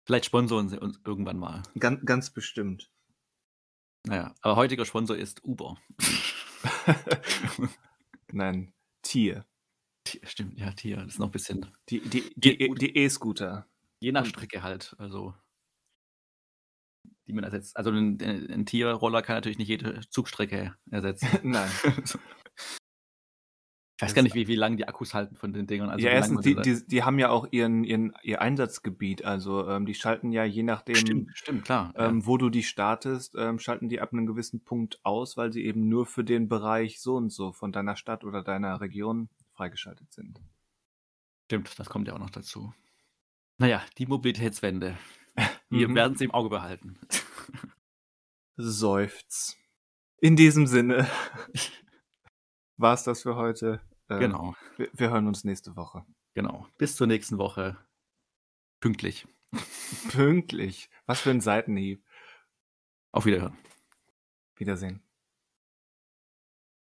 Vielleicht 0.05 0.27
sponsoren 0.27 0.69
sie 0.69 0.79
uns 0.79 1.01
irgendwann 1.05 1.39
mal. 1.39 1.63
Gan 1.79 2.05
ganz 2.05 2.31
bestimmt. 2.31 2.91
Na 4.07 4.17
ja, 4.17 4.35
aber 4.43 4.57
heutiger 4.57 4.85
Sponsor 4.85 5.17
ist 5.17 5.45
Uber. 5.45 5.77
Nein, 8.33 8.73
Tier. 9.03 9.47
Ti 10.05 10.21
stimmt, 10.25 10.59
ja, 10.59 10.73
Tier, 10.73 10.99
das 10.99 11.15
ist 11.15 11.19
noch 11.21 11.29
'n 11.29 11.33
bisschen 11.33 11.67
Die 11.91 12.01
die 12.01 12.23
Geht 12.37 12.61
die 12.61 12.65
E 12.67 12.75
die 12.75 12.97
E-Scooter. 12.99 13.67
Je 14.01 14.13
nach 14.13 14.27
Strecke 14.27 14.63
halt, 14.63 14.95
also 14.99 15.35
die 17.27 17.33
man 17.33 17.45
ersetzt. 17.45 17.77
Also 17.77 17.91
'n 17.91 18.19
äh, 18.21 18.53
'n 18.53 18.67
Tier-Roller 18.67 19.23
kann 19.23 19.37
natürlich 19.37 19.59
nicht 19.59 19.69
jede 19.69 20.01
Zugstrecke 20.11 20.75
ersetzen. 20.91 21.29
Nein. 21.43 21.71
Ich 24.03 24.09
weiß 24.09 24.15
gar 24.15 24.23
nicht, 24.23 24.35
wie 24.35 24.49
wie 24.49 24.57
lang 24.57 24.77
die 24.77 24.89
Akkus 24.89 25.15
halten 25.15 25.37
von 25.37 25.53
den 25.53 25.67
Dingern, 25.69 25.89
also 25.89 26.05
Ja, 26.05 26.11
erstens, 26.11 26.41
die 26.43 26.57
die 26.57 26.85
die 26.87 27.03
haben 27.05 27.19
ja 27.21 27.31
auch 27.31 27.47
ihren 27.53 27.85
ihren 27.85 28.13
ihr 28.25 28.43
Einsatzgebiet. 28.43 29.25
Also, 29.25 29.69
ähm, 29.69 29.87
die 29.87 29.95
schalten 29.95 30.33
ja 30.33 30.45
je 30.45 30.65
nachdem, 30.65 30.97
Stimmt, 30.99 31.31
stimmt, 31.35 31.65
klar, 31.65 31.95
ja. 31.97 32.09
ähm, 32.09 32.27
wo 32.27 32.37
du 32.37 32.51
die 32.51 32.65
startest, 32.65 33.35
ähm, 33.39 33.59
schalten 33.61 33.89
die 33.89 34.01
ab 34.01 34.13
'nem 34.13 34.27
gewissen 34.27 34.65
Punkt 34.65 34.99
aus, 35.05 35.37
weil 35.37 35.53
sie 35.53 35.65
eben 35.65 35.89
nur 35.89 36.07
für 36.07 36.25
den 36.25 36.49
Bereich 36.49 37.01
so 37.01 37.15
und 37.17 37.31
so 37.31 37.53
von 37.53 37.71
deiner 37.71 37.95
Stadt 37.97 38.25
oder 38.25 38.43
deiner 38.43 38.81
Region 38.81 39.29
freigeschaltet 39.53 40.13
sind. 40.13 40.41
Stimmt, 41.47 41.79
das 41.79 41.89
kommt 41.89 42.09
ja 42.09 42.15
auch 42.15 42.19
noch 42.19 42.31
dazu. 42.31 42.73
Na 43.59 43.69
ja, 43.69 43.83
die 43.99 44.07
Mobilitätswende. 44.07 44.97
Wir 45.71 45.89
Mhm. 45.89 45.95
werden 45.95 46.17
sie 46.17 46.25
im 46.25 46.31
Auge 46.33 46.49
behalten. 46.51 46.99
Seufz. 48.57 49.57
In 50.19 50.37
diesem 50.37 50.67
Sinne 50.67 51.09
war's 52.77 53.05
das 53.05 53.23
für 53.23 53.37
heute. 53.37 53.81
Ähm, 54.13 54.21
Genau. 54.21 54.55
wir 54.77 54.89
wir 54.93 55.11
hören 55.11 55.27
uns 55.27 55.45
nächste 55.45 55.77
Woche. 55.77 56.05
Genau. 56.35 56.67
Bis 56.79 56.97
zur 56.97 57.07
nächsten 57.07 57.39
Woche. 57.39 57.77
Pünktlich. 58.81 59.27
Pünktlich. 60.11 60.91
Was 61.07 61.21
für 61.21 61.31
'n 61.31 61.41
Seitenhieb. 61.41 62.05
Auf 63.13 63.27
Wiederhören. 63.27 63.57
Wiedersehen. 64.57 65.03